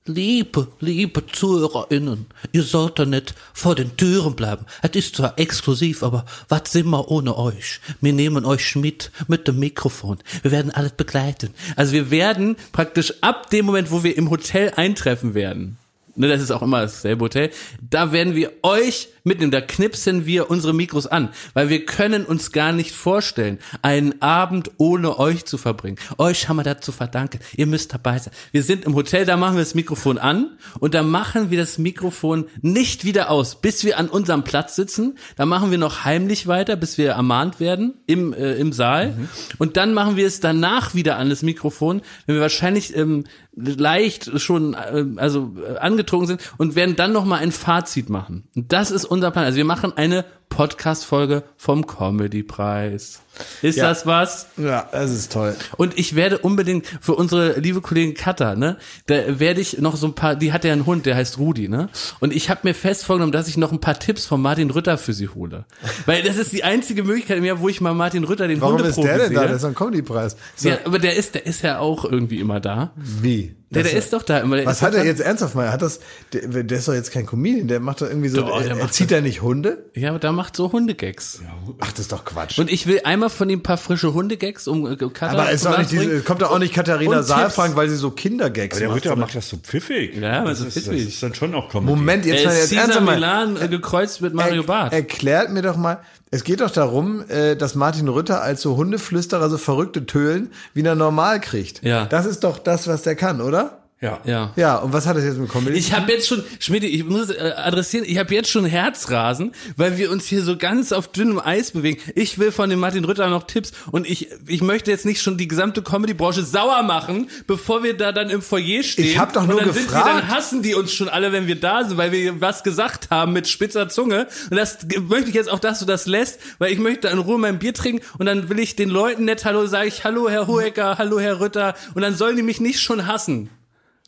liebe, 0.05 0.67
liebe 0.79 1.25
ZuhörerInnen, 1.25 2.27
ihr 2.51 2.63
sollt 2.63 2.97
da 2.97 3.05
nicht 3.05 3.35
vor 3.53 3.75
den 3.75 3.95
Türen 3.97 4.35
bleiben. 4.35 4.65
Es 4.81 4.91
ist 4.91 5.15
zwar 5.15 5.37
exklusiv, 5.37 6.01
aber 6.01 6.25
was 6.49 6.71
sind 6.71 6.87
wir 6.87 7.11
ohne 7.11 7.37
euch? 7.37 7.81
Wir 7.99 8.13
nehmen 8.13 8.45
euch 8.45 8.75
mit, 8.75 9.11
mit 9.27 9.47
dem 9.47 9.59
Mikrofon. 9.59 10.19
Wir 10.41 10.51
werden 10.51 10.71
alles 10.71 10.93
begleiten. 10.93 11.53
Also 11.75 11.91
wir 11.93 12.09
werden 12.09 12.55
praktisch 12.71 13.13
ab 13.21 13.49
dem 13.49 13.65
Moment, 13.65 13.91
wo 13.91 14.03
wir 14.03 14.17
im 14.17 14.29
Hotel 14.29 14.71
eintreffen 14.75 15.33
werden, 15.33 15.77
ne, 16.15 16.27
das 16.27 16.41
ist 16.41 16.51
auch 16.51 16.61
immer 16.61 16.81
dasselbe 16.81 17.25
Hotel, 17.25 17.51
da 17.81 18.11
werden 18.11 18.35
wir 18.35 18.51
euch 18.63 19.09
mitnehmen, 19.23 19.51
da 19.51 19.61
knipsen 19.61 20.25
wir 20.25 20.49
unsere 20.49 20.73
Mikros 20.73 21.07
an, 21.07 21.29
weil 21.53 21.69
wir 21.69 21.85
können 21.85 22.25
uns 22.25 22.51
gar 22.51 22.71
nicht 22.71 22.91
vorstellen, 22.91 23.59
einen 23.81 24.21
Abend 24.21 24.71
ohne 24.77 25.19
euch 25.19 25.45
zu 25.45 25.57
verbringen. 25.57 25.97
Euch 26.17 26.49
haben 26.49 26.57
wir 26.57 26.63
dazu 26.63 26.91
verdanken. 26.91 27.39
Ihr 27.55 27.67
müsst 27.67 27.93
dabei 27.93 28.19
sein. 28.19 28.33
Wir 28.51 28.63
sind 28.63 28.85
im 28.85 28.95
Hotel, 28.95 29.25
da 29.25 29.37
machen 29.37 29.55
wir 29.55 29.61
das 29.61 29.75
Mikrofon 29.75 30.17
an 30.17 30.57
und 30.79 30.93
da 30.93 31.03
machen 31.03 31.51
wir 31.51 31.57
das 31.57 31.77
Mikrofon 31.77 32.45
nicht 32.61 33.05
wieder 33.05 33.29
aus, 33.29 33.61
bis 33.61 33.83
wir 33.83 33.97
an 33.97 34.09
unserem 34.09 34.43
Platz 34.43 34.75
sitzen. 34.75 35.17
Da 35.35 35.45
machen 35.45 35.71
wir 35.71 35.77
noch 35.77 36.03
heimlich 36.03 36.47
weiter, 36.47 36.75
bis 36.75 36.97
wir 36.97 37.11
ermahnt 37.11 37.59
werden 37.59 37.95
im, 38.07 38.33
äh, 38.33 38.55
im 38.55 38.73
Saal. 38.73 39.13
Und 39.57 39.77
dann 39.77 39.93
machen 39.93 40.15
wir 40.15 40.27
es 40.27 40.39
danach 40.39 40.93
wieder 40.95 41.17
an 41.17 41.29
das 41.29 41.43
Mikrofon, 41.43 42.01
wenn 42.25 42.35
wir 42.35 42.41
wahrscheinlich 42.41 42.95
ähm, 42.95 43.25
leicht 43.55 44.39
schon 44.39 44.73
äh, 44.73 45.05
also 45.17 45.55
äh, 45.57 45.77
angetrunken 45.77 46.27
sind 46.27 46.41
und 46.57 46.75
werden 46.75 46.95
dann 46.95 47.11
noch 47.11 47.25
mal 47.25 47.37
ein 47.37 47.51
Fazit 47.51 48.09
machen. 48.09 48.43
Und 48.55 48.71
das 48.71 48.91
ist 48.91 49.05
unser 49.11 49.29
Plan. 49.31 49.45
Also 49.45 49.57
wir 49.57 49.65
machen 49.65 49.95
eine 49.95 50.25
Podcast-Folge 50.51 51.43
vom 51.57 51.87
Comedy-Preis. 51.87 53.21
Ist 53.61 53.77
Ja. 53.77 53.87
das 53.89 54.05
was? 54.05 54.47
ja, 54.57 54.87
das 54.91 55.09
ist 55.11 55.31
toll. 55.31 55.55
Und 55.77 55.97
ich 55.97 56.15
werde 56.15 56.37
unbedingt 56.39 56.85
für 56.99 57.15
unsere 57.15 57.59
liebe 57.59 57.81
Kollegin 57.81 58.13
Katha, 58.13 58.55
ne, 58.55 58.77
da 59.07 59.39
werde 59.39 59.61
ich 59.61 59.79
noch 59.79 59.95
so 59.95 60.07
ein 60.07 60.13
paar, 60.13 60.35
die 60.35 60.51
hat 60.53 60.65
ja 60.65 60.73
einen 60.73 60.85
Hund, 60.85 61.05
der 61.05 61.15
heißt 61.15 61.37
Rudi, 61.39 61.69
ne? 61.69 61.89
Und 62.19 62.33
ich 62.35 62.49
habe 62.49 62.59
mir 62.63 62.75
fest 62.75 63.05
vorgenommen, 63.05 63.31
dass 63.31 63.47
ich 63.47 63.57
noch 63.57 63.71
ein 63.71 63.79
paar 63.79 63.97
Tipps 63.97 64.25
von 64.25 64.41
Martin 64.41 64.69
Rütter 64.69 64.97
für 64.97 65.13
sie 65.13 65.29
hole. 65.29 65.65
Weil 66.05 66.21
das 66.23 66.35
ist 66.35 66.51
die 66.51 66.63
einzige 66.65 67.03
Möglichkeit 67.03 67.37
im 67.37 67.45
Jahr, 67.45 67.61
wo 67.61 67.69
ich 67.69 67.79
mal 67.81 67.93
Martin 67.93 68.25
Rütter, 68.25 68.47
den 68.47 68.59
Warum 68.61 68.75
ist 68.75 68.97
Hundeprofi 68.97 69.07
der 69.07 69.17
denn 69.17 69.33
da? 69.33 69.47
Der 69.47 69.55
ist 69.55 69.65
ein 69.65 69.73
Comedy-Preis. 69.75 70.35
So, 70.57 70.69
ja, 70.69 70.77
aber 70.85 70.99
der 70.99 71.15
ist, 71.15 71.33
der 71.33 71.45
ist 71.45 71.61
ja 71.63 71.79
auch 71.79 72.03
irgendwie 72.03 72.39
immer 72.39 72.59
da. 72.59 72.91
Wie? 72.97 73.55
Der, 73.69 73.83
der 73.83 73.93
ist 73.93 74.11
doch 74.11 74.23
da 74.23 74.39
immer. 74.39 74.57
Was 74.65 74.77
ist 74.77 74.81
hat 74.81 74.95
er 74.95 75.05
jetzt 75.05 75.21
ernsthaft 75.21 75.55
mal? 75.55 75.71
Hat 75.71 75.81
das, 75.81 76.01
der, 76.33 76.63
der 76.65 76.77
ist 76.77 76.89
doch 76.89 76.93
jetzt 76.93 77.13
kein 77.13 77.25
Comedian, 77.25 77.69
der 77.69 77.79
macht 77.79 78.01
doch 78.01 78.07
irgendwie 78.07 78.27
so, 78.27 78.41
Doch, 78.41 78.57
der 78.59 78.71
er, 78.71 78.75
er 78.77 78.83
macht 78.83 78.93
zieht 78.93 79.11
da 79.11 79.21
nicht 79.21 79.41
Hunde? 79.41 79.85
Ja, 79.93 80.09
aber 80.09 80.19
da 80.19 80.33
macht 80.33 80.40
so 80.53 80.71
Hundegags. 80.71 81.41
Ach, 81.79 81.91
das 81.91 81.99
ist 82.01 82.11
doch 82.11 82.25
Quatsch. 82.25 82.57
Und 82.59 82.71
ich 82.71 82.87
will 82.87 83.01
einmal 83.03 83.29
von 83.29 83.49
ihm 83.49 83.59
ein 83.59 83.63
paar 83.63 83.77
frische 83.77 84.13
Hundegags 84.13 84.67
um 84.67 84.85
äh, 84.85 84.95
Cutter 84.95 85.29
aber 85.31 85.51
ist 85.51 85.65
doch 85.65 85.77
nicht 85.77 85.91
diese, 85.91 86.21
kommt 86.21 86.41
doch 86.41 86.51
auch 86.51 86.59
nicht 86.59 86.73
Katharina 86.73 87.23
Saalfrank, 87.23 87.75
weil 87.75 87.89
sie 87.89 87.95
so 87.95 88.11
Kindergags 88.11 88.77
Der 88.77 88.87
macht. 88.87 88.97
Ritter 88.97 89.09
sondern- 89.09 89.27
macht 89.27 89.35
das 89.35 89.49
so 89.49 89.57
pfiffig. 89.57 90.15
Ja, 90.17 90.43
das 90.43 90.59
so 90.59 90.65
ist, 90.65 90.77
das 90.77 90.83
pfiffig. 90.85 91.07
ist 91.07 91.23
dann 91.23 91.33
schon 91.35 91.53
auch 91.55 91.69
Comedy. 91.69 91.91
Moment, 91.95 92.25
jetzt, 92.25 92.41
Er 92.43 92.47
mal, 92.49 92.53
ist 92.55 92.71
jetzt 92.71 92.79
ernsthaft 92.81 93.05
mal. 93.05 93.15
Milan 93.15 93.57
äh, 93.61 93.67
gekreuzt 93.67 94.21
mit 94.21 94.33
Mario 94.33 94.61
Er- 94.63 94.67
Barth. 94.67 94.93
Erklärt 94.93 95.51
mir 95.51 95.61
doch 95.61 95.77
mal, 95.77 95.99
es 96.31 96.43
geht 96.43 96.61
doch 96.61 96.71
darum, 96.71 97.23
äh, 97.29 97.55
dass 97.55 97.75
Martin 97.75 98.07
Rütter 98.07 98.41
als 98.41 98.61
so 98.61 98.77
Hundeflüsterer 98.77 99.49
so 99.49 99.57
verrückte 99.57 100.05
Tölen 100.05 100.51
wieder 100.73 100.95
normal 100.95 101.39
kriegt. 101.41 101.83
Ja. 101.83 102.05
Das 102.05 102.25
ist 102.25 102.43
doch 102.43 102.57
das, 102.59 102.87
was 102.87 103.01
der 103.03 103.15
kann, 103.15 103.41
oder? 103.41 103.80
Ja. 104.01 104.19
Ja. 104.25 104.51
Ja, 104.55 104.77
und 104.77 104.93
was 104.93 105.05
hat 105.05 105.15
das 105.15 105.23
jetzt 105.23 105.37
mit 105.37 105.47
Comedy? 105.51 105.77
Ich 105.77 105.93
habe 105.93 106.11
jetzt 106.11 106.27
schon, 106.27 106.43
Schmidt, 106.59 106.83
ich 106.83 107.05
muss 107.05 107.29
es 107.29 107.35
äh, 107.35 107.53
adressieren, 107.55 108.03
ich 108.07 108.17
habe 108.17 108.33
jetzt 108.33 108.49
schon 108.49 108.65
Herzrasen, 108.65 109.53
weil 109.77 109.99
wir 109.99 110.09
uns 110.09 110.25
hier 110.25 110.41
so 110.41 110.57
ganz 110.57 110.91
auf 110.91 111.07
dünnem 111.07 111.39
Eis 111.39 111.69
bewegen. 111.69 112.01
Ich 112.15 112.39
will 112.39 112.51
von 112.51 112.71
dem 112.71 112.79
Martin 112.79 113.05
Rütter 113.05 113.29
noch 113.29 113.43
Tipps 113.43 113.73
und 113.91 114.09
ich, 114.09 114.29
ich 114.47 114.61
möchte 114.63 114.89
jetzt 114.89 115.05
nicht 115.05 115.21
schon 115.21 115.37
die 115.37 115.47
gesamte 115.47 115.83
Comedy-Branche 115.83 116.43
sauer 116.43 116.81
machen, 116.81 117.29
bevor 117.45 117.83
wir 117.83 117.95
da 117.95 118.11
dann 118.11 118.31
im 118.31 118.41
Foyer 118.41 118.81
stehen. 118.81 119.05
Ich 119.05 119.19
hab 119.19 119.33
doch 119.33 119.45
nur 119.45 119.59
und 119.59 119.67
dann 119.67 119.73
Sind 119.73 119.85
gefragt. 119.85 120.07
wir, 120.07 120.13
dann 120.21 120.29
hassen 120.29 120.63
die 120.63 120.73
uns 120.73 120.91
schon 120.91 121.07
alle, 121.07 121.31
wenn 121.31 121.45
wir 121.45 121.59
da 121.59 121.83
sind, 121.83 121.97
weil 121.97 122.11
wir 122.11 122.41
was 122.41 122.63
gesagt 122.63 123.11
haben 123.11 123.33
mit 123.33 123.47
spitzer 123.47 123.87
Zunge. 123.87 124.25
Und 124.49 124.57
das 124.57 124.79
möchte 125.09 125.29
ich 125.29 125.35
jetzt 125.35 125.51
auch, 125.51 125.59
dass 125.59 125.77
du 125.77 125.85
das 125.85 126.07
lässt, 126.07 126.39
weil 126.57 126.73
ich 126.73 126.79
möchte 126.79 127.07
in 127.09 127.19
Ruhe 127.19 127.37
mein 127.37 127.59
Bier 127.59 127.75
trinken 127.75 128.03
und 128.17 128.25
dann 128.25 128.49
will 128.49 128.57
ich 128.57 128.75
den 128.75 128.89
Leuten 128.89 129.25
nett 129.25 129.45
Hallo 129.45 129.67
sage 129.67 129.89
ich, 129.89 130.03
Hallo 130.03 130.27
Herr 130.27 130.47
Hohecker, 130.47 130.97
Hallo 130.97 131.19
Herr 131.19 131.39
Rütter 131.39 131.75
und 131.93 132.01
dann 132.01 132.15
sollen 132.15 132.35
die 132.35 132.41
mich 132.41 132.59
nicht 132.59 132.81
schon 132.81 133.05
hassen. 133.05 133.51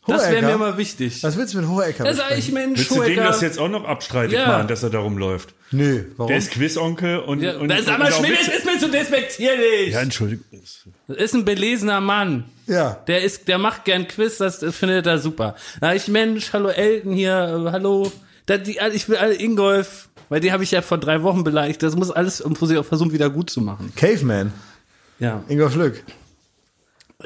Das 0.06 0.22
wäre 0.22 0.32
Hohecker? 0.32 0.46
mir 0.48 0.58
mal 0.58 0.76
wichtig. 0.76 1.22
was 1.22 1.36
willst 1.36 1.54
du 1.54 1.58
mit 1.58 1.68
Hohecker? 1.68 2.04
Da 2.04 2.14
sag 2.14 2.36
ich, 2.36 2.52
Mensch, 2.52 2.78
Willst 2.80 2.90
du 2.90 2.94
dem 2.96 3.02
Hohecker. 3.04 3.22
das 3.24 3.40
jetzt 3.40 3.58
auch 3.58 3.68
noch 3.68 3.84
abstreitig 3.84 4.34
Ja. 4.38 4.46
machen, 4.48 4.68
dass 4.68 4.82
er 4.82 4.90
darum 4.90 5.16
läuft? 5.16 5.54
Nö, 5.70 6.04
warum? 6.16 6.28
Der 6.28 6.36
ist 6.38 6.50
Quizonkel 6.50 7.20
und, 7.20 7.40
Ja, 7.42 7.56
und, 7.56 7.68
das 7.68 7.80
ist 7.80 7.88
aber 7.88 8.04
und 8.06 8.12
auch 8.12 8.18
Schmidt, 8.18 8.38
das 8.38 8.48
ist 8.54 8.64
mir 8.66 8.78
zu 8.78 8.90
despektierlich. 8.90 9.92
Ja, 9.94 10.00
Entschuldigung. 10.00 10.44
Das 11.08 11.16
ist 11.16 11.34
ein 11.34 11.44
belesener 11.44 12.00
Mann. 12.00 12.44
ja. 12.66 12.98
Der 13.06 13.22
ist, 13.22 13.48
der 13.48 13.58
macht 13.58 13.84
gern 13.84 14.06
Quiz, 14.06 14.36
das 14.38 14.58
findet 14.70 15.06
er 15.06 15.18
super. 15.18 15.56
Da 15.80 15.94
ich, 15.94 16.06
Mensch, 16.08 16.52
hallo 16.52 16.68
Elton 16.68 17.12
hier, 17.14 17.64
äh, 17.66 17.70
hallo. 17.72 18.12
Da, 18.46 18.58
die, 18.58 18.78
ich 18.92 19.08
will 19.08 19.16
alle 19.16 19.40
Ingolf, 19.40 20.08
weil 20.28 20.40
die 20.40 20.52
habe 20.52 20.62
ich 20.64 20.70
ja 20.70 20.82
vor 20.82 20.98
drei 20.98 21.22
Wochen 21.22 21.44
beleidigt. 21.44 21.82
Das 21.82 21.96
muss 21.96 22.10
alles 22.10 22.40
um 22.42 22.54
versuchen, 22.56 23.12
wieder 23.12 23.30
gut 23.30 23.48
zu 23.48 23.62
machen. 23.62 23.90
Caveman, 23.96 24.52
Ja. 25.18 25.42
Ingolf 25.48 25.74
Lück. 25.76 26.02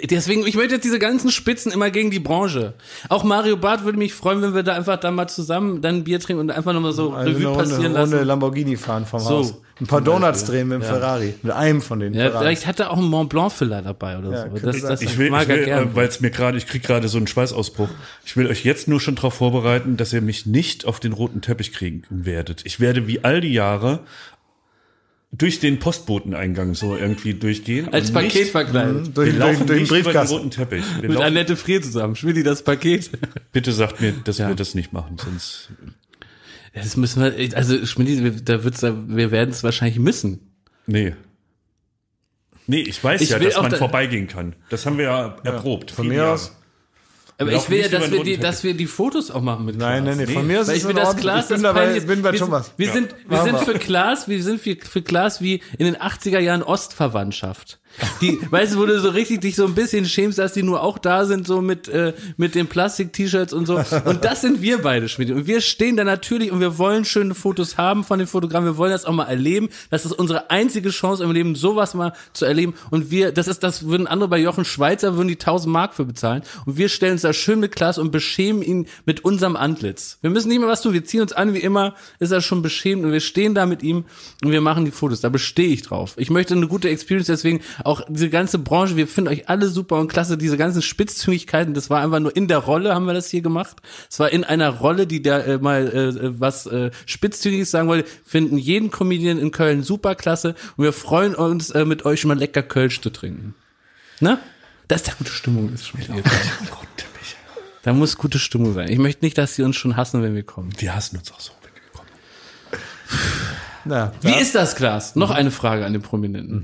Deswegen, 0.03 0.47
ich 0.47 0.55
möchte 0.55 0.75
jetzt 0.75 0.85
diese 0.85 0.99
ganzen 0.99 1.31
Spitzen 1.31 1.73
immer 1.73 1.91
gegen 1.91 2.11
die 2.11 2.19
Branche. 2.21 2.75
Auch 3.09 3.25
Mario 3.25 3.57
Barth 3.57 3.85
würde 3.85 3.99
mich 3.99 4.15
freuen, 4.15 4.43
wenn 4.43 4.55
wir 4.55 4.63
da 4.63 4.75
einfach 4.75 4.99
dann 4.99 5.15
mal 5.15 5.29
zusammen 5.29 5.81
dann 5.83 5.97
ein 5.97 6.05
Bier 6.05 6.21
trinken 6.21 6.41
und 6.41 6.51
einfach 6.51 6.73
nochmal 6.73 6.93
so 6.93 7.13
Also 7.13 7.31
Revue 7.31 7.37
eine 7.41 7.49
Runde, 7.49 7.63
passieren 7.65 7.97
Runde 7.97 8.17
lassen. 8.17 8.27
Lamborghini 8.27 8.77
fahren 8.77 9.07
vom 9.07 9.21
So, 9.21 9.29
Haus. 9.31 9.55
Ein 9.81 9.87
paar 9.87 10.01
Donuts 10.01 10.45
drehen 10.45 10.67
mit 10.69 10.81
dem 10.81 10.83
Ferrari. 10.83 11.35
Mit 11.43 11.53
einem 11.53 11.81
von 11.81 12.01
den 12.01 12.13
Ja, 12.13 12.25
Ferraris. 12.25 12.41
vielleicht 12.41 12.67
hat 12.67 12.81
er 12.81 12.91
auch 12.91 12.99
einen 12.99 13.07
Mont 13.09 13.29
Blanc 13.31 13.53
Filler 13.53 13.81
dabei 13.81 14.19
oder 14.19 14.31
Ja, 14.33 14.51
so. 14.51 14.59
Das, 14.67 14.81
das 14.81 15.03
Ich 15.03 15.17
will, 15.19 15.31
mag 15.31 15.45
ich 15.45 15.49
er 15.51 15.57
will 15.83 15.89
äh, 15.93 15.95
weil 15.95 16.09
es 16.09 16.21
mir 16.21 16.31
gerade, 16.31 16.59
ich 16.59 16.67
krieg 16.67 16.83
gerade 16.83 17.07
so 17.07 17.17
einen 17.17 17.29
Schweißausbruch. 17.29 17.89
Ich 18.25 18.37
will 18.37 18.49
euch 18.49 18.65
jetzt 18.65 18.89
nur 18.89 19.01
schon 19.01 19.15
darauf 19.15 19.35
vorbereiten, 19.35 19.97
dass 19.97 20.13
ihr 20.13 20.21
mich 20.21 20.47
nicht 20.47 20.85
auf 20.85 20.99
den 20.99 21.13
roten 21.13 21.43
Teppich 21.43 21.73
kriegen 21.73 22.03
werdet. 22.11 22.63
Ich 22.65 22.81
werde 22.81 23.07
wie 23.07 23.23
all 23.25 23.41
die 23.41 23.53
Jahre 23.53 24.01
durch 25.31 25.61
den 25.61 25.79
Postboteneingang 25.79 26.75
so 26.75 26.97
irgendwie 26.97 27.35
durchgehen. 27.35 27.93
Als 27.93 28.11
Paket 28.13 28.35
nicht, 28.35 28.51
verkleidet. 28.51 29.17
durch, 29.17 29.33
wir 29.33 29.33
durch, 29.33 29.37
laufen 29.39 29.67
durch 29.67 29.69
den 29.69 29.79
nicht 29.83 29.91
über 29.91 29.97
den 29.99 30.05
Briefkasten. 30.05 30.35
roten 30.37 30.51
Teppich. 30.51 30.85
Wir 30.97 31.03
Mit 31.03 31.13
laufen, 31.13 31.27
Annette 31.27 31.57
Frier 31.57 31.83
zusammen. 31.83 32.17
Schwilli, 32.17 32.43
das 32.43 32.63
Paket. 32.63 33.11
bitte 33.53 33.73
sagt 33.73 34.01
mir, 34.01 34.13
dass 34.25 34.39
wir 34.39 34.55
das 34.55 34.75
nicht 34.75 34.93
machen, 34.93 35.17
sonst 35.23 35.69
Ja, 36.75 36.83
Das 36.83 36.97
müssen 36.97 37.23
wir, 37.23 37.57
also 37.57 37.85
Schmidt, 37.87 38.23
wir- 38.25 38.31
da 38.43 38.65
wird's, 38.65 38.83
wir 38.83 39.31
werden 39.31 39.51
es 39.51 39.63
wahrscheinlich 39.65 39.99
müssen. 39.99 40.53
nee. 40.87 41.15
Nee, 42.71 42.81
ich 42.83 43.03
weiß 43.03 43.23
Ich 43.23 43.31
ja, 43.31 43.39
dass 43.39 43.57
man 43.57 43.71
da- 43.71 43.79
vorbeigehen 43.79 44.27
kann. 44.29 44.55
Das 44.69 44.85
haben 44.85 44.99
wir 44.99 45.05
ja 45.07 45.37
erprobt. 45.43 45.91
von 45.91 46.07
mir 46.07 46.17
Jahre. 46.17 46.33
aus. 46.35 46.55
Aber 47.41 47.53
ich 47.53 47.71
will 47.71 47.81
ja, 47.81 47.89
dass 47.89 48.11
wir 48.11 48.19
die, 48.19 48.31
Teppich. 48.33 48.41
dass 48.41 48.65
wir 48.65 48.75
die 48.75 48.87
Fotos 48.87 49.31
auch 49.31 49.41
machen 49.43 49.65
mit 49.65 49.79
Klaas. 49.79 49.91
Nein, 50.03 50.05
nein, 50.05 50.17
nee, 50.19 50.27
von 50.27 50.45
mir 50.47 50.61
aus 50.61 50.67
Weil 50.67 50.75
ist 50.77 50.83
ich 50.83 50.89
es 50.89 50.89
will, 50.89 51.03
dass. 51.03 51.17
Klaas 51.17 51.45
Ich 51.45 51.49
bin 51.51 51.63
das 51.63 51.63
dabei, 51.63 51.87
peinlich- 51.87 52.07
bin 52.07 52.23
bei 52.23 52.33
wir 52.33 52.39
Thomas. 52.41 52.67
Sind, 52.67 52.79
wir 52.79 52.93
sind, 52.93 53.15
wir 53.29 53.43
sind 53.43 53.53
wir. 53.53 53.59
für 53.61 53.79
Klaas, 53.79 54.27
wir 54.29 54.43
sind 54.43 54.61
für, 54.61 54.77
für 54.77 55.03
Klaas 55.03 55.41
wie 55.41 55.63
in 55.79 55.87
den 55.87 55.97
80er 55.97 56.41
Jahren 56.41 56.63
Ostverwandtschaft. 56.65 57.79
Die, 58.21 58.39
weißt 58.51 58.75
du, 58.75 58.79
wo 58.79 58.87
du 58.87 59.01
so 59.01 59.11
richtig 59.11 59.41
dich 59.41 59.57
so 59.57 59.65
ein 59.65 59.75
bisschen 59.75 60.05
schämst, 60.05 60.39
dass 60.39 60.53
die 60.53 60.63
nur 60.63 60.83
auch 60.83 60.99
da 60.99 61.25
sind, 61.25 61.47
so 61.47 61.61
mit, 61.61 61.89
äh, 61.89 62.15
mit 62.37 62.55
den 62.55 62.67
Plastik-T-Shirts 62.67 63.53
und 63.53 63.67
so. 63.67 63.81
Und 64.05 64.25
das 64.25 64.41
sind 64.41 64.63
wir 64.63 64.83
beide, 64.83 65.09
Schmidt. 65.09 65.31
Und 65.31 65.47
wir 65.47 65.61
stehen 65.61 65.97
da 65.97 66.05
natürlich 66.05 66.53
und 66.53 66.61
wir 66.61 66.79
wollen 66.79 67.05
schöne 67.05 67.35
Fotos 67.35 67.77
haben 67.77 68.05
von 68.05 68.19
den 68.19 68.29
Fotogrammen. 68.29 68.73
Wir 68.73 68.77
wollen 68.77 68.93
das 68.93 69.05
auch 69.05 69.13
mal 69.13 69.25
erleben. 69.25 69.69
Das 69.91 70.05
ist 70.05 70.13
unsere 70.13 70.51
einzige 70.51 70.91
Chance 70.91 71.25
im 71.25 71.33
Leben, 71.33 71.55
sowas 71.55 71.95
mal 71.95 72.13
zu 72.33 72.45
erleben. 72.45 72.75
Und 72.91 73.11
wir, 73.11 73.33
das 73.33 73.49
ist, 73.49 73.63
das 73.63 73.87
würden 73.87 74.07
andere 74.07 74.29
bei 74.29 74.39
Jochen 74.39 74.65
Schweizer, 74.65 75.17
würden 75.17 75.29
die 75.29 75.35
1000 75.35 75.73
Mark 75.73 75.95
für 75.95 76.05
bezahlen. 76.05 76.43
Und 76.67 76.77
wir 76.77 76.89
stellen 76.89 77.13
uns 77.13 77.23
da 77.23 77.33
schön 77.33 77.61
mit 77.61 77.75
Klaas 77.75 77.99
und 77.99 78.11
beschämen 78.11 78.63
ihn 78.63 78.87
mit 79.07 79.25
unserem 79.25 79.57
Antlitz. 79.57 80.19
Wir 80.21 80.31
müssen 80.31 80.49
nicht 80.49 80.61
mehr 80.61 80.69
was 80.69 80.83
tun. 80.83 80.93
Wir 80.93 81.05
ziehen 81.05 81.23
uns 81.23 81.33
an, 81.33 81.55
wie 81.55 81.59
immer, 81.59 81.95
ist 82.19 82.31
er 82.31 82.41
schon 82.41 82.63
beschämt 82.63 83.05
und 83.05 83.13
wir 83.13 83.21
stehen 83.21 83.55
da 83.55 83.67
mit 83.67 83.83
ihm 83.83 84.05
und 84.45 84.51
wir 84.51 84.61
machen 84.61 84.85
die 84.85 84.91
Fotos. 84.91 85.21
Da 85.21 85.29
bestehe 85.29 85.69
ich 85.69 85.83
drauf. 85.83 86.15
Ich 86.17 86.31
möchte 86.31 86.55
eine 86.55 86.69
gute 86.69 86.89
Experience, 86.89 87.27
deswegen 87.27 87.61
auch 87.85 88.03
diese 88.09 88.31
ganze 88.31 88.59
Branche, 88.59 88.97
wir 88.97 89.07
finden 89.07 89.31
euch 89.31 89.49
alle 89.49 89.69
super 89.69 89.97
und 89.97 90.09
klasse. 90.09 90.37
Diese 90.39 90.57
ganzen 90.57 90.83
Spitzzüngigkeiten, 90.83 91.75
das 91.75 91.91
war 91.91 92.03
einfach 92.03 92.21
nur 92.21 92.35
in 92.35 92.49
der 92.49 92.59
Rolle, 92.59 92.95
haben 92.95 93.07
wir 93.07 93.15
das 93.15 93.29
hier 93.29 93.43
gemacht. 93.43 93.77
Es 94.11 94.19
war 94.21 94.31
in 94.31 94.45
einer 94.45 94.71
Rolle, 94.71 95.07
die 95.07 95.23
da 95.23 95.41
äh, 95.41 95.59
mal 95.59 95.89
äh, 95.89 96.41
was 96.41 96.67
äh, 96.67 96.91
Spitzzügiges 97.07 97.71
sagen 97.71 97.89
wollte, 97.89 98.09
finden 98.25 98.59
jeden 98.59 98.91
Comedian 98.91 99.39
in 99.39 99.51
Köln 99.51 99.83
super 99.83 100.15
klasse 100.15 100.55
und 100.77 100.85
wir 100.85 100.93
freuen 100.93 101.35
uns, 101.35 101.71
äh, 101.71 101.85
mit 101.85 102.05
euch 102.05 102.25
mal 102.25 102.39
lecker 102.39 102.63
Kölsch 102.63 103.01
zu 103.01 103.11
trinken. 103.11 103.55
Ne? 104.21 104.39
Dass 104.89 105.03
da 105.03 105.13
gute 105.17 105.31
Stimmung 105.31 105.73
ist. 105.73 105.87
Schmidt. 105.87 106.09
Da 107.83 107.93
muss 107.93 108.19
gute 108.19 108.39
Stimmung 108.39 108.75
sein. 108.75 108.89
Ich 108.89 108.99
möchte 108.99 109.25
nicht, 109.25 109.39
dass 109.39 109.55
sie 109.55 109.63
uns 109.63 109.77
schon 109.77 109.97
hassen, 109.97 110.23
wenn 110.23 110.35
wir 110.35 110.43
kommen. 110.43 110.71
Die 110.81 110.91
hassen 110.91 111.19
uns 111.19 111.33
auch 111.33 111.41
so, 111.41 111.53
wenn 111.63 111.75
wir 111.75 111.91
kommen. 111.93 112.09
Na, 113.85 114.13
Wie 114.21 114.35
ist 114.35 114.55
das, 114.55 114.77
Klaas? 114.77 115.15
Noch 115.17 115.31
eine 115.31 115.51
Frage 115.51 115.87
an 115.87 115.93
den 115.93 116.03
Prominenten. 116.03 116.63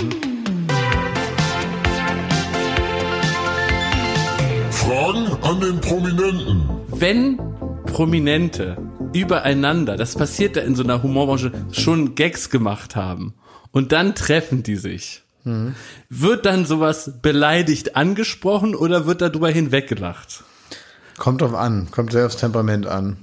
Fragen 4.84 5.26
an 5.42 5.60
den 5.60 5.80
Prominenten. 5.80 6.62
Wenn 6.88 7.38
Prominente 7.86 8.76
übereinander, 9.14 9.96
das 9.96 10.14
passiert 10.14 10.56
ja 10.56 10.62
in 10.62 10.74
so 10.74 10.82
einer 10.82 11.02
Humorbranche, 11.02 11.52
schon 11.72 12.14
Gags 12.14 12.50
gemacht 12.50 12.94
haben 12.94 13.34
und 13.72 13.92
dann 13.92 14.14
treffen 14.14 14.62
die 14.62 14.76
sich, 14.76 15.22
wird 16.10 16.44
dann 16.46 16.66
sowas 16.66 17.12
beleidigt 17.22 17.96
angesprochen 17.96 18.74
oder 18.74 19.06
wird 19.06 19.20
darüber 19.22 19.48
hinweggelacht? 19.48 20.44
kommt 21.16 21.40
drauf 21.42 21.54
an, 21.54 21.88
kommt 21.90 22.12
sehr 22.12 22.26
aufs 22.26 22.36
Temperament 22.36 22.86
an. 22.86 23.16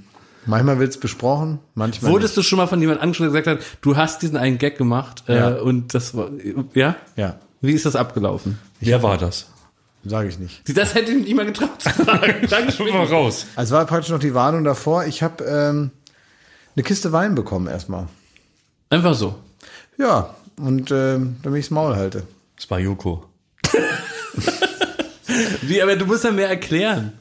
Manchmal 0.46 0.78
wird's 0.80 0.96
besprochen, 0.98 1.58
manchmal 1.74 2.10
Wurdest 2.10 2.36
du 2.36 2.42
schon 2.42 2.56
mal 2.56 2.66
von 2.66 2.80
jemandem 2.80 3.02
angesprochen, 3.04 3.32
der 3.32 3.42
gesagt 3.42 3.60
hat, 3.62 3.78
du 3.82 3.96
hast 3.96 4.22
diesen 4.22 4.36
einen 4.36 4.58
Gag 4.58 4.78
gemacht 4.78 5.22
äh, 5.28 5.36
Ja. 5.36 5.48
und 5.60 5.94
das 5.94 6.16
war, 6.16 6.28
ja? 6.74 6.88
nicht. 6.88 6.98
Ja, 7.16 7.36
Wie 7.60 7.72
ist 7.72 7.86
das 7.86 7.94
abgelaufen? 7.94 8.58
Wer 8.80 9.02
war 9.04 9.18
das? 9.18 9.46
Sage 10.04 10.28
ich 10.28 10.38
nicht. 10.38 10.76
Das 10.76 10.94
hätte 10.94 11.12
ich 11.12 11.24
nicht 11.24 11.34
mal 11.34 11.46
getraut 11.46 11.80
zu 11.80 11.90
sagen. 12.04 12.46
Danke 12.50 12.72
Schon 12.72 12.88
mal 12.88 13.06
raus. 13.06 13.46
Also 13.56 13.74
war 13.76 13.84
praktisch 13.86 14.10
noch 14.10 14.18
die 14.18 14.34
Warnung 14.34 14.64
davor. 14.64 15.04
Ich 15.04 15.22
habe 15.22 15.44
ähm, 15.44 15.90
eine 16.74 16.82
Kiste 16.82 17.12
Wein 17.12 17.34
bekommen 17.34 17.66
erstmal. 17.66 18.08
Einfach 18.90 19.14
so. 19.14 19.36
Ja, 19.98 20.34
und 20.56 20.90
ähm, 20.90 21.36
damit 21.42 21.60
ich's 21.60 21.70
Maul 21.70 21.96
halte. 21.96 22.24
Das 22.56 22.70
war 22.70 22.78
Joko. 22.78 23.24
Wie, 25.62 25.80
aber 25.80 25.96
du 25.96 26.06
musst 26.06 26.24
ja 26.24 26.30
mehr 26.30 26.48
erklären. 26.48 27.12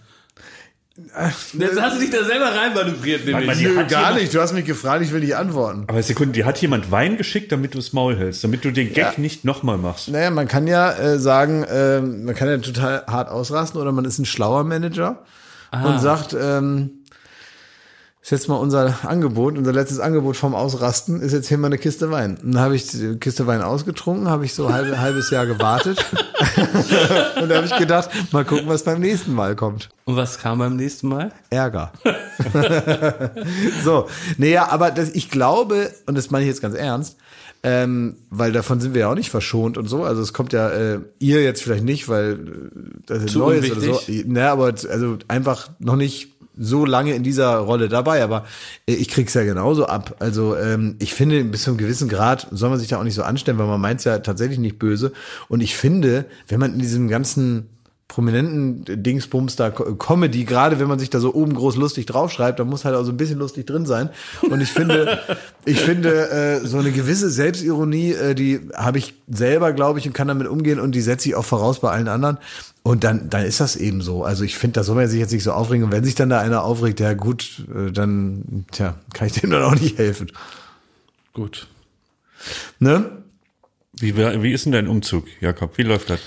Jetzt 1.57 1.81
hast 1.81 1.95
du 1.97 2.01
dich 2.01 2.09
da 2.09 2.23
selber 2.23 2.45
reinmanövriert, 2.55 3.25
nämlich. 3.25 3.61
Nö, 3.61 3.75
gar 3.87 3.87
jemand- 3.89 4.15
nicht. 4.21 4.33
Du 4.33 4.39
hast 4.41 4.53
mich 4.53 4.65
gefragt, 4.65 5.03
ich 5.03 5.11
will 5.11 5.19
nicht 5.21 5.35
antworten. 5.35 5.85
Aber 5.87 6.01
Sekunde, 6.03 6.33
die 6.33 6.45
hat 6.45 6.59
jemand 6.61 6.91
Wein 6.91 7.17
geschickt, 7.17 7.51
damit 7.51 7.73
du 7.73 7.77
das 7.79 7.93
Maul 7.93 8.17
hältst, 8.17 8.43
damit 8.43 8.63
du 8.65 8.71
den 8.71 8.87
Gag 8.93 8.97
Ja. 8.97 9.13
nicht 9.17 9.43
nochmal 9.45 9.77
machst. 9.77 10.09
Naja, 10.09 10.29
man 10.31 10.47
kann 10.47 10.67
ja 10.67 10.91
äh, 10.93 11.19
sagen, 11.19 11.63
äh, 11.63 12.01
man 12.01 12.35
kann 12.35 12.47
ja 12.47 12.57
total 12.57 13.03
hart 13.07 13.29
ausrasten 13.29 13.79
oder 13.81 13.91
man 13.91 14.05
ist 14.05 14.19
ein 14.19 14.25
schlauer 14.25 14.63
Manager 14.63 15.23
und 15.71 15.99
sagt, 15.99 16.35
ähm, 16.39 16.91
ist 18.21 18.29
jetzt 18.29 18.47
mal 18.47 18.55
unser 18.55 18.99
Angebot, 19.03 19.57
unser 19.57 19.73
letztes 19.73 19.99
Angebot 19.99 20.37
vom 20.37 20.53
Ausrasten, 20.53 21.21
ist 21.21 21.33
jetzt 21.33 21.47
hier 21.47 21.57
mal 21.57 21.67
eine 21.67 21.79
Kiste 21.79 22.11
Wein. 22.11 22.37
Und 22.43 22.53
dann 22.53 22.61
habe 22.61 22.75
ich 22.75 22.87
die 22.87 23.17
Kiste 23.17 23.47
Wein 23.47 23.63
ausgetrunken, 23.63 24.29
habe 24.29 24.45
ich 24.45 24.53
so 24.53 24.67
ein 24.67 24.73
halbe, 24.73 24.99
halbes 24.99 25.31
Jahr 25.31 25.47
gewartet. 25.47 26.05
und 27.41 27.49
da 27.49 27.55
habe 27.55 27.65
ich 27.65 27.75
gedacht, 27.77 28.11
mal 28.31 28.45
gucken, 28.45 28.67
was 28.67 28.83
beim 28.83 28.99
nächsten 28.99 29.33
Mal 29.33 29.55
kommt. 29.55 29.89
Und 30.05 30.17
was 30.17 30.37
kam 30.37 30.59
beim 30.59 30.75
nächsten 30.75 31.07
Mal? 31.07 31.31
Ärger. 31.49 31.91
so, 33.83 34.07
naja, 34.37 34.67
aber 34.69 34.91
das, 34.91 35.09
ich 35.09 35.31
glaube, 35.31 35.91
und 36.05 36.15
das 36.15 36.29
meine 36.29 36.43
ich 36.43 36.49
jetzt 36.49 36.61
ganz 36.61 36.75
ernst, 36.75 37.17
ähm, 37.63 38.17
weil 38.29 38.51
davon 38.51 38.79
sind 38.79 38.93
wir 38.93 39.01
ja 39.01 39.11
auch 39.11 39.15
nicht 39.15 39.31
verschont 39.31 39.79
und 39.79 39.87
so. 39.87 40.03
Also 40.03 40.21
es 40.21 40.31
kommt 40.33 40.53
ja 40.53 40.69
äh, 40.69 40.99
ihr 41.17 41.43
jetzt 41.43 41.63
vielleicht 41.63 41.83
nicht, 41.83 42.07
weil 42.07 42.33
äh, 42.33 42.99
das 43.07 43.23
ist 43.23 43.31
Zu 43.31 43.39
Neues 43.39 43.71
oder 43.71 43.81
so. 43.81 44.01
Naja, 44.25 44.51
aber 44.51 44.65
also 44.65 45.17
einfach 45.27 45.69
noch 45.79 45.95
nicht 45.95 46.33
so 46.61 46.85
lange 46.85 47.13
in 47.15 47.23
dieser 47.23 47.57
Rolle 47.57 47.89
dabei, 47.89 48.23
aber 48.23 48.45
äh, 48.87 48.93
ich 48.93 49.09
krieg's 49.09 49.33
ja 49.33 49.43
genauso 49.43 49.87
ab. 49.87 50.15
Also 50.19 50.55
ähm, 50.55 50.95
ich 50.99 51.13
finde, 51.13 51.43
bis 51.43 51.63
zu 51.63 51.71
einem 51.71 51.77
gewissen 51.77 52.07
Grad 52.07 52.47
soll 52.51 52.69
man 52.69 52.79
sich 52.79 52.87
da 52.87 52.99
auch 52.99 53.03
nicht 53.03 53.15
so 53.15 53.23
anstellen, 53.23 53.57
weil 53.57 53.67
man 53.67 53.81
meint's 53.81 54.03
ja 54.03 54.19
tatsächlich 54.19 54.59
nicht 54.59 54.77
böse. 54.77 55.11
Und 55.49 55.61
ich 55.61 55.75
finde, 55.75 56.25
wenn 56.47 56.59
man 56.59 56.73
in 56.73 56.79
diesem 56.79 57.07
ganzen 57.07 57.70
prominenten 58.11 58.83
Dingsbums 59.03 59.55
da 59.55 59.69
Co- 59.69 59.95
Comedy, 59.95 60.43
gerade 60.43 60.79
wenn 60.81 60.89
man 60.89 60.99
sich 60.99 61.09
da 61.09 61.21
so 61.21 61.33
oben 61.33 61.53
groß 61.53 61.77
lustig 61.77 62.07
draufschreibt, 62.07 62.59
da 62.59 62.65
muss 62.65 62.83
halt 62.83 62.93
auch 62.95 63.05
so 63.05 63.11
ein 63.11 63.15
bisschen 63.15 63.39
lustig 63.39 63.65
drin 63.67 63.85
sein. 63.85 64.09
Und 64.41 64.59
ich 64.59 64.69
finde, 64.69 65.19
ich 65.65 65.79
finde, 65.79 66.29
äh, 66.29 66.59
so 66.67 66.77
eine 66.77 66.91
gewisse 66.91 67.29
Selbstironie, 67.29 68.11
äh, 68.11 68.35
die 68.35 68.59
habe 68.75 68.97
ich 68.97 69.13
selber, 69.29 69.71
glaube 69.71 69.99
ich, 69.99 70.07
und 70.07 70.11
kann 70.13 70.27
damit 70.27 70.47
umgehen 70.47 70.77
und 70.81 70.91
die 70.93 70.99
setze 70.99 71.29
ich 71.29 71.35
auch 71.35 71.45
voraus 71.45 71.79
bei 71.79 71.89
allen 71.89 72.09
anderen. 72.09 72.37
Und 72.83 73.05
dann, 73.05 73.29
dann 73.29 73.45
ist 73.45 73.61
das 73.61 73.77
eben 73.77 74.01
so. 74.01 74.25
Also 74.25 74.43
ich 74.43 74.57
finde, 74.57 74.73
da 74.73 74.83
soll 74.83 74.95
man 74.97 75.07
sich 75.07 75.19
jetzt 75.19 75.31
nicht 75.31 75.43
so 75.43 75.53
aufregen. 75.53 75.85
Und 75.85 75.93
wenn 75.93 76.03
sich 76.03 76.15
dann 76.15 76.29
da 76.29 76.39
einer 76.41 76.63
aufregt, 76.65 76.99
ja 76.99 77.13
gut, 77.13 77.65
äh, 77.73 77.91
dann, 77.93 78.65
tja, 78.73 78.95
kann 79.13 79.27
ich 79.27 79.33
dem 79.39 79.51
dann 79.51 79.63
auch 79.63 79.75
nicht 79.75 79.97
helfen. 79.97 80.31
Gut. 81.31 81.67
Ne? 82.79 83.09
Wie, 83.93 84.17
wie 84.17 84.51
ist 84.51 84.65
denn 84.65 84.73
dein 84.73 84.87
Umzug, 84.89 85.25
Jakob? 85.39 85.77
Wie 85.77 85.83
läuft 85.83 86.09
das? 86.09 86.19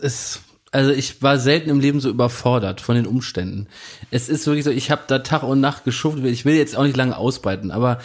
Ist, 0.00 0.40
also 0.70 0.90
ich 0.90 1.22
war 1.22 1.38
selten 1.38 1.70
im 1.70 1.80
Leben 1.80 2.00
so 2.00 2.08
überfordert 2.08 2.80
von 2.80 2.94
den 2.94 3.06
Umständen. 3.06 3.68
Es 4.10 4.28
ist 4.28 4.46
wirklich 4.46 4.64
so, 4.64 4.70
ich 4.70 4.90
habe 4.90 5.02
da 5.06 5.20
Tag 5.20 5.42
und 5.42 5.60
Nacht 5.60 5.84
geschuftet. 5.84 6.24
Ich 6.26 6.44
will 6.44 6.54
jetzt 6.54 6.76
auch 6.76 6.84
nicht 6.84 6.96
lange 6.96 7.16
ausbreiten, 7.16 7.70
aber 7.70 7.98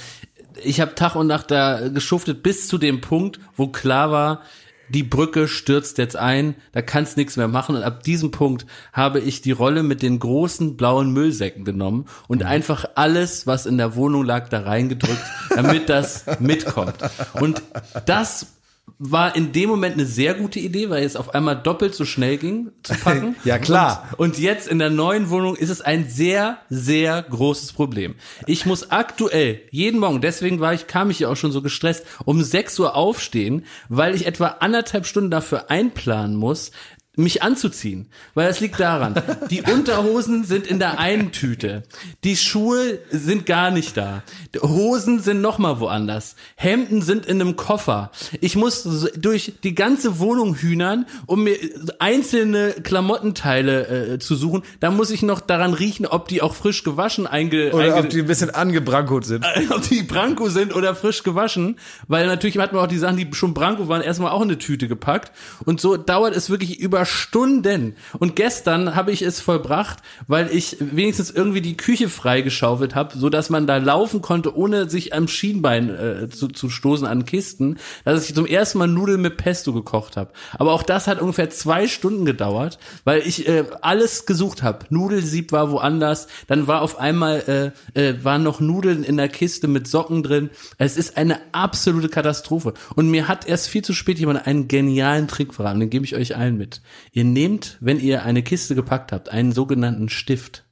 ich 0.64 0.82
habe 0.82 0.96
Tag 0.96 1.16
und 1.16 1.28
Nacht 1.28 1.52
da 1.52 1.90
geschuftet 1.90 2.44
bis 2.44 2.68
zu 2.68 2.78
dem 2.78 3.02
Punkt, 3.02 3.40
wo 3.56 3.68
klar 3.68 4.12
war, 4.12 4.42
die 4.90 5.04
Brücke 5.04 5.48
stürzt 5.48 5.98
jetzt 5.98 6.16
ein, 6.16 6.56
da 6.72 6.82
kannst 6.82 7.18
nichts 7.18 7.38
mehr 7.38 7.48
machen. 7.48 7.76
Und 7.76 7.84
ab 7.84 8.04
diesem 8.04 8.32
Punkt 8.32 8.66
habe 8.92 9.20
ich 9.20 9.42
die 9.42 9.52
Rolle 9.52 9.82
mit 9.84 10.02
den 10.02 10.20
großen 10.20 10.78
blauen 10.78 11.12
Müllsäcken 11.12 11.66
genommen 11.66 12.06
und 12.28 12.44
einfach 12.44 12.86
alles, 12.96 13.48
was 13.48 13.66
in 13.66 13.78
der 13.78 13.96
Wohnung 13.96 14.24
lag, 14.24 14.50
da 14.50 14.62
reingedrückt, 14.62 15.24
damit 15.56 15.90
das 15.90 16.26
mitkommt. 16.40 16.96
Und 17.34 17.62
das 18.06 18.53
war 19.00 19.36
in 19.36 19.52
dem 19.52 19.70
Moment 19.70 19.96
eine 19.96 20.06
sehr 20.06 20.34
gute 20.34 20.60
Idee, 20.60 20.90
weil 20.90 21.04
es 21.04 21.16
auf 21.16 21.34
einmal 21.36 21.62
doppelt 21.62 21.94
so 21.94 22.06
schnell 22.06 22.38
ging 22.38 22.72
zu 22.84 22.94
packen. 22.96 23.36
Ja, 23.44 23.58
klar. 23.58 24.10
Und, 24.18 24.20
und 24.30 24.40
jetzt 24.40 24.68
in 24.68 24.80
der 24.80 24.90
neuen 24.90 25.30
Wohnung 25.30 25.56
ist 25.56 25.70
es 25.70 25.82
ein 25.82 26.08
sehr, 26.08 26.60
sehr 26.70 27.22
großes 27.22 27.74
Problem. 27.74 28.16
Ich 28.48 28.66
muss 28.66 28.92
aktuell 28.92 29.62
jeden 29.72 30.00
Morgen, 30.00 30.22
deswegen 30.22 30.60
war 30.60 30.74
ich, 30.74 30.88
kam 30.88 31.10
ich 31.10 31.20
ja 31.20 31.30
auch 31.30 31.36
schon 31.36 31.52
so 31.52 31.62
gestresst, 31.62 32.06
um 32.24 32.42
6 32.42 32.80
Uhr 32.80 32.96
aufstehen, 32.96 33.66
weil 33.90 34.16
ich 34.16 34.26
etwa 34.26 34.48
anderthalb 34.60 35.06
Stunden 35.06 35.32
dafür 35.32 35.70
einplanen 35.70 36.36
muss, 36.36 36.72
mich 37.16 37.44
anzuziehen, 37.44 38.08
weil 38.34 38.48
das 38.48 38.60
liegt 38.60 38.80
daran, 38.80 39.16
die 39.52 39.62
Unterhosen 39.72 40.46
sind 40.46 40.66
in 40.66 40.80
der 40.80 41.00
einen 41.00 41.32
Tüte, 41.32 41.84
die 42.24 42.36
Schuhe 42.36 43.00
sind 43.12 43.46
gar 43.46 43.70
nicht 43.70 43.98
da, 43.98 44.24
Hosen 44.62 45.20
sind 45.20 45.42
noch 45.42 45.60
mal 45.60 45.80
woanders, 45.80 46.36
Hemden 46.56 47.04
sind 47.04 47.28
in 47.28 47.40
einem 47.40 47.56
Koffer. 47.56 48.12
Ich 48.42 48.56
muss 48.56 49.12
durch 49.16 49.54
die 49.64 49.76
ganze 49.76 50.18
Wohnung 50.18 50.56
hühnern, 50.56 51.06
um 51.28 51.44
mir 51.44 51.56
einzelne 52.00 52.72
Klamottenteile 52.72 54.14
äh, 54.14 54.20
zu 54.20 54.36
suchen. 54.36 54.64
Da 54.80 54.90
muss 54.90 55.12
ich 55.12 55.22
noch 55.22 55.40
daran 55.40 55.74
riechen, 55.74 56.08
ob 56.08 56.28
die 56.28 56.42
auch 56.42 56.56
frisch 56.56 56.84
gewaschen 56.84 57.28
einge, 57.28 57.72
Oder 57.74 57.84
einge 57.86 57.96
ob 57.98 58.10
die 58.10 58.22
ein 58.22 58.26
bisschen 58.26 58.50
angebrankot 58.50 59.26
sind. 59.26 59.46
ob 59.70 59.88
die 59.88 60.02
Branko 60.02 60.50
sind 60.50 60.76
oder 60.76 60.96
frisch 60.96 61.22
gewaschen, 61.22 61.78
weil 62.08 62.26
natürlich 62.26 62.58
hat 62.58 62.74
man 62.74 62.84
auch 62.84 62.88
die 62.88 62.98
Sachen, 62.98 63.18
die 63.18 63.28
schon 63.34 63.54
Branko 63.54 63.88
waren, 63.88 64.02
erstmal 64.02 64.32
auch 64.32 64.42
in 64.42 64.50
eine 64.50 64.58
Tüte 64.58 64.88
gepackt. 64.88 65.32
Und 65.66 65.80
so 65.80 65.96
dauert 65.96 66.36
es 66.36 66.50
wirklich 66.50 66.80
über 66.80 67.03
Stunden. 67.06 67.96
Und 68.20 68.36
gestern 68.36 68.96
habe 68.96 69.12
ich 69.12 69.22
es 69.22 69.40
vollbracht, 69.40 70.00
weil 70.28 70.50
ich 70.52 70.78
wenigstens 70.80 71.32
irgendwie 71.32 71.62
die 71.62 71.78
Küche 71.78 72.10
freigeschaufelt 72.10 72.96
habe, 72.96 73.18
so 73.18 73.30
dass 73.30 73.50
man 73.50 73.68
da 73.68 73.78
laufen 73.78 74.22
konnte, 74.22 74.56
ohne 74.56 74.90
sich 74.90 75.14
am 75.14 75.28
Schienbein 75.28 75.90
äh, 75.90 76.30
zu, 76.30 76.48
zu 76.48 76.70
stoßen 76.70 77.08
an 77.08 77.26
Kisten, 77.26 77.78
dass 78.06 78.28
ich 78.28 78.36
zum 78.36 78.46
ersten 78.46 78.78
Mal 78.78 78.88
Nudeln 78.88 79.22
mit 79.22 79.38
Pesto 79.38 79.74
gekocht 79.74 80.18
habe. 80.18 80.32
Aber 80.54 80.74
auch 80.74 80.84
das 80.84 81.08
hat 81.08 81.22
ungefähr 81.22 81.50
zwei 81.50 81.88
Stunden 81.88 82.26
gedauert, 82.26 82.80
weil 83.04 83.22
ich 83.26 83.48
äh, 83.48 83.66
alles 83.82 84.26
gesucht 84.26 84.64
habe. 84.64 84.86
Nudelsieb 84.90 85.52
war 85.52 85.72
woanders, 85.72 86.28
dann 86.48 86.68
war 86.68 86.82
auf 86.82 87.00
einmal 87.00 87.74
äh, 87.96 88.00
äh, 88.00 88.24
waren 88.24 88.44
noch 88.44 88.60
Nudeln 88.60 89.04
in 89.04 89.18
der 89.18 89.30
Kiste 89.30 89.68
mit 89.68 89.88
Socken 89.88 90.24
drin. 90.24 90.50
Es 90.78 90.98
ist 90.98 91.18
eine 91.18 91.40
absolute 91.52 92.10
Katastrophe. 92.10 92.74
Und 92.96 93.10
mir 93.10 93.28
hat 93.28 93.48
erst 93.48 93.70
viel 93.70 93.84
zu 93.84 93.94
spät 93.94 94.20
jemand 94.20 94.46
einen 94.48 94.68
genialen 94.68 95.28
Trick 95.28 95.54
verraten, 95.54 95.80
den 95.80 95.90
gebe 95.90 96.06
ich 96.06 96.16
euch 96.16 96.36
allen 96.36 96.58
mit. 96.58 96.82
Ihr 97.12 97.24
nehmt, 97.24 97.78
wenn 97.80 98.00
ihr 98.00 98.24
eine 98.24 98.44
Kiste 98.44 98.76
gepackt 98.76 99.12
habt, 99.12 99.30
einen 99.30 99.52
sogenannten 99.52 100.10
Stift. 100.10 100.64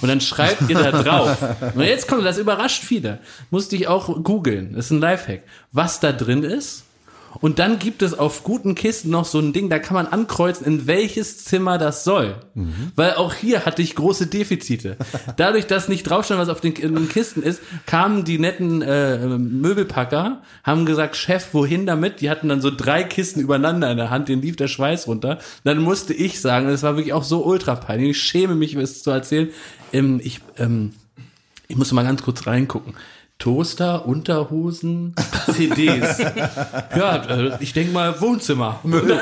Und 0.00 0.08
dann 0.08 0.20
schreibt 0.20 0.68
ihr 0.70 0.78
da 0.78 0.90
drauf. 0.90 1.38
Und 1.74 1.82
jetzt 1.82 2.08
kommt, 2.08 2.24
das 2.24 2.38
überrascht 2.38 2.82
viele. 2.82 3.20
Musste 3.50 3.76
ich 3.76 3.88
auch 3.88 4.22
googeln. 4.22 4.72
Das 4.72 4.86
ist 4.86 4.90
ein 4.92 5.00
Lifehack. 5.00 5.42
Was 5.72 6.00
da 6.00 6.12
drin 6.12 6.42
ist. 6.42 6.85
Und 7.40 7.58
dann 7.58 7.78
gibt 7.78 8.02
es 8.02 8.18
auf 8.18 8.42
guten 8.44 8.74
Kisten 8.74 9.10
noch 9.10 9.24
so 9.24 9.38
ein 9.38 9.52
Ding, 9.52 9.68
da 9.68 9.78
kann 9.78 9.94
man 9.94 10.06
ankreuzen, 10.06 10.66
in 10.66 10.86
welches 10.86 11.44
Zimmer 11.44 11.78
das 11.78 12.04
soll. 12.04 12.36
Weil 12.96 13.14
auch 13.14 13.34
hier 13.34 13.66
hatte 13.66 13.82
ich 13.82 13.94
große 13.94 14.26
Defizite. 14.26 14.96
Dadurch, 15.36 15.66
dass 15.66 15.88
nicht 15.88 16.04
draufstand, 16.04 16.40
was 16.40 16.48
auf 16.48 16.60
den, 16.60 16.74
den 16.74 17.08
Kisten 17.08 17.42
ist, 17.42 17.60
kamen 17.86 18.24
die 18.24 18.38
netten 18.38 18.82
äh, 18.82 19.18
Möbelpacker, 19.38 20.42
haben 20.64 20.86
gesagt, 20.86 21.16
Chef, 21.16 21.48
wohin 21.52 21.86
damit? 21.86 22.20
Die 22.20 22.30
hatten 22.30 22.48
dann 22.48 22.60
so 22.60 22.70
drei 22.70 23.04
Kisten 23.04 23.40
übereinander 23.40 23.90
in 23.90 23.96
der 23.96 24.10
Hand, 24.10 24.28
denen 24.28 24.42
lief 24.42 24.56
der 24.56 24.68
Schweiß 24.68 25.06
runter. 25.06 25.38
Dann 25.64 25.78
musste 25.78 26.14
ich 26.14 26.40
sagen, 26.40 26.68
das 26.68 26.82
war 26.82 26.96
wirklich 26.96 27.12
auch 27.12 27.24
so 27.24 27.44
ultra 27.44 27.74
peinlich. 27.74 28.10
Ich 28.10 28.22
schäme 28.22 28.54
mich, 28.54 28.74
es 28.74 29.02
zu 29.02 29.10
erzählen. 29.10 29.50
Ähm, 29.92 30.20
ich, 30.22 30.40
ähm, 30.58 30.92
ich 31.68 31.76
muss 31.76 31.92
mal 31.92 32.04
ganz 32.04 32.22
kurz 32.22 32.46
reingucken. 32.46 32.94
Toaster, 33.38 34.06
Unterhosen, 34.06 35.14
CDs. 35.52 36.18
ja, 36.18 37.16
äh, 37.26 37.56
ich 37.60 37.72
denke 37.72 37.92
mal 37.92 38.20
Wohnzimmer. 38.20 38.80
Und 38.82 38.92
dann, 39.08 39.20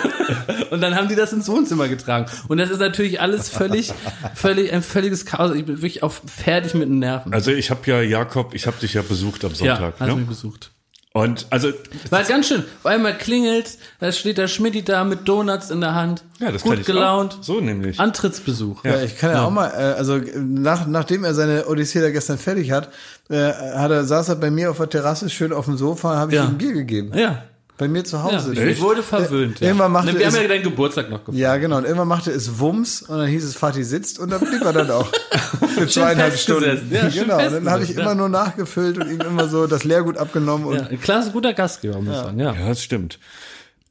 und 0.71 0.81
dann 0.81 0.95
haben 0.95 1.09
die 1.09 1.17
das 1.17 1.33
ins 1.33 1.49
Wohnzimmer 1.49 1.89
getragen. 1.89 2.27
Und 2.49 2.59
das 2.59 2.71
ist 2.71 2.79
natürlich 2.79 3.21
alles 3.21 3.49
völlig, 3.49 3.93
völlig, 4.35 4.73
ein 4.73 4.83
völliges 4.83 5.27
Chaos. 5.27 5.55
Ich 5.55 5.65
bin 5.65 5.77
wirklich 5.77 6.03
auch 6.03 6.13
fertig 6.13 6.75
mit 6.75 6.89
den 6.89 7.01
Nerven. 7.01 7.35
Also 7.35 7.51
ich 7.51 7.71
habe 7.71 7.81
ja, 7.91 8.01
Jakob, 8.01 8.55
ich 8.55 8.67
habe 8.67 8.79
dich 8.79 8.95
ja 8.95 9.03
besucht 9.03 9.45
am 9.45 9.51
ja, 9.53 9.57
Sonntag. 9.57 9.95
hast 9.99 10.09
du 10.09 10.17
mich 10.17 10.25
ne? 10.25 10.29
besucht. 10.29 10.74
Und 11.17 11.47
also, 11.51 11.69
War 12.11 12.25
ganz 12.25 12.49
schön. 12.49 12.65
Auf 12.83 12.87
einmal 12.87 13.17
klingelt, 13.17 13.79
da 14.01 14.11
steht 14.11 14.37
der 14.37 14.49
Schmidti 14.49 14.83
da 14.83 15.05
mit 15.05 15.29
Donuts 15.29 15.71
in 15.71 15.81
der 15.81 15.95
Hand. 15.95 16.25
ja, 16.41 16.51
das 16.51 16.63
gut 16.63 16.85
gelaunt. 16.85 17.35
Auch. 17.39 17.43
So 17.45 17.61
nämlich. 17.61 18.01
Antrittsbesuch. 18.01 18.85
Ja, 18.85 19.01
ich 19.01 19.17
kann 19.17 19.31
ja, 19.31 19.45
auch 19.45 19.51
mal, 19.51 19.69
äh, 19.69 19.95
also 19.97 20.21
nach, 20.37 20.89
nachdem 20.89 21.23
er 21.23 21.33
seine 21.35 21.67
Odyssee 21.69 22.01
da 22.01 22.11
gestern 22.11 22.37
fertig 22.37 22.73
hat, 22.73 22.91
äh, 23.31 23.53
hat 23.53 23.93
er, 23.93 24.03
saß 24.05 24.31
er 24.31 24.35
bei 24.37 24.51
mir 24.51 24.73
auf 24.73 24.79
der 24.79 24.91
Terrasse 24.91 25.31
schön 25.31 25.53
auf 25.53 25.67
dem 25.67 25.77
Sofa, 25.77 26.17
habe 26.17 26.33
ich 26.33 26.37
Ja. 26.37 26.45
ihm 26.47 26.51
ein 26.51 26.59
Bier 26.59 26.73
gegeben. 26.73 27.17
Ja. 27.17 27.45
Bei 27.77 27.89
mir 27.89 28.05
zu 28.05 28.17
ja. 28.17 28.23
Hause. 28.23 28.55
Ich 28.55 28.81
wurde 28.81 29.03
verwöhnt. 29.03 29.61
Äh, 29.61 29.67
irgendwann 29.67 29.91
machte 29.91 30.17
Wir 30.17 30.27
haben 30.27 30.37
ja 30.37 30.47
deinen 30.47 30.63
Geburtstag 30.63 31.11
noch 31.11 31.25
gefeiert. 31.25 31.41
Ja, 31.41 31.57
genau. 31.57 31.79
Und 31.79 31.85
irgendwann 31.85 32.07
machte 32.07 32.31
es 32.31 32.61
Wumms 32.61 33.03
und 33.03 33.19
dann 33.19 33.27
hieß 33.27 33.43
es 33.43 33.57
Fatih 33.57 33.83
sitzt 33.83 34.21
und 34.21 34.31
dann 34.31 34.41
blieb 34.41 34.63
er 34.63 34.73
dann 34.73 34.91
auch. 34.91 35.11
Für 35.75 35.89
zweieinhalb 35.89 36.39
Stunden. 36.39 36.89
Ja, 36.93 37.09
genau. 37.09 37.45
Und 37.45 37.53
dann 37.53 37.71
habe 37.71 37.83
ich 37.83 37.91
immer 37.91 38.05
ja. 38.05 38.15
nur 38.15 38.29
nachgefüllt 38.29 38.99
und 38.99 39.11
ihm 39.11 39.21
immer 39.21 39.49
so 39.49 39.67
das 39.67 39.83
Leergut 39.83 40.19
abgenommen 40.19 40.67
und 40.67 40.77
Ja, 40.77 40.87
ein 40.87 41.01
klasse, 41.01 41.33
guter 41.33 41.53
Gastgeber, 41.53 42.01
muss 42.01 42.15
ich 42.15 42.21
sagen. 42.21 42.39
Ja. 42.39 42.55
Ja, 42.55 42.69
das 42.69 42.83
stimmt. 42.83 43.19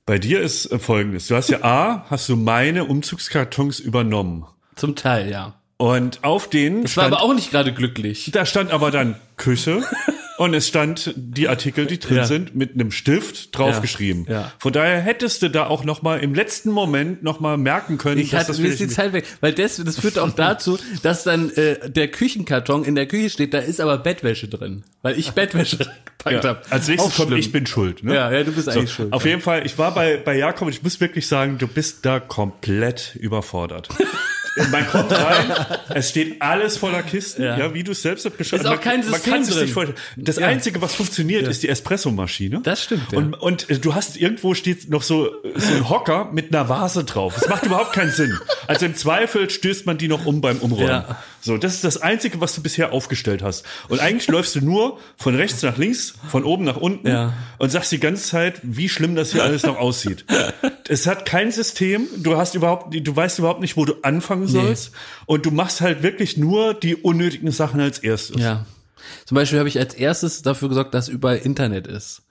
Bei 0.05 0.17
dir 0.17 0.39
ist 0.41 0.71
äh, 0.71 0.79
folgendes. 0.79 1.27
Du 1.27 1.35
hast 1.35 1.49
ja 1.49 1.63
A, 1.63 2.05
hast 2.09 2.29
du 2.29 2.37
meine 2.37 2.85
Umzugskartons 2.85 3.79
übernommen. 3.79 4.45
Zum 4.75 4.95
Teil, 4.95 5.29
ja. 5.29 5.55
Und 5.77 6.23
auf 6.23 6.49
denen 6.49 6.83
Das 6.83 6.95
war 6.95 7.05
aber 7.05 7.21
auch 7.21 7.33
nicht 7.33 7.51
gerade 7.51 7.73
glücklich. 7.73 8.31
da 8.31 8.45
stand 8.45 8.71
aber 8.71 8.91
dann 8.91 9.15
Küche 9.35 9.83
und 10.37 10.53
es 10.53 10.67
stand 10.67 11.13
die 11.15 11.47
Artikel, 11.47 11.85
die 11.85 11.99
drin 11.99 12.17
Ja. 12.17 12.25
sind, 12.25 12.55
mit 12.55 12.73
einem 12.73 12.91
Stift 12.91 13.57
draufgeschrieben. 13.57 14.25
Ja. 14.27 14.33
Ja. 14.33 14.51
Von 14.59 14.73
daher 14.73 14.99
hättest 15.01 15.41
du 15.43 15.49
da 15.49 15.67
auch 15.67 15.83
noch 15.83 16.01
mal 16.01 16.19
im 16.19 16.33
letzten 16.33 16.71
Moment 16.71 17.23
noch 17.23 17.39
mal 17.39 17.57
merken 17.57 17.97
können, 17.97 18.19
Ich 18.19 18.31
dass 18.31 18.41
hatte 18.41 18.51
das 18.53 18.59
mir 18.59 18.69
ist 18.69 18.79
die 18.79 18.87
Zeit 18.87 19.13
weg, 19.13 19.25
weil 19.41 19.53
das, 19.53 19.77
das 19.77 19.99
führt 19.99 20.17
auch 20.19 20.31
dazu, 20.31 20.77
dass 21.03 21.23
dann 21.23 21.49
äh, 21.51 21.89
der 21.89 22.07
Küchenkarton 22.09 22.83
in 22.83 22.95
der 22.95 23.05
Küche 23.07 23.29
steht, 23.29 23.53
da 23.53 23.59
ist 23.59 23.79
aber 23.79 23.97
Bettwäsche 23.97 24.47
drin, 24.47 24.83
weil 25.01 25.17
ich 25.19 25.31
Bettwäsche 25.31 25.77
reingepackt 26.25 26.43
Ja. 26.43 26.49
habe. 26.49 26.61
Als 26.69 26.87
nächstes 26.87 27.15
kommt, 27.15 27.31
ich 27.33 27.51
bin 27.51 27.65
schuld. 27.67 28.03
Ne? 28.03 28.15
Ja, 28.15 28.31
ja, 28.31 28.43
du 28.43 28.51
bist 28.51 28.69
eigentlich 28.69 28.91
schuld, 28.91 29.13
Auf 29.13 29.25
jeden 29.25 29.41
Fall, 29.41 29.65
ich 29.65 29.77
war 29.77 29.93
bei, 29.93 30.17
bei 30.17 30.37
Jakob 30.37 30.67
und 30.67 30.73
ich 30.73 30.81
muss 30.83 30.99
wirklich 30.99 31.27
sagen, 31.27 31.57
du 31.57 31.67
bist 31.67 32.05
da 32.05 32.19
komplett 32.19 33.15
überfordert. 33.19 33.89
Man 34.71 34.87
kommt 34.87 35.11
rein, 35.11 35.51
es 35.95 36.09
steht 36.09 36.41
alles 36.41 36.77
voller 36.77 37.01
Kisten, 37.03 37.41
ja, 37.43 37.57
Ja. 37.57 37.73
wie 37.73 37.83
du 37.83 37.91
es 37.93 38.01
selbst 38.03 38.23
beschreibst. 38.37 38.53
Ist 38.65 38.65
auch 38.65 38.75
man, 38.75 38.79
kein 38.81 38.99
man 39.01 39.13
System 39.13 39.33
kann 39.33 39.43
sich 39.43 39.53
drin. 39.55 39.63
nicht 39.63 39.73
vorstellen. 39.73 39.97
Das 40.17 40.35
Ja. 40.37 40.47
Einzige, 40.47 40.81
was 40.81 40.93
funktioniert, 40.93 41.47
ist 41.47 41.63
die 41.63 41.69
Espressomaschine. 41.69 42.61
Das 42.63 42.83
stimmt, 42.83 43.11
ja. 43.11 43.17
Und, 43.17 43.33
und 43.33 43.69
äh, 43.69 43.79
du 43.79 43.95
hast 43.95 44.17
irgendwo 44.17 44.53
steht 44.53 44.89
noch 44.89 45.01
so, 45.03 45.29
so 45.55 45.73
ein 45.73 45.89
Hocker 45.89 46.29
mit 46.31 46.53
einer 46.53 46.69
Vase 46.69 47.03
drauf. 47.03 47.33
Das 47.39 47.49
macht 47.49 47.65
überhaupt 47.65 47.93
keinen 47.93 48.11
Sinn. 48.11 48.37
Also 48.67 48.85
im 48.85 48.95
Zweifel 48.95 49.49
stößt 49.49 49.85
man 49.85 49.97
die 49.97 50.07
noch 50.07 50.25
um 50.25 50.41
beim 50.41 50.57
Umräumen. 50.57 50.87
Ja. 50.87 51.17
So, 51.45 51.57
das 51.57 51.73
ist 51.73 51.83
das 51.83 52.01
Einzige, 52.01 52.39
was 52.39 52.55
du 52.55 52.63
bisher 52.63 52.93
aufgestellt 52.93 53.43
hast. 53.43 53.65
Und 53.89 53.99
eigentlich 53.99 54.27
läufst 54.29 54.55
du 54.55 54.61
nur 54.61 54.97
von 55.17 55.35
rechts 55.35 55.61
nach 55.61 55.77
links, 55.77 56.13
von 56.29 56.45
oben 56.45 56.63
nach 56.63 56.77
unten 56.77 57.05
Ja. 57.07 57.33
und 57.59 57.69
sagst 57.69 57.91
die 57.91 57.99
ganze 57.99 58.23
Zeit, 58.23 58.61
wie 58.63 58.87
schlimm 58.87 59.13
das 59.15 59.33
hier 59.33 59.43
alles 59.43 59.63
noch 59.63 59.77
aussieht. 59.77 60.25
Es 60.89 61.07
hat 61.07 61.25
kein 61.25 61.49
System, 61.51 62.07
du 62.17 62.35
hast 62.35 62.55
überhaupt, 62.55 62.93
du 62.93 63.15
weißt 63.15 63.39
überhaupt 63.39 63.61
nicht, 63.61 63.77
wo 63.77 63.85
du 63.85 63.93
anfangen 64.03 64.47
sollst. 64.47 64.91
Und 65.25 65.45
du 65.45 65.51
machst 65.51 65.79
halt 65.79 66.03
wirklich 66.03 66.35
nur 66.37 66.73
die 66.73 66.95
unnötigen 66.97 67.51
Sachen 67.51 67.79
als 67.79 67.99
erstes. 67.99 68.41
Ja. 68.41 68.65
Zum 69.25 69.35
Beispiel 69.35 69.59
habe 69.59 69.69
ich 69.69 69.79
als 69.79 69.93
erstes 69.93 70.41
dafür 70.41 70.67
gesorgt, 70.69 70.93
dass 70.93 71.07
überall 71.07 71.37
Internet 71.37 71.87
ist. 71.87 72.21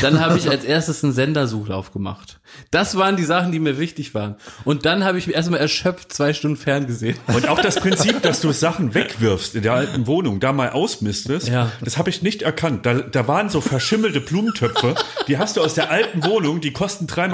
Dann 0.00 0.20
habe 0.20 0.36
ich 0.36 0.48
als 0.50 0.64
erstes 0.64 1.02
einen 1.02 1.12
Sendersuchlauf 1.12 1.92
gemacht. 1.92 2.38
Das 2.70 2.96
waren 2.96 3.16
die 3.16 3.24
Sachen, 3.24 3.50
die 3.52 3.58
mir 3.58 3.78
wichtig 3.78 4.14
waren. 4.14 4.36
Und 4.64 4.84
dann 4.84 5.04
habe 5.04 5.18
ich 5.18 5.26
mir 5.26 5.32
erstmal 5.34 5.60
erschöpft 5.60 6.12
zwei 6.12 6.32
Stunden 6.34 6.56
ferngesehen. 6.56 7.16
Und 7.28 7.48
auch 7.48 7.60
das 7.60 7.76
Prinzip, 7.76 8.22
dass 8.22 8.40
du 8.40 8.52
Sachen 8.52 8.94
wegwirfst 8.94 9.54
in 9.54 9.62
der 9.62 9.72
alten 9.74 10.06
Wohnung, 10.06 10.38
da 10.40 10.52
mal 10.52 10.70
ausmistest, 10.70 11.48
Ja. 11.48 11.72
das 11.82 11.96
habe 11.98 12.10
ich 12.10 12.22
nicht 12.22 12.42
erkannt. 12.42 12.84
Da, 12.86 12.94
da 12.94 13.26
waren 13.28 13.48
so 13.48 13.60
verschimmelte 13.60 14.20
Blumentöpfe, 14.20 14.94
die 15.28 15.38
hast 15.38 15.56
du 15.56 15.62
aus 15.62 15.74
der 15.74 15.90
alten 15.90 16.24
Wohnung, 16.24 16.60
die 16.60 16.72
kosten 16.72 17.06
3,50 17.06 17.28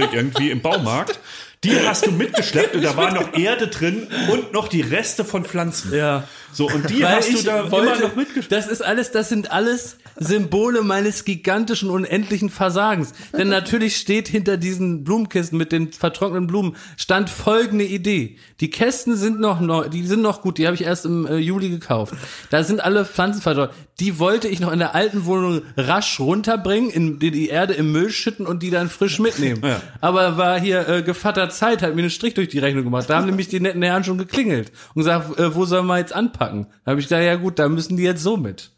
Mark 0.00 0.12
irgendwie 0.12 0.50
im 0.50 0.60
Baumarkt. 0.60 1.18
Die 1.64 1.78
hast 1.86 2.06
du 2.06 2.10
mitgeschleppt 2.10 2.74
und 2.74 2.82
da 2.82 2.96
war 2.96 3.12
noch 3.14 3.34
Erde 3.34 3.68
drin 3.68 4.08
und 4.32 4.52
noch 4.52 4.66
die 4.66 4.80
Reste 4.80 5.24
von 5.24 5.44
Pflanzen. 5.44 5.94
Ja. 5.94 6.24
So, 6.52 6.68
und 6.68 6.90
die 6.90 7.02
Weil 7.02 7.16
hast 7.16 7.32
du 7.32 7.42
da 7.42 7.70
wollte, 7.70 7.92
immer 7.92 8.08
noch 8.08 8.16
mitgeschleppt. 8.16 8.52
Das 8.52 8.66
ist 8.68 8.82
alles, 8.82 9.10
das 9.10 9.28
sind 9.28 9.50
alles 9.50 9.96
Symbole 10.16 10.82
meines 10.82 11.24
gigantischen, 11.24 11.88
unendlichen 11.88 12.50
Versagens. 12.50 13.12
Denn 13.36 13.48
natürlich 13.48 13.96
steht 13.96 14.28
hinter 14.28 14.56
diesen 14.56 15.04
Blumenkisten 15.04 15.56
mit 15.58 15.72
den 15.72 15.92
vertrockneten 15.92 16.46
Blumen 16.46 16.76
stand 16.96 17.30
folgende 17.30 17.84
Idee. 17.84 18.36
Die 18.60 18.70
Kästen 18.70 19.16
sind 19.16 19.40
noch 19.40 19.60
neu, 19.60 19.88
die 19.88 20.06
sind 20.06 20.22
noch 20.22 20.42
gut, 20.42 20.58
die 20.58 20.66
habe 20.66 20.74
ich 20.74 20.84
erst 20.84 21.06
im 21.06 21.26
äh, 21.26 21.36
Juli 21.36 21.70
gekauft. 21.70 22.14
Da 22.50 22.62
sind 22.62 22.84
alle 22.84 23.04
Pflanzen 23.04 23.40
vertrocknet. 23.40 23.76
Die 24.00 24.18
wollte 24.18 24.48
ich 24.48 24.58
noch 24.60 24.72
in 24.72 24.80
der 24.80 24.94
alten 24.94 25.26
Wohnung 25.26 25.62
rasch 25.76 26.18
runterbringen, 26.18 26.90
in 26.90 27.18
die, 27.18 27.30
die 27.30 27.48
Erde 27.48 27.74
im 27.74 27.92
Müll 27.92 28.10
schütten 28.10 28.46
und 28.46 28.62
die 28.62 28.70
dann 28.70 28.88
frisch 28.88 29.18
mitnehmen. 29.18 29.62
Aber 30.00 30.36
war 30.36 30.58
hier 30.58 30.88
äh, 30.88 31.02
Gevatter 31.02 31.50
Zeit, 31.50 31.82
hat 31.82 31.94
mir 31.94 32.02
einen 32.02 32.10
Strich 32.10 32.34
durch 32.34 32.48
die 32.48 32.58
Rechnung 32.58 32.84
gemacht. 32.84 33.08
Da 33.08 33.16
haben 33.16 33.26
nämlich 33.26 33.48
die 33.48 33.60
netten 33.60 33.82
Herren 33.82 34.02
schon 34.04 34.18
geklingelt 34.18 34.72
und 34.94 35.02
gesagt, 35.02 35.38
äh, 35.38 35.54
wo 35.54 35.64
sollen 35.64 35.86
wir 35.86 35.98
jetzt 35.98 36.12
anpacken? 36.12 36.41
Da 36.50 36.90
habe 36.90 37.00
ich 37.00 37.06
gesagt, 37.06 37.24
ja 37.24 37.36
gut, 37.36 37.58
da 37.58 37.68
müssen 37.68 37.96
die 37.96 38.02
jetzt 38.02 38.22
so 38.22 38.36
mit. 38.36 38.70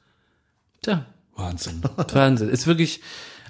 Tja, 0.83 1.07
Wahnsinn. 1.37 1.83
Wahnsinn. 2.13 2.49
Ist 2.49 2.67
wirklich, 2.67 3.01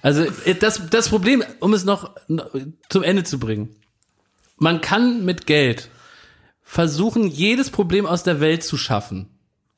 also 0.03 0.25
das, 0.61 0.89
das 0.91 1.09
Problem, 1.09 1.43
um 1.61 1.75
es 1.75 1.85
noch 1.85 2.15
noch 2.29 2.51
zum 2.89 3.03
Ende 3.03 3.25
zu 3.25 3.39
bringen. 3.39 3.77
Man 4.57 4.81
kann 4.81 5.25
mit 5.25 5.47
Geld 5.47 5.91
versuchen, 6.63 7.27
jedes 7.27 7.71
Problem 7.71 8.07
aus 8.07 8.23
der 8.23 8.41
Welt 8.41 8.63
zu 8.63 8.77
schaffen. 8.77 9.29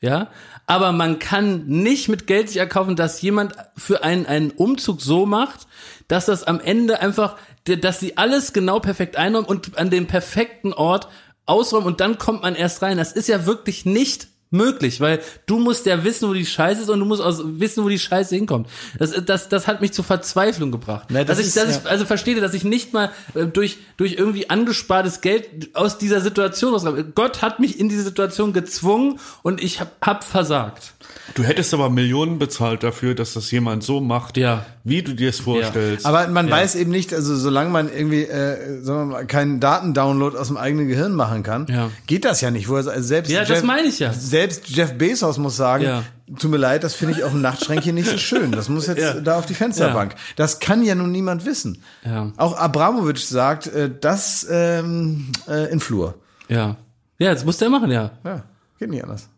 Ja, 0.00 0.30
aber 0.66 0.92
man 0.92 1.18
kann 1.18 1.66
nicht 1.66 2.08
mit 2.08 2.26
Geld 2.26 2.48
sich 2.48 2.58
erkaufen, 2.58 2.96
dass 2.96 3.22
jemand 3.22 3.54
für 3.76 4.04
einen 4.04 4.26
einen 4.26 4.50
Umzug 4.50 5.00
so 5.00 5.24
macht, 5.24 5.66
dass 6.06 6.26
das 6.26 6.44
am 6.44 6.60
Ende 6.60 7.00
einfach, 7.00 7.36
dass 7.64 7.98
sie 7.98 8.16
alles 8.18 8.52
genau 8.52 8.78
perfekt 8.78 9.16
einräumen 9.16 9.48
und 9.48 9.78
an 9.78 9.88
dem 9.88 10.06
perfekten 10.06 10.74
Ort 10.74 11.08
ausräumen 11.46 11.86
und 11.86 12.00
dann 12.00 12.18
kommt 12.18 12.42
man 12.42 12.54
erst 12.54 12.82
rein. 12.82 12.98
Das 12.98 13.12
ist 13.12 13.28
ja 13.28 13.46
wirklich 13.46 13.84
nicht 13.84 14.28
möglich, 14.56 15.00
weil 15.00 15.20
du 15.46 15.58
musst 15.58 15.86
ja 15.86 16.02
wissen, 16.04 16.28
wo 16.28 16.32
die 16.32 16.46
Scheiße 16.46 16.82
ist 16.82 16.90
und 16.90 16.98
du 17.00 17.06
musst 17.06 17.22
aus, 17.22 17.40
wissen, 17.44 17.84
wo 17.84 17.88
die 17.88 17.98
Scheiße 17.98 18.34
hinkommt. 18.34 18.68
Das, 18.98 19.12
das, 19.24 19.48
das 19.48 19.66
hat 19.66 19.80
mich 19.80 19.92
zur 19.92 20.04
Verzweiflung 20.04 20.70
gebracht. 20.72 21.08
Na, 21.10 21.24
das 21.24 21.36
dass 21.36 21.38
ich, 21.40 21.46
ist, 21.46 21.56
dass 21.56 21.70
ja. 21.70 21.80
ich, 21.84 21.90
also 21.90 22.04
verstehe, 22.04 22.40
dass 22.40 22.54
ich 22.54 22.64
nicht 22.64 22.92
mal 22.92 23.10
äh, 23.34 23.46
durch, 23.46 23.78
durch 23.96 24.14
irgendwie 24.14 24.50
angespartes 24.50 25.20
Geld 25.20 25.74
aus 25.74 25.98
dieser 25.98 26.20
Situation 26.20 26.72
rauskomme. 26.72 27.04
Gott 27.14 27.42
hat 27.42 27.60
mich 27.60 27.78
in 27.78 27.88
diese 27.88 28.02
Situation 28.02 28.52
gezwungen 28.52 29.18
und 29.42 29.62
ich 29.62 29.80
hab, 29.80 29.92
hab 30.04 30.24
versagt. 30.24 30.94
Du 31.34 31.42
hättest 31.42 31.74
aber 31.74 31.90
Millionen 31.90 32.38
bezahlt 32.38 32.82
dafür, 32.82 33.14
dass 33.14 33.34
das 33.34 33.50
jemand 33.50 33.82
so 33.82 34.00
macht, 34.00 34.36
Ja. 34.36 34.64
wie 34.84 35.02
du 35.02 35.14
dir 35.14 35.30
es 35.30 35.40
vorstellst. 35.40 36.06
Aber 36.06 36.28
man 36.28 36.50
weiß 36.50 36.76
eben 36.76 36.90
nicht, 36.90 37.12
also 37.12 37.36
solange 37.36 37.70
man 37.70 37.92
irgendwie, 37.92 38.22
äh, 38.22 38.80
sagen 38.82 39.10
wir 39.10 39.16
mal, 39.16 39.26
keinen 39.26 39.60
Datendownload 39.60 40.36
aus 40.36 40.48
dem 40.48 40.56
eigenen 40.56 40.88
Gehirn 40.88 41.14
machen 41.14 41.42
kann, 41.42 41.66
Ja. 41.68 41.90
geht 42.06 42.24
das 42.24 42.40
ja 42.40 42.50
nicht. 42.50 42.68
Wo 42.68 42.76
er, 42.76 42.86
also 42.86 43.06
selbst 43.06 43.30
Ja, 43.30 43.44
das 43.44 43.62
meine 43.62 43.88
ich 43.88 43.98
ja. 43.98 44.12
Selbst 44.12 44.45
Jeff 44.64 44.94
Bezos 44.98 45.38
muss 45.38 45.56
sagen, 45.56 45.84
Ja. 45.84 46.02
tut 46.38 46.50
mir 46.50 46.56
leid, 46.56 46.84
das 46.84 46.94
finde 46.94 47.14
ich 47.14 47.24
auf 47.24 47.32
dem 47.32 47.40
Nachtschränkchen 47.40 47.94
nicht 47.94 48.08
so 48.10 48.18
schön. 48.18 48.52
Das 48.52 48.68
muss 48.68 48.86
jetzt 48.86 49.22
da 49.24 49.38
auf 49.38 49.46
die 49.46 49.54
Fensterbank. 49.54 50.14
Das 50.36 50.58
kann 50.58 50.82
ja 50.84 50.94
nun 50.94 51.12
niemand 51.12 51.44
wissen. 51.46 51.82
Ja. 52.04 52.32
Auch 52.36 52.56
Abramowitsch 52.56 53.24
sagt, 53.24 53.66
äh, 53.68 53.90
das 54.00 54.46
ähm, 54.50 55.30
äh, 55.48 55.70
in 55.70 55.80
Flur. 55.80 56.14
Ja. 56.48 56.76
Ja, 57.18 57.32
das 57.32 57.44
muss 57.44 57.58
der 57.58 57.70
machen, 57.70 57.90
ja. 57.90 58.10
Ja, 58.24 58.42
geht 58.78 58.90
nicht 58.90 59.02
anders. 59.02 59.28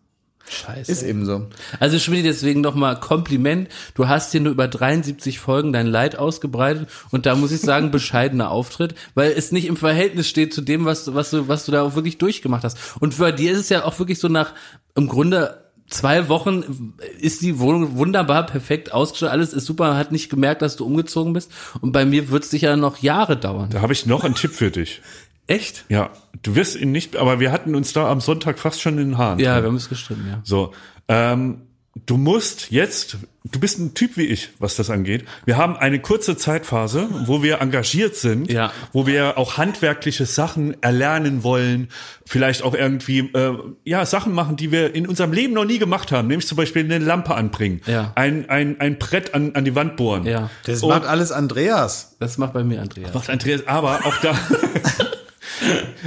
Scheiße. 0.51 0.91
Ist 0.91 1.03
eben 1.03 1.25
so. 1.27 1.47
Also 1.81 1.99
Schmidt, 1.99 2.25
deswegen 2.25 2.61
nochmal 2.61 2.99
Kompliment. 3.01 3.69
Du 3.95 4.09
hast 4.09 4.33
hier 4.33 4.41
nur 4.41 4.53
über 4.53 4.69
73 4.69 5.39
Folgen 5.39 5.73
dein 5.73 5.87
Leid 5.87 6.17
ausgebreitet 6.19 6.89
und 7.11 7.27
da 7.27 7.35
muss 7.35 7.53
ich 7.53 7.61
sagen, 7.61 7.91
bescheidener 7.93 8.51
Auftritt, 8.51 8.95
weil 9.15 9.33
es 9.33 9.53
nicht 9.53 9.67
im 9.67 9.77
Verhältnis 9.77 10.29
steht 10.29 10.55
zu 10.55 10.61
dem, 10.61 10.85
was, 10.85 11.05
du- 11.05 11.15
was 11.15 11.31
du, 11.31 11.49
was 11.49 11.65
du 11.67 11.73
da 11.73 11.83
auch 11.83 11.95
wirklich 11.95 12.19
durchgemacht 12.19 12.65
hast. 12.65 12.79
Und 13.01 13.17
bei 13.19 13.33
dir 13.33 13.53
ist 13.53 13.59
es 13.59 13.69
ja 13.69 13.85
auch 13.85 13.99
wirklich 13.99 14.19
so 14.19 14.29
nach, 14.29 14.53
im 14.95 15.09
Grunde, 15.09 15.63
zwei 15.91 16.29
Wochen 16.29 16.95
ist 17.19 17.41
die 17.43 17.59
Wohnung 17.59 17.97
wunderbar, 17.97 18.45
perfekt 18.45 18.93
ausgestattet, 18.93 19.33
alles 19.33 19.53
ist 19.55 19.65
super, 19.67 19.97
hat 19.97 20.13
nicht 20.13 20.29
gemerkt, 20.29 20.61
dass 20.63 20.77
du 20.77 20.85
umgezogen 20.85 21.33
bist. 21.33 21.51
Und 21.81 21.93
bei 21.93 22.05
mir 22.05 22.31
wird 22.31 22.45
es 22.45 22.51
sicher 22.51 22.77
noch 22.77 22.99
Jahre 22.99 23.37
dauern. 23.39 23.71
da 23.71 23.81
habe 23.81 23.93
ich 23.95 24.05
noch 24.07 24.23
einen 24.25 24.35
Tipp 24.35 24.53
für 24.53 24.71
dich. 24.71 25.01
Echt? 25.49 25.85
Ja, 25.89 26.11
du 26.43 26.55
wirst 26.55 26.77
ihn 26.77 26.93
nicht, 26.93 27.17
aber 27.17 27.41
wir 27.41 27.51
hatten 27.51 27.75
uns 27.75 27.93
da 27.93 28.09
am 28.09 28.21
Sonntag 28.21 28.59
fast 28.59 28.81
schon 28.81 28.99
in 28.99 29.11
den 29.11 29.19
Haaren. 29.19 29.41
Ja, 29.41 29.55
drin. 29.55 29.65
wir 29.65 29.69
haben 29.71 29.77
es 29.77 29.89
gestritten, 29.89 30.27
ja. 30.31 30.41
So, 30.45 30.73
ähm, 31.09 31.63
du 32.07 32.17
musst 32.17 32.71
jetzt, 32.71 33.17
du 33.51 33.59
bist 33.59 33.79
ein 33.81 33.93
Typ 33.95 34.17
wie 34.19 34.27
ich, 34.27 34.51
was 34.61 34.77
das 34.77 34.89
angeht. 34.91 35.25
Wir 35.47 35.57
haben 35.57 35.77
eine 35.77 35.99
kurze 36.01 36.37
Zeitphase, 36.37 37.09
wo 37.25 37.43
wir 37.43 37.61
engagiert 37.61 38.15
sind, 38.15 38.53
Ja. 38.53 38.71
wo 38.93 39.07
wir 39.07 39.37
auch 39.39 39.57
handwerkliche 39.57 40.27
Sachen 40.27 40.81
erlernen 40.83 41.43
wollen, 41.43 41.89
vielleicht 42.27 42.63
auch 42.63 42.75
irgendwie 42.75 43.21
äh, 43.21 43.55
ja 43.85 44.05
Sachen 44.07 44.33
machen, 44.35 44.57
die 44.57 44.71
wir 44.71 44.95
in 44.95 45.09
unserem 45.09 45.33
Leben 45.33 45.55
noch 45.55 45.65
nie 45.65 45.79
gemacht 45.79 46.13
haben, 46.13 46.29
nämlich 46.29 46.47
zum 46.47 46.57
Beispiel 46.57 46.85
eine 46.85 46.99
Lampe 46.99 47.35
anbringen, 47.35 47.81
Ja. 47.87 48.13
ein, 48.17 48.49
ein, 48.51 48.79
ein 48.81 48.99
Brett 48.99 49.35
an, 49.35 49.55
an 49.55 49.65
die 49.65 49.75
Wand 49.75 49.97
bohren. 49.97 50.25
Ja, 50.25 50.51
Das 50.67 50.83
Und- 50.83 50.91
macht 50.91 51.05
alles 51.07 51.33
Andreas. 51.33 52.17
das 52.21 52.37
macht 52.39 52.53
bei 52.53 52.63
mir 52.63 52.83
Andreas. 52.83 53.15
Macht 53.15 53.31
Andreas, 53.31 53.67
aber 53.67 54.05
auch 54.05 54.17
da. 54.21 54.39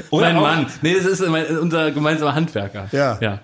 Oder 0.10 0.28
Mein 0.28 0.38
auch, 0.38 0.42
Mann. 0.42 0.68
Nee, 0.82 0.94
das 0.96 1.06
ist 1.06 1.28
mein, 1.28 1.46
unser 1.58 1.92
gemeinsamer 1.92 2.36
Handwerker. 2.36 2.88
Ja. 2.92 3.18
Ja. 3.22 3.40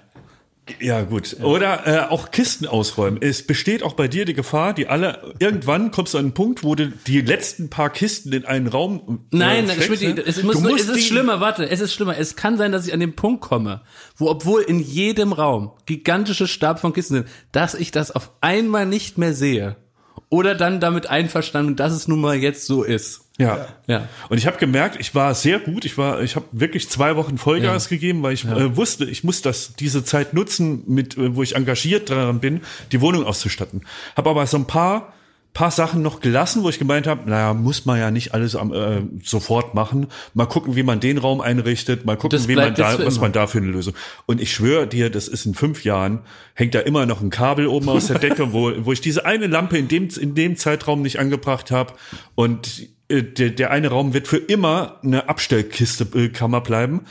Ja, 0.82 1.02
gut. 1.04 1.38
Oder 1.42 1.88
äh, 1.88 2.10
auch 2.10 2.30
Kisten 2.32 2.68
ausräumen. 2.68 3.20
Es 3.22 3.48
besteht 3.48 3.84
auch 3.84 3.94
bei 3.94 4.10
dir 4.10 4.26
die 4.26 4.34
Gefahr, 4.34 4.74
die 4.74 4.88
alle, 4.88 5.34
irgendwann 5.40 5.92
kommst 5.92 6.14
du 6.14 6.18
an 6.18 6.26
einen 6.26 6.34
Punkt, 6.34 6.62
wo 6.64 6.76
du 6.76 6.90
die 6.90 7.22
letzten 7.22 7.70
paar 7.70 7.90
Kisten 7.90 8.34
in 8.34 8.44
einen 8.44 8.68
Raum. 8.68 9.22
Äh, 9.32 9.38
Nein, 9.38 9.70
Schmidt, 9.80 10.02
ne? 10.02 10.22
es, 10.26 10.44
muss, 10.44 10.60
nur- 10.60 10.76
es 10.76 10.90
ist 10.90 11.08
schlimmer, 11.08 11.40
warte, 11.40 11.70
es 11.70 11.80
ist 11.80 11.94
schlimmer. 11.94 12.18
Es 12.18 12.36
kann 12.36 12.58
sein, 12.58 12.74
dass 12.74 12.86
ich 12.86 12.94
an 12.94 13.00
den 13.00 13.16
Punkt 13.16 13.40
komme, 13.42 13.82
wo 14.18 14.30
obwohl 14.30 14.62
in 14.62 14.80
jedem 14.82 15.32
Raum 15.32 15.72
gigantische 15.86 16.48
Stab 16.48 16.82
von 16.82 16.92
Kisten 16.92 17.14
sind, 17.14 17.28
dass 17.54 17.74
ich 17.74 17.92
das 17.92 18.12
auf 18.12 18.32
einmal 18.42 18.86
nicht 18.86 19.18
mehr 19.18 19.34
sehe. 19.34 19.78
Oder 20.30 20.54
dann 20.56 20.82
damit 20.82 21.08
einverstanden, 21.08 21.78
dass 21.78 21.94
es 21.94 22.10
nun 22.10 22.20
mal 22.20 22.36
jetzt 22.36 22.66
so 22.66 22.84
ist. 22.84 23.27
Ja. 23.38 23.68
Ja. 23.86 24.08
Und 24.30 24.38
ich 24.38 24.48
habe 24.48 24.58
gemerkt, 24.58 24.98
ich 25.00 25.14
war 25.14 25.36
sehr 25.36 25.60
gut. 25.60 25.86
Ich 25.86 25.98
war, 25.98 26.22
ich 26.22 26.36
habe 26.36 26.46
wirklich 26.52 26.90
zwei 26.90 27.16
Wochen 27.16 27.38
Vollgas 27.38 27.86
Ja. 27.86 27.90
gegeben, 27.90 28.24
weil 28.24 28.34
ich 28.34 28.46
äh, 28.46 28.76
wusste, 28.76 29.06
ich 29.06 29.24
muss 29.24 29.42
das 29.42 29.74
diese 29.76 30.04
Zeit 30.04 30.34
nutzen, 30.34 30.84
mit 30.88 31.18
äh, 31.18 31.36
wo 31.36 31.44
ich 31.44 31.56
engagiert 31.56 32.10
daran 32.10 32.40
bin, 32.40 32.62
die 32.92 33.00
Wohnung 33.02 33.26
auszustatten. 33.26 33.82
Habe 34.16 34.30
aber 34.32 34.46
so 34.48 34.58
ein 34.58 34.66
paar 34.66 35.14
paar 35.54 35.72
Sachen 35.72 36.04
noch 36.04 36.20
gelassen, 36.20 36.62
wo 36.62 36.70
ich 36.70 36.78
gemeint 36.78 37.08
habe, 37.08 37.28
naja, 37.28 37.56
muss 37.56 37.86
man 37.86 37.98
ja 37.98 38.12
nicht 38.12 38.36
alles 38.36 38.56
am, 38.56 38.72
äh, 38.72 39.02
sofort 39.24 39.74
machen. 39.74 40.06
Mal 40.36 40.46
gucken, 40.46 40.76
wie 40.76 40.84
man 40.84 41.00
den 41.00 41.18
Raum 41.18 41.42
einrichtet, 41.42 42.06
mal 42.06 42.16
gucken, 42.16 42.38
Das 42.38 42.48
wie 42.48 42.54
man 42.56 42.76
da, 42.76 43.00
was 43.00 43.14
immer. 43.16 43.22
man 43.22 43.32
da 43.32 43.48
für 43.48 43.58
eine 43.58 43.66
Lösung. 43.68 43.96
Und 44.28 44.40
ich 44.40 44.54
schwöre 44.54 44.86
dir, 44.86 45.10
das 45.10 45.28
ist 45.28 45.48
in 45.48 45.56
fünf 45.56 45.84
Jahren, 45.84 46.20
hängt 46.54 46.76
da 46.76 46.80
immer 46.82 47.08
noch 47.08 47.22
ein 47.22 47.32
Kabel 47.32 47.66
oben 47.66 47.90
aus 47.90 48.06
der 48.06 48.20
Decke, 48.20 48.54
wo, 48.54 48.72
wo 48.86 48.92
ich 48.92 49.02
diese 49.02 49.26
eine 49.26 49.48
Lampe 49.48 49.80
in 49.80 49.88
dem, 49.88 50.10
in 50.10 50.36
dem 50.36 50.58
Zeitraum 50.58 51.02
nicht 51.02 51.18
angebracht 51.18 51.72
habe. 51.72 51.94
Und 52.36 52.88
äh, 53.10 53.24
der, 53.24 53.50
der 53.52 53.72
eine 53.72 53.90
Raum 53.90 54.14
wird 54.14 54.28
für 54.28 54.38
immer 54.38 55.00
eine 55.04 55.30
Abstellkiste, 55.30 56.08
äh, 56.18 56.30
Kammer 56.30 56.62
bleiben, 56.62 57.02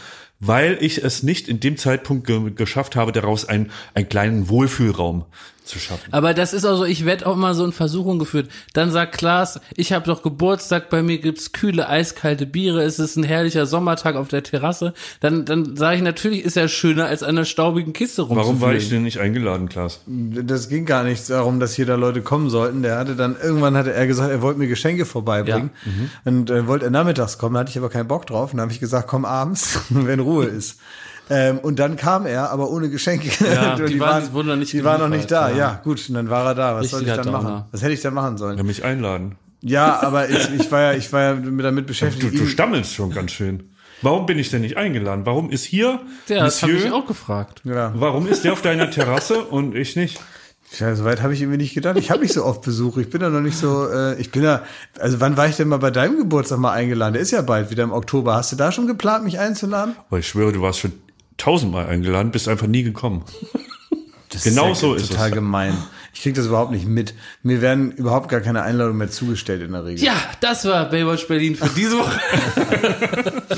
weil 0.40 0.78
ich 0.80 1.02
es 1.02 1.22
nicht 1.22 1.48
in 1.48 1.60
dem 1.60 1.76
Zeitpunkt 1.76 2.26
ge 2.26 2.50
geschafft 2.50 2.96
habe, 2.96 3.12
daraus 3.12 3.46
einen, 3.46 3.70
einen 3.94 4.08
kleinen 4.08 4.48
Wohlfühlraum 4.48 5.24
zu 5.66 5.78
schaffen. 5.78 6.12
Aber 6.12 6.34
das 6.34 6.52
ist 6.52 6.64
auch 6.64 6.76
so, 6.76 6.84
ich 6.84 7.04
werde 7.04 7.26
auch 7.26 7.34
immer 7.34 7.54
so 7.54 7.64
in 7.64 7.72
Versuchung 7.72 8.18
geführt. 8.18 8.48
Dann 8.72 8.90
sagt 8.90 9.18
Klaas, 9.18 9.60
ich 9.76 9.92
habe 9.92 10.06
doch 10.06 10.22
Geburtstag, 10.22 10.90
bei 10.90 11.02
mir 11.02 11.18
gibt's 11.18 11.52
kühle, 11.52 11.88
eiskalte 11.88 12.46
Biere, 12.46 12.82
es 12.82 12.98
ist 12.98 13.16
ein 13.16 13.24
herrlicher 13.24 13.66
Sommertag 13.66 14.16
auf 14.16 14.28
der 14.28 14.42
Terrasse. 14.42 14.94
Dann, 15.20 15.44
dann 15.44 15.76
sage 15.76 15.96
ich, 15.96 16.02
natürlich 16.02 16.44
ist 16.44 16.56
er 16.56 16.68
schöner, 16.68 17.06
als 17.06 17.22
an 17.22 17.30
einer 17.30 17.44
staubigen 17.44 17.92
Kiste 17.92 18.22
rumzufliegen. 18.22 18.60
Warum 18.60 18.60
war 18.60 18.74
ich 18.74 18.88
denn 18.88 19.02
nicht 19.02 19.18
eingeladen, 19.18 19.68
Klaas? 19.68 20.00
Das 20.06 20.68
ging 20.68 20.86
gar 20.86 21.04
nicht 21.04 21.28
darum, 21.28 21.60
dass 21.60 21.74
hier 21.74 21.86
da 21.86 21.96
Leute 21.96 22.22
kommen 22.22 22.50
sollten. 22.50 22.82
Der 22.82 22.98
hatte 22.98 23.16
dann, 23.16 23.36
irgendwann 23.40 23.76
hatte 23.76 23.92
er 23.92 24.06
gesagt, 24.06 24.30
er 24.30 24.42
wollte 24.42 24.58
mir 24.58 24.68
Geschenke 24.68 25.04
vorbeibringen. 25.04 25.70
Und 26.24 26.50
äh, 26.50 26.66
wollte 26.66 26.86
er 26.86 26.90
nachmittags 26.90 27.38
kommen, 27.38 27.54
da 27.54 27.60
hatte 27.60 27.70
ich 27.70 27.78
aber 27.78 27.90
keinen 27.90 28.08
Bock 28.08 28.26
drauf. 28.26 28.52
Und 28.52 28.58
dann 28.58 28.64
habe 28.64 28.72
ich 28.72 28.80
gesagt, 28.80 29.08
komm 29.08 29.24
abends, 29.24 29.80
wenn 29.90 30.20
Ruhe 30.20 30.46
ist. 30.46 30.78
Ähm, 31.28 31.58
und 31.58 31.78
dann 31.78 31.96
kam 31.96 32.24
er, 32.26 32.50
aber 32.50 32.70
ohne 32.70 32.88
Geschenke. 32.88 33.28
Ja, 33.52 33.74
Und 33.74 33.88
die 33.88 33.98
waren- 33.98 34.24
die 34.24 34.32
wurden 34.32 34.48
noch 34.48 34.56
nicht 34.56 34.72
Die 34.72 34.84
waren 34.84 35.00
noch 35.00 35.08
nicht 35.08 35.30
da, 35.30 35.50
ja. 35.50 35.56
ja. 35.56 35.80
gut. 35.82 36.08
Und 36.08 36.14
dann 36.14 36.30
war 36.30 36.46
er 36.46 36.54
da. 36.54 36.76
Was 36.76 36.90
soll 36.90 37.02
ich 37.02 37.08
Richtiger 37.08 37.24
dann 37.30 37.42
machen? 37.42 37.64
Was 37.72 37.82
hätte 37.82 37.92
ich 37.92 38.00
dann 38.00 38.14
machen 38.14 38.36
sollen? 38.38 38.56
Ja, 38.58 38.62
mich 38.62 38.84
einladen. 38.84 39.36
Ja, 39.62 40.00
aber 40.02 40.28
ich, 40.28 40.48
ich 40.54 40.70
war 40.70 40.80
ja, 40.82 40.92
ich 40.92 41.12
war 41.12 41.20
ja 41.22 41.34
damit 41.34 41.86
beschäftigt. 41.86 42.34
Du, 42.34 42.38
du 42.38 42.46
stammelst 42.46 42.94
schon 42.94 43.10
ganz 43.10 43.32
schön. 43.32 43.70
Warum 44.02 44.26
bin 44.26 44.38
ich 44.38 44.50
denn 44.50 44.60
nicht 44.60 44.76
eingeladen? 44.76 45.24
Warum 45.24 45.50
ist 45.50 45.64
hier 45.64 46.00
Ja, 46.28 46.44
das 46.44 46.62
habe 46.62 46.72
ich 46.72 46.92
auch 46.92 47.06
gefragt. 47.06 47.62
ja. 47.64 47.92
Warum 47.96 48.26
ist 48.28 48.44
der 48.44 48.52
auf 48.52 48.60
deiner 48.62 48.90
Terrasse 48.90 49.40
und 49.42 49.74
ich 49.74 49.96
nicht? 49.96 50.20
Ja, 50.78 50.94
soweit 50.94 51.22
habe 51.22 51.32
ich 51.32 51.40
irgendwie 51.40 51.58
nicht 51.58 51.74
gedacht. 51.74 51.96
Ich 51.96 52.10
habe 52.10 52.20
nicht 52.20 52.34
so 52.34 52.44
oft 52.44 52.60
Besuch. 52.62 52.98
Ich 52.98 53.08
bin 53.08 53.20
da 53.20 53.30
noch 53.30 53.40
nicht 53.40 53.56
so, 53.56 53.88
äh, 53.88 54.20
ich 54.20 54.30
bin 54.32 54.42
da, 54.42 54.64
also 54.98 55.20
wann 55.20 55.36
war 55.36 55.46
ich 55.48 55.56
denn 55.56 55.68
mal 55.68 55.78
bei 55.78 55.90
deinem 55.90 56.18
Geburtstag 56.18 56.58
mal 56.58 56.72
eingeladen? 56.72 57.14
Der 57.14 57.22
ist 57.22 57.30
ja 57.30 57.40
bald 57.40 57.70
wieder 57.70 57.84
im 57.84 57.92
Oktober. 57.92 58.34
Hast 58.34 58.52
du 58.52 58.56
da 58.56 58.70
schon 58.72 58.86
geplant, 58.86 59.24
mich 59.24 59.38
einzuladen? 59.38 59.96
Aber 60.08 60.18
ich 60.18 60.28
schwöre, 60.28 60.52
du 60.52 60.60
warst 60.60 60.80
schon 60.80 60.92
tausendmal 61.36 61.86
eingeladen, 61.86 62.30
bist 62.30 62.48
einfach 62.48 62.66
nie 62.66 62.82
gekommen. 62.82 63.24
genau 64.44 64.74
so 64.74 64.94
ist 64.94 65.08
total 65.10 65.28
es. 65.30 65.34
gemein. 65.34 65.76
Ich 66.12 66.22
krieg 66.22 66.34
das 66.34 66.46
überhaupt 66.46 66.70
nicht 66.72 66.86
mit. 66.86 67.14
Mir 67.42 67.60
werden 67.60 67.92
überhaupt 67.92 68.28
gar 68.30 68.40
keine 68.40 68.62
Einladungen 68.62 68.96
mehr 68.98 69.10
zugestellt 69.10 69.62
in 69.62 69.72
der 69.72 69.84
Regel. 69.84 70.02
Ja, 70.04 70.14
das 70.40 70.64
war 70.64 70.88
Baywatch 70.88 71.28
Berlin 71.28 71.54
für 71.56 71.68
diese 71.70 71.98
Woche. 71.98 72.18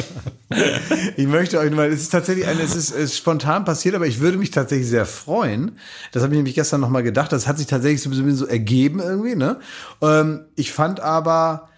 Ich 1.17 1.27
möchte 1.27 1.59
euch 1.59 1.71
mal, 1.71 1.93
es 1.93 2.01
ist 2.03 2.09
tatsächlich 2.11 2.47
eine, 2.47 2.63
es 2.63 2.75
ist, 2.75 2.91
es 2.91 2.97
ist 3.11 3.17
spontan 3.19 3.65
passiert, 3.67 3.95
aber 3.95 4.07
ich 4.07 4.21
würde 4.21 4.39
mich 4.39 4.51
tatsächlich 4.51 4.89
sehr 4.89 5.05
freuen. 5.05 5.73
Das 6.13 6.23
habe 6.23 6.33
ich 6.33 6.39
nämlich 6.39 6.55
gestern 6.55 6.81
nochmal 6.81 7.03
gedacht. 7.03 7.33
Das 7.33 7.47
hat 7.47 7.59
sich 7.59 7.67
tatsächlich 7.67 8.01
so, 8.03 8.11
so 8.35 8.47
ergeben 8.47 8.99
irgendwie, 9.01 9.37
ne? 9.37 9.61
Ähm, 10.01 10.47
ich 10.57 10.73
fand 10.73 11.01
aber, 11.01 11.69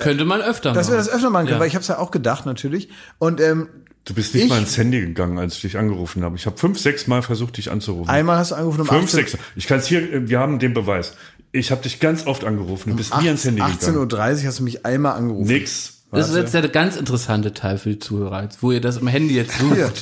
Könnte 0.00 0.24
man 0.24 0.42
öfter 0.42 0.72
dass 0.72 0.88
wir 0.88 0.96
machen. 0.96 1.06
das 1.06 1.14
öfter 1.14 1.30
machen 1.30 1.44
können, 1.46 1.56
Ja. 1.56 1.60
weil 1.60 1.68
ich 1.68 1.74
habe 1.74 1.82
es 1.82 1.88
ja 1.88 1.98
auch 1.98 2.10
gedacht 2.10 2.44
natürlich. 2.44 2.88
Und 3.18 3.40
ähm, 3.40 3.68
Du 4.04 4.14
bist 4.14 4.34
nicht 4.34 4.44
Ich- 4.44 4.50
mal 4.50 4.58
ins 4.58 4.76
Handy 4.76 5.00
gegangen, 5.00 5.38
als 5.38 5.54
ich 5.56 5.60
dich 5.62 5.78
angerufen 5.78 6.24
habe. 6.24 6.34
Ich 6.36 6.46
habe 6.46 6.56
fünf, 6.56 6.78
sechs 6.78 7.06
Mal 7.06 7.22
versucht, 7.22 7.56
dich 7.56 7.70
anzurufen. 7.70 8.10
einmal 8.10 8.36
hast 8.38 8.50
du 8.50 8.56
angerufen 8.56 8.80
um 8.80 8.86
fünf, 8.88 9.04
18 9.04 9.16
sechs. 9.26 9.38
Ich 9.54 9.66
kann 9.66 9.78
es 9.78 9.86
hier, 9.86 10.28
wir 10.28 10.38
haben 10.40 10.58
den 10.58 10.74
Beweis. 10.74 11.14
Ich 11.52 11.70
habe 11.70 11.82
dich 11.82 12.00
ganz 12.00 12.26
oft 12.26 12.44
angerufen. 12.44 12.90
Du 12.90 12.96
bist 12.96 13.16
nie 13.20 13.28
ans 13.28 13.44
Handy 13.44 13.60
18.30 13.62 13.78
gegangen. 13.78 14.10
Uhr 14.10 14.46
hast 14.48 14.58
du 14.58 14.62
mich 14.64 14.84
einmal 14.86 15.12
angerufen. 15.16 15.46
Nix. 15.48 15.98
Das 16.10 16.28
ist 16.28 16.36
jetzt 16.36 16.52
der 16.52 16.68
ganz 16.68 16.96
interessante 16.96 17.54
Teil 17.54 17.78
für 17.78 17.90
die 17.90 17.98
Zuhörer, 17.98 18.46
wo 18.60 18.70
ihr 18.72 18.80
das 18.82 18.98
im 18.98 19.06
Handy 19.06 19.34
jetzt 19.34 19.56
sucht. 19.58 19.74
Hier, 19.76 19.92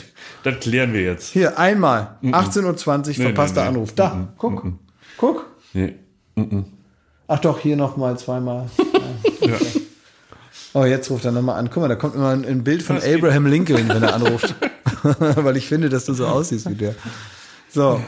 Das 0.43 0.59
klären 0.61 0.93
wir 0.93 1.03
jetzt. 1.03 1.33
hier 1.33 1.57
einmal. 1.59 2.17
18.20 2.23 3.09
Uhr, 3.19 3.25
verpasster 3.27 3.61
nee, 3.61 3.69
nee. 3.71 3.75
Anruf. 3.77 3.93
Da, 3.95 4.33
guck. 4.39 4.65
Guck. 5.19 5.47
Nee. 5.73 5.95
Ach 7.29 7.39
doch, 7.39 7.61
hier 7.61 7.77
nochmal 7.77 8.19
zweimal. 8.19 8.69
Ja. 9.43 9.57
Oh, 10.73 10.85
jetzt 10.85 11.11
ruft 11.11 11.25
er 11.25 11.33
nochmal 11.33 11.59
an. 11.59 11.69
Guck 11.71 11.83
mal, 11.83 11.89
da 11.89 11.97
kommt 11.97 12.15
immer 12.15 12.31
ein, 12.31 12.65
Bild 12.65 12.83
von 12.83 12.99
Abraham 12.99 13.47
Lincoln, 13.47 13.89
wenn 13.89 14.03
er 14.03 14.15
anruft. 14.15 14.55
Weil 15.03 15.57
ich 15.57 15.67
finde, 15.67 15.89
dass 15.89 16.05
du 16.05 16.15
so 16.15 16.27
aussiehst 16.27 16.69
wie 16.69 16.75
der. 16.75 16.95
So. 17.69 18.03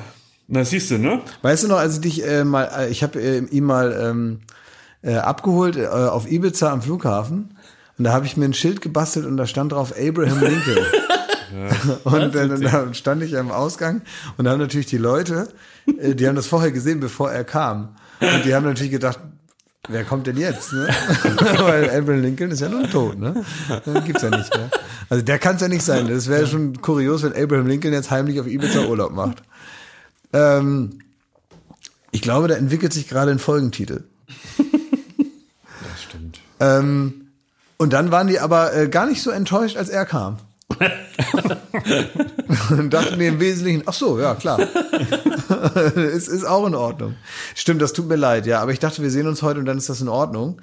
Na, 0.49 0.65
siehst 0.65 0.91
du, 0.91 0.99
ne? 0.99 1.23
Weißt 1.43 1.65
du 1.65 1.69
noch, 1.69 1.79
als 1.79 1.95
ich 1.95 2.01
dich 2.01 2.27
äh, 2.27 2.45
mal, 2.45 2.69
äh, 2.77 2.91
ich 2.91 3.03
habe 3.03 3.21
äh, 3.21 3.39
ihn 3.39 3.65
mal 3.65 3.99
ähm, 3.99 4.41
äh, 5.03 5.15
abgeholt 5.15 5.77
äh, 5.77 5.87
auf 5.87 6.31
Ibiza 6.31 6.71
am 6.71 6.83
Flughafen 6.83 7.57
und 7.97 8.05
da 8.05 8.13
habe 8.13 8.27
ich 8.27 8.37
mir 8.37 8.45
ein 8.45 8.55
Schild 8.55 8.81
gebastelt 8.81 9.25
und 9.25 9.37
da 9.37 9.47
stand 9.47 9.73
drauf 9.73 9.95
Abraham 9.99 10.41
Lincoln. 10.41 10.87
und 12.05 12.35
äh, 12.35 12.49
dann 12.49 12.95
stand 12.95 13.23
ich 13.23 13.39
am 13.39 13.51
Ausgang 13.51 14.03
und 14.37 14.45
da 14.45 14.51
haben 14.51 14.61
natürlich 14.61 14.87
die 14.87 14.99
Leute, 14.99 15.49
äh, 15.87 16.15
die 16.15 16.27
haben 16.27 16.37
das 16.37 16.47
vorher 16.47 16.73
gesehen, 16.73 17.01
bevor 17.01 17.31
er 17.31 17.45
kam. 17.45 17.97
Und 18.21 18.45
die 18.45 18.55
haben 18.55 18.65
natürlich 18.65 18.93
gedacht, 18.93 19.19
wer 19.89 20.05
kommt 20.05 20.27
denn 20.27 20.37
jetzt? 20.37 20.73
Ne? 20.73 20.89
Weil 21.59 21.91
Abraham 21.91 22.23
Lincoln 22.23 22.51
ist 22.51 22.61
ja 22.61 22.69
nun 22.69 22.89
tot, 22.91 23.19
ne? 23.19 23.45
Den 23.85 24.05
gibt's 24.05 24.23
ja 24.23 24.31
nicht 24.31 24.55
mehr. 24.55 24.71
Also 25.09 25.25
der 25.25 25.39
kann 25.39 25.57
es 25.57 25.63
ja 25.63 25.69
nicht 25.69 25.83
sein. 25.83 26.09
Das 26.09 26.29
wäre 26.29 26.47
schon 26.47 26.81
kurios, 26.81 27.23
wenn 27.23 27.35
Abraham 27.35 27.67
Lincoln 27.67 27.93
jetzt 27.93 28.11
heimlich 28.11 28.41
auf 28.41 28.47
Ibiza 28.47 28.87
Urlaub 28.87 29.13
macht. 29.13 29.43
Ähm, 30.33 31.01
ich 32.13 32.23
glaube, 32.23 32.49
da 32.49 32.55
entwickelt 32.55 32.93
sich 32.93 33.09
gerade 33.09 33.33
ein 33.33 33.39
Folgentitel. 33.39 34.05
Das 34.59 36.03
stimmt. 36.03 36.41
Ähm, 36.61 37.29
und 37.77 37.93
dann 37.93 38.13
waren 38.13 38.29
die 38.29 38.39
aber 38.39 38.75
äh, 38.75 38.89
gar 38.89 39.07
nicht 39.07 39.23
so 39.23 39.31
enttäuscht, 39.31 39.77
als 39.77 39.89
er 39.89 40.07
kam. 40.07 40.39
Und 42.71 42.93
dachten 42.93 43.19
mir 43.19 43.29
im 43.29 43.41
Wesentlichen, 43.41 43.83
ach 43.87 43.93
so, 43.93 44.21
ja, 44.21 44.35
klar. 44.35 44.61
es 45.97 46.29
ist 46.29 46.45
auch 46.45 46.67
in 46.67 46.75
Ordnung. 46.75 47.15
Stimmt, 47.55 47.83
das 47.83 47.93
tut 47.93 48.09
mir 48.09 48.17
leid, 48.17 48.47
ja. 48.47 48.61
Aber 48.61 48.73
ich 48.73 48.79
dachte, 48.79 49.03
wir 49.03 49.11
sehen 49.11 49.27
uns 49.27 49.43
heute 49.43 49.61
und 49.61 49.67
dann 49.67 49.79
ist 49.79 49.89
das 49.89 50.01
in 50.01 50.09
Ordnung. 50.09 50.61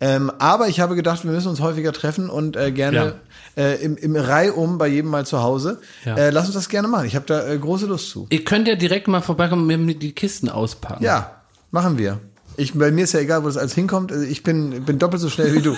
Ähm, 0.00 0.30
aber 0.38 0.68
ich 0.68 0.80
habe 0.80 0.94
gedacht, 0.94 1.24
wir 1.24 1.32
müssen 1.32 1.48
uns 1.48 1.60
häufiger 1.60 1.92
treffen 1.92 2.30
und 2.30 2.56
äh, 2.56 2.70
gerne 2.70 3.14
äh, 3.56 3.82
im, 3.82 3.96
im 3.96 4.14
Reihum 4.16 4.78
bei 4.78 4.86
jedem 4.86 5.10
mal 5.10 5.26
zu 5.26 5.42
Hause. 5.42 5.80
Ja. 6.04 6.16
Äh, 6.16 6.30
lass 6.30 6.46
uns 6.46 6.54
das 6.54 6.68
gerne 6.68 6.88
machen. 6.88 7.06
Ich 7.06 7.16
habe 7.16 7.26
da 7.26 7.46
äh, 7.46 7.58
große 7.58 7.86
Lust 7.86 8.10
zu. 8.10 8.26
Ihr 8.30 8.44
könnt 8.44 8.68
ja 8.68 8.76
direkt 8.76 9.08
mal 9.08 9.20
vorbeikommen 9.20 9.68
und 9.68 9.84
mir 9.84 9.94
die 9.94 10.12
Kisten 10.12 10.48
auspacken. 10.48 11.02
Ja, 11.02 11.42
machen 11.70 11.98
wir. 11.98 12.20
Ich, 12.58 12.74
bei 12.74 12.90
mir 12.90 13.04
ist 13.04 13.12
ja 13.12 13.20
egal, 13.20 13.42
wo 13.42 13.46
das 13.46 13.56
alles 13.56 13.74
hinkommt. 13.74 14.12
Also 14.12 14.24
Ich 14.24 14.42
bin, 14.42 14.84
bin 14.84 14.98
doppelt 14.98 15.22
so 15.22 15.30
schnell 15.30 15.54
wie 15.54 15.62
du. 15.62 15.76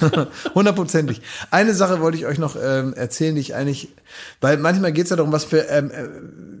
Hundertprozentig. 0.54 1.22
Eine 1.50 1.74
Sache 1.74 2.00
wollte 2.00 2.18
ich 2.18 2.26
euch 2.26 2.38
noch 2.38 2.56
ähm, 2.60 2.94
erzählen, 2.94 3.34
die 3.34 3.40
ich 3.40 3.54
eigentlich, 3.54 3.88
weil 4.40 4.56
manchmal 4.56 4.92
geht 4.92 5.04
es 5.04 5.10
ja 5.10 5.16
darum, 5.16 5.32
was 5.32 5.44
für, 5.44 5.68
ähm, 5.68 5.90
äh, 5.90 6.08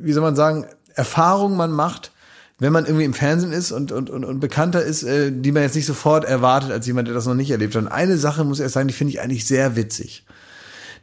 wie 0.00 0.12
soll 0.12 0.22
man 0.22 0.36
sagen, 0.36 0.66
Erfahrungen 0.94 1.56
man 1.56 1.72
macht, 1.72 2.12
wenn 2.58 2.72
man 2.72 2.84
irgendwie 2.84 3.04
im 3.04 3.14
Fernsehen 3.14 3.52
ist 3.52 3.72
und, 3.72 3.90
und, 3.90 4.10
und, 4.10 4.24
und 4.24 4.40
bekannter 4.40 4.82
ist, 4.82 5.02
äh, 5.02 5.32
die 5.32 5.52
man 5.52 5.62
jetzt 5.62 5.74
nicht 5.74 5.86
sofort 5.86 6.24
erwartet 6.24 6.70
als 6.70 6.86
jemand, 6.86 7.08
der 7.08 7.14
das 7.14 7.26
noch 7.26 7.34
nicht 7.34 7.50
erlebt 7.50 7.74
hat. 7.74 7.82
Und 7.82 7.88
eine 7.88 8.18
Sache 8.18 8.44
muss 8.44 8.58
ich 8.58 8.64
erst 8.64 8.74
sagen, 8.74 8.88
die 8.88 8.94
finde 8.94 9.12
ich 9.12 9.20
eigentlich 9.20 9.46
sehr 9.46 9.74
witzig 9.74 10.24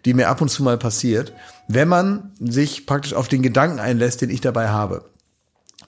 die 0.05 0.13
mir 0.13 0.29
ab 0.29 0.41
und 0.41 0.49
zu 0.49 0.63
mal 0.63 0.77
passiert, 0.77 1.33
wenn 1.67 1.87
man 1.87 2.31
sich 2.39 2.85
praktisch 2.85 3.13
auf 3.13 3.27
den 3.27 3.41
Gedanken 3.41 3.79
einlässt, 3.79 4.21
den 4.21 4.29
ich 4.29 4.41
dabei 4.41 4.69
habe. 4.69 5.05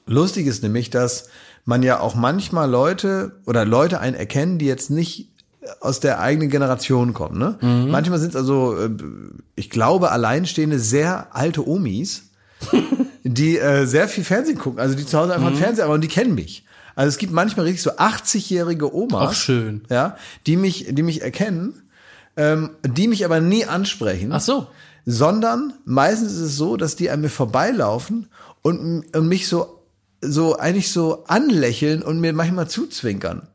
Lustig 0.06 0.48
ist 0.48 0.64
nämlich, 0.64 0.90
dass 0.90 1.30
man 1.66 1.84
ja 1.84 2.00
auch 2.00 2.16
manchmal 2.16 2.70
Leute 2.70 3.34
oder 3.46 3.66
Leute 3.66 4.00
einen 4.00 4.16
erkennen, 4.16 4.58
die 4.58 4.66
jetzt 4.66 4.90
nicht 4.90 5.30
aus 5.80 6.00
der 6.00 6.20
eigenen 6.20 6.50
Generation 6.50 7.14
kommen. 7.14 7.38
Ne? 7.38 7.58
Manchmal 7.90 8.18
sind 8.20 8.30
es 8.32 8.36
also, 8.36 8.76
äh, 8.78 8.90
ich 9.56 9.70
glaube, 9.70 10.12
alleinstehende, 10.12 10.80
sehr 10.80 11.36
alte 11.36 11.68
Omis, 11.68 12.24
die 13.24 13.58
äh, 13.60 13.86
sehr 13.86 14.08
viel 14.08 14.24
Fernsehen 14.24 14.58
gucken. 14.58 14.80
Also 14.80 14.96
die 14.96 15.06
zu 15.06 15.18
Hause 15.20 15.34
einfach 15.36 15.48
einen 15.48 15.58
Fernseher 15.58 15.86
haben 15.86 15.94
und 15.94 16.02
die 16.04 16.08
kennen 16.08 16.34
mich. 16.34 16.66
Also 16.96 17.10
es 17.10 17.18
gibt 17.20 17.32
manchmal 17.32 17.66
richtig 17.68 17.84
so 17.84 17.92
80-jährige 17.92 18.94
Omas, 18.94 19.30
Auch 19.30 19.34
schön. 19.34 19.82
ja, 19.90 20.18
die 20.48 20.58
mich, 20.58 20.88
die 20.90 21.04
mich 21.04 21.22
erkennen, 21.22 21.74
ähm, 22.36 22.72
die 22.84 23.08
mich 23.08 23.24
aber 23.24 23.40
nie 23.40 23.66
ansprechen 23.66 24.32
Ach 24.34 24.42
so. 24.42 24.68
sondern 25.06 25.74
meistens 25.86 26.34
ist 26.34 26.40
es 26.42 26.56
so, 26.58 26.76
dass 26.76 26.96
die 26.96 27.10
an 27.10 27.22
mir 27.22 27.30
vorbeilaufen 27.30 28.28
und, 28.62 29.06
und 29.16 29.28
mich 29.28 29.48
so, 29.48 29.81
so 30.22 30.58
eigentlich 30.58 30.92
so 30.92 31.24
anlächeln 31.26 32.02
und 32.04 32.20
mir 32.20 32.34
manchmal 32.34 32.68
zuzwinkern. 32.70 33.48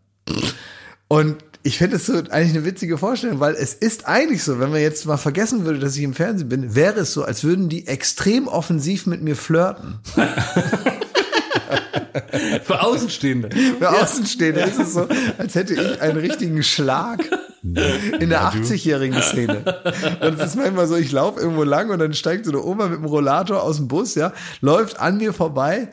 Und 1.09 1.37
ich 1.63 1.79
finde 1.79 1.97
es 1.97 2.07
so 2.07 2.15
eigentlich 2.15 2.51
eine 2.51 2.65
witzige 2.65 2.97
Vorstellung, 2.99 3.41
weil 3.41 3.55
es 3.55 3.75
ist 3.75 4.07
eigentlich 4.07 4.45
so, 4.45 4.61
wenn 4.61 4.71
man 4.71 4.81
jetzt 4.81 5.05
mal 5.07 5.17
vergessen 5.17 5.65
würde, 5.65 5.81
dass 5.81 5.97
ich 5.97 6.03
im 6.03 6.15
Fernsehen 6.15 6.49
bin, 6.49 6.77
wäre 6.77 7.01
es 7.01 7.13
so, 7.13 7.25
als 7.25 7.43
würden 7.43 7.69
die 7.69 7.89
extrem 7.89 8.47
offensiv 8.47 9.07
mit 9.07 9.23
mir 9.23 9.35
flirten. 9.35 9.99
Für 12.63 12.83
Außenstehende. 12.83 13.51
Für 13.79 13.91
Außenstehende 13.91 14.61
ist 14.61 14.79
es 14.79 14.95
so, 14.95 15.09
als 15.39 15.55
hätte 15.55 15.75
ich 15.75 16.01
einen 16.01 16.19
richtigen 16.19 16.63
Schlag 16.63 17.29
in 17.63 18.31
der 18.31 18.43
80-jährigen 18.43 19.21
Szene. 19.23 19.65
Und 20.21 20.41
es 20.41 20.51
ist 20.51 20.57
manchmal 20.57 20.87
so, 20.87 20.97
ich 20.97 21.13
laufe 21.13 21.41
irgendwo 21.41 21.65
lang 21.65 21.91
und 21.91 21.99
dann 21.99 22.15
steigt 22.15 22.45
so 22.45 22.53
eine 22.53 22.63
Oma 22.63 22.87
mit 22.87 22.99
dem 23.01 23.07
Rollator 23.07 23.63
aus 23.63 23.77
dem 23.77 23.89
Bus, 23.89 24.15
ja, 24.15 24.33
läuft 24.61 25.01
an 25.01 25.19
mir 25.19 25.33
vorbei, 25.33 25.89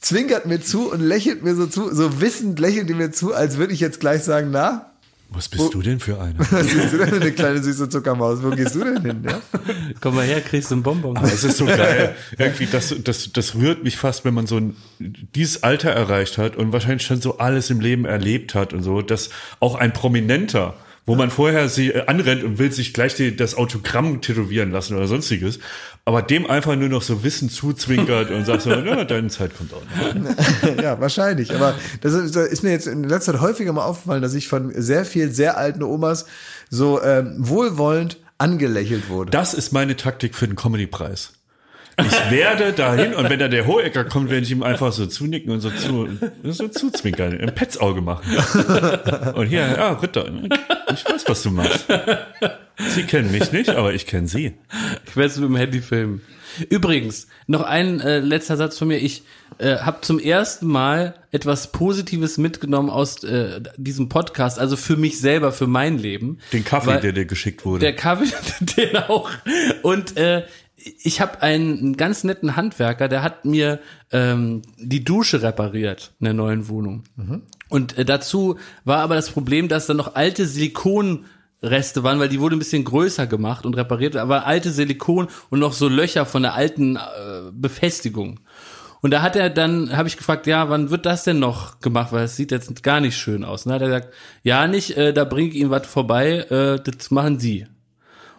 zwinkert 0.00 0.46
mir 0.46 0.60
zu 0.60 0.90
und 0.90 1.00
lächelt 1.00 1.42
mir 1.42 1.54
so 1.54 1.66
zu, 1.66 1.94
so 1.94 2.20
wissend 2.20 2.58
lächelt 2.58 2.88
die 2.88 2.94
mir 2.94 3.10
zu, 3.10 3.34
als 3.34 3.58
würde 3.58 3.72
ich 3.72 3.80
jetzt 3.80 4.00
gleich 4.00 4.22
sagen, 4.22 4.50
na, 4.50 4.92
Was 5.30 5.48
bist 5.48 5.74
du 5.74 5.82
denn 5.82 6.00
für 6.00 6.20
einer? 6.20 6.38
was 6.50 6.68
siehst 6.68 6.92
du 6.92 6.98
denn, 6.98 7.14
eine 7.14 7.32
kleine 7.32 7.62
süße 7.62 7.88
Zuckermaus? 7.88 8.42
Wo 8.42 8.50
gehst 8.50 8.74
du 8.74 8.84
denn 8.84 9.02
hin? 9.02 9.24
Ja? 9.24 9.40
Komm 10.00 10.14
mal 10.14 10.24
her, 10.24 10.40
kriegst 10.40 10.70
du 10.70 10.76
einen 10.76 10.82
Bonbon. 10.82 11.16
Aber 11.16 11.26
es 11.26 11.44
ist 11.44 11.58
so 11.58 11.66
geil. 11.66 12.14
Irgendwie, 12.38 12.66
das, 12.66 12.94
das, 13.02 13.32
das 13.32 13.54
rührt 13.54 13.82
mich 13.82 13.96
fast, 13.96 14.24
wenn 14.24 14.34
man 14.34 14.46
so 14.46 14.56
ein, 14.58 14.76
dieses 14.98 15.62
Alter 15.62 15.90
erreicht 15.90 16.38
hat 16.38 16.56
und 16.56 16.72
wahrscheinlich 16.72 17.06
schon 17.06 17.20
so 17.20 17.38
alles 17.38 17.70
im 17.70 17.80
Leben 17.80 18.04
erlebt 18.04 18.54
hat 18.54 18.72
und 18.72 18.82
so, 18.82 19.02
dass 19.02 19.30
auch 19.60 19.74
ein 19.74 19.92
Prominenter, 19.92 20.74
wo 21.08 21.14
man 21.14 21.30
vorher 21.30 21.70
sie 21.70 21.90
äh, 21.90 22.04
anrennt 22.06 22.44
und 22.44 22.58
will 22.58 22.70
sich 22.70 22.92
gleich 22.92 23.14
die, 23.14 23.34
das 23.34 23.56
Autogramm 23.56 24.20
tätowieren 24.20 24.70
lassen 24.70 24.94
oder 24.94 25.06
sonstiges, 25.06 25.58
aber 26.04 26.20
dem 26.20 26.48
einfach 26.48 26.76
nur 26.76 26.90
noch 26.90 27.00
so 27.00 27.24
Wissen 27.24 27.48
zuzwinkert 27.48 28.30
und 28.30 28.44
sagt 28.44 28.62
so, 28.62 28.70
ja, 28.72 29.04
deine 29.04 29.28
Zeit 29.28 29.56
kommt 29.56 29.72
auch 29.72 29.82
noch. 29.82 30.82
ja, 30.82 31.00
wahrscheinlich. 31.00 31.54
Aber 31.54 31.74
das 32.02 32.12
ist, 32.12 32.36
das 32.36 32.48
ist 32.48 32.62
mir 32.62 32.72
jetzt 32.72 32.86
in 32.86 33.04
letzter 33.04 33.32
Zeit 33.32 33.40
häufiger 33.40 33.72
mal 33.72 33.84
aufgefallen, 33.84 34.20
dass 34.20 34.34
ich 34.34 34.48
von 34.48 34.70
sehr 34.76 35.06
vielen 35.06 35.32
sehr 35.32 35.56
alten 35.56 35.82
Omas 35.82 36.26
so 36.68 37.02
ähm, 37.02 37.36
wohlwollend 37.38 38.18
angelächelt 38.36 39.08
wurde. 39.08 39.30
Das 39.30 39.54
ist 39.54 39.72
meine 39.72 39.96
Taktik 39.96 40.34
für 40.34 40.46
den 40.46 40.56
Comedy-Preis. 40.56 41.32
Ich 42.00 42.30
werde 42.30 42.72
dahin 42.72 43.14
und 43.14 43.28
wenn 43.28 43.38
da 43.38 43.48
der 43.48 43.66
Hohecker 43.66 44.04
kommt, 44.04 44.30
werde 44.30 44.44
ich 44.44 44.52
ihm 44.52 44.62
einfach 44.62 44.92
so 44.92 45.06
zunicken 45.06 45.50
und 45.50 45.60
so 45.60 45.70
zu, 45.70 46.08
so 46.44 46.68
zuzwinkern, 46.68 47.38
ein 47.40 47.54
Petzauge 47.54 48.00
machen. 48.00 48.24
Und 49.34 49.46
hier, 49.46 49.60
ja, 49.60 49.92
Ritter, 49.94 50.30
ich 50.92 51.04
weiß, 51.04 51.24
was 51.26 51.42
du 51.42 51.50
machst. 51.50 51.86
Sie 52.94 53.02
kennen 53.04 53.32
mich 53.32 53.52
nicht, 53.52 53.70
aber 53.70 53.92
ich 53.92 54.06
kenne 54.06 54.28
Sie. 54.28 54.54
Ich 55.06 55.16
werde 55.16 55.30
es 55.30 55.38
mit 55.38 55.48
dem 55.48 55.56
Handy 55.56 55.80
filmen. 55.80 56.22
Übrigens, 56.70 57.28
noch 57.46 57.62
ein 57.62 58.00
äh, 58.00 58.20
letzter 58.20 58.56
Satz 58.56 58.78
von 58.78 58.88
mir. 58.88 58.98
Ich 58.98 59.22
äh, 59.58 59.76
habe 59.78 60.00
zum 60.00 60.18
ersten 60.18 60.66
Mal 60.66 61.14
etwas 61.30 61.72
Positives 61.72 62.38
mitgenommen 62.38 62.90
aus 62.90 63.22
äh, 63.24 63.60
diesem 63.76 64.08
Podcast, 64.08 64.58
also 64.58 64.76
für 64.76 64.96
mich 64.96 65.20
selber, 65.20 65.52
für 65.52 65.66
mein 65.66 65.98
Leben. 65.98 66.38
Den 66.52 66.64
Kaffee, 66.64 67.00
der 67.00 67.12
dir 67.12 67.26
geschickt 67.26 67.64
wurde. 67.64 67.80
Der 67.80 67.94
Kaffee, 67.94 68.32
den 68.76 68.96
auch. 68.96 69.30
Und 69.82 70.16
äh, 70.16 70.44
ich 70.76 71.20
habe 71.20 71.42
einen 71.42 71.96
ganz 71.96 72.24
netten 72.24 72.56
Handwerker, 72.56 73.08
der 73.08 73.22
hat 73.22 73.44
mir 73.44 73.80
ähm, 74.12 74.62
die 74.78 75.04
Dusche 75.04 75.42
repariert 75.42 76.12
in 76.20 76.24
der 76.24 76.34
neuen 76.34 76.68
Wohnung. 76.68 77.04
Und 77.68 77.98
äh, 77.98 78.04
dazu 78.04 78.58
war 78.84 78.98
aber 78.98 79.14
das 79.14 79.30
Problem, 79.30 79.68
dass 79.68 79.86
da 79.86 79.94
noch 79.94 80.14
alte 80.14 80.46
Silikonreste 80.46 82.02
waren, 82.02 82.18
weil 82.18 82.28
die 82.28 82.40
wurde 82.40 82.56
ein 82.56 82.60
bisschen 82.60 82.84
größer 82.84 83.26
gemacht 83.26 83.66
und 83.66 83.76
repariert, 83.76 84.16
aber 84.16 84.46
alte 84.46 84.70
Silikon 84.70 85.28
und 85.50 85.58
noch 85.58 85.72
so 85.72 85.88
Löcher 85.88 86.26
von 86.26 86.42
der 86.42 86.54
alten 86.54 86.96
äh, 86.96 87.00
Befestigung. 87.52 88.40
Und 89.00 89.12
da 89.12 89.22
hat 89.22 89.36
er 89.36 89.48
dann, 89.48 89.96
habe 89.96 90.08
ich 90.08 90.16
gefragt, 90.16 90.46
ja, 90.46 90.68
wann 90.70 90.90
wird 90.90 91.06
das 91.06 91.22
denn 91.22 91.38
noch 91.38 91.80
gemacht, 91.80 92.12
weil 92.12 92.24
es 92.24 92.36
sieht 92.36 92.50
jetzt 92.50 92.82
gar 92.82 93.00
nicht 93.00 93.16
schön 93.16 93.44
aus. 93.44 93.64
Und 93.64 93.70
dann 93.70 93.76
hat 93.76 93.82
er 93.82 94.00
gesagt, 94.00 94.14
ja 94.42 94.66
nicht, 94.66 94.96
äh, 94.96 95.12
da 95.12 95.24
bringe 95.24 95.50
ich 95.50 95.56
Ihnen 95.56 95.70
was 95.70 95.86
vorbei, 95.86 96.38
äh, 96.50 96.80
das 96.82 97.10
machen 97.10 97.38
Sie. 97.38 97.62
Und 97.62 97.68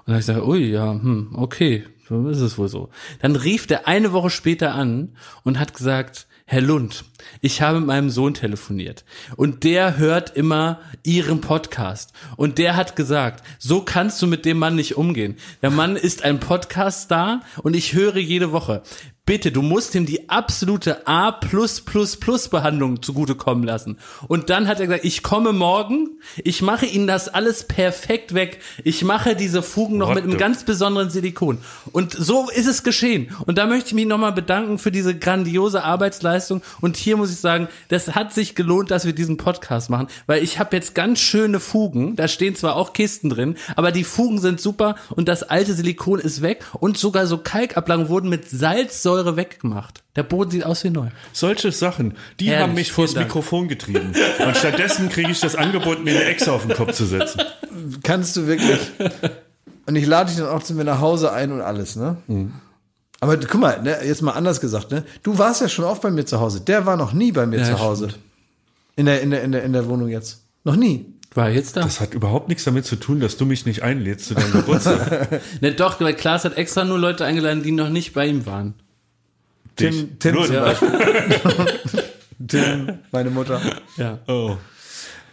dann 0.08 0.16
habe 0.16 0.20
ich 0.20 0.28
gesagt, 0.28 0.46
ui, 0.46 0.72
ja, 0.72 0.92
hm, 0.92 1.30
okay, 1.36 1.86
so 2.10 2.28
ist 2.28 2.42
es 2.42 2.58
wohl 2.58 2.68
so. 2.68 2.90
Dann 3.22 3.36
rief 3.36 3.68
der 3.68 3.88
eine 3.88 4.12
Woche 4.12 4.30
später 4.30 4.74
an 4.74 5.16
und 5.44 5.60
hat 5.60 5.74
gesagt, 5.74 6.28
Herr 6.46 6.62
Lund, 6.62 7.06
ich 7.42 7.62
habe 7.62 7.80
mit 7.80 7.88
meinem 7.88 8.10
Sohn 8.10 8.34
telefoniert 8.34 9.04
und 9.36 9.64
der 9.64 9.98
hört 9.98 10.36
immer 10.36 10.80
Ihren 11.04 11.42
Podcast 11.42 12.14
und 12.36 12.58
der 12.58 12.76
hat 12.76 12.96
gesagt, 12.96 13.44
so 13.58 13.82
kannst 13.82 14.22
du 14.22 14.28
mit 14.28 14.46
dem 14.46 14.60
Mann 14.60 14.76
nicht 14.76 14.98
umgehen. 14.98 15.38
Der 15.62 15.72
Mann 15.72 15.96
ist 15.96 16.24
ein 16.24 16.40
Podcast-Star 16.40 17.42
und 17.64 17.76
ich 17.76 17.94
höre 17.94 18.18
jede 18.18 18.52
Woche. 18.52 18.84
Bitte, 19.30 19.52
du 19.52 19.62
musst 19.62 19.94
ihm 19.94 20.08
die 20.08 20.28
absolute 20.28 21.06
A 21.08 21.40
Behandlung 22.50 23.04
zugutekommen 23.04 23.64
lassen. 23.64 24.00
Und 24.28 24.50
dann 24.50 24.68
hat 24.68 24.80
er 24.80 24.88
gesagt, 24.88 25.06
ich 25.06 25.22
komme 25.22 25.54
morgen, 25.54 26.20
ich 26.44 26.64
mache 26.64 26.88
Ihnen 26.88 27.06
das 27.06 27.30
alles 27.30 27.64
perfekt 27.66 28.34
weg. 28.34 28.58
Ich 28.84 29.04
mache 29.04 29.36
diese 29.36 29.62
Fugen 29.62 30.00
noch 30.00 30.08
What 30.08 30.16
mit 30.16 30.24
einem 30.24 30.38
ganz 30.40 30.64
besonderen 30.64 31.12
Silikon. 31.12 31.60
Und 31.92 32.14
so 32.14 32.50
ist 32.50 32.66
es 32.66 32.82
geschehen. 32.82 33.30
Und 33.46 33.60
da 33.60 33.68
möchte 33.68 33.90
ich 33.90 33.94
mich 33.94 34.08
nochmal 34.08 34.34
bedanken 34.34 34.80
für 34.80 34.92
diese 34.92 35.16
grandiose 35.16 35.84
Arbeitsleistung. 35.84 36.64
Und 36.82 36.98
hier 36.98 37.09
muss 37.18 37.32
ich 37.32 37.40
sagen, 37.40 37.68
das 37.88 38.16
hat 38.16 38.34
sich 38.34 38.56
gelohnt, 38.56 38.92
dass 38.92 39.06
wir 39.06 39.14
diesen 39.14 39.38
Podcast 39.38 39.90
machen, 39.90 40.08
weil 40.28 40.44
ich 40.44 40.60
habe 40.60 40.76
jetzt 40.76 40.96
ganz 40.96 41.20
schöne 41.20 41.60
Fugen. 41.60 42.16
Da 42.16 42.28
stehen 42.28 42.56
zwar 42.56 42.76
auch 42.76 42.94
Kisten 42.94 43.30
drin, 43.30 43.56
aber 43.76 43.92
die 43.92 44.04
Fugen 44.04 44.40
sind 44.40 44.60
super 44.60 44.96
und 45.16 45.28
das 45.28 45.44
alte 45.44 45.74
Silikon 45.74 46.20
ist 46.20 46.42
weg 46.42 46.66
und 46.80 46.98
sogar 46.98 47.28
so 47.28 47.38
Kalkablagen 47.38 48.10
wurden 48.10 48.30
mit 48.30 48.50
Salzsäure 48.50 49.36
weggemacht. 49.36 50.04
Der 50.16 50.24
Boden 50.24 50.52
sieht 50.52 50.66
aus 50.66 50.84
wie 50.84 50.90
neu. 50.90 51.08
Solche 51.34 51.72
Sachen, 51.72 52.16
die 52.40 52.48
Herrlich, 52.48 52.62
haben 52.62 52.74
mich 52.74 52.92
vors. 52.92 53.16
Mikrofon 53.16 53.68
getrieben. 53.68 54.14
Und 54.46 54.58
stattdessen 54.58 55.10
kriege 55.10 55.32
ich 55.32 55.40
das 55.40 55.56
Angebot, 55.56 56.04
mir 56.04 56.12
eine 56.12 56.26
Echse 56.26 56.52
auf 56.52 56.66
den 56.66 56.76
Kopf 56.76 56.94
zu 56.94 57.06
setzen. 57.06 57.42
Kannst 58.04 58.36
du 58.36 58.48
wirklich. 58.48 58.80
Und 59.86 59.96
ich 59.96 60.06
lade 60.06 60.30
dich 60.30 60.40
dann 60.40 60.50
auch 60.50 60.62
zu 60.62 60.74
mir 60.74 60.84
nach 60.84 61.00
Hause 61.00 61.32
ein 61.32 61.52
und 61.52 61.62
alles, 61.62 61.96
ne? 61.96 62.18
Aber 63.22 63.38
guck 63.38 63.60
mal, 63.60 63.82
ne, 63.82 63.98
jetzt 64.06 64.22
mal 64.22 64.32
anders 64.32 64.62
gesagt, 64.62 64.92
ne? 64.92 65.04
Du 65.24 65.38
warst 65.38 65.62
ja 65.62 65.68
schon 65.68 65.86
oft 65.86 66.02
bei 66.02 66.12
mir 66.12 66.26
zu 66.26 66.40
Hause. 66.40 66.62
Der 66.62 66.86
war 66.86 66.96
noch 66.96 67.12
nie 67.12 67.32
bei 67.32 67.46
mir 67.46 67.60
Ja, 67.60 67.66
zu 67.66 67.80
Hause. 67.80 68.10
In 68.96 69.06
der, 69.06 69.22
in 69.22 69.32
der, 69.32 69.44
in 69.44 69.52
der, 69.52 69.64
in 69.64 69.74
der 69.74 69.88
Wohnung 69.88 70.08
jetzt. 70.08 70.44
Noch 70.64 70.76
nie. 70.76 71.06
War 71.34 71.50
er 71.50 71.56
jetzt 71.56 71.78
da? 71.78 71.82
Das 71.82 72.00
hat 72.00 72.14
überhaupt 72.14 72.48
nichts 72.48 72.64
damit 72.64 72.86
zu 72.86 72.96
tun, 72.96 73.20
dass 73.20 73.38
du 73.38 73.46
mich 73.46 73.66
nicht 73.66 73.84
einlädst 73.84 74.28
zu 74.28 74.34
deinem 74.34 74.52
Geburtstag. 74.52 75.42
ne, 75.62 75.74
doch, 75.74 76.00
weil 76.02 76.14
Klaas 76.16 76.46
hat 76.46 76.58
extra 76.58 76.86
nur 76.86 76.98
Leute 76.98 77.26
eingeladen, 77.26 77.62
die 77.62 77.72
noch 77.72 77.90
nicht 77.90 78.14
bei 78.14 78.26
ihm 78.26 78.46
waren. 78.46 78.74
Tim, 79.76 80.18
Tim 80.20 80.36
Beispiel. 80.36 80.90
Tim, 82.48 83.00
meine 83.12 83.30
Mutter. 83.30 83.62
Ja. 83.98 84.20
Oh. 84.28 84.58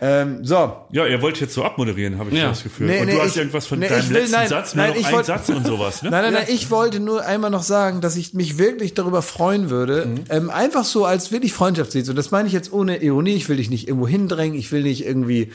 Ähm, 0.01 0.45
so, 0.45 0.77
Ja, 0.93 1.07
ihr 1.07 1.23
wollt 1.23 1.41
jetzt 1.41 1.55
so 1.55 1.65
abmoderieren, 1.65 2.19
habe 2.19 2.31
ich 2.31 2.37
Ja. 2.37 2.49
das 2.49 2.63
Gefühl. 2.63 2.87
Nee, 2.87 3.01
und 3.01 3.07
nee, 3.07 3.13
du 3.15 3.21
hast 3.23 3.31
ich- 3.31 3.37
irgendwas 3.39 3.67
von 3.67 3.79
nee, 3.79 3.89
deinem 3.89 4.01
ich 4.01 4.09
will- 4.11 4.17
letzten 4.19 4.33
nein, 4.33 4.49
Satz, 4.49 4.75
nein, 4.75 4.87
nur 4.89 4.95
noch 4.95 5.01
ich 5.01 5.07
ein 5.09 5.13
wollt- 5.15 5.27
Satz 5.27 5.49
und 5.49 5.67
sowas, 5.67 6.03
ne? 6.03 6.11
Nein, 6.11 6.23
nein, 6.25 6.33
nein, 6.35 6.45
ich 6.49 6.71
wollte 6.71 7.01
nur 7.01 7.25
einmal 7.25 7.51
noch 7.51 7.63
sagen, 7.63 8.01
dass 8.01 8.17
ich 8.17 8.35
mich 8.35 8.59
wirklich 8.59 8.95
darüber 8.95 9.23
freuen 9.23 9.71
würde, 9.71 10.09
ähm, 10.29 10.51
einfach 10.51 10.85
so 10.85 11.05
als 11.07 11.33
wirklich 11.33 11.53
Freundschaftslied. 11.53 12.09
Und 12.09 12.17
das 12.17 12.31
meine 12.31 12.47
ich 12.47 12.53
jetzt 12.53 12.73
ohne 12.73 13.03
Ironie. 13.03 13.35
Ich 13.35 13.49
will 13.49 13.57
dich 13.57 13.71
nicht 13.71 13.89
irgendwo 13.89 14.07
hindrängen. 14.09 14.59
Ich 14.59 14.71
will 14.73 14.83
nicht 14.83 15.05
irgendwie 15.07 15.51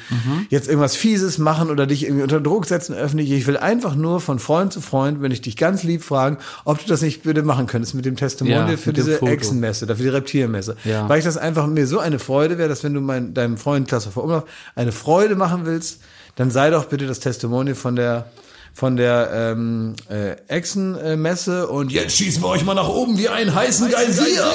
jetzt 0.50 0.68
irgendwas 0.68 0.96
Fieses 0.96 1.38
machen 1.38 1.70
oder 1.70 1.86
dich 1.88 2.04
irgendwie 2.04 2.24
unter 2.24 2.42
Druck 2.42 2.66
setzen 2.66 2.94
öffentlich. 2.96 3.32
Ich 3.32 3.46
will 3.48 3.58
einfach 3.58 3.96
nur 3.96 4.20
von 4.22 4.40
Freund 4.40 4.74
zu 4.74 4.82
Freund, 4.82 5.22
wenn 5.22 5.32
ich 5.32 5.42
dich 5.42 5.56
ganz 5.58 5.84
lieb 5.84 6.04
fragen, 6.04 6.38
ob 6.66 6.80
du 6.80 6.88
das 6.88 7.02
nicht 7.02 7.24
bitte 7.24 7.44
machen 7.44 7.68
könntest 7.68 7.94
mit 7.96 8.06
dem 8.06 8.16
Testimonial 8.16 8.70
Ja, 8.72 8.78
für 8.78 8.94
diese. 8.94 9.22
Echsenmesse, 9.22 9.86
dafür 9.86 10.04
die 10.04 10.10
Reptilmesse. 10.10 10.76
Ja. 10.84 11.08
Weil 11.08 11.20
ich 11.20 11.26
das 11.26 11.38
einfach 11.38 11.68
mir 11.68 11.86
so 11.88 12.00
eine 12.00 12.20
Freude 12.20 12.58
wäre, 12.58 12.68
dass 12.70 12.84
wenn 12.84 12.94
du 12.94 13.02
mein, 13.02 13.34
deinem 13.34 13.58
Freund 13.58 13.88
Klasse 13.88 14.10
vor 14.12 14.24
Umlauf 14.32 14.50
eine 14.76 14.92
Freude 14.92 15.36
machen 15.36 15.66
willst, 15.66 16.02
dann 16.36 16.52
sei 16.52 16.70
doch 16.70 16.86
bitte 16.86 17.08
das 17.08 17.20
Testimonial 17.20 17.76
von 17.76 17.96
der 17.96 18.32
von 18.74 18.96
der 18.96 19.30
ähm, 19.34 19.96
äh, 20.10 20.38
Echsenmesse 20.48 21.68
und 21.68 21.92
jetzt 21.92 22.16
schießen 22.16 22.42
wir 22.42 22.48
euch 22.48 22.64
mal 22.64 22.74
nach 22.74 22.88
oben 22.88 23.18
wie 23.18 23.28
einen 23.28 23.54
heißen 23.54 23.90
Geysir. 23.92 24.46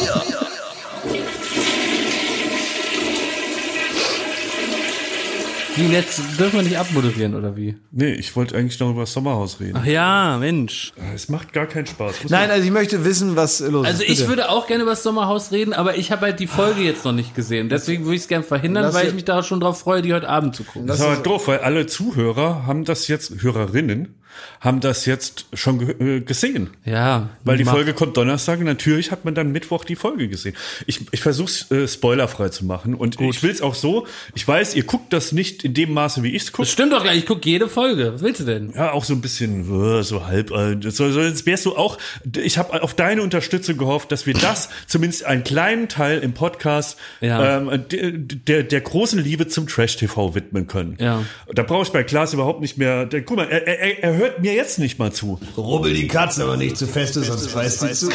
Wie 5.76 5.86
jetzt 5.92 6.20
dürfen 6.38 6.56
wir 6.56 6.62
nicht 6.62 6.78
abmoderieren 6.78 7.34
oder 7.34 7.56
wie? 7.56 7.76
Nee, 7.90 8.12
ich 8.12 8.34
wollte 8.34 8.56
eigentlich 8.56 8.80
noch 8.80 8.90
über 8.90 9.02
das 9.02 9.12
Sommerhaus 9.12 9.60
reden. 9.60 9.78
Ach 9.80 9.84
ja, 9.84 10.36
Mensch. 10.38 10.92
Es 11.14 11.28
macht 11.28 11.52
gar 11.52 11.66
keinen 11.66 11.86
Spaß. 11.86 12.22
Muss 12.22 12.32
Nein, 12.32 12.50
also 12.50 12.64
ich 12.64 12.70
möchte 12.72 13.04
wissen, 13.04 13.36
was 13.36 13.60
los 13.60 13.86
Also 13.86 14.02
ist. 14.02 14.08
ich 14.10 14.16
bitte. 14.18 14.28
würde 14.30 14.48
auch 14.48 14.66
gerne 14.66 14.82
über 14.82 14.92
das 14.92 15.02
Sommerhaus 15.02 15.52
reden, 15.52 15.74
aber 15.74 15.96
ich 15.98 16.10
habe 16.12 16.22
halt 16.26 16.40
die 16.40 16.46
Folge 16.46 16.80
jetzt 16.80 17.04
noch 17.04 17.12
nicht 17.12 17.34
gesehen. 17.34 17.68
Deswegen 17.68 18.04
würde 18.04 18.16
ich 18.16 18.22
es 18.22 18.28
gerne 18.28 18.44
verhindern, 18.44 18.84
Lass 18.84 18.94
weil 18.94 19.08
ich 19.08 19.14
mich 19.14 19.24
da 19.24 19.42
schon 19.42 19.60
drauf 19.60 19.78
freue, 19.80 20.00
die 20.02 20.14
heute 20.14 20.28
Abend 20.28 20.56
zu 20.56 20.64
gucken. 20.64 20.86
Das 20.86 20.98
ist 20.98 21.04
aber 21.04 21.16
doof, 21.16 21.48
weil 21.48 21.58
alle 21.58 21.86
Zuhörer 21.86 22.66
haben 22.66 22.84
das 22.84 23.06
jetzt, 23.08 23.42
Hörerinnen, 23.42 24.14
haben 24.60 24.80
das 24.80 25.06
jetzt 25.06 25.46
schon 25.54 25.80
äh, 26.00 26.20
gesehen. 26.20 26.70
Ja, 26.84 27.30
Weil 27.44 27.58
die 27.58 27.64
mach. 27.64 27.72
Folge 27.72 27.92
kommt 27.94 28.16
Donnerstag 28.16 28.58
und 28.58 28.64
natürlich 28.64 29.10
hat 29.10 29.24
man 29.24 29.34
dann 29.34 29.52
Mittwoch 29.52 29.84
die 29.84 29.96
Folge 29.96 30.28
gesehen. 30.28 30.54
Ich, 30.86 31.00
ich 31.12 31.20
versuche 31.20 31.48
es 31.50 31.70
äh, 31.70 31.86
spoilerfrei 31.88 32.48
zu 32.48 32.64
machen 32.64 32.94
und 32.94 33.20
ich 33.20 33.42
will 33.42 33.50
es 33.50 33.60
auch 33.62 33.74
so, 33.74 34.06
ich 34.34 34.46
weiß, 34.46 34.74
ihr 34.74 34.84
guckt 34.84 35.12
das 35.12 35.32
nicht 35.32 35.64
in 35.64 35.74
dem 35.74 35.92
Maße, 35.92 36.22
wie 36.22 36.30
ich 36.30 36.42
es 36.42 36.44
Das 36.46 36.52
gucke. 36.52 36.68
stimmt 36.68 36.92
doch 36.92 37.04
gar 37.04 37.10
nicht. 37.12 37.20
Ich 37.20 37.26
gucke 37.26 37.48
jede 37.48 37.68
Folge. 37.68 38.14
Was 38.14 38.22
willst 38.22 38.40
du 38.40 38.44
denn? 38.44 38.72
Ja, 38.74 38.92
auch 38.92 39.04
so 39.04 39.12
ein 39.14 39.20
bisschen 39.20 39.98
äh, 39.98 40.02
so 40.02 40.26
halb. 40.26 40.50
äh, 40.50 40.76
So, 40.90 41.10
so, 41.10 41.20
jetzt 41.20 41.46
wärst 41.46 41.66
du 41.66 41.76
auch. 41.76 41.98
Ich 42.42 42.58
habe 42.58 42.82
auf 42.82 42.94
deine 42.94 43.22
Unterstützung 43.22 43.76
gehofft, 43.76 44.10
dass 44.12 44.26
wir 44.26 44.34
das 44.34 44.68
zumindest 44.86 45.24
einen 45.24 45.44
kleinen 45.44 45.88
Teil 45.88 46.18
im 46.20 46.32
Podcast 46.32 46.98
Ja. 47.20 47.58
ähm, 47.58 47.84
der, 47.88 48.62
der, 48.62 48.80
großen 48.80 49.18
Liebe 49.22 49.48
zum 49.48 49.66
Trash 49.66 49.96
TV 49.96 50.34
widmen 50.34 50.66
können. 50.66 50.96
Ja. 51.00 51.22
Da 51.54 51.62
brauche 51.62 51.82
ich 51.82 51.90
bei 51.90 52.02
Klaas 52.02 52.32
überhaupt 52.34 52.60
nicht 52.60 52.78
mehr. 52.78 53.06
Der, 53.06 53.22
guck 53.22 53.36
mal, 53.36 53.48
er, 53.48 53.66
er, 53.66 54.02
er 54.02 54.16
hört 54.16 54.25
mir 54.40 54.54
jetzt 54.54 54.78
nicht 54.78 54.98
mal 54.98 55.12
zu. 55.12 55.40
Rubbel 55.56 55.94
die 55.94 56.08
Katze 56.08 56.44
aber 56.44 56.56
nicht 56.56 56.76
zu 56.76 56.86
fest, 56.86 57.14
sonst 57.14 57.54
beißt 57.54 57.80
sie 57.80 57.92
zu. 57.92 58.10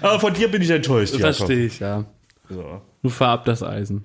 Aber 0.00 0.20
von 0.20 0.32
dir 0.34 0.48
bin 0.50 0.62
ich 0.62 0.70
enttäuscht. 0.70 1.14
Jakob. 1.14 1.34
Verstehe 1.36 1.66
ich, 1.66 1.80
ja. 1.80 2.04
So. 2.48 2.80
Du 3.02 3.08
fahr 3.08 3.30
ab 3.30 3.44
das 3.44 3.62
Eisen. 3.62 4.04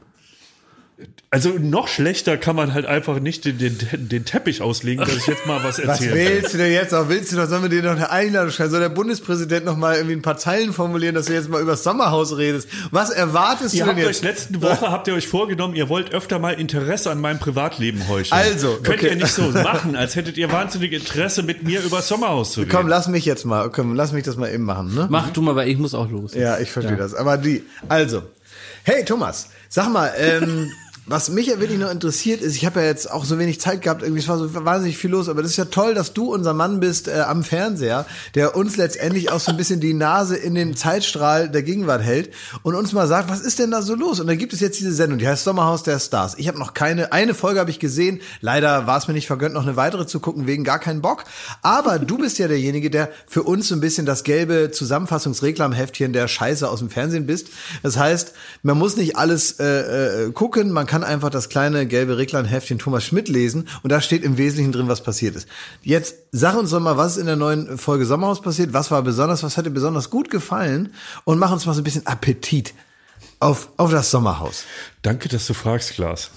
Also 1.30 1.49
noch 1.49 1.88
schlechter 1.88 2.38
kann 2.38 2.56
man 2.56 2.76
halt 2.76 2.86
einfach 2.86 3.20
nicht 3.20 3.45
den, 3.45 3.57
den, 3.57 3.78
den 4.07 4.24
Teppich 4.24 4.61
auslegen, 4.61 5.03
dass 5.03 5.15
ich 5.15 5.26
jetzt 5.26 5.48
mal 5.48 5.64
was 5.64 5.80
was 5.84 5.99
erzähle. 5.99 6.14
willst 6.14 6.53
du 6.53 6.60
denn 6.60 6.72
jetzt 6.72 6.91
noch? 6.91 7.10
Willst 7.10 7.32
du 7.32 7.38
noch, 7.38 7.48
sollen 7.48 7.64
wir 7.64 7.70
dir 7.70 7.82
noch 7.82 7.95
eine 7.95 8.11
Einladung 8.11 8.52
schreiben? 8.52 8.70
Soll 8.70 8.80
der 8.80 8.90
Bundespräsident 8.90 9.65
noch 9.65 9.76
mal 9.76 9.95
irgendwie 9.95 10.15
ein 10.15 10.22
paar 10.22 10.38
Zeilen 10.38 10.74
formulieren, 10.74 11.15
dass 11.15 11.26
du 11.26 11.34
jetzt 11.34 11.49
mal 11.49 11.60
über 11.60 11.72
das 11.72 11.84
Sommerhaus 11.84 12.38
redest? 12.38 12.68
Was 12.91 13.10
erwartest 13.10 13.74
Ihr 13.74 13.86
du 13.86 13.90
denn 13.90 13.98
habt 13.98 14.07
euch 14.07 14.15
jetzt? 14.18 14.24
letzte 14.24 14.61
Woche 14.61 14.82
habt 14.91 15.07
ihr 15.07 15.15
euch 15.15 15.28
vorgenommen, 15.28 15.76
ihr 15.76 15.90
wollt 15.90 16.14
öfter 16.14 16.38
mal 16.38 16.52
Interesse 16.52 17.10
an 17.10 17.20
meinem 17.20 17.40
Privatleben 17.40 18.07
heucheln. 18.07 18.40
Also, 18.40 18.78
könnt 18.84 18.99
okay. 18.99 19.10
ihr 19.10 19.15
nicht 19.15 19.34
so 19.34 19.41
machen, 19.52 19.95
als 19.95 20.15
hättet 20.15 20.38
ihr 20.38 20.52
wahnsinnig 20.52 20.94
Interesse 20.94 21.41
mit 21.41 21.64
mir 21.64 21.82
über 21.82 21.98
das 21.98 22.07
Sommerhaus 22.07 22.52
zu 22.52 22.60
reden. 22.60 22.72
Komm, 22.72 22.88
lass 22.88 23.07
mich 23.07 23.26
jetzt 23.26 23.45
mal, 23.45 23.72
komm, 23.72 23.95
lass 23.95 24.11
mich 24.11 24.24
das 24.24 24.38
mal 24.38 24.52
eben 24.52 24.65
machen, 24.65 24.94
ne? 24.94 25.07
Mach 25.10 25.32
du 25.32 25.41
mal, 25.41 25.56
weil 25.56 25.68
ich 25.68 25.80
muss 25.80 25.95
auch 25.95 26.11
los. 26.11 26.36
Ja, 26.36 26.60
ich 26.60 26.72
verstehe 26.72 26.95
das. 26.98 27.15
Aber 27.15 27.38
die, 27.38 27.64
also, 27.90 28.22
hey 28.84 29.03
Thomas, 29.03 29.49
sag 29.74 29.90
mal, 29.90 30.14
ähm, 30.18 30.72
was 31.06 31.30
mich 31.30 31.48
ja 31.48 31.60
wirklich 31.60 31.80
nur 31.80 31.92
interessiert 31.92 32.42
ist, 32.42 32.56
ich 32.56 32.66
habe 32.66 32.80
ja 32.80 32.86
jetzt 32.86 33.12
auch 33.12 33.26
so 33.26 33.38
wenig 33.38 33.60
Zeit 33.60 33.82
gehabt, 33.82 34.04
irgendwie 34.04 34.22
es 34.22 34.28
war 34.30 34.38
so 34.38 34.54
wahnsinnig 34.54 34.98
viel 34.98 35.12
los, 35.12 35.28
aber 35.28 35.42
das 35.42 35.52
ist 35.52 35.58
ja 35.58 35.66
toll, 35.66 35.94
dass 35.94 36.14
du 36.14 36.34
unser 36.34 36.54
Mann 36.54 36.80
bist 36.80 37.10
äh, 37.10 37.22
am 37.28 37.44
Fernseher, 37.44 38.06
der 38.36 38.56
uns 38.56 38.78
letztendlich 38.78 39.30
auch 39.30 39.42
so 39.42 39.52
ein 39.52 39.58
bisschen 39.58 39.82
die 39.82 39.94
Nase 39.94 40.38
in 40.38 40.56
den 40.56 40.78
Zeitstrahl 40.78 41.50
der 41.50 41.62
Gegenwart 41.62 42.02
hält 42.02 42.34
und 42.62 42.76
uns 42.76 42.94
mal 42.94 43.08
sagt, 43.08 43.30
was 43.30 43.42
ist 43.42 43.60
denn 43.60 43.72
da 43.72 43.82
so 43.82 43.96
los? 43.96 44.22
Und 44.22 44.28
da 44.28 44.36
gibt 44.36 44.54
es 44.54 44.62
jetzt 44.62 44.80
diese 44.80 44.94
Sendung, 44.94 45.20
die 45.20 45.28
heißt 45.28 45.44
Sommerhaus 45.44 45.84
der 45.84 46.00
Stars. 46.00 46.36
Ich 46.38 46.48
habe 46.48 46.58
noch 46.58 46.74
keine, 46.74 47.12
eine 47.12 47.34
Folge 47.34 47.60
habe 47.60 47.70
ich 47.70 47.80
gesehen, 47.80 48.22
leider 48.40 48.88
war 48.88 48.98
es 48.98 49.08
mir 49.10 49.14
nicht 49.14 49.28
vergönnt, 49.28 49.56
noch 49.56 49.64
eine 49.64 49.76
weitere 49.76 50.08
zu 50.08 50.22
gucken, 50.22 50.48
wegen 50.48 50.64
gar 50.64 50.80
keinen 50.80 51.02
Bock. 51.02 51.26
Aber 51.62 52.00
du 52.00 52.18
bist 52.18 52.40
ja 52.40 52.48
derjenige, 52.48 52.90
der 52.90 53.10
für 53.28 53.44
uns 53.44 53.68
so 53.68 53.76
ein 53.76 53.82
bisschen 53.82 54.06
das 54.06 54.24
gelbe 54.24 54.72
Zusammenfassungsreklamheftchen 54.72 56.14
der 56.14 56.30
Scheiße 56.30 56.70
aus 56.70 56.80
dem 56.80 56.90
Fernsehen 56.90 57.26
bist. 57.26 57.48
Das 57.82 57.98
heißt, 57.98 58.32
man 58.62 58.78
muss 58.78 58.96
nicht 58.96 59.18
alles 59.18 59.60
äh, 59.60 60.28
äh, 60.28 60.32
gucken, 60.32 60.72
man 60.72 60.88
kann 60.93 60.93
kann 60.94 61.03
einfach 61.03 61.32
das 61.32 61.49
kleine 61.49 61.88
gelbe 61.88 62.20
Reglan-Heftchen 62.20 62.78
Thomas 62.78 63.03
Schmidt 63.03 63.28
lesen 63.28 63.68
und 63.82 63.91
da 63.91 63.99
steht 63.99 64.24
im 64.24 64.38
Wesentlichen 64.38 64.72
drin, 64.74 64.88
was 64.88 65.02
passiert 65.02 65.36
ist. 65.36 65.48
Jetzt 65.82 66.18
sag 66.32 66.56
uns 66.56 66.70
doch 66.70 66.80
mal, 66.80 66.98
was 66.98 67.14
ist 67.14 67.18
in 67.18 67.26
der 67.26 67.36
neuen 67.36 67.80
Folge 67.80 68.06
Sommerhaus 68.06 68.44
passiert, 68.44 68.74
was 68.74 68.91
war 68.91 69.02
besonders, 69.02 69.41
was 69.41 69.57
hat 69.57 69.65
dir 69.65 69.72
besonders 69.72 70.11
gut 70.11 70.30
gefallen 70.30 70.94
und 71.24 71.40
mach 71.40 71.52
uns 71.52 71.65
mal 71.65 71.74
so 71.74 71.82
ein 71.82 71.84
bisschen 71.84 72.06
Appetit 72.06 72.76
auf, 73.40 73.70
auf 73.78 73.90
das 73.90 74.11
Sommerhaus. 74.11 74.65
Danke, 75.02 75.30
dass 75.30 75.48
du 75.48 75.56
fragst, 75.56 75.95
Klaas. 75.95 76.30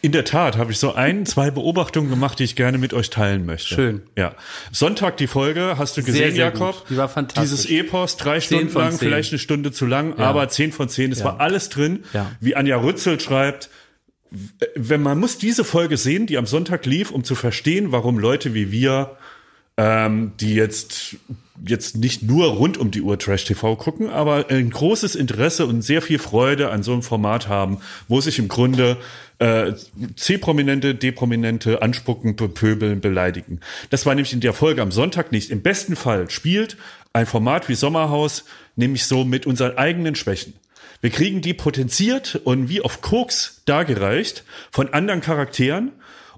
In 0.00 0.12
der 0.12 0.24
Tat 0.24 0.56
habe 0.56 0.72
ich 0.72 0.78
so 0.78 0.94
ein, 0.94 1.26
zwei 1.26 1.50
Beobachtungen 1.50 2.08
gemacht, 2.08 2.38
die 2.38 2.44
ich 2.44 2.56
gerne 2.56 2.78
mit 2.78 2.94
euch 2.94 3.10
teilen 3.10 3.44
möchte. 3.44 3.74
Schön. 3.74 4.02
Ja. 4.16 4.32
Sonntag 4.72 5.18
die 5.18 5.26
Folge, 5.26 5.74
hast 5.76 5.98
du 5.98 6.02
gesehen, 6.02 6.34
sehr 6.34 6.46
Jakob? 6.46 6.78
gut. 6.78 6.84
Die 6.88 6.96
war 6.96 7.10
fantastisch. 7.10 7.42
Dieses 7.50 7.66
Epos, 7.66 8.16
drei 8.16 8.40
Stunden 8.40 8.72
lang, 8.72 8.90
zehn. 8.92 8.98
vielleicht 9.00 9.32
eine 9.32 9.38
Stunde 9.38 9.70
zu 9.70 9.84
lang, 9.84 10.18
aber 10.18 10.48
zehn 10.48 10.72
von 10.72 10.88
zehn. 10.88 11.12
Es 11.12 11.18
Ja. 11.18 11.26
war 11.26 11.40
alles 11.40 11.68
drin. 11.68 12.04
Ja. 12.14 12.30
Wie 12.40 12.56
Anja 12.56 12.78
Rützel 12.78 13.20
schreibt, 13.20 13.68
wenn 14.74 15.02
man 15.02 15.18
muss 15.18 15.38
diese 15.38 15.64
Folge 15.64 15.96
sehen, 15.96 16.26
die 16.26 16.38
am 16.38 16.46
Sonntag 16.46 16.86
lief, 16.86 17.10
um 17.10 17.24
zu 17.24 17.34
verstehen, 17.34 17.92
warum 17.92 18.18
Leute 18.18 18.54
wie 18.54 18.70
wir, 18.70 19.16
ähm, 19.76 20.32
die 20.40 20.54
jetzt 20.54 21.16
jetzt 21.66 21.96
nicht 21.96 22.22
nur 22.22 22.46
rund 22.46 22.78
um 22.78 22.90
die 22.90 23.02
Uhr 23.02 23.18
Trash 23.18 23.44
TV 23.44 23.76
gucken, 23.76 24.08
aber 24.10 24.46
ein 24.48 24.70
großes 24.70 25.16
Interesse 25.16 25.66
und 25.66 25.82
sehr 25.82 26.02
viel 26.02 26.18
Freude 26.18 26.70
an 26.70 26.82
so 26.82 26.92
einem 26.92 27.02
Format 27.02 27.48
haben, 27.48 27.78
wo 28.06 28.20
sich 28.20 28.38
im 28.38 28.48
Grunde 28.48 28.96
äh, 29.38 29.72
C-Prominente, 30.16 30.94
D-Prominente 30.94 31.82
anspucken, 31.82 32.36
bepöbeln, 32.36 33.00
beleidigen. 33.00 33.60
Das 33.90 34.06
war 34.06 34.14
nämlich 34.14 34.32
in 34.32 34.40
der 34.40 34.52
Folge 34.52 34.82
am 34.82 34.92
Sonntag 34.92 35.32
nicht. 35.32 35.50
Im 35.50 35.62
besten 35.62 35.96
Fall 35.96 36.30
spielt 36.30 36.76
ein 37.12 37.26
Format 37.26 37.68
wie 37.68 37.74
Sommerhaus 37.74 38.44
nämlich 38.76 39.06
so 39.06 39.24
mit 39.24 39.46
unseren 39.46 39.76
eigenen 39.76 40.14
Schwächen. 40.14 40.54
Wir 41.00 41.10
kriegen 41.10 41.40
die 41.40 41.54
potenziert 41.54 42.40
und 42.44 42.68
wie 42.68 42.80
auf 42.80 43.00
Koks 43.00 43.62
dargereicht 43.66 44.44
von 44.70 44.92
anderen 44.92 45.20
Charakteren 45.20 45.92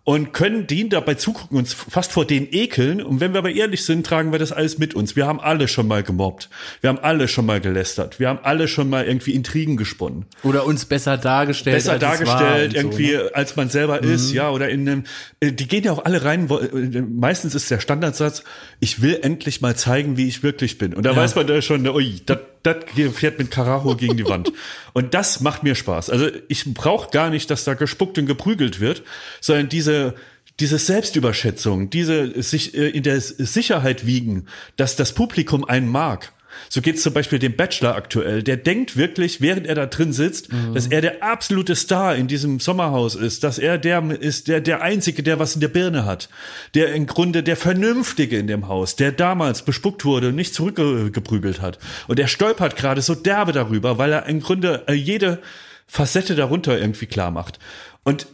und 0.04 0.32
können 0.32 0.66
denen 0.66 0.90
dabei 0.90 1.14
zugucken, 1.14 1.58
uns 1.58 1.74
fast 1.74 2.12
vor 2.12 2.26
denen 2.26 2.48
ekeln. 2.50 3.02
Und 3.02 3.20
wenn 3.20 3.32
wir 3.32 3.38
aber 3.38 3.50
ehrlich 3.50 3.84
sind, 3.84 4.04
tragen 4.04 4.32
wir 4.32 4.38
das 4.38 4.50
alles 4.50 4.78
mit 4.78 4.94
uns. 4.94 5.14
Wir 5.14 5.26
haben 5.26 5.40
alle 5.40 5.68
schon 5.68 5.86
mal 5.86 6.02
gemobbt. 6.02 6.48
Wir 6.80 6.88
haben 6.88 6.98
alle 6.98 7.28
schon 7.28 7.46
mal 7.46 7.60
gelästert. 7.60 8.18
Wir 8.18 8.28
haben 8.28 8.40
alle 8.42 8.66
schon 8.66 8.88
mal 8.88 9.04
irgendwie 9.04 9.32
Intrigen 9.32 9.76
gesponnen. 9.76 10.24
Oder 10.42 10.66
uns 10.66 10.86
besser 10.86 11.18
dargestellt. 11.18 11.76
Besser 11.76 11.98
dargestellt, 11.98 12.74
irgendwie, 12.74 13.12
So, 13.12 13.18
ne? 13.18 13.30
als 13.34 13.56
man 13.56 13.68
selber 13.68 14.02
ist, 14.02 14.32
ja, 14.32 14.50
oder 14.50 14.70
in 14.70 14.88
einem, 14.88 15.04
äh, 15.40 15.52
die 15.52 15.68
gehen 15.68 15.84
ja 15.84 15.92
auch 15.92 16.04
alle 16.04 16.24
rein, 16.24 16.48
wo, 16.48 16.58
äh, 16.58 17.02
meistens 17.02 17.54
ist 17.54 17.70
der 17.70 17.78
Standardsatz, 17.78 18.42
ich 18.80 19.02
will 19.02 19.18
endlich 19.22 19.60
mal 19.60 19.76
zeigen, 19.76 20.16
wie 20.16 20.28
ich 20.28 20.42
wirklich 20.42 20.78
bin. 20.78 20.94
Und 20.94 21.04
da 21.04 21.14
weiß 21.14 21.34
man 21.34 21.46
da 21.46 21.60
schon, 21.60 21.86
ui, 21.86 22.22
das 22.24 22.38
das 22.62 22.76
fährt 23.12 23.38
mit 23.38 23.50
Karacho 23.50 23.96
gegen 23.96 24.16
die 24.16 24.26
Wand. 24.26 24.52
Und 24.92 25.14
das 25.14 25.40
macht 25.40 25.62
mir 25.62 25.74
Spaß. 25.74 26.10
Also 26.10 26.28
ich 26.48 26.74
brauche 26.74 27.10
gar 27.10 27.30
nicht, 27.30 27.50
dass 27.50 27.64
da 27.64 27.74
gespuckt 27.74 28.18
und 28.18 28.26
geprügelt 28.26 28.80
wird, 28.80 29.02
sondern 29.40 29.68
diese 29.68 30.14
diese 30.58 30.78
Selbstüberschätzung, 30.78 31.88
diese 31.88 32.42
sich 32.42 32.74
äh, 32.74 32.88
in 32.88 33.02
der 33.02 33.20
Sicherheit 33.20 34.04
wiegen, 34.06 34.46
dass 34.76 34.94
das 34.94 35.14
Publikum 35.14 35.64
einen 35.64 35.88
mag. 35.88 36.32
So 36.68 36.80
geht's 36.80 37.02
zum 37.02 37.12
Beispiel 37.12 37.38
dem 37.38 37.56
Bachelor 37.56 37.94
aktuell. 37.94 38.42
Der 38.42 38.56
denkt 38.56 38.96
wirklich, 38.96 39.40
während 39.40 39.66
er 39.66 39.74
da 39.74 39.86
drin 39.86 40.12
sitzt, 40.12 40.48
dass 40.74 40.86
er 40.86 41.00
der 41.00 41.22
absolute 41.22 41.74
Star 41.74 42.14
in 42.14 42.26
diesem 42.26 42.60
Sommerhaus 42.60 43.14
ist, 43.14 43.42
dass 43.44 43.58
er 43.58 43.78
der 43.78 44.02
ist, 44.10 44.48
der, 44.48 44.60
der 44.60 44.82
Einzige, 44.82 45.22
der 45.22 45.38
was 45.38 45.54
in 45.54 45.60
der 45.60 45.68
Birne 45.68 46.04
hat, 46.04 46.28
der 46.74 46.94
im 46.94 47.06
Grunde 47.06 47.42
der 47.42 47.56
Vernünftige 47.56 48.38
in 48.38 48.46
dem 48.46 48.68
Haus, 48.68 48.96
der 48.96 49.12
damals 49.12 49.62
bespuckt 49.62 50.04
wurde 50.04 50.28
und 50.28 50.36
nicht 50.36 50.54
zurückgeprügelt 50.54 51.60
hat. 51.60 51.78
Und 52.08 52.18
er 52.18 52.28
stolpert 52.28 52.76
gerade 52.76 53.02
so 53.02 53.14
derbe 53.14 53.52
darüber, 53.52 53.98
weil 53.98 54.12
er 54.12 54.26
im 54.26 54.40
Grunde 54.40 54.84
äh, 54.86 54.92
jede 54.92 55.40
Facette 55.86 56.34
darunter 56.34 56.78
irgendwie 56.78 57.06
klar 57.06 57.30
macht. 57.30 57.58
Und 58.04 58.26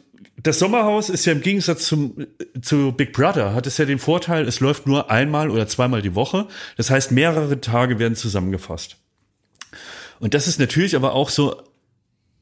das 0.42 0.58
Sommerhaus 0.58 1.08
ist 1.08 1.24
ja 1.24 1.32
im 1.32 1.40
Gegensatz 1.40 1.86
zum, 1.86 2.26
zu 2.60 2.92
Big 2.92 3.12
Brother, 3.12 3.54
hat 3.54 3.66
es 3.66 3.78
ja 3.78 3.84
den 3.84 3.98
Vorteil, 3.98 4.46
es 4.46 4.60
läuft 4.60 4.86
nur 4.86 5.10
einmal 5.10 5.50
oder 5.50 5.66
zweimal 5.66 6.02
die 6.02 6.14
Woche. 6.14 6.46
Das 6.76 6.90
heißt, 6.90 7.10
mehrere 7.10 7.60
Tage 7.60 7.98
werden 7.98 8.14
zusammengefasst. 8.14 8.96
Und 10.20 10.34
das 10.34 10.46
ist 10.46 10.58
natürlich 10.58 10.96
aber 10.96 11.12
auch 11.12 11.30
so 11.30 11.62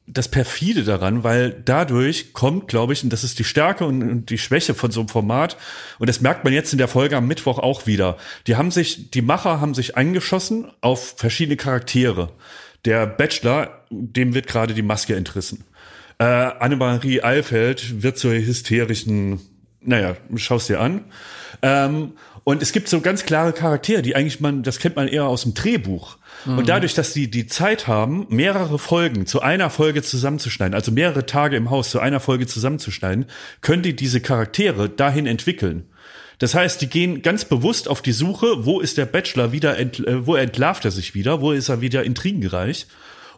das 0.07 0.29
perfide 0.29 0.83
daran, 0.83 1.23
weil 1.23 1.51
dadurch 1.65 2.33
kommt, 2.33 2.67
glaube 2.67 2.93
ich, 2.93 3.03
und 3.03 3.11
das 3.11 3.23
ist 3.23 3.39
die 3.39 3.43
Stärke 3.43 3.85
und, 3.85 4.03
und 4.03 4.29
die 4.29 4.37
Schwäche 4.37 4.75
von 4.75 4.91
so 4.91 4.99
einem 4.99 5.09
Format, 5.09 5.57
und 5.97 6.07
das 6.07 6.21
merkt 6.21 6.43
man 6.43 6.53
jetzt 6.53 6.73
in 6.73 6.77
der 6.77 6.87
Folge 6.87 7.17
am 7.17 7.27
Mittwoch 7.27 7.57
auch 7.57 7.87
wieder. 7.87 8.17
Die 8.45 8.55
haben 8.55 8.69
sich, 8.69 9.09
die 9.09 9.23
Macher 9.23 9.59
haben 9.59 9.73
sich 9.73 9.97
eingeschossen 9.97 10.71
auf 10.81 11.15
verschiedene 11.17 11.57
Charaktere. 11.57 12.31
Der 12.85 13.07
Bachelor, 13.07 13.83
dem 13.89 14.35
wird 14.35 14.45
gerade 14.45 14.75
die 14.75 14.83
Maske 14.83 15.15
entrissen. 15.15 15.63
Äh, 16.17 16.23
Annemarie 16.23 17.21
Eilfeld 17.21 18.01
wird 18.01 18.17
zur 18.17 18.33
hysterischen, 18.33 19.39
naja, 19.81 20.15
schaust 20.35 20.69
dir 20.69 20.79
an. 20.79 21.05
Ähm, 21.61 22.13
und 22.43 22.61
es 22.61 22.71
gibt 22.71 22.87
so 22.87 23.01
ganz 23.01 23.25
klare 23.25 23.53
Charaktere, 23.53 24.03
die 24.03 24.15
eigentlich 24.15 24.39
man, 24.39 24.61
das 24.61 24.79
kennt 24.79 24.95
man 24.95 25.07
eher 25.07 25.25
aus 25.25 25.43
dem 25.43 25.55
Drehbuch. 25.55 26.17
Und 26.45 26.69
dadurch, 26.69 26.93
dass 26.93 27.11
die 27.11 27.29
die 27.31 27.47
Zeit 27.47 27.87
haben, 27.87 28.27
mehrere 28.29 28.77
Folgen 28.77 29.25
zu 29.25 29.41
einer 29.41 29.71
Folge 29.71 30.03
zusammenzuschneiden, 30.03 30.75
also 30.75 30.91
mehrere 30.91 31.25
Tage 31.25 31.55
im 31.55 31.71
Haus 31.71 31.89
zu 31.89 31.99
einer 31.99 32.19
Folge 32.19 32.45
zusammenzuschneiden, 32.45 33.25
können 33.61 33.81
die 33.81 33.95
diese 33.95 34.21
Charaktere 34.21 34.87
dahin 34.89 35.25
entwickeln. 35.25 35.87
Das 36.37 36.53
heißt, 36.53 36.81
die 36.81 36.87
gehen 36.87 37.23
ganz 37.23 37.45
bewusst 37.45 37.87
auf 37.87 38.03
die 38.03 38.11
Suche, 38.11 38.65
wo 38.65 38.79
ist 38.79 38.97
der 38.97 39.05
Bachelor 39.05 39.51
wieder, 39.53 39.77
ent, 39.77 40.05
äh, 40.05 40.27
wo 40.27 40.35
entlarvt 40.35 40.85
er 40.85 40.91
sich 40.91 41.15
wieder, 41.15 41.41
wo 41.41 41.51
ist 41.51 41.69
er 41.69 41.81
wieder 41.81 42.03
intrigenreich 42.03 42.85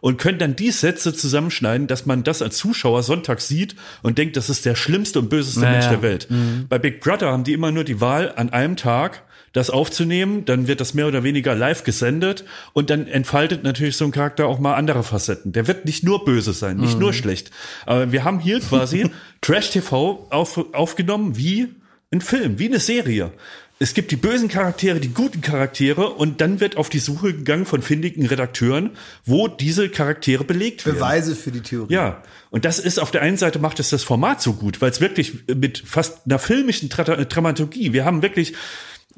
und 0.00 0.18
können 0.18 0.38
dann 0.38 0.56
die 0.56 0.70
Sätze 0.70 1.14
zusammenschneiden, 1.14 1.86
dass 1.86 2.06
man 2.06 2.24
das 2.24 2.42
als 2.42 2.56
Zuschauer 2.56 3.02
Sonntag 3.02 3.40
sieht 3.40 3.76
und 4.02 4.18
denkt, 4.18 4.36
das 4.36 4.50
ist 4.50 4.64
der 4.64 4.74
schlimmste 4.74 5.18
und 5.18 5.28
böseste 5.28 5.60
Naja. 5.60 5.72
Mensch 5.72 5.88
der 5.88 6.02
Welt. 6.02 6.28
Bei 6.68 6.78
Big 6.78 7.00
Brother 7.00 7.30
haben 7.32 7.44
die 7.44 7.52
immer 7.52 7.70
nur 7.70 7.84
die 7.84 8.00
Wahl, 8.00 8.32
an 8.36 8.50
einem 8.50 8.76
Tag 8.76 9.22
das 9.52 9.70
aufzunehmen, 9.70 10.44
dann 10.44 10.68
wird 10.68 10.80
das 10.80 10.94
mehr 10.94 11.08
oder 11.08 11.24
weniger 11.24 11.54
live 11.54 11.82
gesendet 11.82 12.44
und 12.74 12.90
dann 12.90 13.06
entfaltet 13.06 13.64
natürlich 13.64 13.96
so 13.96 14.04
ein 14.04 14.10
Charakter 14.10 14.46
auch 14.46 14.58
mal 14.58 14.74
andere 14.74 15.02
Facetten. 15.02 15.52
Der 15.52 15.66
wird 15.66 15.84
nicht 15.84 16.04
nur 16.04 16.24
böse 16.24 16.52
sein, 16.52 16.76
nicht 16.76 16.98
nur 16.98 17.12
schlecht. 17.12 17.50
Aber 17.86 18.12
wir 18.12 18.24
haben 18.24 18.40
hier 18.40 18.60
quasi 18.60 19.10
Trash 19.40 19.70
TV 19.70 20.26
auf, 20.30 20.74
aufgenommen 20.74 21.36
wie 21.36 21.68
ein 22.10 22.20
Film, 22.20 22.58
wie 22.58 22.66
eine 22.66 22.78
Serie. 22.78 23.32
Es 23.80 23.94
gibt 23.94 24.10
die 24.10 24.16
bösen 24.16 24.48
Charaktere, 24.48 24.98
die 24.98 25.14
guten 25.14 25.40
Charaktere 25.40 26.08
und 26.10 26.40
dann 26.40 26.58
wird 26.58 26.76
auf 26.76 26.88
die 26.88 26.98
Suche 26.98 27.32
gegangen 27.32 27.64
von 27.64 27.80
findigen 27.80 28.26
Redakteuren, 28.26 28.90
wo 29.24 29.46
diese 29.46 29.88
Charaktere 29.88 30.42
belegt 30.42 30.84
werden. 30.84 30.96
Beweise 30.96 31.36
für 31.36 31.52
die 31.52 31.60
Theorie. 31.60 31.92
Ja, 31.92 32.22
und 32.50 32.64
das 32.64 32.80
ist 32.80 32.98
auf 32.98 33.12
der 33.12 33.22
einen 33.22 33.36
Seite 33.36 33.60
macht 33.60 33.78
es 33.78 33.90
das 33.90 34.02
Format 34.02 34.42
so 34.42 34.54
gut, 34.54 34.80
weil 34.80 34.90
es 34.90 35.00
wirklich 35.00 35.44
mit 35.54 35.78
fast 35.78 36.26
einer 36.26 36.40
filmischen 36.40 36.90
Tra 36.90 37.04
Dramaturgie, 37.04 37.92
wir 37.92 38.04
haben 38.04 38.22
wirklich 38.22 38.54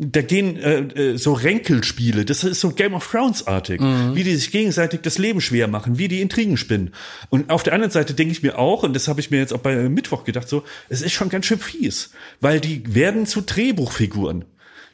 da 0.03 0.23
gehen 0.23 0.57
äh, 0.57 0.79
äh, 0.79 1.17
so 1.19 1.35
Ränkelspiele, 1.35 2.25
das 2.25 2.43
ist 2.43 2.61
so 2.61 2.71
Game 2.71 2.95
of 2.95 3.07
Thrones 3.11 3.47
artig, 3.47 3.83
wie 3.83 4.25
die 4.25 4.35
sich 4.35 4.51
gegenseitig 4.51 5.03
das 5.03 5.19
Leben 5.19 5.43
schwer 5.43 5.69
machen, 5.69 5.99
wie 5.99 6.09
die 6.09 6.23
Intrigen 6.23 6.57
spinnen. 6.57 6.95
Und 7.29 7.51
auf 7.51 7.63
der 7.63 7.75
anderen 7.75 7.91
Seite 7.91 8.15
denke 8.15 8.33
ich 8.33 8.43
mir 8.43 8.59
auch, 8.59 8.83
und 8.83 8.95
das 8.95 9.09
habe 9.09 9.21
ich 9.21 9.31
mir 9.31 9.39
jetzt 9.39 9.53
auch 9.53 9.61
bei 9.61 9.77
Mittwoch 9.91 10.25
gedacht, 10.25 10.49
so, 10.49 10.65
es 10.89 11.03
ist 11.03 11.13
schon 11.13 11.29
ganz 11.29 11.45
schön 11.45 11.59
fies, 11.59 12.13
weil 12.41 12.61
die 12.61 12.95
werden 12.95 13.27
zu 13.27 13.43
Drehbuchfiguren. 13.43 14.47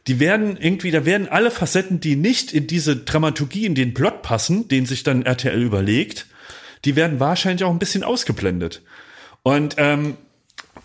Die 0.07 0.21
werden 0.21 0.57
irgendwie, 0.57 0.91
da 0.91 1.05
werden 1.05 1.29
alle 1.29 1.51
Facetten, 1.51 2.01
die 2.01 2.17
nicht 2.17 2.53
in 2.53 2.67
diese 2.67 2.97
Dramaturgie, 2.97 3.67
in 3.67 3.75
den 3.75 3.95
Plot 3.95 4.23
passen, 4.23 4.69
den 4.69 4.87
sich 4.87 5.03
dann 5.03 5.23
RTL 5.23 5.61
überlegt, 5.61 6.27
die 6.85 6.95
werden 6.95 7.19
wahrscheinlich 7.19 7.65
auch 7.65 7.71
ein 7.71 7.79
bisschen 7.79 8.05
ausgeblendet. 8.05 8.83
Und 9.43 9.75
ähm, 9.79 10.17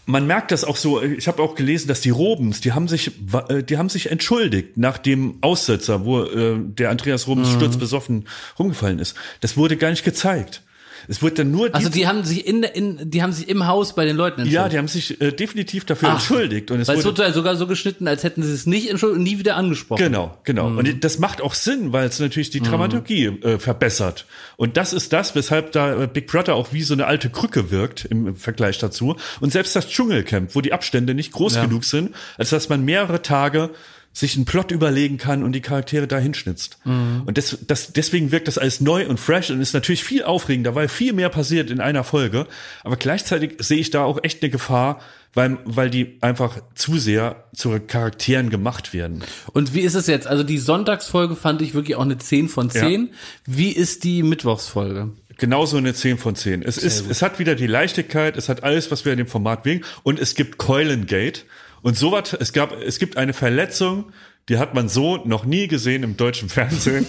man 0.05 0.27
merkt 0.27 0.51
das 0.51 0.63
auch 0.63 0.77
so, 0.77 1.01
ich 1.01 1.27
habe 1.27 1.41
auch 1.41 1.55
gelesen, 1.55 1.87
dass 1.87 2.01
die 2.01 2.09
Robens, 2.09 2.61
die 2.61 2.73
haben 2.73 2.87
sich, 2.87 3.11
äh, 3.49 3.63
die 3.63 3.77
haben 3.77 3.89
sich 3.89 4.09
entschuldigt 4.09 4.77
nach 4.77 4.97
dem 4.97 5.37
Aussetzer, 5.41 6.05
wo 6.05 6.23
äh, 6.23 6.57
der 6.59 6.89
Andreas 6.89 7.27
Robens 7.27 7.51
sturzbesoffen 7.51 8.27
rumgefallen 8.57 8.99
ist. 8.99 9.15
Das 9.41 9.57
wurde 9.57 9.77
gar 9.77 9.91
nicht 9.91 10.03
gezeigt. 10.03 10.63
Es 11.07 11.21
wurde 11.21 11.35
dann 11.35 11.51
nur 11.51 11.73
Also 11.73 11.89
die 11.89 12.07
haben 12.07 12.23
sich 12.23 12.45
in, 12.47 12.63
in 12.63 13.09
die 13.09 13.21
haben 13.23 13.33
sich 13.33 13.49
im 13.49 13.67
Haus 13.67 13.95
bei 13.95 14.05
den 14.05 14.15
Leuten 14.15 14.41
ja, 14.41 14.65
entschuldigt. 14.65 14.73
die 14.73 14.77
haben 14.77 14.87
sich 14.87 15.21
äh, 15.21 15.31
definitiv 15.31 15.85
dafür 15.85 16.09
Ach, 16.09 16.13
entschuldigt 16.15 16.71
und 16.71 16.79
es 16.79 16.87
Weil 16.87 16.97
es 16.97 17.05
wurde 17.05 17.23
wurde 17.23 17.33
sogar 17.33 17.55
so 17.55 17.67
geschnitten, 17.67 18.07
als 18.07 18.23
hätten 18.23 18.43
sie 18.43 18.53
es 18.53 18.65
nicht 18.65 18.89
entschuldigt 18.89 19.17
und 19.17 19.23
nie 19.23 19.39
wieder 19.39 19.55
angesprochen. 19.55 20.03
Genau, 20.03 20.37
genau. 20.43 20.69
Mhm. 20.69 20.77
Und 20.77 21.03
das 21.03 21.19
macht 21.19 21.41
auch 21.41 21.53
Sinn, 21.53 21.91
weil 21.93 22.07
es 22.07 22.19
natürlich 22.19 22.49
die 22.49 22.61
Dramaturgie 22.61 23.25
äh, 23.25 23.59
verbessert. 23.59 24.25
Und 24.57 24.77
das 24.77 24.93
ist 24.93 25.13
das, 25.13 25.35
weshalb 25.35 25.71
da 25.71 26.03
äh, 26.03 26.07
Big 26.07 26.27
Brother 26.27 26.55
auch 26.55 26.73
wie 26.73 26.83
so 26.83 26.93
eine 26.93 27.05
alte 27.07 27.29
Krücke 27.29 27.71
wirkt 27.71 28.05
im 28.05 28.35
Vergleich 28.35 28.77
dazu. 28.77 29.15
Und 29.39 29.51
selbst 29.51 29.75
das 29.75 29.87
Dschungelcamp, 29.89 30.55
wo 30.55 30.61
die 30.61 30.73
Abstände 30.73 31.13
nicht 31.13 31.31
groß 31.31 31.55
Ja. 31.55 31.65
genug 31.65 31.83
sind, 31.83 32.15
als 32.37 32.49
dass 32.51 32.69
man 32.69 32.83
mehrere 32.85 33.21
Tage 33.21 33.71
sich 34.13 34.35
einen 34.35 34.45
Plot 34.45 34.71
überlegen 34.71 35.17
kann 35.17 35.43
und 35.43 35.53
die 35.53 35.61
Charaktere 35.61 36.07
dahin 36.07 36.33
schnitzt. 36.33 36.77
Mhm. 36.83 37.23
Und 37.25 37.37
das, 37.37 37.57
das, 37.65 37.93
deswegen 37.93 38.31
wirkt 38.31 38.47
das 38.47 38.57
alles 38.57 38.81
neu 38.81 39.07
und 39.07 39.19
fresh 39.19 39.49
und 39.51 39.61
ist 39.61 39.73
natürlich 39.73 40.03
viel 40.03 40.23
aufregender, 40.23 40.75
weil 40.75 40.89
viel 40.89 41.13
mehr 41.13 41.29
passiert 41.29 41.69
in 41.69 41.79
einer 41.79 42.03
Folge. 42.03 42.47
Aber 42.83 42.97
gleichzeitig 42.97 43.55
sehe 43.59 43.79
ich 43.79 43.89
da 43.89 44.03
auch 44.03 44.19
echt 44.23 44.43
eine 44.43 44.49
Gefahr, 44.49 44.99
weil, 45.33 45.59
weil 45.63 45.89
die 45.89 46.17
einfach 46.19 46.61
zu 46.75 46.97
sehr 46.97 47.45
zu 47.55 47.79
Charakteren 47.79 48.49
gemacht 48.49 48.93
werden. 48.93 49.23
Und 49.53 49.73
wie 49.73 49.81
ist 49.81 49.95
es 49.95 50.07
jetzt? 50.07 50.27
Also 50.27 50.43
die 50.43 50.57
Sonntagsfolge 50.57 51.37
fand 51.37 51.61
ich 51.61 51.73
wirklich 51.73 51.95
auch 51.95 52.01
eine 52.01 52.17
10 52.17 52.49
von 52.49 52.69
10. 52.69 53.11
Wie 53.45 53.71
ist 53.71 54.03
die 54.03 54.23
Mittwochsfolge? 54.23 55.09
genauso 55.37 55.77
eine 55.77 55.93
10 55.93 56.19
von 56.19 56.35
10. 56.35 56.61
Es 56.61 56.77
ist, 56.77 57.09
es 57.09 57.23
hat 57.23 57.39
wieder 57.39 57.55
die 57.55 57.65
Leichtigkeit, 57.65 58.37
es 58.37 58.47
hat 58.47 58.63
alles, 58.63 58.91
was 58.91 59.05
wir 59.05 59.11
in 59.11 59.17
dem 59.17 59.27
Format 59.27 59.65
wegen 59.65 59.83
und 60.03 60.19
es 60.19 60.35
gibt 60.35 60.59
Keulengate 60.59 61.41
und 61.81 61.97
sowas, 61.97 62.33
es 62.39 62.53
gab, 62.53 62.79
es 62.81 62.99
gibt 62.99 63.17
eine 63.17 63.33
Verletzung, 63.33 64.11
die 64.49 64.57
hat 64.57 64.73
man 64.73 64.89
so 64.89 65.17
noch 65.17 65.45
nie 65.45 65.67
gesehen 65.67 66.03
im 66.03 66.17
deutschen 66.17 66.49
Fernsehen. 66.49 67.05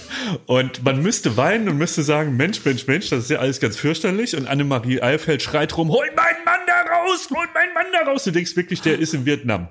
Und 0.46 0.84
man 0.84 1.02
müsste 1.02 1.36
weinen 1.36 1.68
und 1.68 1.78
müsste 1.78 2.02
sagen, 2.02 2.36
Mensch, 2.36 2.64
Mensch, 2.64 2.86
Mensch, 2.86 3.08
das 3.08 3.24
ist 3.24 3.30
ja 3.30 3.38
alles 3.38 3.58
ganz 3.58 3.76
fürchterlich. 3.76 4.36
Und 4.36 4.46
Annemarie 4.46 5.00
Eilfeld 5.00 5.42
schreit 5.42 5.76
rum, 5.76 5.90
hol 5.90 6.06
meinen 6.14 6.44
Mann 6.44 6.60
da 6.66 6.94
raus, 6.94 7.28
hol 7.30 7.46
meinen 7.54 7.74
Mann 7.74 7.86
da 7.92 8.10
raus. 8.10 8.24
Du 8.24 8.30
denkst 8.30 8.54
wirklich, 8.54 8.82
der 8.82 8.98
ist 8.98 9.14
in 9.14 9.24
Vietnam. 9.24 9.68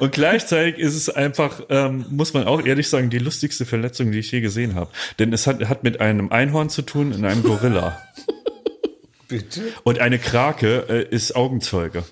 Und 0.00 0.12
gleichzeitig 0.12 0.78
ist 0.78 0.94
es 0.94 1.08
einfach, 1.08 1.62
ähm, 1.70 2.04
muss 2.10 2.34
man 2.34 2.44
auch 2.44 2.64
ehrlich 2.64 2.88
sagen, 2.88 3.10
die 3.10 3.18
lustigste 3.18 3.64
Verletzung, 3.64 4.10
die 4.10 4.18
ich 4.18 4.30
je 4.30 4.40
gesehen 4.40 4.74
habe. 4.74 4.90
Denn 5.18 5.32
es 5.32 5.46
hat, 5.46 5.66
hat 5.68 5.84
mit 5.84 6.00
einem 6.00 6.30
Einhorn 6.30 6.68
zu 6.68 6.82
tun 6.82 7.12
und 7.12 7.24
einem 7.24 7.42
Gorilla. 7.42 8.02
Bitte? 9.28 9.62
Und 9.82 9.98
eine 10.00 10.18
Krake 10.18 10.84
äh, 10.88 11.14
ist 11.14 11.34
Augenzeuge. 11.36 12.04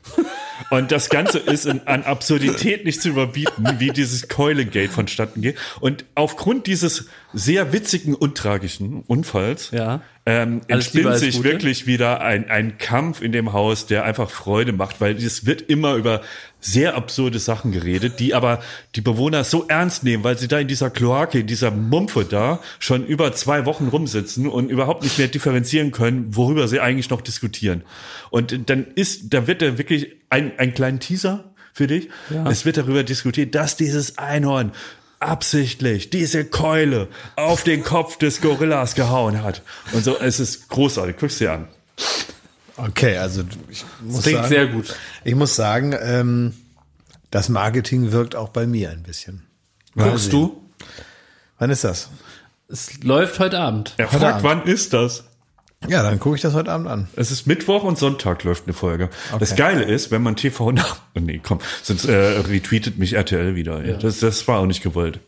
Und 0.71 0.93
das 0.93 1.09
Ganze 1.11 1.39
ist 1.39 1.67
in, 1.67 1.87
an 1.87 2.03
Absurdität 2.05 2.85
nicht 2.85 3.03
zu 3.03 3.11
überbieten, 3.11 3.67
wie 3.79 3.91
dieses 3.91 4.29
Keulegate 4.29 4.89
vonstatten 4.89 5.43
geht. 5.43 5.57
Und 5.81 6.05
aufgrund 6.15 6.67
dieses 6.67 7.07
sehr 7.33 7.73
witzigen 7.73 8.15
und 8.15 8.37
tragischen 8.37 9.03
Unfalls 9.07 9.71
Ja. 9.73 10.01
ähm, 10.27 10.61
entspinnt 10.69 11.17
sich 11.17 11.37
Gute. 11.37 11.51
wirklich 11.51 11.87
wieder 11.87 12.21
ein, 12.21 12.49
ein 12.49 12.79
Kampf 12.79 13.21
in 13.23 13.33
dem 13.33 13.53
Haus, 13.53 13.87
der 13.87 14.05
einfach 14.05 14.31
Freude 14.31 14.73
macht, 14.73 15.01
weil 15.01 15.17
es 15.17 15.45
wird 15.47 15.63
immer 15.63 15.95
über 15.95 16.23
sehr 16.63 16.95
absurde 16.95 17.39
Sachen 17.39 17.73
geredet, 17.73 18.21
die 18.21 18.35
aber 18.35 18.61
die 18.95 19.01
Bewohner 19.01 19.45
so 19.45 19.67
ernst 19.67 20.05
nehmen, 20.05 20.25
weil 20.25 20.39
sie 20.39 20.49
da 20.49 20.59
in 20.59 20.69
dieser 20.69 20.89
Kloake, 20.89 21.41
in 21.41 21.47
dieser 21.47 21.71
Mumpfe 21.71 22.25
da 22.25 22.61
schon 22.79 23.05
über 23.05 23.33
zwei 23.33 23.67
Wochen 23.67 23.89
rumsitzen 23.89 24.49
und 24.49 24.71
überhaupt 24.71 25.03
nicht 25.03 25.19
mehr 25.19 25.29
differenzieren 25.29 25.91
können, 25.91 26.35
worüber 26.35 26.69
sie 26.69 26.81
eigentlich 26.81 27.11
noch 27.11 27.21
diskutieren. 27.21 27.83
Und 28.31 28.71
dann 28.71 28.87
ist, 28.95 29.35
da 29.35 29.47
wird 29.47 29.61
da 29.61 29.77
wirklich 29.77 30.17
ein, 30.31 30.53
ein 30.59 30.73
kleinen 30.73 31.01
Teaser 31.01 31.53
für 31.73 31.89
dich. 31.89 32.09
Es 32.49 32.65
wird 32.65 32.77
darüber 32.77 33.03
diskutiert, 33.03 33.55
dass 33.55 33.77
dieses 33.77 34.19
Einhorn 34.19 34.73
absichtlich 35.19 36.11
diese 36.11 36.45
Keule 36.45 37.09
auf 37.37 37.65
den 37.65 37.83
Kopf 37.83 38.19
des 38.19 38.41
Gorillas 38.41 38.95
gehauen 38.95 39.43
hat. 39.43 39.63
Und 39.93 40.05
so, 40.05 40.19
es 40.19 40.41
ist 40.41 40.69
großartig. 40.69 41.17
Guck's 41.19 41.39
dir 41.39 41.53
an. 41.53 41.69
Okay, 42.77 43.17
also 43.17 43.43
ich 43.69 43.85
muss 44.01 44.23
Klingt 44.23 44.39
sagen, 44.39 44.49
sehr 44.49 44.67
gut. 44.67 44.95
Ich 45.25 45.35
muss 45.35 45.55
sagen, 45.55 45.95
ähm, 46.01 46.55
das 47.31 47.49
Marketing 47.49 48.13
wirkt 48.13 48.35
auch 48.35 48.49
bei 48.49 48.67
mir 48.67 48.91
ein 48.91 49.03
bisschen. 49.03 49.47
Guckst 49.95 50.33
du? 50.33 50.63
Wann 51.59 51.71
ist 51.71 51.85
das? 51.85 52.11
Es 52.69 53.03
läuft 53.03 53.39
heute 53.39 53.59
Abend. 53.59 53.95
Er 53.99 54.09
fragt, 54.09 54.43
wann 54.43 54.65
ist 54.65 54.93
das? 54.95 55.25
Ja, 55.89 56.03
dann 56.03 56.21
gucke 56.21 56.37
ich 56.37 56.43
das 56.43 56.55
heute 56.55 56.71
Abend 56.71 56.89
an. 56.89 57.09
Es 57.17 57.31
ist 57.31 57.47
Mittwoch 57.47 57.83
und 57.83 57.99
Sonntag 57.99 58.45
läuft 58.45 58.65
eine 58.65 58.73
Folge. 58.73 59.11
Das 59.39 59.57
Geile 59.57 59.83
ist, 59.83 60.11
wenn 60.11 60.23
man 60.23 60.37
TV 60.37 60.73
nach, 60.73 61.01
oh 61.15 61.21
nee, 61.21 61.41
komm, 61.43 61.59
sonst 61.83 62.05
äh, 62.05 62.15
retweetet 62.15 62.99
mich 62.99 63.15
RTL 63.15 63.55
wieder. 63.55 63.85
Ja. 63.85 63.97
Das, 63.97 64.21
das 64.21 64.47
war 64.49 64.61
auch 64.61 64.67
nicht 64.67 64.83
gewollt. 64.83 65.21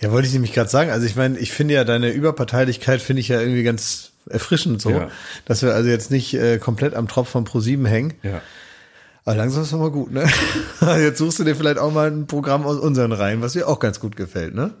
Ja, 0.00 0.12
wollte 0.12 0.28
ich 0.28 0.34
nämlich 0.34 0.52
gerade 0.52 0.70
sagen. 0.70 0.90
Also 0.90 1.06
ich 1.06 1.16
meine, 1.16 1.38
ich 1.38 1.52
finde 1.52 1.74
ja 1.74 1.84
deine 1.84 2.10
Überparteilichkeit 2.10 3.02
finde 3.02 3.20
ich 3.20 3.28
ja 3.28 3.40
irgendwie 3.40 3.62
ganz 3.62 4.07
erfrischend 4.30 4.80
so, 4.80 4.90
Ja. 4.90 5.10
dass 5.44 5.62
wir 5.62 5.74
also 5.74 5.88
jetzt 5.88 6.10
nicht 6.10 6.34
äh, 6.34 6.58
komplett 6.58 6.94
am 6.94 7.08
Tropf 7.08 7.28
von 7.30 7.46
Pro7 7.46 7.86
hängen. 7.86 8.14
Ja. 8.22 8.40
Aber 9.24 9.36
langsam 9.36 9.62
ist 9.62 9.72
doch 9.72 9.78
mal 9.78 9.90
gut, 9.90 10.10
ne? 10.10 10.26
Jetzt 11.00 11.18
suchst 11.18 11.38
du 11.38 11.44
dir 11.44 11.54
vielleicht 11.54 11.78
auch 11.78 11.92
mal 11.92 12.10
ein 12.10 12.26
Programm 12.26 12.64
aus 12.64 12.78
unseren 12.78 13.12
Reihen, 13.12 13.42
was 13.42 13.52
dir 13.52 13.68
auch 13.68 13.78
ganz 13.78 14.00
gut 14.00 14.16
gefällt, 14.16 14.54
ne? 14.54 14.72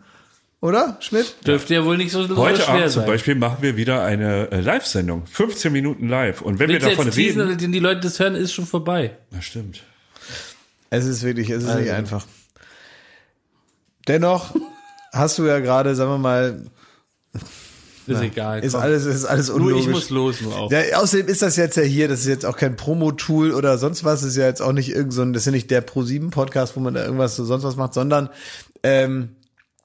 Oder, 0.60 0.96
Schmidt? 1.00 1.36
Dürfte 1.46 1.74
ja 1.74 1.84
wohl 1.84 1.98
nicht 1.98 2.10
so, 2.10 2.26
so 2.26 2.36
Heute 2.36 2.62
schwer 2.62 2.68
Abend 2.76 2.90
zum 2.90 3.02
sein. 3.02 3.06
Beispiel 3.10 3.34
machen 3.34 3.58
wir 3.60 3.76
wieder 3.76 4.02
eine 4.02 4.50
äh, 4.50 4.60
Live-Sendung. 4.60 5.26
15 5.26 5.70
Minuten 5.72 6.08
live. 6.08 6.40
Und 6.42 6.58
wenn 6.58 6.68
Willst 6.70 6.82
wir 6.86 6.90
davon 6.90 7.04
jetzt 7.06 7.14
teasen, 7.14 7.40
reden. 7.42 7.50
oder 7.52 7.58
die 7.58 7.70
die 7.70 7.78
Leute 7.78 8.00
das 8.00 8.18
hören, 8.18 8.34
ist 8.34 8.52
schon 8.54 8.66
vorbei. 8.66 9.16
Na, 9.30 9.40
stimmt. 9.42 9.82
Es 10.90 11.04
ist 11.04 11.22
wirklich, 11.22 11.50
es 11.50 11.62
ist 11.64 11.68
Also. 11.68 11.80
nicht 11.82 11.92
einfach. 11.92 12.24
Dennoch 14.08 14.54
hast 15.12 15.38
du 15.38 15.46
ja 15.46 15.58
gerade, 15.60 15.94
sagen 15.94 16.10
wir 16.10 16.18
mal, 16.18 16.62
Ist 18.14 18.22
egal. 18.22 18.64
ist 18.64 18.72
komm. 18.72 18.82
alles, 18.82 19.04
ist 19.04 19.24
alles 19.24 19.48
nur 19.48 19.56
unlogisch. 19.56 19.86
ich 19.86 19.90
muss 19.90 20.10
los, 20.10 20.40
nur 20.40 20.56
auch. 20.56 20.70
Ja, 20.70 20.80
außerdem 20.98 21.28
ist 21.28 21.42
das 21.42 21.56
jetzt 21.56 21.76
ja 21.76 21.82
hier, 21.82 22.08
das 22.08 22.20
ist 22.20 22.26
jetzt 22.26 22.46
auch 22.46 22.56
kein 22.56 22.76
Promo-Tool 22.76 23.52
oder 23.52 23.78
sonst 23.78 24.04
was, 24.04 24.20
das 24.20 24.30
ist 24.30 24.36
ja 24.36 24.46
jetzt 24.46 24.62
auch 24.62 24.72
nicht 24.72 24.90
irgend 24.90 25.12
so 25.12 25.22
ein, 25.22 25.32
das 25.32 25.42
ist 25.42 25.46
ja 25.46 25.52
nicht 25.52 25.70
der 25.70 25.86
Pro7-Podcast, 25.86 26.76
wo 26.76 26.80
man 26.80 26.94
da 26.94 27.04
irgendwas 27.04 27.36
so 27.36 27.44
sonst 27.44 27.64
was 27.64 27.76
macht, 27.76 27.94
sondern 27.94 28.30
ähm, 28.82 29.36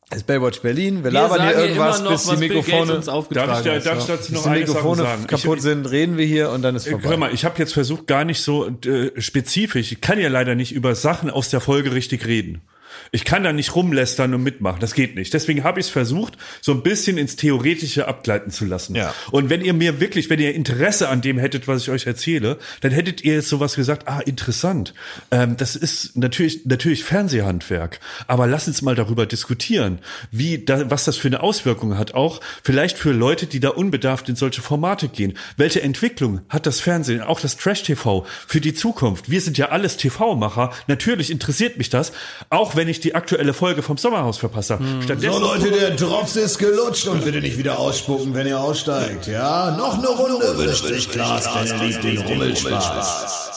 das 0.09 0.19
ist 0.19 0.27
Baywatch 0.27 0.61
Berlin, 0.61 0.97
wir, 0.97 1.05
Wir 1.05 1.11
labern 1.11 1.37
sagen 1.39 1.49
hier 1.49 1.57
irgendwas, 1.65 2.01
noch, 2.03 2.11
bis 2.11 2.25
die 2.25 2.37
Mikrofone, 2.37 2.95
uns 2.95 3.05
Darf 3.07 3.15
aufgetragen 3.15 3.51
ich, 3.57 3.63
da, 3.63 3.79
darf 3.79 3.99
ich 3.99 4.05
dazu 4.05 4.31
bis 4.31 4.31
noch 4.31 4.43
die 4.43 4.49
eine 4.49 4.67
Sache 4.67 4.75
Mikrofone 4.75 5.01
sagen? 5.01 5.27
kaputt 5.27 5.57
ich, 5.57 5.63
sind, 5.63 5.89
reden 5.89 6.17
wir 6.17 6.25
hier 6.25 6.51
und 6.51 6.61
dann 6.61 6.75
ist 6.75 6.85
Hör 6.85 6.99
vorbei. 6.99 7.17
mal, 7.17 7.33
ich 7.33 7.45
habe 7.45 7.57
jetzt 7.57 7.73
versucht, 7.73 8.05
gar 8.05 8.23
nicht 8.23 8.41
so 8.41 8.67
äh, 8.67 9.09
spezifisch. 9.19 9.91
Ich 9.91 10.01
kann 10.01 10.19
ja 10.19 10.29
leider 10.29 10.53
nicht 10.53 10.71
über 10.71 10.93
Sachen 10.93 11.31
aus 11.31 11.49
der 11.49 11.61
Folge 11.61 11.93
richtig 11.93 12.27
reden. 12.27 12.61
Ich 13.11 13.25
kann 13.25 13.43
da 13.43 13.53
nicht 13.53 13.75
rumlästern 13.75 14.33
und 14.33 14.43
mitmachen. 14.43 14.79
Das 14.79 14.93
geht 14.93 15.15
nicht. 15.15 15.33
Deswegen 15.33 15.63
habe 15.63 15.79
ich 15.79 15.87
es 15.87 15.91
versucht, 15.91 16.37
so 16.61 16.71
ein 16.71 16.83
bisschen 16.83 17.17
ins 17.17 17.35
Theoretische 17.35 18.07
abgleiten 18.07 18.51
zu 18.51 18.65
lassen. 18.65 18.95
Ja. 18.95 19.13
Und 19.31 19.49
wenn 19.49 19.61
ihr 19.61 19.73
mir 19.73 19.99
wirklich, 19.99 20.29
wenn 20.29 20.39
ihr 20.39 20.53
Interesse 20.53 21.09
an 21.09 21.21
dem 21.21 21.37
hättet, 21.37 21.67
was 21.67 21.83
ich 21.83 21.89
euch 21.89 22.05
erzähle, 22.05 22.57
dann 22.81 22.91
hättet 22.91 23.23
ihr 23.23 23.35
jetzt 23.35 23.49
sowas 23.49 23.75
gesagt, 23.75 24.07
ah, 24.07 24.19
interessant. 24.19 24.93
Ähm, 25.31 25.57
das 25.57 25.75
ist 25.75 26.17
natürlich, 26.17 26.65
natürlich 26.65 27.03
Fernsehhandwerk. 27.03 27.99
Aber 28.27 28.47
lass 28.47 28.67
uns 28.67 28.81
mal 28.81 28.95
darüber 28.95 29.25
diskutieren, 29.25 29.99
wie 30.31 30.63
da, 30.63 30.89
was 30.89 31.05
das 31.05 31.17
für 31.17 31.27
eine 31.27 31.41
Auswirkung 31.41 31.97
hat. 31.97 32.13
Auch 32.13 32.41
vielleicht 32.63 32.97
für 32.97 33.11
Leute, 33.11 33.47
die 33.47 33.59
da 33.59 33.69
unbedarft 33.69 34.29
in 34.29 34.35
solche 34.35 34.61
Formate 34.61 35.07
gehen. 35.07 35.37
Welche 35.57 35.81
Entwicklung 35.81 36.41
hat 36.49 36.65
das 36.65 36.79
Fernsehen, 36.79 37.21
auch 37.21 37.39
das 37.39 37.57
Trash-TV 37.57 38.25
für 38.47 38.61
die 38.61 38.73
Zukunft? 38.73 39.29
Wir 39.29 39.41
sind 39.41 39.57
ja 39.57 39.69
alles 39.69 39.97
TV-Macher. 39.97 40.71
Natürlich 40.87 41.31
interessiert 41.31 41.77
mich 41.77 41.89
das, 41.89 42.11
auch 42.49 42.75
wenn 42.75 42.82
ich 42.87 42.99
die 42.99 43.15
aktuelle 43.15 43.53
Folge 43.53 43.81
vom 43.81 43.97
Sommerhaus 43.97 44.37
verpasst 44.37 44.71
habe. 44.71 44.83
Stattdessen 45.03 45.33
So 45.33 45.39
Leute, 45.39 45.71
der 45.71 45.91
Drops 45.91 46.35
ist 46.35 46.57
gelutscht 46.59 47.07
und 47.07 47.23
bitte 47.23 47.39
nicht 47.39 47.57
wieder 47.57 47.79
ausspucken, 47.79 48.33
wenn 48.33 48.47
ihr 48.47 48.59
aussteigt. 48.59 49.27
Ja, 49.27 49.75
noch 49.77 49.97
eine 49.97 50.07
Runde 50.07 50.57
wünscht 50.57 50.85
sich 50.85 51.09
Klaas, 51.09 51.43
denn 51.53 51.67
er 51.79 51.85
liebt 51.85 52.03
den 52.03 52.17
Rummelspaß. 52.19 53.51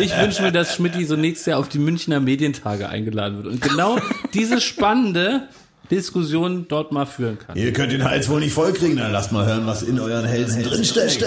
Ich 0.00 0.16
wünsche 0.18 0.42
mir, 0.42 0.52
dass 0.52 0.74
Schmidti 0.74 1.04
so 1.04 1.16
nächstes 1.16 1.46
Jahr 1.46 1.58
auf 1.58 1.68
die 1.68 1.78
Münchner 1.78 2.20
Medientage 2.20 2.88
eingeladen 2.88 3.36
wird 3.36 3.46
und 3.46 3.60
genau 3.60 3.98
diese 4.34 4.60
spannende 4.60 5.48
Diskussion 5.90 6.66
dort 6.68 6.92
mal 6.92 7.06
führen 7.06 7.38
kann. 7.38 7.56
Ihr 7.56 7.72
könnt 7.72 7.92
den 7.92 8.04
Hals 8.04 8.28
wohl 8.28 8.40
nicht 8.40 8.52
vollkriegen, 8.52 8.96
dann 8.96 9.12
lasst 9.12 9.32
mal 9.32 9.46
hören, 9.46 9.66
was 9.66 9.82
in 9.82 9.98
euren 9.98 10.24
Hälsen 10.26 10.62
drinsteckt. 10.62 11.24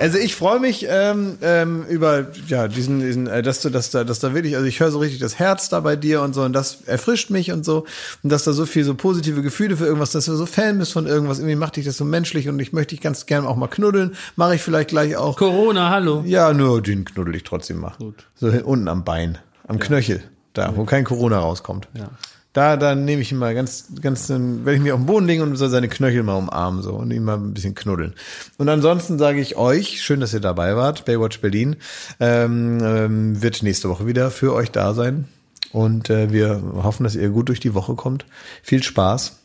Also 0.00 0.18
ich 0.18 0.34
freue 0.34 0.60
mich 0.60 0.86
ähm, 0.88 1.38
ähm, 1.42 1.84
über 1.88 2.26
ja 2.48 2.68
diesen, 2.68 3.00
diesen 3.00 3.26
äh, 3.26 3.42
dass 3.42 3.60
du 3.62 3.70
dass 3.70 3.90
da 3.90 4.04
dass 4.04 4.18
da 4.18 4.34
wirklich 4.34 4.54
also 4.56 4.66
ich 4.66 4.80
höre 4.80 4.90
so 4.90 4.98
richtig 4.98 5.20
das 5.20 5.38
Herz 5.38 5.68
da 5.68 5.80
bei 5.80 5.96
dir 5.96 6.22
und 6.22 6.34
so 6.34 6.42
und 6.42 6.52
das 6.52 6.82
erfrischt 6.86 7.30
mich 7.30 7.52
und 7.52 7.64
so. 7.64 7.84
Und 8.22 8.30
dass 8.30 8.44
da 8.44 8.52
so 8.52 8.66
viel 8.66 8.84
so 8.84 8.94
positive 8.94 9.42
Gefühle 9.42 9.76
für 9.76 9.86
irgendwas 9.86 10.12
dass 10.12 10.26
du 10.26 10.34
so 10.34 10.46
Fan 10.46 10.78
bist 10.78 10.92
von 10.92 11.06
irgendwas 11.06 11.38
irgendwie 11.38 11.56
macht 11.56 11.76
dich 11.76 11.84
das 11.84 11.96
so 11.96 12.04
menschlich 12.04 12.48
und 12.48 12.58
ich 12.60 12.72
möchte 12.72 12.94
dich 12.94 13.00
ganz 13.00 13.26
gerne 13.26 13.48
auch 13.48 13.56
mal 13.56 13.68
knuddeln. 13.68 14.14
Mache 14.36 14.54
ich 14.56 14.62
vielleicht 14.62 14.88
gleich 14.90 15.16
auch. 15.16 15.36
Corona, 15.36 15.90
hallo. 15.90 16.22
ja 16.26 16.52
nur 16.52 16.82
den 16.82 17.04
knuddel 17.04 17.36
ich 17.36 17.44
trotzdem 17.44 17.78
mal. 17.78 17.92
So 18.34 18.50
hin- 18.50 18.62
unten 18.62 18.88
am 18.88 19.04
Bein 19.04 19.38
am 19.68 19.78
Knöchel 19.78 20.22
da 20.54 20.76
wo 20.76 20.84
kein 20.84 21.04
Corona 21.04 21.38
rauskommt. 21.38 21.88
Ja. 21.94 22.10
Da, 22.52 22.76
dann 22.76 23.04
nehme 23.04 23.22
ich 23.22 23.32
ihn 23.32 23.38
mal 23.38 23.54
ganz, 23.54 23.86
ganz, 24.02 24.26
dann 24.26 24.64
werde 24.66 24.76
ich 24.76 24.82
mich 24.82 24.92
auf 24.92 25.00
den 25.00 25.06
Boden 25.06 25.26
legen 25.26 25.42
und 25.42 25.56
soll 25.56 25.70
seine 25.70 25.88
Knöchel 25.88 26.22
mal 26.22 26.34
umarmen, 26.34 26.82
so, 26.82 26.92
und 26.92 27.10
ihn 27.10 27.24
mal 27.24 27.36
ein 27.36 27.54
bisschen 27.54 27.74
knuddeln. 27.74 28.14
Und 28.58 28.68
ansonsten 28.68 29.18
sage 29.18 29.40
ich 29.40 29.56
euch, 29.56 30.02
schön, 30.02 30.20
dass 30.20 30.34
ihr 30.34 30.40
dabei 30.40 30.76
wart, 30.76 31.04
Baywatch 31.06 31.40
Berlin, 31.40 31.76
ähm, 32.20 32.78
ähm, 32.82 33.42
wird 33.42 33.62
nächste 33.62 33.88
Woche 33.88 34.06
wieder 34.06 34.30
für 34.30 34.52
euch 34.52 34.70
da 34.70 34.92
sein. 34.92 35.28
Und 35.72 36.10
äh, 36.10 36.30
wir 36.32 36.62
hoffen, 36.82 37.04
dass 37.04 37.14
ihr 37.14 37.30
gut 37.30 37.48
durch 37.48 37.60
die 37.60 37.72
Woche 37.72 37.94
kommt. 37.94 38.26
Viel 38.62 38.82
Spaß. 38.82 39.38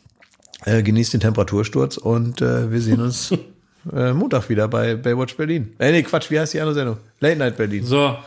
Äh, 0.64 0.82
genießt 0.82 1.12
den 1.14 1.20
Temperatursturz 1.20 1.96
und 1.96 2.42
äh, 2.42 2.70
wir 2.70 2.80
sehen 2.80 3.00
uns 3.00 3.32
äh, 3.92 4.12
Montag 4.12 4.48
wieder 4.48 4.66
bei 4.68 4.96
Baywatch 4.96 5.36
Berlin. 5.36 5.72
Äh, 5.78 5.92
nee, 5.92 6.02
Quatsch, 6.02 6.30
wie 6.30 6.40
heißt 6.40 6.52
die 6.52 6.60
andere 6.60 6.74
Sendung? 6.74 6.98
Late 7.20 7.36
Night 7.38 7.56
Berlin. 7.56 7.84
So, 7.84 8.18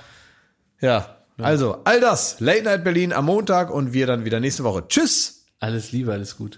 Ja. 0.80 1.18
Also, 1.44 1.78
all 1.84 2.00
das, 2.00 2.40
Late 2.40 2.64
Night 2.64 2.84
Berlin 2.84 3.14
am 3.14 3.26
Montag 3.26 3.70
und 3.72 3.94
wir 3.94 4.08
dann 4.08 4.26
wieder 4.26 4.40
nächste 4.40 4.64
Woche. 4.64 4.88
Tschüss! 4.88 5.42
alles 5.62 5.92
Liebe, 5.92 6.12
alles 6.12 6.38
gut. 6.38 6.58